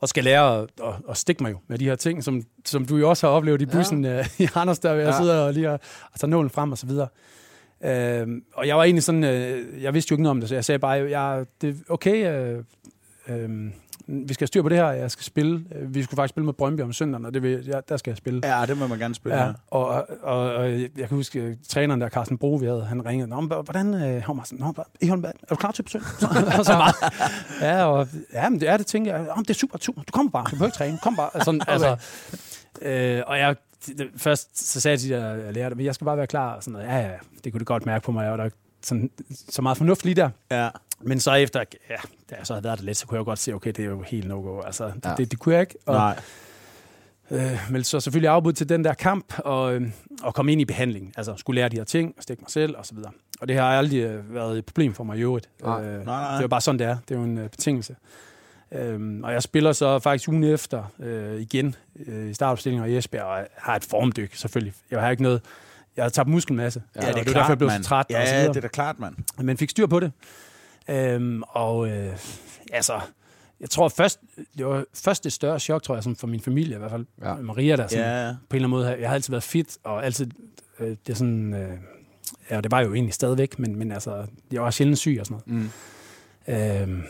og 0.00 0.08
skal 0.08 0.24
lære 0.24 0.58
at, 0.58 0.68
at, 0.84 0.94
at 1.10 1.16
stikke 1.16 1.42
mig 1.42 1.50
jo 1.52 1.58
med 1.68 1.78
de 1.78 1.84
her 1.84 1.94
ting, 1.96 2.24
som, 2.24 2.42
som 2.64 2.84
du 2.86 2.96
jo 2.96 3.08
også 3.08 3.26
har 3.26 3.34
oplevet 3.34 3.62
i 3.62 3.66
bussen 3.66 4.04
ja. 4.04 4.26
i 4.38 4.46
Randers, 4.46 4.78
der 4.78 4.92
jeg 4.92 5.06
Ja. 5.06 5.16
sidder 5.18 5.40
og 5.40 5.52
lige 5.52 5.70
og, 5.70 5.80
og 6.12 6.20
tager 6.20 6.30
nålen 6.30 6.50
frem 6.50 6.72
og 6.72 6.78
så 6.78 6.86
videre. 6.86 7.08
Øhm, 7.84 8.44
og 8.54 8.66
jeg 8.66 8.76
var 8.76 8.84
egentlig 8.84 9.02
sådan, 9.02 9.24
øh, 9.24 9.82
jeg 9.82 9.94
vidste 9.94 10.12
jo 10.12 10.14
ikke 10.14 10.22
noget 10.22 10.30
om 10.30 10.40
det, 10.40 10.48
så 10.48 10.54
jeg 10.54 10.64
sagde 10.64 10.78
bare, 10.78 11.10
jeg, 11.20 11.44
det 11.60 11.76
okay, 11.88 12.32
øh, 12.32 12.64
øh, 13.28 13.70
vi 14.06 14.34
skal 14.34 14.42
have 14.44 14.46
styr 14.46 14.62
på 14.62 14.68
det 14.68 14.76
her, 14.78 14.86
jeg 14.90 15.10
skal 15.10 15.24
spille. 15.24 15.64
Øh, 15.74 15.94
Vi 15.94 16.02
skulle 16.02 16.16
faktisk 16.16 16.30
spille 16.32 16.44
med 16.44 16.52
Brøndby 16.54 16.80
om 16.80 16.92
søndagen, 16.92 17.24
og 17.26 17.34
det 17.34 17.42
vil, 17.42 17.64
ja, 17.66 17.80
der 17.88 17.96
skal 17.96 18.10
jeg 18.10 18.16
spille. 18.16 18.40
Ja, 18.56 18.66
det 18.66 18.78
må 18.78 18.86
man 18.86 18.98
gerne 18.98 19.14
spille. 19.14 19.38
Ja, 19.38 19.44
Ja. 19.46 19.52
og, 19.70 19.86
og, 20.22 20.38
og 20.54 20.70
jeg 20.72 20.88
kan 20.96 21.08
huske, 21.08 21.40
øh, 21.40 21.56
træneren 21.68 22.00
der, 22.00 22.08
Carsten 22.08 22.38
Bro, 22.38 22.54
vi 22.54 22.66
havde, 22.66 22.84
han 22.84 23.06
ringede, 23.06 23.28
Nå, 23.30 23.40
hvordan, 23.40 23.94
øh, 23.94 24.00
han 24.00 24.36
var 24.36 24.42
sådan, 24.44 24.58
Nå, 24.58 24.72
hvad- 25.16 25.30
er 25.42 25.46
du 25.50 25.54
klar 25.56 25.70
til 25.72 25.82
besøg? 25.82 26.00
Så, 26.20 26.26
så 26.64 26.72
meget. 26.72 26.94
Ja, 27.60 27.84
og, 27.84 28.08
ja, 28.32 28.48
men 28.48 28.60
det 28.60 28.68
er 28.68 28.76
det, 28.76 28.86
tænker 28.86 29.16
jeg. 29.16 29.28
Om 29.28 29.44
det 29.44 29.50
er 29.50 29.58
super, 29.58 29.78
super. 29.80 30.02
Du 30.02 30.12
kommer 30.12 30.30
bare, 30.32 30.44
du 30.44 30.50
behøver 30.50 30.66
ikke 30.66 30.76
træne, 30.76 30.98
kom 31.02 31.16
bare. 31.16 31.30
Sådan, 31.44 31.60
altså, 31.68 31.96
øh, 32.82 33.22
og 33.26 33.38
jeg, 33.38 33.56
det, 33.86 34.08
først 34.16 34.70
så 34.72 34.80
sagde 34.80 34.98
jeg 35.12 35.20
de 35.20 35.24
der 35.46 35.50
lærere, 35.52 35.74
men 35.74 35.86
jeg 35.86 35.94
skal 35.94 36.04
bare 36.04 36.16
være 36.16 36.26
klar. 36.26 36.54
Og 36.54 36.62
sådan 36.62 36.72
noget. 36.72 36.86
Ja, 36.86 36.98
ja, 36.98 37.10
det 37.44 37.52
kunne 37.52 37.58
det 37.58 37.66
godt 37.66 37.86
mærke 37.86 38.04
på 38.04 38.12
mig, 38.12 38.30
og 38.30 38.38
der 38.38 38.44
var 38.44 38.50
sådan, 38.82 39.10
så 39.48 39.62
meget 39.62 39.78
fornuft 39.78 40.04
lige 40.04 40.14
der. 40.14 40.30
Ja. 40.50 40.68
Men 41.00 41.20
så 41.20 41.32
efter, 41.34 41.62
ja, 41.90 41.96
da 42.30 42.34
jeg 42.38 42.46
så 42.46 42.52
havde 42.54 42.64
været 42.64 42.78
der 42.78 42.84
lidt, 42.84 42.96
så 42.96 43.06
kunne 43.06 43.16
jeg 43.16 43.20
jo 43.20 43.24
godt 43.24 43.38
se, 43.38 43.52
okay, 43.54 43.70
det 43.72 43.84
er 43.84 43.88
jo 43.88 44.02
helt 44.02 44.28
no-go. 44.28 44.60
Altså, 44.60 44.86
det, 44.86 45.04
Ja. 45.04 45.14
det, 45.18 45.30
det 45.30 45.38
kunne 45.38 45.52
jeg 45.54 45.60
ikke. 45.60 45.74
Og, 45.86 45.94
Nej. 45.94 46.20
Øh, 47.30 47.58
men 47.70 47.84
så 47.84 48.00
selvfølgelig 48.00 48.30
afbud 48.30 48.52
til 48.52 48.68
den 48.68 48.84
der 48.84 48.94
kamp, 48.94 49.34
og, 49.38 49.74
øh, 49.74 49.82
og 50.22 50.34
komme 50.34 50.52
ind 50.52 50.60
i 50.60 50.64
behandling. 50.64 51.12
Altså, 51.16 51.34
skulle 51.36 51.60
lære 51.60 51.68
de 51.68 51.76
her 51.76 51.84
ting, 51.84 52.14
og 52.16 52.22
stikke 52.22 52.40
mig 52.40 52.50
selv, 52.50 52.76
og 52.76 52.86
så 52.86 52.94
videre. 52.94 53.10
Og 53.40 53.48
det 53.48 53.56
har 53.56 53.62
aldrig 53.78 53.98
øh, 53.98 54.34
været 54.34 54.58
et 54.58 54.64
problem 54.64 54.94
for 54.94 55.04
mig 55.04 55.18
i 55.18 55.20
øvrigt. 55.20 55.48
Nej. 55.62 55.80
Øh, 55.84 55.94
Nej, 55.94 56.04
nej. 56.04 56.30
Det 56.30 56.36
er 56.38 56.42
jo 56.42 56.48
bare 56.48 56.60
sådan, 56.60 56.78
det 56.78 56.86
er. 56.86 56.96
Det 57.08 57.14
er 57.14 57.18
jo 57.18 57.24
en 57.24 57.38
øh, 57.38 57.48
betingelse. 57.50 57.96
Øhm, 58.72 59.24
og 59.24 59.32
jeg 59.32 59.42
spiller 59.42 59.72
så 59.72 59.98
faktisk 59.98 60.28
ugen 60.28 60.44
efter 60.44 60.84
øh, 61.00 61.40
igen 61.40 61.74
øh, 62.06 62.30
i 62.30 62.34
startopstillingen 62.34 62.90
i 62.90 62.96
Esbjerg, 62.96 63.24
og 63.24 63.46
har 63.56 63.76
et 63.76 63.84
formdyk, 63.84 64.34
selvfølgelig. 64.34 64.72
Jeg 64.90 65.00
har 65.00 65.10
ikke 65.10 65.22
noget... 65.22 65.42
Jeg 65.98 66.04
har 66.04 66.10
tabt 66.10 66.28
muskelmasse. 66.28 66.82
Ja, 66.96 67.00
det 67.00 67.08
er 67.08 67.12
det 67.12 67.20
er 67.20 67.24
klart, 67.24 67.34
derfor, 67.34 67.50
jeg 67.50 67.58
blev 67.58 67.70
så 67.70 67.82
træt. 67.82 68.06
og 68.06 68.12
så 68.12 68.16
Ja, 68.34 68.36
videre. 68.38 68.48
det 68.48 68.56
er 68.56 68.60
da 68.60 68.68
klart, 68.68 68.98
mand. 68.98 69.14
Men 69.38 69.56
fik 69.56 69.70
styr 69.70 69.86
på 69.86 70.00
det. 70.00 70.12
Øhm, 70.90 71.42
og 71.48 71.88
øh, 71.88 72.16
altså, 72.72 73.00
jeg 73.60 73.70
tror 73.70 73.88
først, 73.88 74.20
det 74.58 74.66
var 74.66 74.84
først 74.94 75.24
det 75.24 75.32
større 75.32 75.60
chok, 75.60 75.82
tror 75.82 75.94
jeg, 75.94 76.02
sådan 76.04 76.16
for 76.16 76.26
min 76.26 76.40
familie 76.40 76.74
i 76.74 76.78
hvert 76.78 76.90
fald. 76.90 77.06
Ja. 77.22 77.28
Ja. 77.28 77.34
Maria 77.34 77.76
der, 77.76 77.86
sådan, 77.86 78.04
Ja, 78.04 78.26
ja. 78.26 78.32
på 78.48 78.56
en 78.56 78.64
eller 78.64 78.68
anden 78.68 78.70
måde, 78.70 79.00
jeg 79.00 79.08
har 79.08 79.14
altid 79.14 79.30
været 79.32 79.42
fit, 79.42 79.78
og 79.84 80.04
altid, 80.04 80.26
øh, 80.80 80.88
det 80.88 81.12
er 81.12 81.14
sådan, 81.14 81.54
øh, 81.54 81.70
ja, 82.50 82.60
det 82.60 82.70
var 82.70 82.80
jo 82.80 82.94
egentlig 82.94 83.14
stadigvæk, 83.14 83.58
men, 83.58 83.76
men 83.76 83.92
altså, 83.92 84.26
jeg 84.52 84.62
var 84.62 84.70
sjældent 84.70 84.98
syg 84.98 85.16
og 85.20 85.26
sådan 85.26 85.42
Mm. 85.46 85.70
noget. 86.46 86.82
Øhm, 86.82 87.02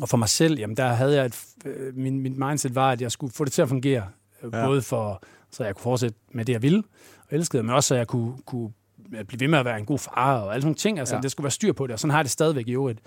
og 0.00 0.08
for 0.08 0.16
mig 0.16 0.28
selv, 0.28 0.58
jamen 0.58 0.76
der 0.76 0.88
havde 0.88 1.16
jeg 1.16 1.24
et, 1.26 1.44
øh, 1.64 1.96
min, 1.96 2.20
mit 2.20 2.36
mindset 2.38 2.74
var, 2.74 2.90
at 2.90 3.00
jeg 3.00 3.12
skulle 3.12 3.32
få 3.32 3.44
det 3.44 3.52
til 3.52 3.62
at 3.62 3.68
fungere, 3.68 4.06
øh, 4.42 4.50
Ja. 4.52 4.58
ja. 4.60 4.66
både 4.66 4.82
for, 4.82 5.22
så 5.50 5.64
jeg 5.64 5.74
kunne 5.74 5.82
fortsætte 5.82 6.16
med 6.32 6.44
det, 6.44 6.52
jeg 6.52 6.62
ville 6.62 6.82
og 7.30 7.36
elskede, 7.36 7.62
men 7.62 7.74
også 7.74 7.88
så 7.88 7.94
jeg 7.94 8.06
kunne, 8.06 8.32
kunne 8.46 8.70
blive 9.26 9.40
ved 9.40 9.48
med 9.48 9.58
at 9.58 9.64
være 9.64 9.78
en 9.78 9.84
god 9.84 9.98
far 9.98 10.38
og 10.38 10.52
alle 10.52 10.62
sådan 10.62 10.66
nogle 10.66 10.74
ting. 10.74 10.98
Altså, 10.98 11.14
Ja. 11.14 11.20
det 11.20 11.30
skulle 11.30 11.44
være 11.44 11.50
styr 11.50 11.72
på 11.72 11.86
det, 11.86 11.92
og 11.92 11.98
sådan 12.00 12.10
har 12.10 12.18
jeg 12.18 12.24
det 12.24 12.30
stadigvæk 12.32 12.68
i 12.68 12.72
øvrigt. 12.72 13.00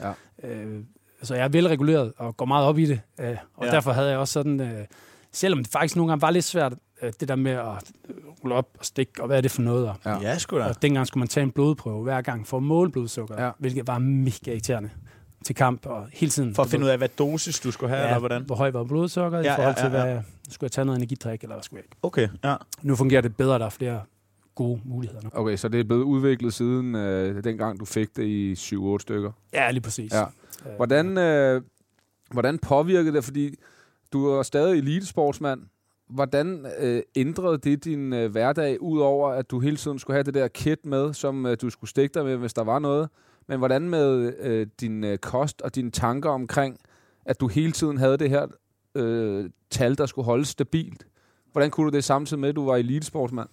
Ja. 0.43 0.49
Øh, 0.49 0.83
så 1.23 1.35
jeg 1.35 1.43
er 1.43 1.49
velreguleret 1.49 2.13
og 2.17 2.37
går 2.37 2.45
meget 2.45 2.67
op 2.67 2.77
i 2.77 2.85
det, 2.85 3.01
øh, 3.19 3.37
og 3.55 3.65
Ja. 3.65 3.71
derfor 3.71 3.91
havde 3.91 4.09
jeg 4.09 4.17
også 4.17 4.31
sådan, 4.33 4.59
øh, 4.61 4.85
selvom 5.31 5.59
det 5.63 5.71
faktisk 5.71 5.95
nogle 5.95 6.11
gange 6.11 6.21
var 6.21 6.31
lidt 6.31 6.45
svært, 6.45 6.73
øh, 7.01 7.13
det 7.19 7.27
der 7.27 7.35
med 7.35 7.51
at 7.51 7.91
øh, 8.09 8.15
rulle 8.43 8.55
op 8.55 8.67
og 8.79 8.85
stikke, 8.85 9.11
og 9.21 9.27
hvad 9.27 9.37
er 9.37 9.41
det 9.41 9.51
for 9.51 9.61
noget? 9.61 9.89
Og, 9.89 9.95
Ja. 10.05 10.19
Ja, 10.21 10.37
sgu 10.37 10.57
da. 10.57 10.63
og 10.63 10.81
dengang 10.81 11.07
skulle 11.07 11.21
man 11.21 11.27
tage 11.27 11.43
en 11.43 11.51
blodprøve 11.51 12.03
hver 12.03 12.21
gang 12.21 12.47
for 12.47 12.57
at 12.57 12.63
måle 12.63 12.91
blodsukker, 12.91 13.43
ja. 13.45 13.51
hvilket 13.59 13.87
var 13.87 13.97
mega 13.99 14.51
irriterende 14.51 14.89
til 15.43 15.55
kamp 15.55 15.85
og 15.85 16.07
hele 16.13 16.29
tiden. 16.29 16.55
For 16.55 16.63
at 16.63 16.69
finde 16.69 16.85
ud 16.85 16.89
af, 16.89 16.97
hvad 16.97 17.09
dosis 17.09 17.59
du 17.59 17.71
skulle 17.71 17.89
have, 17.89 18.01
ja, 18.01 18.07
eller 18.07 18.19
hvordan? 18.19 18.43
Hvor 18.43 18.55
høj 18.55 18.71
var 18.71 18.83
blodsukkeret 18.83 19.43
Ja, 19.45 19.53
i 19.53 19.55
forhold 19.55 19.75
ja, 19.77 19.81
til, 19.81 19.91
ja, 19.97 20.03
hvad 20.03 20.13
ja. 20.15 20.21
skulle 20.49 20.65
jeg 20.65 20.71
tage 20.71 20.85
noget 20.85 20.97
energidrik, 20.97 21.41
eller 21.43 21.55
hvad 21.55 21.63
skulle 21.63 21.77
jeg 21.77 21.85
ikke? 21.85 21.97
Okay, 22.01 22.27
ja. 22.43 22.55
Nu 22.81 22.95
fungerer 22.95 23.21
det 23.21 23.35
bedre, 23.37 23.59
der 23.59 23.65
er 23.65 23.69
flere 23.69 24.01
gode 24.55 24.81
muligheder 24.85 25.21
nu. 25.23 25.29
Okay, 25.33 25.55
så 25.55 25.67
det 25.67 25.79
er 25.79 25.83
blevet 25.83 26.03
udviklet 26.03 26.53
siden 26.53 26.95
øh, 26.95 27.43
dengang, 27.43 27.79
du 27.79 27.85
fik 27.85 28.15
det 28.15 28.23
i 28.23 28.53
7-8 28.53 28.97
stykker. 28.99 29.31
Ja, 29.53 29.71
lige 29.71 29.81
præcis. 29.81 30.13
Ja. 30.13 30.21
Øh, 30.21 30.75
Hvordan, 30.75 31.17
øh, 31.17 31.61
hvordan 32.31 32.59
påvirkede 32.59 33.15
det, 33.15 33.23
fordi 33.23 33.55
du 34.13 34.27
er 34.27 34.43
stadig 34.43 34.77
elitesportsmand, 34.77 35.61
hvordan 36.09 36.65
øh, 36.79 37.01
ændrede 37.15 37.57
det 37.57 37.85
din 37.85 38.13
øh, 38.13 38.31
hverdag, 38.31 38.81
udover 38.81 39.29
at 39.29 39.51
du 39.51 39.59
hele 39.59 39.77
tiden 39.77 39.99
skulle 39.99 40.15
have 40.15 40.23
det 40.23 40.33
der 40.33 40.47
kit 40.47 40.85
med, 40.85 41.13
som 41.13 41.45
øh, 41.45 41.57
du 41.61 41.69
skulle 41.69 41.89
stikke 41.89 42.13
dig 42.13 42.25
med, 42.25 42.37
hvis 42.37 42.53
der 42.53 42.63
var 42.63 42.79
noget? 42.79 43.09
Men 43.47 43.57
hvordan 43.57 43.81
med 43.89 44.33
øh, 44.39 44.67
din 44.81 45.03
øh, 45.03 45.17
kost 45.17 45.61
og 45.61 45.75
dine 45.75 45.91
tanker 45.91 46.29
omkring, 46.29 46.77
at 47.25 47.39
du 47.39 47.47
hele 47.47 47.71
tiden 47.71 47.97
havde 47.97 48.17
det 48.17 48.29
her 48.29 48.45
øh, 48.95 49.49
tal, 49.69 49.97
der 49.97 50.05
skulle 50.05 50.25
holdes 50.25 50.47
stabilt? 50.47 51.07
Hvordan 51.51 51.71
kunne 51.71 51.91
du 51.91 51.95
det 51.95 52.03
samtidig 52.03 52.39
med, 52.39 52.49
at 52.49 52.55
du 52.55 52.65
var 52.65 52.75
elitesportsmand? 52.75 53.49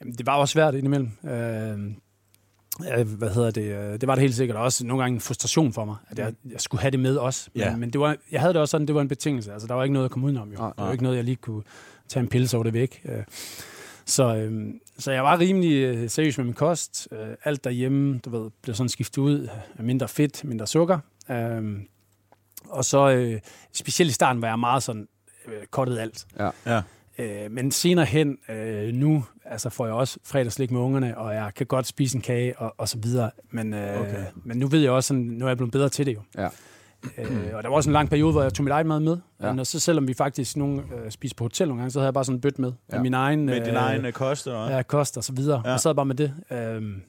Jamen, 0.00 0.14
det 0.14 0.26
var 0.26 0.36
også 0.36 0.52
svært 0.52 0.74
indimellem. 0.74 1.10
Øh, 1.24 1.78
øh, 2.98 3.08
hvad 3.18 3.30
hedder 3.30 3.50
det? 3.50 3.62
øh, 3.62 4.00
Det 4.00 4.06
var 4.06 4.14
det 4.14 4.22
helt 4.22 4.34
sikkert 4.34 4.56
også 4.56 4.86
nogle 4.86 5.02
gange 5.02 5.14
en 5.14 5.20
frustration 5.20 5.72
for 5.72 5.84
mig, 5.84 5.96
at 6.08 6.18
jeg, 6.18 6.34
jeg 6.52 6.60
skulle 6.60 6.80
have 6.80 6.90
det 6.90 7.00
med 7.00 7.16
også. 7.16 7.50
Men, 7.54 7.62
Ja. 7.62 7.76
men 7.76 7.90
det 7.90 8.00
var, 8.00 8.16
jeg 8.32 8.40
havde 8.40 8.52
det 8.52 8.60
også 8.60 8.70
sådan, 8.70 8.86
det 8.86 8.94
var 8.94 9.00
en 9.00 9.08
betingelse. 9.08 9.52
Altså, 9.52 9.68
der 9.68 9.74
var 9.74 9.82
ikke 9.84 9.92
noget 9.92 10.04
at 10.04 10.10
komme 10.10 10.26
udenom. 10.26 10.52
Jo. 10.52 10.58
Nej, 10.58 10.72
det 10.76 10.84
var 10.84 10.92
ikke 10.92 11.02
noget, 11.04 11.16
jeg 11.16 11.24
lige 11.24 11.36
kunne 11.36 11.62
tage 12.08 12.22
en 12.22 12.28
pille, 12.28 12.48
så 12.48 12.62
det 12.62 12.72
væk. 12.72 13.02
Øh, 13.04 13.24
Så, 14.04 14.36
øh, 14.36 14.64
så 14.98 15.12
jeg 15.12 15.24
var 15.24 15.38
rimelig 15.38 15.72
øh, 15.72 16.10
seriøs 16.10 16.38
med 16.38 16.44
min 16.44 16.54
kost. 16.54 17.08
Øh, 17.12 17.28
alt 17.44 17.64
derhjemme, 17.64 18.18
du 18.18 18.30
ved, 18.30 18.50
blev 18.62 18.74
sådan 18.74 18.88
skiftet 18.88 19.22
ud 19.22 19.48
mindre 19.78 20.08
fedt, 20.08 20.44
mindre 20.44 20.66
sukker. 20.66 20.98
Øh, 21.30 21.80
og 22.68 22.84
så, 22.84 23.10
øh, 23.10 23.40
specielt 23.72 24.10
i 24.10 24.14
starten, 24.14 24.42
var 24.42 24.48
jeg 24.48 24.58
meget 24.58 24.82
sådan, 24.82 25.08
kottet 25.70 25.98
alt. 25.98 26.26
Ja. 26.38 26.50
Ja. 26.66 26.82
Øh, 27.18 27.50
men 27.50 27.70
senere 27.70 28.04
hen, 28.06 28.38
øh, 28.48 28.94
nu 28.94 29.24
altså 29.44 29.70
får 29.70 29.86
jeg 29.86 29.94
også 29.94 30.18
fredagslik 30.24 30.70
med 30.70 30.80
ungerne, 30.80 31.18
og 31.18 31.34
jeg 31.34 31.52
kan 31.56 31.66
godt 31.66 31.86
spise 31.86 32.16
en 32.16 32.22
kage 32.22 32.58
og, 32.58 32.74
og 32.78 32.88
så 32.88 32.98
videre. 32.98 33.30
Men, 33.50 33.74
øh, 33.74 34.00
okay. 34.00 34.24
men 34.44 34.56
nu 34.58 34.66
ved 34.66 34.80
jeg 34.80 34.90
også, 34.90 35.08
sådan, 35.08 35.22
nu 35.22 35.44
er 35.44 35.48
jeg 35.48 35.56
blevet 35.56 35.72
bedre 35.72 35.88
til 35.88 36.06
det 36.06 36.14
jo. 36.14 36.20
Ja. 36.38 36.48
Øh, 37.18 37.50
og 37.54 37.62
der 37.62 37.68
var 37.68 37.76
også 37.76 37.90
en 37.90 37.92
lang 37.92 38.08
periode, 38.08 38.32
hvor 38.32 38.42
jeg 38.42 38.54
tog 38.54 38.64
mit 38.64 38.72
eget 38.72 38.86
mad 38.86 39.00
med. 39.00 39.16
Ja. 39.42 39.52
Men 39.52 39.64
så 39.64 39.80
selvom 39.80 40.08
vi 40.08 40.14
faktisk 40.14 40.56
nogle, 40.56 40.82
øh, 40.82 41.10
spiste 41.10 41.36
på 41.36 41.44
hotel 41.44 41.68
nogle 41.68 41.80
gange, 41.80 41.90
så 41.90 41.98
havde 41.98 42.06
jeg 42.06 42.14
bare 42.14 42.24
sådan 42.24 42.36
en 42.36 42.40
bøt 42.40 42.58
med. 42.58 42.72
Ja. 42.92 42.96
Med 42.96 43.02
min 43.02 43.14
egen, 43.14 43.46
Med 43.46 43.64
din 43.64 43.76
egen 43.76 44.06
øh, 44.06 44.12
kost 44.12 44.46
og... 44.46 44.70
ja, 44.70 44.82
kost 44.82 45.16
og 45.16 45.24
så 45.24 45.32
videre. 45.32 45.62
Ja. 45.64 45.72
Og 45.72 45.80
sad 45.80 45.94
bare 45.94 46.06
med 46.06 46.14
det. 46.14 46.34
Øhm, 46.50 47.02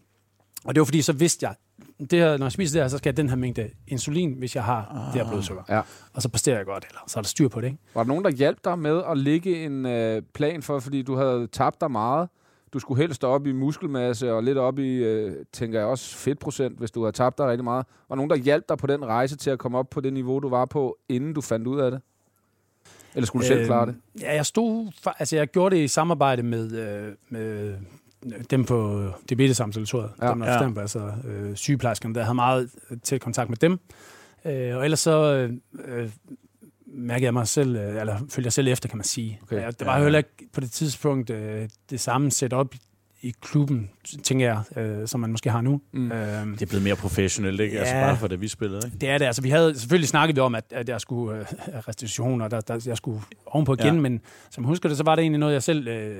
og 0.65 0.75
det 0.75 0.81
var 0.81 0.85
fordi, 0.85 1.01
så 1.01 1.13
vidste 1.13 1.45
jeg, 1.45 1.55
det 1.99 2.19
her, 2.19 2.37
når 2.37 2.45
jeg 2.45 2.51
spiser 2.51 2.73
det 2.73 2.83
her, 2.83 2.87
så 2.87 2.97
skal 2.97 3.09
jeg 3.09 3.17
den 3.17 3.29
her 3.29 3.35
mængde 3.35 3.69
insulin, 3.87 4.33
hvis 4.33 4.55
jeg 4.55 4.63
har 4.63 4.91
ah. 4.91 5.13
det 5.13 5.21
her 5.21 5.31
blodsukker. 5.31 5.63
Ja. 5.69 5.81
Og 6.13 6.21
så 6.21 6.29
præsterer 6.29 6.57
jeg 6.57 6.65
godt, 6.65 6.85
eller 6.89 6.99
så 7.07 7.19
er 7.19 7.21
der 7.21 7.27
styr 7.27 7.47
på 7.47 7.61
det, 7.61 7.67
ikke? 7.67 7.77
Var 7.93 8.03
der 8.03 8.07
nogen, 8.07 8.23
der 8.23 8.31
hjalp 8.31 8.57
dig 8.63 8.79
med 8.79 9.01
at 9.11 9.17
lægge 9.17 9.65
en 9.65 9.85
øh, 9.85 10.21
plan 10.33 10.61
for, 10.61 10.79
fordi 10.79 11.01
du 11.01 11.15
havde 11.15 11.47
tabt 11.47 11.81
dig 11.81 11.91
meget? 11.91 12.29
Du 12.73 12.79
skulle 12.79 13.01
helst 13.01 13.23
op 13.23 13.47
i 13.47 13.51
muskelmasse 13.51 14.33
og 14.33 14.43
lidt 14.43 14.57
op 14.57 14.79
i, 14.79 14.95
øh, 14.95 15.45
tænker 15.53 15.79
jeg 15.79 15.87
også, 15.87 16.15
fedtprocent, 16.17 16.79
hvis 16.79 16.91
du 16.91 17.01
havde 17.03 17.11
tabt 17.11 17.37
dig 17.37 17.47
rigtig 17.47 17.63
meget. 17.63 17.85
Var 18.09 18.15
nogen, 18.15 18.29
der 18.29 18.35
hjalp 18.35 18.69
dig 18.69 18.77
på 18.77 18.87
den 18.87 19.05
rejse 19.05 19.37
til 19.37 19.49
at 19.49 19.59
komme 19.59 19.77
op 19.77 19.89
på 19.89 20.01
det 20.01 20.13
niveau, 20.13 20.39
du 20.39 20.49
var 20.49 20.65
på, 20.65 20.97
inden 21.09 21.33
du 21.33 21.41
fandt 21.41 21.67
ud 21.67 21.79
af 21.79 21.91
det? 21.91 22.01
Eller 23.15 23.25
skulle 23.27 23.43
du 23.43 23.47
selv 23.47 23.65
klare 23.65 23.85
det? 23.85 23.89
Øhm, 23.91 24.01
Ja, 24.21 24.35
jeg 24.35 24.45
stod, 24.45 24.91
altså 25.19 25.35
jeg 25.35 25.47
gjorde 25.47 25.75
det 25.75 25.81
i 25.83 25.87
samarbejde 25.87 26.43
med, 26.43 26.71
øh, 26.71 27.13
med 27.29 27.75
dem 28.49 28.65
på 28.65 29.07
diabetesamtalatoriet, 29.29 30.11
Ja. 30.21 30.29
dem 30.31 30.39
der 30.39 30.63
Ja. 30.63 30.71
på, 30.71 30.79
altså 30.79 31.11
øh, 31.27 31.55
sygeplejerskerne, 31.55 32.15
der 32.15 32.23
havde 32.23 32.35
meget 32.35 32.69
øh, 32.91 32.97
tæt 33.03 33.21
kontakt 33.21 33.49
med 33.49 33.57
dem. 33.57 33.79
Øh, 34.45 34.75
og 34.77 34.83
ellers 34.83 34.99
så 34.99 35.33
øh, 35.33 35.53
øh, 35.99 36.09
mærkede 36.93 37.25
jeg 37.25 37.33
mig 37.33 37.47
selv, 37.47 37.75
øh, 37.75 37.99
eller 38.01 38.17
følte 38.17 38.45
jeg 38.47 38.53
selv 38.53 38.67
efter, 38.67 38.89
kan 38.89 38.97
man 38.97 39.03
sige. 39.05 39.39
Okay. 39.43 39.55
Ja, 39.61 39.67
det 39.67 39.85
var 39.85 39.91
Ja. 39.93 39.97
jo 39.97 40.03
heller 40.03 40.17
ikke 40.17 40.29
på 40.53 40.61
det 40.61 40.71
tidspunkt 40.71 41.29
øh, 41.29 41.69
det 41.89 41.99
samme 41.99 42.31
setup 42.31 42.75
i 43.21 43.33
klubben, 43.41 43.89
tænker 44.23 44.45
jeg, 44.75 44.83
øh, 44.83 45.07
som 45.07 45.19
man 45.19 45.31
måske 45.31 45.49
har 45.51 45.61
nu. 45.61 45.81
Mm. 45.91 46.11
Øhm, 46.11 46.51
Det 46.53 46.61
er 46.61 46.65
blevet 46.65 46.83
mere 46.83 46.95
professionelt, 46.95 47.61
ikke? 47.61 47.79
Altså 47.79 47.95
Ja. 47.95 48.01
bare 48.07 48.17
for 48.17 48.27
det, 48.27 48.41
vi 48.41 48.47
spillede, 48.47 48.81
ikke? 48.85 48.97
det 48.97 49.09
er 49.09 49.17
det. 49.17 49.25
Altså, 49.25 49.41
vi 49.41 49.49
havde 49.49 49.79
selvfølgelig 49.79 50.09
snakket 50.09 50.35
vi 50.35 50.41
om, 50.41 50.55
at, 50.55 50.63
at 50.71 50.89
jeg 50.89 51.01
skulle 51.01 51.39
øh, 51.39 51.45
restitutioner, 51.87 52.47
der, 52.47 52.61
der, 52.61 52.83
jeg 52.85 52.97
skulle 52.97 53.21
ovenpå 53.45 53.73
igen, 53.73 53.85
Ja. 53.85 53.93
ja. 53.93 53.99
men 53.99 54.21
som 54.49 54.63
jeg 54.63 54.67
husker 54.67 54.89
det, 54.89 54.97
så 54.97 55.03
var 55.03 55.15
det 55.15 55.21
egentlig 55.21 55.39
noget, 55.39 55.53
jeg 55.53 55.63
selv 55.63 55.87
øh, 55.87 56.17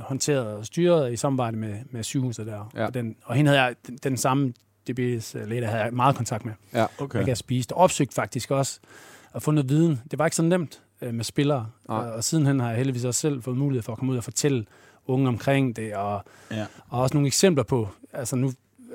håndterede 0.00 0.56
og 0.56 0.66
styrede 0.66 1.12
i 1.12 1.16
samarbejde 1.16 1.56
med, 1.56 1.74
med 1.90 2.02
sygehuset 2.02 2.46
der. 2.46 2.70
Ja. 2.76 2.86
Og, 2.86 2.94
den, 2.94 3.16
og 3.24 3.34
hende 3.34 3.48
havde 3.48 3.62
jeg, 3.62 3.74
den, 3.86 3.96
den 4.02 4.16
samme 4.16 4.52
diabetes-læge, 4.86 5.60
der 5.60 5.66
havde 5.66 5.82
jeg 5.82 5.92
meget 5.92 6.16
kontakt 6.16 6.44
med. 6.44 6.52
Ja. 6.74 6.86
Okay. 6.98 7.18
Jeg 7.18 7.26
kan 7.26 7.36
spise 7.36 7.68
og 7.74 7.76
opsøgt 7.76 8.14
faktisk 8.14 8.50
også 8.50 8.80
at 9.34 9.42
få 9.42 9.50
noget 9.50 9.68
viden. 9.68 10.00
Det 10.10 10.18
var 10.18 10.24
ikke 10.24 10.36
så 10.36 10.42
nemt 10.42 10.80
øh, 11.02 11.14
med 11.14 11.24
spillere, 11.24 11.66
og, 11.84 11.96
og 11.98 12.24
sidenhen 12.24 12.60
har 12.60 12.68
jeg 12.68 12.76
heldigvis 12.76 13.04
også 13.04 13.20
selv 13.20 13.42
fået 13.42 13.56
mulighed 13.56 13.82
for 13.82 13.92
at 13.92 13.98
komme 13.98 14.12
ud 14.12 14.16
og 14.18 14.24
fortælle 14.24 14.64
unge 15.06 15.28
omkring 15.28 15.76
det, 15.76 15.94
og, 15.94 16.24
Ja. 16.50 16.66
og 16.88 17.00
også 17.02 17.14
nogle 17.14 17.26
eksempler 17.26 17.64
på, 17.64 17.88
altså 18.12 18.36
nu, 18.36 18.52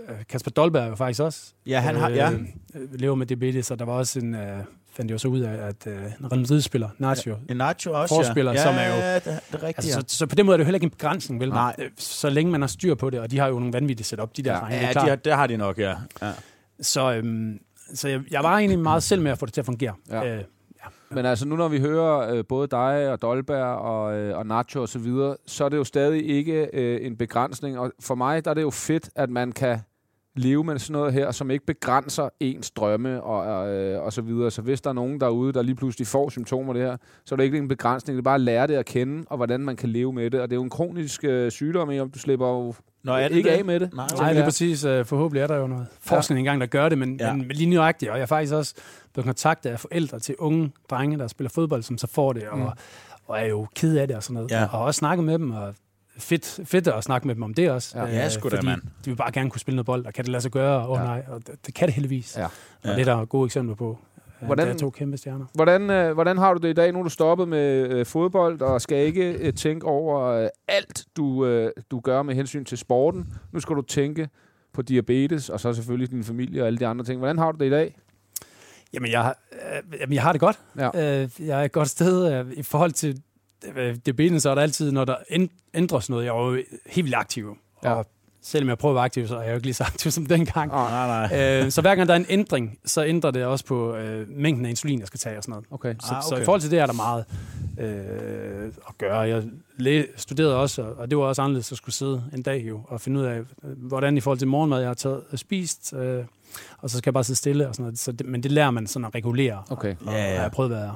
øh, 0.10 0.16
Kasper 0.30 0.52
Dolberg 0.52 0.84
er 0.84 0.88
jo 0.90 0.96
faktisk 0.96 1.22
også 1.22 1.54
Ja, 1.66 1.80
han 1.80 1.96
har... 1.96 2.10
Ja. 2.10 2.32
øh, 2.32 2.94
lever 3.00 3.16
med 3.16 3.26
diabetes, 3.26 3.72
og 3.72 3.80
der 3.80 3.86
var 3.86 3.94
også 3.94 4.20
en, 4.20 4.36
øh, 4.36 4.60
fandt 4.94 5.12
jeg 5.12 5.20
så 5.20 5.28
ud 5.28 5.40
af, 5.40 5.68
at 5.68 5.88
øh, 5.88 5.94
en 5.94 6.02
Real 6.32 6.40
Madrid-spiller, 6.40 6.90
Nacho, 6.98 7.36
En 7.50 7.58
Nacho 7.58 7.92
også, 8.02 8.16
Forspiller, 8.16 8.52
ja. 8.52 8.64
som 8.64 8.76
er 8.76 8.88
jo- 8.88 8.94
Ja, 8.94 9.16
det, 9.16 9.24
det 9.26 9.34
er 9.34 9.40
rigtigt, 9.54 9.66
Altså, 9.78 9.90
ja. 9.90 10.04
så, 10.08 10.18
så 10.18 10.26
på 10.28 10.36
den 10.36 10.46
måde 10.46 10.54
er 10.54 10.58
det 10.58 10.64
jo 10.64 10.66
heller 10.66 10.76
ikke 10.76 10.86
en 10.86 10.90
begrænsning, 10.92 11.42
vel? 11.42 11.50
Nej. 11.50 11.76
Øh, 11.80 11.90
Så 11.98 12.30
længe 12.30 12.52
man 12.52 12.62
har 12.62 12.68
styr 12.68 12.96
på 12.96 13.10
det, 13.10 13.20
og 13.20 13.32
de 13.32 13.40
har 13.40 13.48
jo 13.48 13.60
nogle 13.60 13.74
vanvittige 13.74 14.06
setup, 14.06 14.38
de 14.38 14.42
der 14.44 14.54
Ja. 14.54 14.60
drenge, 14.60 14.76
det 14.76 14.82
Ja, 14.84 14.90
er 14.90 14.94
de 15.04 15.10
har, 15.10 15.16
det 15.16 15.34
har 15.34 15.48
de 15.48 15.58
nok, 15.58 15.80
ja. 15.80 15.94
ja. 16.22 16.32
Så, 16.82 17.14
øhm, 17.14 17.60
så 17.94 18.08
jeg, 18.10 18.22
jeg 18.32 18.44
var 18.44 18.58
egentlig 18.58 18.80
meget 18.80 19.04
selv 19.04 19.22
med 19.22 19.32
at 19.32 19.38
få 19.38 19.46
det 19.46 19.54
til 19.54 19.62
at 19.62 19.66
fungere. 19.66 19.94
Ja. 20.10 20.36
Øh, 20.38 20.44
Men 21.12 21.26
altså 21.26 21.48
nu 21.48 21.56
når 21.56 21.68
vi 21.68 21.80
hører 21.80 22.36
øh, 22.36 22.44
både 22.50 22.68
dig 22.68 23.12
og 23.12 23.22
Dolberg 23.22 23.78
og, 23.78 24.18
øh, 24.18 24.38
og 24.38 24.46
Nacho 24.46 24.82
og 24.82 24.90
så 24.90 25.00
videre, 25.00 25.38
så 25.46 25.66
er 25.66 25.70
det 25.70 25.78
jo 25.78 25.84
stadig 25.84 26.30
ikke 26.30 26.70
øh, 26.74 27.06
en 27.06 27.18
begrænsning. 27.18 27.80
Og 27.80 27.92
for 28.02 28.16
mig 28.16 28.46
der 28.46 28.52
er 28.52 28.56
det 28.56 28.62
jo 28.62 28.70
fedt, 28.70 29.10
at 29.16 29.30
man 29.30 29.52
kan 29.52 29.80
leve 30.36 30.64
med 30.64 30.80
sådan 30.80 30.94
noget 30.94 31.14
her, 31.14 31.32
som 31.32 31.52
ikke 31.52 31.66
begrænser 31.66 32.30
ens 32.40 32.72
drømme 32.72 33.24
og, 33.24 33.70
øh, 33.70 34.04
og 34.04 34.14
så 34.14 34.22
videre. 34.22 34.52
Så 34.52 34.62
hvis 34.62 34.82
der 34.82 34.90
er 34.90 34.94
nogen 34.94 35.20
derude, 35.22 35.54
der 35.54 35.62
lige 35.62 35.76
pludselig 35.76 36.08
får 36.08 36.30
symptomer 36.30 36.70
af 36.74 36.74
det 36.74 36.84
her, 36.84 36.98
så 37.26 37.36
er 37.36 37.38
det 37.38 37.44
ikke 37.44 37.58
en 37.58 37.68
begrænsning. 37.68 38.16
Det 38.18 38.22
er 38.22 38.24
bare 38.24 38.36
at 38.36 38.42
lære 38.42 38.68
det 38.68 38.76
at 38.76 38.86
kende, 38.86 39.24
og 39.30 39.38
hvordan 39.38 39.60
man 39.62 39.76
kan 39.76 39.90
leve 39.90 40.14
med 40.14 40.32
det. 40.32 40.42
Og 40.42 40.50
det 40.50 40.54
er 40.56 40.58
jo 40.58 40.64
en 40.64 40.70
kronisk 40.70 41.24
øh, 41.24 41.52
sygdom, 41.52 41.92
ikke? 41.92 42.02
om 42.02 42.10
du 42.12 42.20
slipper 42.20 42.48
jo 42.48 42.74
Nå, 43.04 43.14
er 43.14 43.28
det 43.28 43.36
ikke 43.36 43.50
det? 43.50 43.56
af 43.56 43.66
med 43.66 43.80
det. 43.80 43.94
Nej, 43.94 44.34
det 44.34 44.40
er 44.40 44.44
præcis. 44.44 44.84
Øh, 44.84 45.06
Forhåbentlig 45.06 45.42
er 45.42 45.48
der 45.48 45.56
jo 45.58 45.68
noget 45.68 45.88
forskning 46.00 46.40
engang, 46.40 46.62
der 46.62 46.68
gør 46.68 46.90
det, 46.90 46.98
men, 46.98 47.18
Ja. 47.20 47.28
ja. 47.28 47.34
men 47.34 47.48
lige 47.48 47.70
nøjagtigt. 47.70 48.12
Og 48.12 48.18
jeg 48.18 48.22
er 48.24 48.28
faktisk 48.28 48.54
også 48.54 48.76
blevet 49.14 49.26
kontaktet 49.26 49.70
af 49.70 49.80
forældre 49.80 50.20
til 50.20 50.36
unge 50.40 50.72
drenge, 50.90 51.18
der 51.18 51.28
spiller 51.28 51.50
fodbold, 51.50 51.84
som 51.84 51.98
så 51.98 52.08
får 52.08 52.34
det, 52.34 52.44
og, 52.48 52.58
Mm. 52.58 52.66
og 53.28 53.40
er 53.40 53.46
jo 53.46 53.68
ked 53.76 53.98
af 53.98 54.08
det 54.08 54.16
og 54.18 54.24
sådan 54.24 54.34
noget. 54.34 54.52
Ja. 54.52 54.64
Og 54.64 54.70
har 54.70 54.78
også 54.78 54.98
snakket 54.98 55.26
med 55.26 55.40
dem, 55.40 55.52
og 55.52 55.74
fedt, 56.18 56.60
fedt 56.66 56.88
at 56.88 57.04
snakke 57.04 57.28
med 57.28 57.36
dem 57.36 57.44
om 57.44 57.54
det 57.54 57.72
også. 57.72 58.00
Ja. 58.00 58.06
Ja, 58.06 58.30
sgu 58.30 58.50
da, 58.50 58.56
fordi 58.56 58.66
mand. 58.66 58.82
de 58.82 59.10
vil 59.10 59.16
bare 59.16 59.32
gerne 59.32 59.50
kunne 59.50 59.60
spille 59.60 59.76
noget 59.76 59.86
bold, 59.86 60.06
og 60.06 60.14
kan 60.14 60.24
det 60.26 60.32
lade 60.32 60.42
sig 60.42 60.52
gøre? 60.52 60.80
Åh 60.84 60.90
oh, 60.92 60.98
Ja. 61.00 61.04
nej, 61.04 61.24
og 61.28 61.48
det, 61.48 61.66
det 61.66 61.74
kan 61.74 61.86
det 61.88 61.94
heldigvis. 61.96 62.38
Ja. 62.38 62.46
Og 62.46 62.52
Ja. 62.86 62.92
det 62.96 63.08
er 63.08 63.16
der 63.16 63.26
gode 63.26 63.46
eksempler 63.46 63.76
på. 63.76 63.98
Hvordan-? 64.42 64.68
Det 64.68 64.74
er 64.74 64.78
to 64.78 64.90
kæmpe 64.90 65.18
stjerner. 65.18 65.46
Hvordan, 65.54 65.90
øh, 65.90 66.14
hvordan 66.14 66.38
har 66.38 66.54
du 66.54 66.60
det 66.62 66.70
i 66.70 66.74
dag? 66.74 66.92
Nu 66.94 67.00
er 67.00 67.04
du 67.04 67.10
stoppet 67.10 67.48
med 67.48 67.88
øh, 67.90 68.06
fodbold, 68.06 68.62
og 68.62 68.82
skal 68.82 69.06
ikke 69.06 69.32
øh, 69.34 69.54
tænke 69.54 69.86
over 69.86 70.22
øh, 70.26 70.48
alt, 70.68 71.06
du, 71.18 71.46
øh, 71.46 71.72
du 71.92 72.00
gør 72.00 72.22
med 72.24 72.36
hensyn 72.36 72.66
til 72.66 72.78
sporten. 72.78 73.34
Nu 73.52 73.60
skal 73.60 73.76
du 73.76 73.82
tænke 73.82 74.30
på 74.74 74.82
diabetes, 74.82 75.50
og 75.50 75.60
så 75.60 75.74
selvfølgelig 75.74 76.12
din 76.12 76.24
familie 76.24 76.62
og 76.62 76.68
alle 76.68 76.80
de 76.80 76.88
andre 76.88 77.06
ting. 77.06 77.18
Hvordan 77.18 77.38
har 77.38 77.52
du 77.52 77.58
det 77.58 77.66
i 77.66 77.70
dag? 77.70 77.98
Jamen, 78.94 79.12
jeg, 79.12 79.22
har- 79.24 79.38
øh, 79.54 80.00
jamen, 80.00 80.14
jeg 80.14 80.24
har 80.24 80.32
det 80.32 80.42
godt. 80.42 80.60
Ja. 80.78 81.22
Øh, 81.24 81.30
jeg 81.40 81.60
er 81.62 81.64
et 81.64 81.72
godt 81.72 81.90
sted. 81.90 82.34
Øh, 82.34 82.46
I 82.54 82.64
forhold 82.64 82.92
til 82.92 83.22
øh, 83.76 83.96
diabetes, 84.06 84.44
så 84.44 84.50
er 84.50 84.56
der 84.56 84.62
altid, 84.62 84.92
når 84.92 85.06
der 85.06 85.16
ænd- 85.30 85.50
ændres 85.74 86.10
noget. 86.10 86.26
Jeg 86.26 86.30
er 86.36 86.46
jo 86.52 86.54
helt 86.86 87.06
vildt 87.06 87.16
aktiv. 87.16 87.58
Ja. 87.84 87.94
Og 87.94 88.06
selvom 88.42 88.70
jeg 88.70 88.78
prøver 88.78 88.92
at 88.94 88.96
være 88.96 89.06
aktiv, 89.06 89.28
så 89.28 89.36
er 89.38 89.42
jeg 89.42 89.50
jo 89.50 89.56
ikke 89.56 89.66
lige 89.68 89.74
så 89.74 89.84
aktiv 89.84 90.12
som 90.12 90.26
dengang. 90.26 90.72
Ah, 90.74 90.92
Nej, 90.92 91.28
nej. 91.30 91.64
Øh, 91.66 91.72
så 91.72 91.82
hver 91.82 91.96
gang 91.96 92.08
der 92.08 92.14
er 92.14 92.20
en 92.20 92.26
ændring, 92.30 92.78
så 92.86 93.06
ændrer 93.06 93.32
det 93.32 93.46
også 93.46 93.66
på 93.66 93.96
øh, 93.96 94.30
mængden 94.30 94.66
af 94.66 94.70
insulin, 94.70 95.00
jeg 95.00 95.08
skal 95.08 95.20
tage 95.20 95.38
og 95.38 95.44
sådan 95.44 95.52
noget. 95.52 95.66
okay. 95.72 95.96
Så, 96.02 96.14
Ah, 96.16 96.24
så 96.24 96.30
okay. 96.36 96.42
i 96.42 96.46
forhold 96.46 96.62
til 96.62 96.72
det 96.72 96.80
er 96.80 96.86
der 96.86 96.94
meget 96.94 97.26
øh, 97.80 98.68
at 98.88 98.98
gøre. 98.98 99.20
Jeg 99.20 99.44
læ- 99.78 100.04
studerede 100.16 100.58
også, 100.58 100.82
og- 100.82 100.96
og 100.98 101.10
det 101.10 101.18
var 101.18 101.24
også 101.24 101.42
anderledes 101.42 101.72
at 101.72 101.78
skulle 101.78 101.96
sidde 101.96 102.24
en 102.34 102.42
dag 102.42 102.66
jo, 102.68 102.82
og 102.88 103.02
finde 103.02 103.20
ud 103.20 103.26
af, 103.26 103.38
øh, 103.40 103.46
hvordan 103.78 104.18
i 104.18 104.20
forhold 104.20 104.40
til 104.40 104.48
morgenmad, 104.48 104.80
jeg 104.80 104.90
har 104.90 104.94
taget 104.94 105.22
og 105.32 105.40
spist, 105.40 105.94
øh, 105.94 106.24
og 106.78 106.90
så 106.90 106.98
skal 106.98 107.10
jeg 107.10 107.14
bare 107.14 107.24
sidde 107.24 107.38
stille 107.38 107.68
og 107.68 107.76
sådan 107.76 107.84
noget. 107.84 108.00
Så 108.00 108.12
det, 108.12 108.26
men 108.28 108.44
det 108.44 108.52
lærer 108.52 108.72
man 108.72 108.88
sådan 108.88 109.06
at 109.06 109.16
regulere. 109.16 109.64
Okay. 109.70 109.96
Og, 110.06 110.14
Ja, 110.14 110.18
ja. 110.18 110.28
og 110.28 110.34
jeg 110.34 110.42
har 110.42 110.50
prøvet 110.50 110.72
at 110.72 110.78
være 110.78 110.96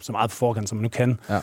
så 0.00 0.12
meget 0.12 0.30
på 0.30 0.36
forkant, 0.36 0.68
som 0.68 0.76
man 0.78 0.82
nu 0.82 0.88
kan. 0.88 1.20
Ja. 1.28 1.40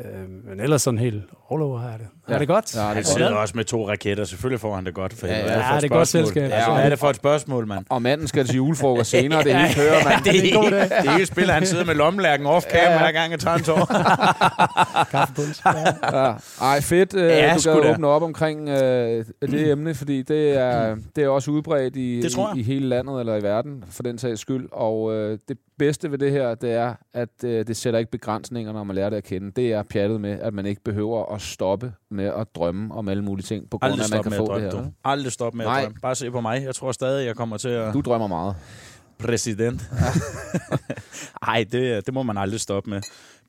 Øh, 0.00 0.28
men 0.50 0.60
ellers 0.60 0.82
sådan 0.82 0.98
helt 0.98 1.22
all 1.52 1.62
over 1.62 1.78
har 1.78 1.96
det. 1.96 2.06
Ja. 2.28 2.34
Er 2.34 2.38
det 2.38 2.48
godt? 2.48 2.74
Ja, 2.76 2.80
det 2.80 2.88
er 2.88 2.94
Han 2.94 3.04
sidder 3.04 3.34
også 3.34 3.56
med 3.56 3.64
to 3.64 3.88
raketter. 3.88 4.24
Selvfølgelig 4.24 4.60
får 4.60 4.74
han 4.74 4.86
det 4.86 4.94
godt. 4.94 5.12
For 5.14 5.26
Ja, 5.26 5.38
ja. 5.38 5.72
Ja, 5.74 5.76
det 5.76 5.84
er 5.84 5.88
godt 5.88 6.08
selskab. 6.08 6.50
Ja, 6.50 6.72
hvad 6.72 6.84
er 6.84 6.88
det 6.88 6.98
for 6.98 7.10
et 7.10 7.16
spørgsmål, 7.16 7.66
mand? 7.66 7.84
Og 7.88 8.02
manden 8.02 8.28
skal 8.28 8.46
til 8.46 8.56
julefrokost 8.56 9.10
senere, 9.10 9.42
det 9.44 9.52
er 9.52 9.66
ikke 9.68 9.80
hører, 9.80 10.04
mand. 10.04 10.24
Det 10.24 10.38
er 10.38 10.42
ikke, 10.42 10.58
det 10.80 11.08
er 11.08 11.12
ikke 11.14 11.26
spil, 11.26 11.50
han 11.50 11.66
sidder 11.66 11.84
med 11.84 11.94
lommelærken 11.94 12.46
off-cam, 12.46 12.76
Ja, 12.76 12.92
ja. 12.92 12.98
hver 12.98 13.12
gang 13.12 13.30
jeg 13.32 13.40
tager 13.40 13.56
en 13.56 13.62
tår. 13.62 13.84
Kaffebunds. 15.10 15.62
Ja. 16.12 16.22
Ja. 16.24 16.34
Ej, 16.60 16.80
fedt, 16.80 17.14
øh, 17.14 17.22
Ja, 17.28 17.56
du 17.64 17.82
da. 17.82 17.92
åbne 17.92 18.06
op 18.06 18.22
omkring 18.22 18.68
øh, 18.68 19.24
det 19.42 19.70
emne, 19.70 19.94
fordi 19.94 20.22
det 20.22 20.58
er, 20.58 20.96
det 21.16 21.24
er 21.24 21.28
også 21.28 21.50
udbredt 21.50 21.96
i, 21.96 22.20
Det 22.22 22.36
i, 22.56 22.60
i 22.60 22.62
hele 22.62 22.88
landet 22.88 23.20
eller 23.20 23.36
i 23.36 23.42
verden, 23.42 23.84
for 23.90 24.02
den 24.02 24.18
sags 24.18 24.40
skyld. 24.40 24.68
Og 24.72 25.14
øh, 25.14 25.38
det 25.48 25.58
bedste 25.78 26.10
ved 26.10 26.18
det 26.18 26.30
her, 26.30 26.54
det 26.54 26.72
er, 26.72 26.94
at 27.12 27.28
øh, 27.44 27.66
det 27.66 27.76
sætter 27.76 27.98
ikke 27.98 28.10
begrænsninger, 28.10 28.72
når 28.72 28.84
man 28.84 28.96
lærer 28.96 29.10
det 29.10 29.16
at 29.16 29.24
kende. 29.24 29.50
Det 29.56 29.72
er 29.72 29.82
pjattet 29.82 30.20
med, 30.20 30.30
at 30.40 30.54
man 30.54 30.66
ikke 30.66 30.80
behøver 30.84 31.34
at 31.34 31.42
stoppe 31.42 31.92
med 32.10 32.24
at 32.24 32.46
drømme 32.54 32.94
om 32.94 33.08
alle 33.08 33.24
mulige 33.24 33.44
ting, 33.46 33.70
på 33.70 33.78
grund 33.78 33.92
af, 34.00 34.04
at 34.04 34.10
man 34.10 34.22
kan 34.22 34.32
få 34.32 34.46
at 34.46 34.62
det 34.62 34.72
drømme, 34.72 34.84
her. 34.86 34.90
du. 34.90 34.92
Aldrig 35.04 35.32
stop 35.32 35.54
med 35.54 35.64
at 35.64 35.68
Nej. 35.70 35.82
drømme. 35.82 35.98
Bare 36.02 36.14
se 36.14 36.30
på 36.30 36.40
mig. 36.40 36.62
Jeg 36.64 36.74
tror 36.74 36.92
stadig, 36.92 37.26
jeg 37.26 37.36
kommer 37.36 37.56
til 37.56 37.68
at... 37.68 37.94
Du 37.94 38.00
drømmer 38.00 38.26
meget. 38.26 38.56
Præsident. 39.18 39.90
Ej, 41.48 41.64
det, 41.72 42.06
det 42.06 42.14
må 42.14 42.22
man 42.22 42.38
aldrig 42.38 42.60
stoppe 42.60 42.90
med. 42.90 43.00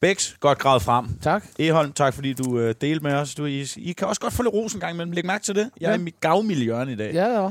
Bæks, 0.02 0.38
godt 0.40 0.58
gravet 0.60 0.82
frem. 0.82 1.06
Tak. 1.22 1.46
Eholm, 1.60 1.92
tak 1.94 2.14
fordi 2.14 2.34
du 2.34 2.60
øh, 2.60 2.76
delte 2.82 3.04
med 3.04 3.14
os. 3.14 3.36
Du, 3.36 3.46
I, 3.46 3.66
I 3.78 3.92
kan 3.92 4.08
også 4.08 4.22
godt 4.22 4.34
få 4.34 4.44
lidt 4.44 4.54
ros 4.54 4.74
en 4.74 4.80
gang 4.80 4.94
imellem. 4.94 5.12
Læg 5.12 5.26
mærke 5.26 5.44
til 5.44 5.56
det. 5.56 5.70
Jeg 5.82 5.88
er 5.88 5.92
Ja. 5.92 5.98
i 5.98 6.02
mit 6.02 6.20
gavmiljøen 6.20 6.90
i 6.90 6.96
dag. 6.96 7.14
Ja, 7.14 7.42
ja. 7.42 7.50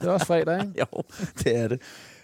Det 0.00 0.06
er 0.06 0.10
også 0.10 0.26
fredag, 0.26 0.60
ikke? 0.60 0.72
Jo, 0.80 1.02
det 1.38 1.56
er 1.56 1.68
det. 1.68 1.80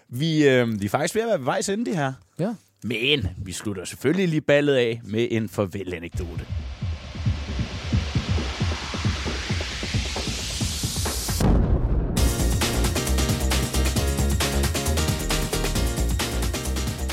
Vi, 0.09 0.47
øh, 0.47 0.81
vi 0.81 0.85
er 0.85 0.89
faktisk 0.89 1.15
ved 1.15 1.21
at 1.21 1.27
være 1.27 1.37
ved 1.37 1.45
vejs 1.45 1.69
ende, 1.69 1.85
det 1.85 1.95
her. 1.95 2.13
Ja. 2.39 2.53
Men 2.83 3.27
vi 3.37 3.51
slutter 3.51 3.85
selvfølgelig 3.85 4.27
lige 4.27 4.41
ballet 4.41 4.75
af 4.75 5.01
med 5.03 5.27
en 5.31 5.49
farvel-anekdote. 5.49 6.45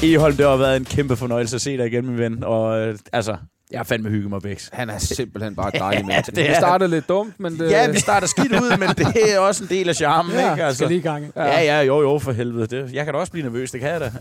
Eholm, 0.05 0.37
det 0.37 0.47
har 0.47 0.57
været 0.57 0.77
en 0.77 0.85
kæmpe 0.85 1.17
fornøjelse 1.17 1.57
at 1.57 1.61
se 1.61 1.77
dig 1.77 1.87
igen, 1.87 2.07
min 2.07 2.19
ven. 2.19 2.45
Og 2.45 2.81
øh, 2.81 2.99
altså, 3.13 3.37
jeg 3.73 3.79
har 3.79 3.85
fandme 3.85 4.09
hygget 4.09 4.31
mig, 4.31 4.43
Bæks. 4.43 4.71
Han 4.73 4.91
er 4.91 4.99
simpelthen 4.99 5.55
bare 5.55 5.69
et 5.75 5.75
dejligt 5.81 6.01
Ja, 6.03 6.07
menneske. 6.07 6.33
det 6.37 6.49
Det 6.49 6.57
startede 6.57 6.91
lidt 6.91 7.09
dumt, 7.09 7.41
men 7.41 7.59
det... 7.59 7.71
Ja, 7.71 7.91
vi 7.91 7.99
starter 7.99 8.27
skidt 8.27 8.53
ud, 8.53 8.79
men 8.79 8.89
det 8.89 9.35
er 9.35 9.39
også 9.39 9.65
en 9.65 9.71
del 9.71 9.89
af 9.89 9.95
charmen, 9.97 10.33
Ja, 10.33 10.53
ikke? 10.53 10.65
Altså. 10.65 10.77
skal 10.79 10.89
lige 10.89 10.99
i 10.99 11.03
gang. 11.03 11.33
Ja, 11.37 11.61
ja, 11.61 11.81
jo, 11.81 12.01
jo, 12.03 12.19
for 12.19 12.33
helvede. 12.33 12.67
Det, 12.67 12.93
jeg 12.93 13.05
kan 13.05 13.15
da 13.15 13.21
også 13.21 13.33
blive 13.33 13.45
nervøs, 13.45 13.71
det 13.71 13.81
kan 13.81 13.91
jeg 13.91 14.01
da. 14.01 14.13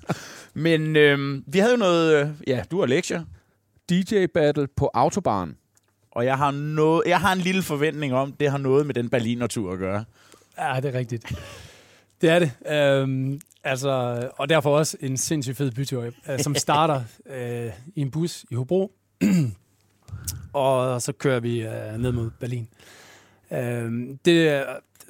Men 0.54 0.96
øhm, 0.96 1.44
vi 1.46 1.58
havde 1.58 1.72
jo 1.72 1.78
noget... 1.78 2.20
Øh, 2.20 2.28
ja, 2.46 2.62
du 2.70 2.80
har 2.80 2.86
lektier, 2.86 3.22
DJ-battle 3.90 4.66
på 4.76 4.90
Autobahn. 4.94 5.54
og 6.12 6.24
jeg 6.24 6.36
har, 6.38 6.50
noget, 6.50 7.02
jeg 7.06 7.20
har 7.20 7.32
en 7.32 7.38
lille 7.38 7.62
forventning 7.62 8.14
om, 8.14 8.32
det 8.40 8.50
har 8.50 8.58
noget 8.58 8.86
med 8.86 8.94
den 8.94 9.08
Berliner-tur 9.10 9.72
at 9.72 9.78
gøre. 9.78 10.04
Ja, 10.58 10.80
det 10.80 10.94
er 10.94 10.98
rigtigt. 10.98 11.32
Det 12.22 12.30
er 12.30 12.38
det. 12.38 12.52
Øhm, 12.72 13.40
altså, 13.64 13.90
og 14.36 14.48
derfor 14.48 14.78
også 14.78 14.96
en 15.00 15.16
sindssygt 15.16 15.56
fed 15.56 15.70
bytur, 15.70 16.04
øh, 16.28 16.38
som 16.38 16.54
starter 16.66 17.02
øh, 17.26 17.70
i 17.94 18.00
en 18.00 18.10
bus 18.10 18.44
i 18.50 18.54
Hobro. 18.54 18.92
og 20.52 21.02
så 21.02 21.12
kører 21.12 21.40
vi 21.40 21.62
øh, 21.62 21.98
ned 21.98 22.12
mod 22.12 22.30
Berlin. 22.40 22.68
Øhm, 23.52 24.18
det 24.24 24.48
er 24.48 24.64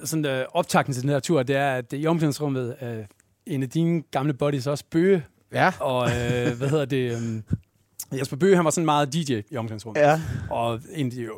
sådan 0.04 0.24
øh, 0.26 0.44
optakten 0.52 0.94
til 0.94 1.02
den 1.02 1.10
her 1.10 1.20
tur, 1.20 1.42
det 1.42 1.56
er, 1.56 1.74
at 1.74 1.84
i 1.92 2.06
omklædningsrummet 2.06 2.76
øh, 2.82 3.04
en 3.46 3.62
af 3.62 3.70
dine 3.70 4.02
gamle 4.10 4.34
buddies 4.34 4.66
også 4.66 4.84
Bøge, 4.90 5.24
Ja. 5.52 5.72
og 5.80 6.08
øh, 6.08 6.56
hvad 6.58 6.68
hedder 6.68 6.84
det... 6.84 7.12
Øh, 7.12 7.42
Jesper 8.18 8.36
Bøge, 8.36 8.56
han 8.56 8.64
var 8.64 8.70
sådan 8.70 8.84
meget 8.84 9.12
DJ 9.12 9.32
i 9.50 9.56
omklædningsrummet 9.56 10.00
Ja. 10.00 10.20
og 10.50 10.80
en 10.94 11.06
af 11.06 11.12
de 11.12 11.28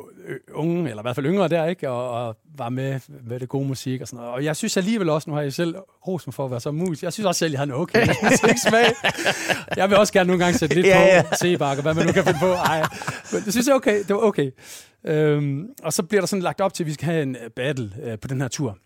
unge, 0.55 0.91
eller 0.91 1.03
i 1.03 1.05
hvert 1.05 1.14
fald 1.14 1.27
yngre 1.27 1.49
der, 1.49 1.66
ikke? 1.66 1.91
Og, 1.91 2.11
og 2.27 2.37
var 2.59 2.68
med 2.68 3.01
med 3.27 3.41
det 3.41 3.49
gode 3.49 3.68
musik 3.68 4.01
og 4.01 4.07
sådan 4.09 4.16
noget. 4.16 4.33
Og 4.33 4.45
jeg 4.45 4.57
synes 4.57 4.77
alligevel 4.77 5.09
også, 5.09 5.31
nu 5.31 5.35
har 5.37 5.43
jeg 5.43 5.53
selv 5.53 5.75
mig 6.27 6.35
for 6.35 6.45
at 6.45 6.51
være 6.51 6.61
så 6.61 6.70
mus, 6.70 7.03
jeg 7.03 7.12
synes 7.12 7.27
også 7.27 7.39
selv, 7.39 7.51
jeg 7.51 7.59
har 7.61 7.64
en 7.64 7.72
okay 7.72 8.07
musiksmag. 8.31 8.87
Jeg 9.77 9.91
vil 9.91 9.99
også 9.99 10.12
gerne 10.12 10.27
nogle 10.27 10.45
gange 10.45 10.59
sætte 10.59 10.75
lidt 10.75 10.87
Ja, 10.87 11.01
ja, 11.16 11.22
på, 11.22 11.35
Sebak 11.41 11.77
og 11.77 11.83
hvad 11.83 11.95
man 11.95 12.07
nu 12.07 12.12
kan 12.12 12.25
finde 12.25 12.39
på. 12.41 12.53
Ej, 12.53 12.83
men 13.33 13.43
det 13.45 13.53
synes 13.53 13.66
jeg 13.66 13.75
okay. 13.75 13.99
Det 13.99 14.14
var 14.14 14.20
okay. 14.20 14.51
Øhm, 15.07 15.66
og 15.83 15.93
så 15.93 16.03
bliver 16.03 16.20
der 16.20 16.27
sådan 16.27 16.43
lagt 16.43 16.61
op 16.61 16.75
til, 16.75 16.83
at 16.83 16.87
vi 16.87 16.93
skal 16.93 17.05
have 17.07 17.22
en 17.22 17.37
øh, 17.45 17.51
battle 17.57 17.93
øh, 18.05 18.18
på 18.18 18.29
den 18.29 18.41
her 18.41 18.49
tur. 18.49 18.79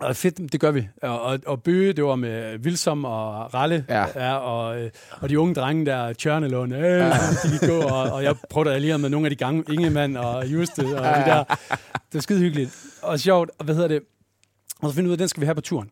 Og 0.00 0.16
fedt, 0.16 0.52
det 0.52 0.60
gør 0.60 0.70
vi. 0.70 0.88
Og, 1.02 1.22
og, 1.22 1.38
og 1.46 1.62
Bøge, 1.62 1.92
det 1.92 2.04
var 2.04 2.16
med 2.16 2.58
Vilsom 2.58 3.04
og 3.04 3.54
Ralle, 3.54 3.84
Ja. 3.88 4.04
ja 4.14 4.34
og, 4.36 4.80
øh, 4.82 4.90
og 5.20 5.28
de 5.28 5.40
unge 5.40 5.54
drenge 5.54 5.86
der, 5.86 6.12
Tjørnelund, 6.12 6.74
øh, 6.74 6.80
ja. 6.80 7.10
de 7.42 7.50
gik 7.60 7.68
gå, 7.68 7.80
og, 7.80 8.02
og 8.12 8.22
jeg 8.24 8.34
prøvede 8.50 8.70
at 8.70 8.76
alliere 8.76 8.98
med 8.98 9.08
nogle 9.10 9.26
af 9.26 9.30
de 9.30 9.36
gange, 9.36 9.64
Ingemann 9.72 10.16
og 10.16 10.46
Juste, 10.46 10.80
og 10.80 10.86
de 10.86 11.30
der. 11.30 11.44
Det 11.94 12.14
var 12.14 12.20
skide 12.20 12.38
hyggeligt. 12.40 12.84
Og 13.02 13.20
sjovt, 13.20 13.50
og 13.58 13.64
hvad 13.64 13.74
hedder 13.74 13.88
det? 13.88 14.02
Og 14.82 14.88
så 14.90 14.94
finder 14.94 15.08
ud 15.08 15.12
af, 15.12 15.18
den 15.18 15.28
skal 15.28 15.40
vi 15.40 15.46
have 15.46 15.54
på 15.54 15.60
turen. 15.60 15.90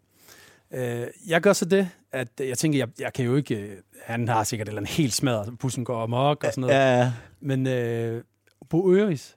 Øh, 0.75 1.07
jeg 1.27 1.41
gør 1.41 1.53
så 1.53 1.65
det, 1.65 1.89
at 2.13 2.29
jeg 2.41 2.59
tænker, 2.59 2.79
jeg, 2.79 2.89
jeg 3.01 3.13
kan 3.13 3.25
jo 3.25 3.37
ikke... 3.37 3.55
øh, 3.55 3.77
Han 4.05 4.29
har 4.29 4.45
sikkert 4.45 4.69
et 4.69 4.71
eller 4.71 4.81
andet 4.81 4.95
helt 4.95 5.13
smadret, 5.15 5.59
bussen 5.59 5.85
går 5.85 6.03
amok 6.03 6.45
og 6.45 6.51
sådan 6.53 6.61
noget. 6.63 6.75
Ja, 6.75 7.13
Men 7.41 7.67
øh, 7.67 8.23
Bo 8.71 8.93
Øris, 8.93 9.37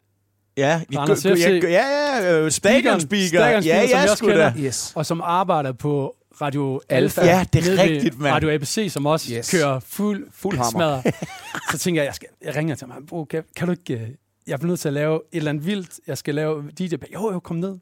ja. 0.57 0.81
For 0.93 0.99
Anders 0.99 1.25
ja, 1.25 1.33
FC. 1.35 1.39
ja, 1.63 1.69
ja, 1.69 2.39
øh, 2.41 2.51
stadionspeaker. 2.51 3.27
Stadionspeaker, 3.27 3.45
Ja, 3.49 3.61
som 3.61 4.29
jeg 4.29 4.35
ja, 4.35 4.47
også. 4.47 4.53
Yes. 4.65 4.91
og 4.95 5.05
som 5.05 5.21
arbejder 5.23 5.71
på 5.71 6.15
Radio 6.41 6.81
Alfa. 6.89 7.21
Alfa. 7.21 7.31
Ja, 7.37 7.45
det 7.53 7.67
er 7.79 7.83
rigtigt, 7.83 8.19
mand. 8.19 8.33
Radio 8.33 8.49
ABC, 8.51 8.87
som 8.91 9.05
også 9.05 9.33
Yes. 9.33 9.51
kører 9.51 9.79
fuld, 9.79 10.27
Fuld 10.33 10.57
hammer. 10.57 10.71
smadret. 10.71 11.15
Så 11.71 11.77
tænker 11.77 12.01
jeg, 12.01 12.05
jeg, 12.07 12.15
skal, 12.15 12.27
jeg 12.45 12.55
ringer 12.55 12.75
til 12.75 12.87
ham. 12.91 13.05
Bro, 13.05 13.23
kan, 13.23 13.43
kan 13.55 13.67
du 13.67 13.71
ikke... 13.71 13.93
øh, 14.03 14.09
Jeg 14.47 14.59
bliver 14.59 14.69
nødt 14.71 14.79
til 14.79 14.87
at 14.87 14.93
lave 14.93 15.15
et 15.15 15.37
eller 15.37 15.49
andet 15.49 15.65
vildt. 15.65 15.89
Jeg 16.07 16.17
skal 16.17 16.35
lave 16.35 16.63
DJ. 16.79 16.93
Jo, 17.13 17.31
jo, 17.31 17.39
kom 17.39 17.55
ned. 17.55 17.77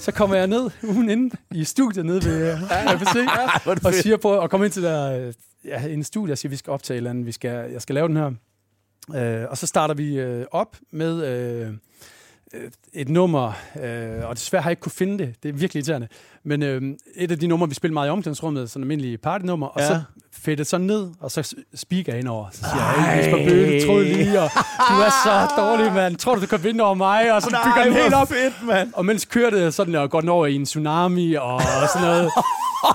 Så 0.00 0.12
kommer 0.12 0.36
jeg 0.36 0.46
ned 0.46 0.70
ugen 0.82 1.10
inden 1.10 1.32
i 1.54 1.64
studiet 1.64 2.06
nede 2.06 2.24
ved 2.24 2.52
øh, 2.52 2.58
er 3.66 3.74
det 3.74 3.86
og 3.86 3.94
siger 3.94 4.16
på 4.16 4.28
og 4.30 4.50
kommer 4.50 4.64
ind 4.64 4.72
til 4.72 4.82
der, 4.82 5.26
øh, 5.26 5.32
ja, 5.64 5.86
en 5.86 6.04
studie 6.04 6.32
og 6.34 6.38
siger, 6.38 6.50
vi 6.50 6.56
skal 6.56 6.70
optage 6.70 6.94
et 6.94 6.96
eller 6.96 7.10
andet. 7.10 7.26
Vi 7.26 7.32
skal, 7.32 7.70
jeg 7.72 7.82
skal 7.82 7.94
lave 7.94 8.08
den 8.08 8.16
her. 8.16 8.30
Øh, 9.16 9.44
og 9.50 9.58
så 9.58 9.66
starter 9.66 9.94
vi 9.94 10.18
øh, 10.18 10.46
op 10.52 10.76
med... 10.92 11.24
Øh, 11.24 11.68
øh, 12.54 12.70
et 12.94 13.08
nummer, 13.08 13.52
øh, 13.82 14.28
og 14.28 14.36
desværre 14.36 14.62
har 14.62 14.70
jeg 14.70 14.72
ikke 14.72 14.80
kunne 14.80 14.92
finde 14.92 15.18
det. 15.18 15.34
Det 15.42 15.48
er 15.48 15.52
virkelig 15.52 15.80
irriterende. 15.80 16.08
Men 16.44 16.62
øh, 16.62 16.82
et 17.16 17.30
af 17.30 17.38
de 17.38 17.46
numre, 17.46 17.68
vi 17.68 17.74
spiller 17.74 17.92
meget 17.92 18.08
i 18.08 18.10
omklædningsrummet, 18.10 18.70
sådan 18.70 18.80
en 18.80 18.84
almindelig 18.84 19.20
partynummer, 19.20 19.66
og 19.66 19.80
Ja. 19.80 19.86
så 19.86 20.02
fedtet 20.32 20.66
så 20.66 20.78
ned, 20.78 21.10
og 21.20 21.30
så 21.30 21.54
speaker 21.74 22.12
jeg 22.12 22.20
ind 22.20 22.28
over. 22.28 22.46
Så 22.52 22.58
siger 22.58 22.84
jeg, 22.84 23.12
hey, 23.14 23.18
Jesper 23.18 23.36
Bøge, 23.50 23.86
troede 23.86 24.04
lige, 24.04 24.40
og 24.40 24.50
du 24.88 24.94
er 24.94 25.10
så 25.24 25.54
dårlig, 25.62 25.92
mand. 25.92 26.16
Tror 26.16 26.34
du, 26.34 26.40
du 26.40 26.46
kan 26.46 26.64
vinde 26.64 26.84
over 26.84 26.94
mig? 26.94 27.32
Og 27.34 27.42
så 27.42 27.48
bygger 27.64 27.84
den 27.84 27.92
helt 28.02 28.14
op. 28.14 28.28
fedt, 28.28 28.54
mand. 28.66 28.92
Og 28.94 29.04
mens 29.04 29.24
kører 29.24 29.50
det 29.50 29.74
sådan, 29.74 29.94
og 29.94 30.10
går 30.10 30.20
den 30.20 30.28
over 30.28 30.46
i 30.46 30.54
en 30.54 30.64
tsunami 30.64 31.34
og 31.34 31.60
sådan 31.92 32.08
noget. 32.08 32.30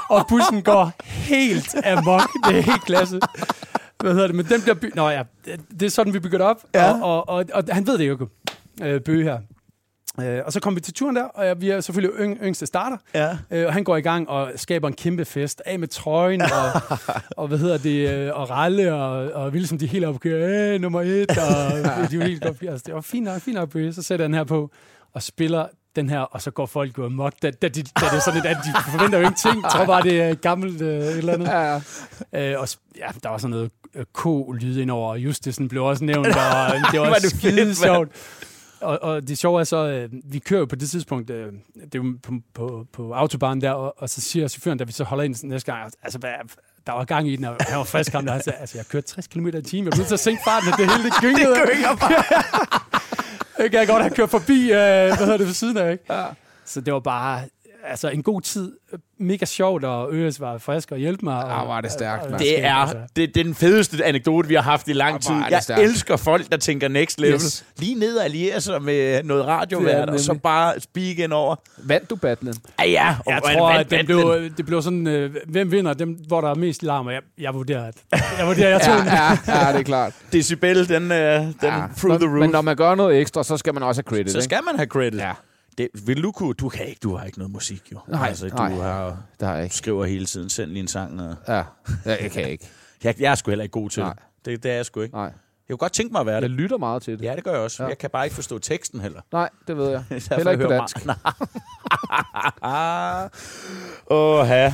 og 0.09 0.25
bussen 0.29 0.61
går 0.63 0.91
helt 1.07 1.75
amok. 1.85 2.29
Det 2.47 2.57
er 2.57 2.61
helt 2.61 2.83
klasse. 2.85 3.19
Hvad 3.99 4.13
hedder 4.13 4.27
det? 4.27 4.35
Men 4.35 4.45
den 4.45 4.61
bliver 4.61 4.75
by... 4.75 4.91
Nå 4.95 5.09
ja, 5.09 5.23
det, 5.79 5.83
er 5.83 5.89
sådan, 5.89 6.13
vi 6.13 6.19
det 6.19 6.41
op. 6.41 6.63
Ja. 6.75 6.93
Og, 6.93 7.29
og, 7.29 7.29
og, 7.29 7.45
og, 7.53 7.63
han 7.71 7.87
ved 7.87 7.97
det 7.97 8.07
jo, 8.09 8.27
øh, 8.81 9.01
Bøge 9.01 9.23
her. 9.23 9.39
Øh, 10.21 10.41
og 10.45 10.53
så 10.53 10.59
kommer 10.59 10.75
vi 10.75 10.81
til 10.81 10.93
turen 10.93 11.15
der, 11.15 11.23
og 11.23 11.45
jeg, 11.45 11.61
vi 11.61 11.69
er 11.69 11.81
selvfølgelig 11.81 12.19
yng, 12.19 12.37
yngste 12.43 12.65
starter. 12.65 12.97
Ja. 13.15 13.37
Øh, 13.51 13.67
og 13.67 13.73
han 13.73 13.83
går 13.83 13.97
i 13.97 14.01
gang 14.01 14.29
og 14.29 14.51
skaber 14.55 14.87
en 14.87 14.93
kæmpe 14.93 15.25
fest. 15.25 15.61
Af 15.65 15.79
med 15.79 15.87
trøjen, 15.87 16.41
og, 16.41 16.81
og 17.37 17.47
hvad 17.47 17.57
hedder 17.57 17.77
det, 17.77 18.09
øh, 18.09 18.39
og 18.39 18.49
Ralle, 18.49 18.93
og, 18.93 19.31
og 19.31 19.53
vi 19.53 19.57
ligesom 19.57 19.77
de 19.77 19.87
helt 19.87 20.05
op 20.05 20.19
kører, 20.19 20.73
øh, 20.73 20.81
nummer 20.81 21.01
et, 21.01 21.29
og 21.29 21.37
de 22.11 22.15
er 22.15 22.19
jo 22.19 22.21
helt 22.21 22.43
godt. 22.43 22.61
Altså, 22.61 22.83
det 22.85 22.93
var 22.93 23.01
fint 23.01 23.25
nok, 23.25 23.41
fint 23.41 23.55
nok, 23.55 23.69
Bøge. 23.69 23.93
Så 23.93 24.01
sætter 24.01 24.25
den 24.25 24.33
her 24.33 24.43
på, 24.43 24.71
og 25.13 25.23
spiller 25.23 25.65
den 25.95 26.09
her, 26.09 26.19
og 26.19 26.41
så 26.41 26.51
går 26.51 26.65
folk 26.65 26.97
jo 26.97 27.05
amok, 27.05 27.33
da, 27.41 27.51
da, 27.51 27.67
de, 27.67 27.83
da 27.83 28.05
det 28.05 28.13
er 28.13 28.19
sådan 28.19 28.41
lidt, 28.41 28.45
at 28.45 28.57
de 28.65 28.91
forventer 28.91 29.19
jo 29.19 29.23
ingenting. 29.25 29.63
Jeg 29.63 29.71
tror 29.71 29.85
bare, 29.85 30.03
det 30.03 30.21
er 30.21 30.35
gammelt 30.35 30.81
øh, 30.81 30.97
et 30.97 31.17
eller 31.17 31.33
andet. 31.33 31.47
Ja, 31.47 31.81
ja. 32.33 32.53
Øh, 32.53 32.61
og 32.61 32.67
ja, 32.97 33.07
der 33.23 33.29
var 33.29 33.37
sådan 33.37 33.51
noget 33.51 33.71
K-lyd 34.13 34.77
indover, 34.77 35.09
og 35.09 35.19
Justisen 35.19 35.67
blev 35.67 35.83
også 35.83 36.03
nævnt, 36.03 36.27
og 36.27 36.33
det 36.91 36.99
var, 36.99 37.07
Var 37.07 37.13
det 37.13 37.21
fedt, 37.23 37.35
skide 37.37 37.55
mand. 37.65 37.73
sjovt. 37.73 38.09
Og, 38.81 38.99
og 39.03 39.27
det 39.27 39.37
sjove 39.37 39.59
er 39.59 39.63
så, 39.63 39.77
øh, 39.87 40.09
vi 40.31 40.39
kører 40.39 40.59
jo 40.59 40.65
på 40.65 40.75
det 40.75 40.89
tidspunkt, 40.89 41.29
øh, 41.29 41.53
det 41.75 41.95
er 41.95 41.99
jo 42.03 42.13
på, 42.23 42.31
på, 42.53 42.85
på 42.93 43.13
autobahnen 43.13 43.61
der, 43.61 43.71
og, 43.71 43.93
og 43.97 44.09
så 44.09 44.21
siger 44.21 44.47
chaufføren, 44.47 44.77
da 44.77 44.83
vi 44.83 44.91
så 44.91 45.03
holder 45.03 45.23
ind 45.23 45.35
næste 45.43 45.71
gang, 45.71 45.91
altså 46.03 46.19
hvad, 46.19 46.29
der 46.87 46.93
var 46.93 47.05
gang 47.05 47.27
i 47.29 47.35
den, 47.35 47.45
og 47.45 47.55
han 47.59 47.77
var 47.77 47.83
frisk 47.83 48.11
ham, 48.11 48.25
der 48.25 48.31
han 48.31 48.43
sagde, 48.43 48.59
altså 48.59 48.77
jeg 48.77 48.85
kørte 48.85 49.07
60 49.07 49.27
km 49.27 49.47
i 49.47 49.51
timen, 49.61 49.85
jeg 49.85 49.91
blev 49.91 49.97
nødt 49.97 50.07
til 50.07 50.13
at 50.13 50.19
sænke 50.19 50.41
farten, 50.47 50.73
og 50.73 50.79
det 50.79 50.91
hele 50.91 51.03
det 51.03 51.13
gyngede. 51.21 51.55
det 51.55 51.61
gynger 51.73 51.95
bare. 51.95 52.23
det 53.63 53.71
kan 53.71 53.79
jeg 53.79 53.87
godt 53.87 54.01
have 54.01 54.15
kørt 54.15 54.29
forbi, 54.29 54.61
øh, 54.63 54.67
hvad 54.69 55.17
hedder 55.17 55.37
det, 55.37 55.47
ved 55.47 55.53
siden 55.53 55.77
af, 55.77 55.91
ikke? 55.91 56.13
Ja. 56.13 56.25
Så 56.65 56.81
det 56.81 56.93
var 56.93 56.99
bare, 56.99 57.41
altså 57.83 58.09
en 58.09 58.23
god 58.23 58.41
tid, 58.41 58.77
mega 59.19 59.45
sjovt, 59.45 59.83
og 59.83 60.13
Øres 60.13 60.39
var 60.41 60.57
frisk 60.57 60.91
og 60.91 60.97
hjælpe 60.97 61.25
mig. 61.25 61.35
Og, 61.43 61.71
Ah, 61.71 61.77
er 61.77 61.81
det 61.81 61.91
stærkt, 61.91 62.23
og- 62.23 62.31
mand. 62.31 62.39
Det 62.41 62.63
er, 62.65 62.73
altså. 62.75 62.97
det, 63.15 63.35
det 63.35 63.39
er 63.39 63.43
den 63.43 63.55
fedeste 63.55 64.05
anekdote, 64.05 64.47
vi 64.47 64.55
har 64.55 64.61
haft 64.61 64.87
i 64.87 64.93
lang 64.93 65.11
hvor 65.11 65.19
tid. 65.19 65.35
det 65.35 65.51
Jeg 65.51 65.63
stærkt. 65.63 65.81
elsker 65.81 66.15
folk, 66.17 66.51
der 66.51 66.57
tænker 66.57 66.87
next 66.87 67.19
level. 67.19 67.33
Yes. 67.33 67.65
Lige 67.77 67.95
ned 67.99 68.15
og 68.17 68.23
alliere 68.25 68.61
sig 68.61 68.81
med 68.81 69.23
noget 69.23 69.41
Det 69.43 69.49
radiovært, 69.49 70.07
det 70.07 70.13
og 70.13 70.19
så 70.19 70.33
bare 70.33 70.79
speak 70.79 71.19
ind 71.19 71.33
over. 71.33 71.55
Vandt 71.77 72.09
du 72.09 72.15
battlen? 72.15 72.53
Ah, 72.77 72.91
ja, 72.91 73.15
og 73.25 73.31
Jeg 73.33 73.41
tror, 73.57 73.71
det 73.71 73.79
at 73.79 73.89
det 73.91 74.05
blev, 74.05 74.49
det 74.57 74.65
blev 74.65 74.81
sådan, 74.81 75.07
øh, 75.07 75.35
hvem 75.47 75.71
vinder? 75.71 75.93
Dem, 75.93 76.09
hvor 76.27 76.41
der 76.41 76.49
er 76.49 76.55
mest 76.55 76.83
larm, 76.83 77.07
og 77.07 77.13
jeg, 77.13 77.21
jeg 77.37 77.53
vurderer, 77.53 77.85
at 77.87 77.95
jeg, 78.39 78.47
vurderer, 78.47 78.69
jeg 78.69 78.81
tog 78.87 78.95
Ja, 79.05 79.13
ja, 79.47 79.65
ja, 79.67 79.71
det 79.73 79.79
er 79.79 79.83
klart. 79.83 80.13
Decibel, 80.33 80.89
den, 80.89 81.11
øh, 81.11 81.39
den 81.41 81.53
Ja. 81.63 81.69
through 81.97 82.19
the 82.19 82.27
roof. 82.29 82.39
Men 82.39 82.49
når 82.49 82.61
man 82.61 82.75
gør 82.75 82.95
noget 82.95 83.19
ekstra, 83.21 83.43
så 83.43 83.57
skal 83.57 83.73
man 83.73 83.83
også 83.83 84.01
have 84.05 84.09
credit, 84.17 84.31
så 84.31 84.37
ikke? 84.37 84.43
skal 84.43 84.59
man 84.65 84.75
have 84.75 84.87
credit. 84.87 85.19
Ja, 85.19 85.31
Det, 85.77 85.87
vil 86.05 86.23
du 86.23 86.31
kunne? 86.31 86.53
Du 86.53 86.69
kan 86.69 86.85
ikke. 86.85 86.99
Du 87.03 87.15
har 87.15 87.25
ikke 87.25 87.37
noget 87.37 87.51
musik, 87.51 87.91
jo. 87.91 87.99
Nej, 88.07 88.27
altså, 88.27 88.49
du 88.49 88.55
nej. 88.55 88.69
Har, 88.73 89.17
jeg 89.41 89.57
du 89.57 89.63
ikke. 89.63 89.75
skriver 89.75 90.05
hele 90.05 90.25
tiden. 90.25 90.49
Send 90.49 90.71
lige 90.71 90.79
en 90.81 90.87
sang. 90.87 91.21
Og... 91.21 91.35
Ja, 91.47 91.63
ja 92.05 92.23
jeg 92.23 92.31
kan 92.31 92.49
ikke. 92.49 92.67
Jeg, 93.03 93.15
jeg 93.19 93.31
er 93.31 93.35
sgu 93.35 93.51
heller 93.51 93.63
ikke 93.63 93.73
god 93.73 93.89
til 93.89 94.03
Nej. 94.03 94.13
det. 94.13 94.45
det. 94.45 94.63
Det 94.63 94.71
er 94.71 94.75
jeg 94.75 94.85
sgu 94.85 95.01
ikke. 95.01 95.15
Nej. 95.15 95.23
Jeg 95.23 95.33
kunne 95.69 95.77
godt 95.77 95.91
tænke 95.93 96.11
mig 96.11 96.19
at 96.19 96.25
være 96.25 96.35
Jeg 96.35 96.41
det. 96.41 96.51
lytter 96.51 96.77
meget 96.77 97.03
til 97.03 97.19
det. 97.19 97.25
Ja, 97.25 97.35
det 97.35 97.43
gør 97.43 97.51
jeg 97.51 97.59
også. 97.61 97.83
Ja. 97.83 97.89
Jeg 97.89 97.97
kan 97.97 98.09
bare 98.09 98.25
ikke 98.25 98.35
forstå 98.35 98.59
teksten 98.59 98.99
heller. 98.99 99.21
Nej, 99.31 99.49
det 99.67 99.77
ved 99.77 99.89
jeg. 99.89 100.03
Heller 100.35 100.51
ikke 100.51 100.63
på 100.63 100.71
dansk. 100.71 100.97
Åh, 104.11 104.47
ja. 104.47 104.73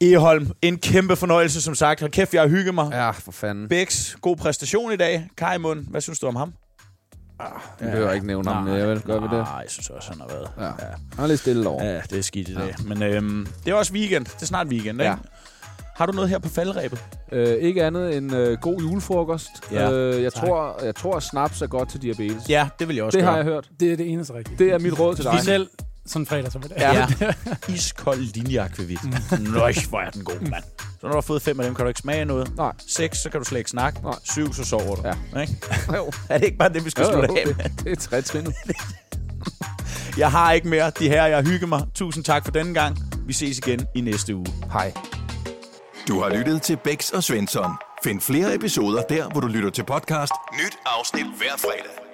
Eholm, 0.00 0.50
en 0.62 0.78
kæmpe 0.78 1.16
fornøjelse, 1.16 1.62
som 1.62 1.74
sagt. 1.74 2.00
Hold 2.00 2.12
kæft, 2.12 2.34
jeg 2.34 2.42
har 2.42 2.48
hygget 2.48 2.74
mig. 2.74 2.88
Ja, 2.92 3.10
for 3.10 3.32
fanden. 3.32 3.68
Bæks, 3.68 4.16
god 4.20 4.36
præstation 4.36 4.92
i 4.92 4.96
dag. 4.96 5.28
Kajmund, 5.36 5.86
hvad 5.86 6.00
synes 6.00 6.18
du 6.18 6.26
om 6.26 6.36
ham? 6.36 6.52
Jeg 7.80 7.90
behøver 7.90 8.12
ikke 8.12 8.26
nævne 8.26 8.50
ham, 8.52 8.68
jeg 8.68 8.88
vil 8.88 9.00
gøre 9.00 9.22
ved 9.22 9.28
det. 9.28 9.38
Nej, 9.38 9.54
jeg 9.54 9.64
synes 9.70 9.90
også, 9.90 10.10
han 10.10 10.20
har 10.20 10.28
været. 10.28 10.48
Ja. 10.58 10.84
Han 11.14 11.24
er 11.24 11.26
lidt 11.26 11.40
stille 11.40 11.68
over. 11.68 11.84
Ja, 11.84 12.00
det 12.10 12.18
er 12.18 12.22
skidt 12.22 12.48
i 12.48 12.54
dag. 12.54 12.74
Men 12.84 13.02
øhm, 13.02 13.46
det 13.64 13.70
er 13.70 13.74
også 13.74 13.92
weekend. 13.92 14.24
Det 14.24 14.42
er 14.42 14.46
snart 14.46 14.66
weekend, 14.66 15.00
ikke? 15.00 15.10
Ja. 15.10 15.16
Har 15.96 16.06
du 16.06 16.12
noget 16.12 16.30
her 16.30 16.38
på 16.38 16.48
faldrebet? 16.48 17.04
Øh, 17.32 17.48
ikke 17.54 17.84
andet 17.84 18.16
end 18.16 18.34
øh, 18.36 18.58
god 18.58 18.80
julefrokost. 18.80 19.48
Ja, 19.72 19.92
øh, 19.92 20.22
jeg, 20.22 20.32
tak. 20.32 20.44
tror, 20.44 20.84
jeg 20.84 20.94
tror, 20.94 21.16
at 21.16 21.22
snaps 21.22 21.62
er 21.62 21.66
godt 21.66 21.90
til 21.90 22.02
diabetes. 22.02 22.48
Ja, 22.48 22.68
det 22.78 22.88
vil 22.88 22.96
jeg 22.96 23.04
også 23.04 23.18
det 23.18 23.22
gøre. 23.24 23.30
har 23.30 23.36
jeg 23.38 23.44
hørt. 23.44 23.68
Det 23.80 23.92
er 23.92 23.96
det 23.96 24.10
eneste 24.12 24.34
rigtige. 24.34 24.58
Det 24.58 24.72
er 24.72 24.78
mit 24.78 24.98
råd 24.98 25.14
til 25.14 25.24
dig. 25.24 25.32
Specielt 25.38 25.68
sådan 26.06 26.22
en 26.22 26.26
fredag 26.26 26.52
som 26.52 26.62
i 26.64 26.68
dag. 26.68 26.78
Ja. 26.78 27.06
Iskold 27.74 28.20
linjeakvavit. 28.20 28.98
Nøj, 29.52 29.74
hvor 29.88 30.00
er 30.00 30.10
den 30.10 30.24
god, 30.24 30.40
mand. 30.40 30.64
Så 31.00 31.06
når 31.06 31.08
du 31.08 31.16
har 31.16 31.20
fået 31.20 31.42
fem 31.42 31.60
af 31.60 31.66
dem, 31.66 31.74
kan 31.74 31.84
du 31.84 31.88
ikke 31.88 32.00
smage 32.00 32.24
noget. 32.24 32.56
Nej. 32.56 32.72
Seks, 32.86 33.18
så 33.18 33.30
kan 33.30 33.40
du 33.40 33.44
slet 33.44 33.58
ikke 33.58 33.70
snakke. 33.70 34.00
Nej. 34.02 34.14
Syv, 34.24 34.52
så 34.54 34.64
sover 34.64 34.96
du. 34.96 35.02
Ja. 35.34 35.40
Ikke? 35.40 35.54
Jo. 35.96 36.10
Er 36.30 36.38
det 36.38 36.44
ikke 36.46 36.58
bare 36.58 36.72
det, 36.72 36.84
vi 36.84 36.90
skal 36.90 37.02
Jo, 37.02 37.10
jo, 37.10 37.24
slutte 37.26 37.40
af 37.40 37.46
med? 37.46 37.54
det, 37.64 37.84
det 37.84 37.92
er 37.92 37.96
trætrinet. 37.96 38.54
Jeg 40.18 40.30
har 40.30 40.52
ikke 40.52 40.68
mere. 40.68 40.90
De 40.98 41.08
her, 41.08 41.26
jeg 41.26 41.42
hygger 41.42 41.66
mig. 41.66 41.82
Tusind 41.94 42.24
tak 42.24 42.44
for 42.44 42.52
denne 42.52 42.74
gang. 42.74 42.96
Vi 43.26 43.32
ses 43.32 43.58
igen 43.58 43.86
i 43.94 44.00
næste 44.00 44.34
uge. 44.36 44.46
Hej. 44.72 44.92
Du 46.08 46.20
har 46.20 46.28
lyttet 46.36 46.62
til 46.62 46.76
Bæks 46.76 47.10
og 47.10 47.22
Svensson. 47.24 47.70
Find 48.04 48.20
flere 48.20 48.54
episoder 48.54 49.02
der, 49.02 49.28
hvor 49.28 49.40
du 49.40 49.46
lytter 49.46 49.70
til 49.70 49.84
podcast. 49.84 50.32
Nyt 50.52 50.78
afsnit 50.86 51.26
hver 51.38 51.56
fredag. 51.58 52.07